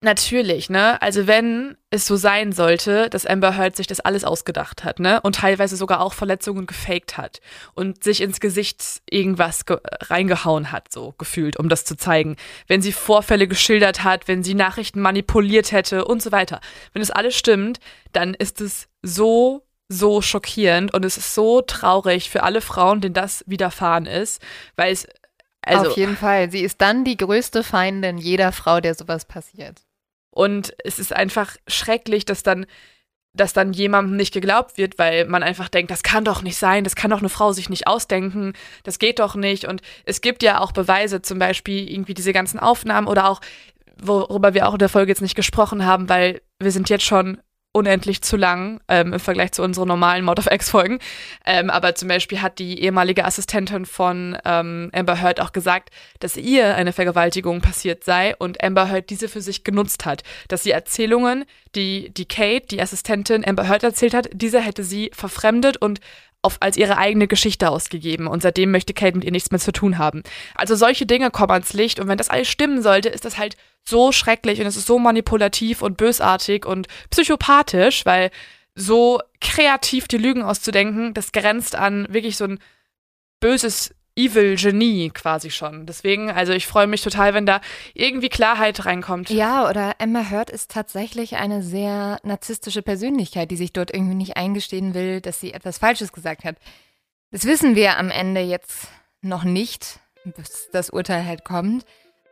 Natürlich, 0.00 0.70
ne? 0.70 1.02
Also 1.02 1.26
wenn 1.26 1.76
es 1.90 2.06
so 2.06 2.14
sein 2.14 2.52
sollte, 2.52 3.10
dass 3.10 3.26
Amber 3.26 3.56
Heard 3.56 3.74
sich 3.74 3.88
das 3.88 3.98
alles 3.98 4.22
ausgedacht 4.22 4.84
hat, 4.84 5.00
ne? 5.00 5.20
Und 5.22 5.36
teilweise 5.36 5.76
sogar 5.76 6.00
auch 6.00 6.12
Verletzungen 6.12 6.66
gefaked 6.66 7.16
hat 7.16 7.40
und 7.74 8.04
sich 8.04 8.20
ins 8.20 8.38
Gesicht 8.38 8.84
irgendwas 9.10 9.66
ge 9.66 9.78
reingehauen 10.02 10.70
hat, 10.70 10.92
so 10.92 11.14
gefühlt, 11.18 11.56
um 11.56 11.68
das 11.68 11.84
zu 11.84 11.96
zeigen. 11.96 12.36
Wenn 12.68 12.80
sie 12.80 12.92
Vorfälle 12.92 13.48
geschildert 13.48 14.04
hat, 14.04 14.28
wenn 14.28 14.44
sie 14.44 14.54
Nachrichten 14.54 15.00
manipuliert 15.00 15.72
hätte 15.72 16.04
und 16.04 16.22
so 16.22 16.30
weiter. 16.30 16.60
Wenn 16.92 17.02
es 17.02 17.10
alles 17.10 17.34
stimmt, 17.36 17.80
dann 18.12 18.34
ist 18.34 18.60
es 18.60 18.86
so 19.02 19.64
so 19.90 20.20
schockierend 20.20 20.92
und 20.92 21.02
es 21.04 21.16
ist 21.16 21.34
so 21.34 21.62
traurig 21.62 22.28
für 22.28 22.42
alle 22.42 22.60
Frauen, 22.60 23.00
denen 23.00 23.14
das 23.14 23.42
widerfahren 23.46 24.04
ist, 24.04 24.42
weil 24.76 24.92
es 24.92 25.08
also, 25.62 25.90
Auf 25.90 25.96
jeden 25.96 26.16
Fall. 26.16 26.50
Sie 26.50 26.60
ist 26.60 26.80
dann 26.80 27.04
die 27.04 27.16
größte 27.16 27.62
Feindin 27.62 28.16
jeder 28.16 28.52
Frau, 28.52 28.80
der 28.80 28.94
sowas 28.94 29.26
passiert. 29.26 29.76
Und 30.38 30.72
es 30.84 31.00
ist 31.00 31.12
einfach 31.12 31.56
schrecklich, 31.66 32.24
dass 32.24 32.44
dann, 32.44 32.66
dass 33.34 33.54
dann 33.54 33.72
jemandem 33.72 34.16
nicht 34.16 34.32
geglaubt 34.32 34.78
wird, 34.78 34.96
weil 34.96 35.24
man 35.24 35.42
einfach 35.42 35.68
denkt, 35.68 35.90
das 35.90 36.04
kann 36.04 36.24
doch 36.24 36.42
nicht 36.42 36.56
sein, 36.56 36.84
das 36.84 36.94
kann 36.94 37.10
doch 37.10 37.18
eine 37.18 37.28
Frau 37.28 37.50
sich 37.50 37.68
nicht 37.68 37.88
ausdenken, 37.88 38.52
das 38.84 39.00
geht 39.00 39.18
doch 39.18 39.34
nicht. 39.34 39.64
Und 39.64 39.82
es 40.04 40.20
gibt 40.20 40.44
ja 40.44 40.60
auch 40.60 40.70
Beweise, 40.70 41.22
zum 41.22 41.40
Beispiel 41.40 41.90
irgendwie 41.90 42.14
diese 42.14 42.32
ganzen 42.32 42.60
Aufnahmen 42.60 43.08
oder 43.08 43.28
auch, 43.28 43.40
worüber 44.00 44.54
wir 44.54 44.68
auch 44.68 44.74
in 44.74 44.78
der 44.78 44.88
Folge 44.88 45.10
jetzt 45.10 45.22
nicht 45.22 45.34
gesprochen 45.34 45.84
haben, 45.84 46.08
weil 46.08 46.40
wir 46.60 46.70
sind 46.70 46.88
jetzt 46.88 47.04
schon 47.04 47.38
unendlich 47.72 48.22
zu 48.22 48.36
lang 48.36 48.80
ähm, 48.88 49.12
im 49.12 49.20
Vergleich 49.20 49.52
zu 49.52 49.62
unseren 49.62 49.88
normalen 49.88 50.24
Mord 50.24 50.38
of 50.38 50.46
X-Folgen. 50.50 50.98
Ähm, 51.44 51.70
aber 51.70 51.94
zum 51.94 52.08
Beispiel 52.08 52.40
hat 52.40 52.58
die 52.58 52.80
ehemalige 52.80 53.24
Assistentin 53.24 53.86
von 53.86 54.36
ähm, 54.44 54.90
Amber 54.92 55.20
Heard 55.20 55.40
auch 55.40 55.52
gesagt, 55.52 55.90
dass 56.20 56.36
ihr 56.36 56.74
eine 56.74 56.92
Vergewaltigung 56.92 57.60
passiert 57.60 58.04
sei 58.04 58.34
und 58.36 58.62
Amber 58.62 58.90
Heard 58.90 59.10
diese 59.10 59.28
für 59.28 59.42
sich 59.42 59.64
genutzt 59.64 60.06
hat. 60.06 60.22
Dass 60.48 60.62
sie 60.62 60.70
Erzählungen, 60.70 61.44
die, 61.74 62.10
die 62.10 62.26
Kate, 62.26 62.66
die 62.66 62.80
Assistentin 62.80 63.46
Amber 63.46 63.68
Heard 63.68 63.82
erzählt 63.82 64.14
hat, 64.14 64.28
diese 64.32 64.60
hätte 64.60 64.82
sie 64.82 65.10
verfremdet 65.14 65.76
und 65.76 66.00
auf, 66.40 66.58
als 66.60 66.76
ihre 66.76 66.96
eigene 66.98 67.26
Geschichte 67.26 67.68
ausgegeben 67.68 68.26
und 68.26 68.42
seitdem 68.42 68.70
möchte 68.70 68.94
Kate 68.94 69.16
mit 69.16 69.24
ihr 69.24 69.32
nichts 69.32 69.50
mehr 69.50 69.60
zu 69.60 69.72
tun 69.72 69.98
haben. 69.98 70.22
Also 70.54 70.76
solche 70.76 71.04
Dinge 71.04 71.30
kommen 71.30 71.50
ans 71.50 71.72
Licht 71.72 71.98
und 72.00 72.08
wenn 72.08 72.18
das 72.18 72.30
alles 72.30 72.48
stimmen 72.48 72.80
sollte, 72.80 73.08
ist 73.08 73.24
das 73.24 73.38
halt 73.38 73.56
so 73.88 74.12
schrecklich 74.12 74.60
und 74.60 74.66
es 74.66 74.76
ist 74.76 74.86
so 74.86 74.98
manipulativ 74.98 75.82
und 75.82 75.96
bösartig 75.96 76.66
und 76.66 76.86
psychopathisch, 77.10 78.06
weil 78.06 78.30
so 78.74 79.20
kreativ 79.40 80.08
die 80.08 80.18
Lügen 80.18 80.42
auszudenken, 80.42 81.14
das 81.14 81.32
grenzt 81.32 81.74
an 81.74 82.06
wirklich 82.10 82.36
so 82.36 82.44
ein 82.44 82.58
böses 83.40 83.94
Evil-Genie 84.18 85.10
quasi 85.10 85.50
schon. 85.50 85.86
Deswegen, 85.86 86.30
also 86.30 86.52
ich 86.52 86.66
freue 86.66 86.88
mich 86.88 87.02
total, 87.02 87.34
wenn 87.34 87.46
da 87.46 87.60
irgendwie 87.94 88.28
Klarheit 88.28 88.84
reinkommt. 88.84 89.30
Ja, 89.30 89.68
oder 89.68 89.94
Emma 89.98 90.28
Hurt 90.30 90.50
ist 90.50 90.72
tatsächlich 90.72 91.36
eine 91.36 91.62
sehr 91.62 92.18
narzisstische 92.24 92.82
Persönlichkeit, 92.82 93.50
die 93.50 93.56
sich 93.56 93.72
dort 93.72 93.94
irgendwie 93.94 94.16
nicht 94.16 94.36
eingestehen 94.36 94.92
will, 94.92 95.20
dass 95.20 95.40
sie 95.40 95.52
etwas 95.52 95.78
Falsches 95.78 96.12
gesagt 96.12 96.44
hat. 96.44 96.56
Das 97.30 97.44
wissen 97.44 97.76
wir 97.76 97.96
am 97.96 98.10
Ende 98.10 98.40
jetzt 98.40 98.88
noch 99.20 99.44
nicht, 99.44 100.00
bis 100.24 100.68
das 100.72 100.90
Urteil 100.90 101.24
halt 101.24 101.44
kommt. 101.44 101.84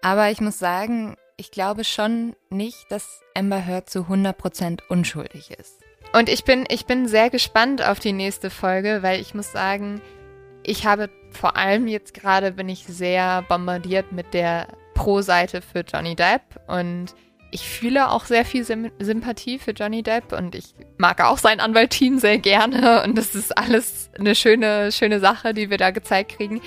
Aber 0.03 0.31
ich 0.31 0.41
muss 0.41 0.59
sagen, 0.59 1.17
ich 1.37 1.51
glaube 1.51 1.85
schon 1.85 2.35
nicht, 2.51 2.91
dass 2.91 3.21
Amber 3.35 3.65
Heard 3.65 3.91
zu 3.91 4.01
100% 4.01 4.81
unschuldig 4.89 5.51
ist. 5.51 5.81
Und 6.13 6.29
ich 6.29 6.45
bin, 6.45 6.65
ich 6.69 6.87
bin 6.87 7.09
sehr 7.09 7.31
gespannt 7.31 7.87
auf 7.87 8.01
die 8.01 8.13
nächste 8.13 8.49
Folge, 8.49 9.03
weil 9.03 9.21
ich 9.21 9.35
muss 9.35 9.53
sagen, 9.53 10.01
ich 10.63 10.87
habe 10.87 11.11
vor 11.31 11.57
allem 11.57 11.87
jetzt 11.87 12.15
gerade 12.15 12.53
bin 12.53 12.69
ich 12.69 12.85
sehr 12.87 13.43
bombardiert 13.43 14.13
mit 14.13 14.33
der 14.33 14.69
Pro-Seite 14.95 15.61
für 15.61 15.81
Johnny 15.81 16.17
Depp 16.17 16.43
und 16.69 17.15
ich 17.51 17.69
fühle 17.69 18.11
auch 18.11 18.25
sehr 18.25 18.45
viel 18.45 18.65
Sim 18.65 18.91
Sympathie 18.99 19.59
für 19.59 19.73
Johnny 19.73 20.03
Depp 20.03 20.33
und 20.33 20.55
ich 20.55 20.75
mag 20.97 21.23
auch 21.23 21.39
sein 21.39 21.61
Anwaltteam 21.61 22.19
sehr 22.19 22.39
gerne 22.39 23.03
und 23.05 23.17
das 23.17 23.35
ist 23.35 23.57
alles 23.57 24.11
eine 24.19 24.35
schöne, 24.35 24.91
schöne 24.91 25.21
Sache, 25.21 25.55
die 25.55 25.71
wir 25.71 25.79
da 25.79 25.91
gezeigt 25.91 26.37
kriegen. 26.37 26.61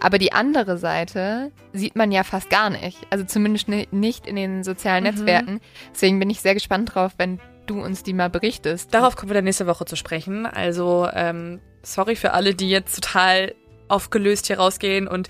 Aber 0.00 0.18
die 0.18 0.32
andere 0.32 0.78
Seite 0.78 1.52
sieht 1.72 1.96
man 1.96 2.12
ja 2.12 2.24
fast 2.24 2.50
gar 2.50 2.70
nicht. 2.70 2.98
Also 3.10 3.24
zumindest 3.24 3.68
nicht 3.68 4.26
in 4.26 4.36
den 4.36 4.64
sozialen 4.64 5.04
mhm. 5.04 5.10
Netzwerken. 5.10 5.60
Deswegen 5.92 6.18
bin 6.18 6.30
ich 6.30 6.40
sehr 6.40 6.54
gespannt 6.54 6.94
drauf, 6.94 7.12
wenn 7.18 7.40
du 7.66 7.82
uns 7.82 8.02
die 8.02 8.12
mal 8.12 8.30
berichtest. 8.30 8.92
Darauf 8.94 9.16
kommen 9.16 9.30
wir 9.30 9.34
dann 9.34 9.44
nächste 9.44 9.66
Woche 9.66 9.84
zu 9.84 9.96
sprechen. 9.96 10.46
Also 10.46 11.08
ähm, 11.12 11.60
sorry 11.82 12.16
für 12.16 12.32
alle, 12.32 12.54
die 12.54 12.70
jetzt 12.70 12.94
total 12.94 13.54
aufgelöst 13.88 14.48
hier 14.48 14.58
rausgehen 14.58 15.06
und 15.06 15.28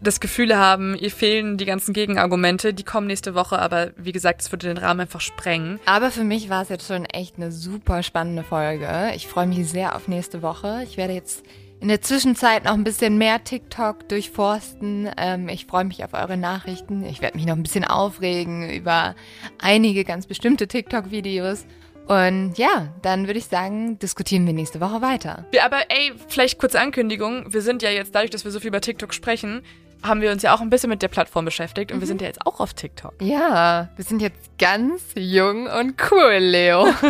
das 0.00 0.20
Gefühl 0.20 0.56
haben, 0.56 0.94
ihr 0.94 1.10
fehlen 1.10 1.56
die 1.56 1.64
ganzen 1.64 1.92
Gegenargumente. 1.92 2.72
Die 2.72 2.84
kommen 2.84 3.06
nächste 3.06 3.34
Woche, 3.34 3.58
aber 3.58 3.90
wie 3.96 4.12
gesagt, 4.12 4.42
es 4.42 4.52
würde 4.52 4.68
den 4.68 4.78
Rahmen 4.78 5.00
einfach 5.00 5.20
sprengen. 5.20 5.80
Aber 5.86 6.10
für 6.10 6.24
mich 6.24 6.48
war 6.48 6.62
es 6.62 6.68
jetzt 6.68 6.86
schon 6.86 7.04
echt 7.06 7.36
eine 7.36 7.50
super 7.50 8.02
spannende 8.02 8.44
Folge. 8.44 8.88
Ich 9.16 9.26
freue 9.26 9.46
mich 9.46 9.68
sehr 9.68 9.96
auf 9.96 10.08
nächste 10.08 10.42
Woche. 10.42 10.82
Ich 10.84 10.96
werde 10.96 11.14
jetzt 11.14 11.44
in 11.80 11.88
der 11.88 12.00
Zwischenzeit 12.00 12.64
noch 12.64 12.74
ein 12.74 12.84
bisschen 12.84 13.18
mehr 13.18 13.44
TikTok 13.44 14.08
durchforsten. 14.08 15.10
Ähm, 15.16 15.48
ich 15.48 15.66
freue 15.66 15.84
mich 15.84 16.02
auf 16.04 16.14
eure 16.14 16.36
Nachrichten. 16.36 17.04
Ich 17.04 17.20
werde 17.20 17.36
mich 17.36 17.46
noch 17.46 17.56
ein 17.56 17.62
bisschen 17.62 17.84
aufregen 17.84 18.70
über 18.70 19.14
einige 19.60 20.04
ganz 20.04 20.26
bestimmte 20.26 20.68
TikTok-Videos. 20.68 21.66
Und 22.06 22.56
ja, 22.56 22.94
dann 23.02 23.26
würde 23.26 23.38
ich 23.38 23.46
sagen, 23.46 23.98
diskutieren 23.98 24.46
wir 24.46 24.52
nächste 24.52 24.80
Woche 24.80 25.02
weiter. 25.02 25.44
Ja, 25.52 25.64
aber 25.64 25.90
ey, 25.90 26.12
vielleicht 26.28 26.58
kurze 26.58 26.80
Ankündigung. 26.80 27.52
Wir 27.52 27.62
sind 27.62 27.82
ja 27.82 27.90
jetzt 27.90 28.14
dadurch, 28.14 28.30
dass 28.30 28.44
wir 28.44 28.52
so 28.52 28.60
viel 28.60 28.68
über 28.68 28.80
TikTok 28.80 29.12
sprechen, 29.12 29.62
haben 30.02 30.20
wir 30.20 30.30
uns 30.30 30.42
ja 30.42 30.54
auch 30.54 30.60
ein 30.60 30.70
bisschen 30.70 30.90
mit 30.90 31.02
der 31.02 31.08
Plattform 31.08 31.44
beschäftigt 31.44 31.90
und 31.90 31.98
mhm. 31.98 32.00
wir 32.02 32.06
sind 32.06 32.20
ja 32.20 32.26
jetzt 32.26 32.46
auch 32.46 32.60
auf 32.60 32.74
TikTok. 32.74 33.14
Ja, 33.20 33.88
wir 33.96 34.04
sind 34.04 34.22
jetzt 34.22 34.58
ganz 34.58 35.02
jung 35.14 35.66
und 35.66 35.94
cool, 36.10 36.36
Leo. 36.38 36.86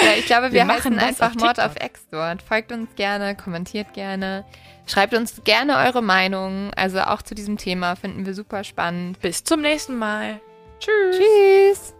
ja, 0.00 0.12
ich 0.18 0.26
glaube, 0.26 0.52
wir, 0.52 0.66
wir 0.66 0.68
heißen 0.68 0.98
einfach 0.98 1.28
auf 1.28 1.34
Mord 1.36 1.60
auf 1.60 1.76
Ex 1.76 2.06
dort. 2.10 2.42
Folgt 2.42 2.72
uns 2.72 2.88
gerne, 2.96 3.36
kommentiert 3.36 3.92
gerne. 3.92 4.44
Schreibt 4.86 5.14
uns 5.14 5.42
gerne 5.44 5.76
eure 5.76 6.02
Meinung. 6.02 6.72
Also 6.74 7.00
auch 7.00 7.22
zu 7.22 7.34
diesem 7.34 7.58
Thema 7.58 7.94
finden 7.94 8.24
wir 8.26 8.34
super 8.34 8.64
spannend. 8.64 9.20
Bis 9.20 9.44
zum 9.44 9.60
nächsten 9.60 9.96
Mal. 9.96 10.40
Tschüss. 10.80 11.16
Tschüss. 11.16 11.97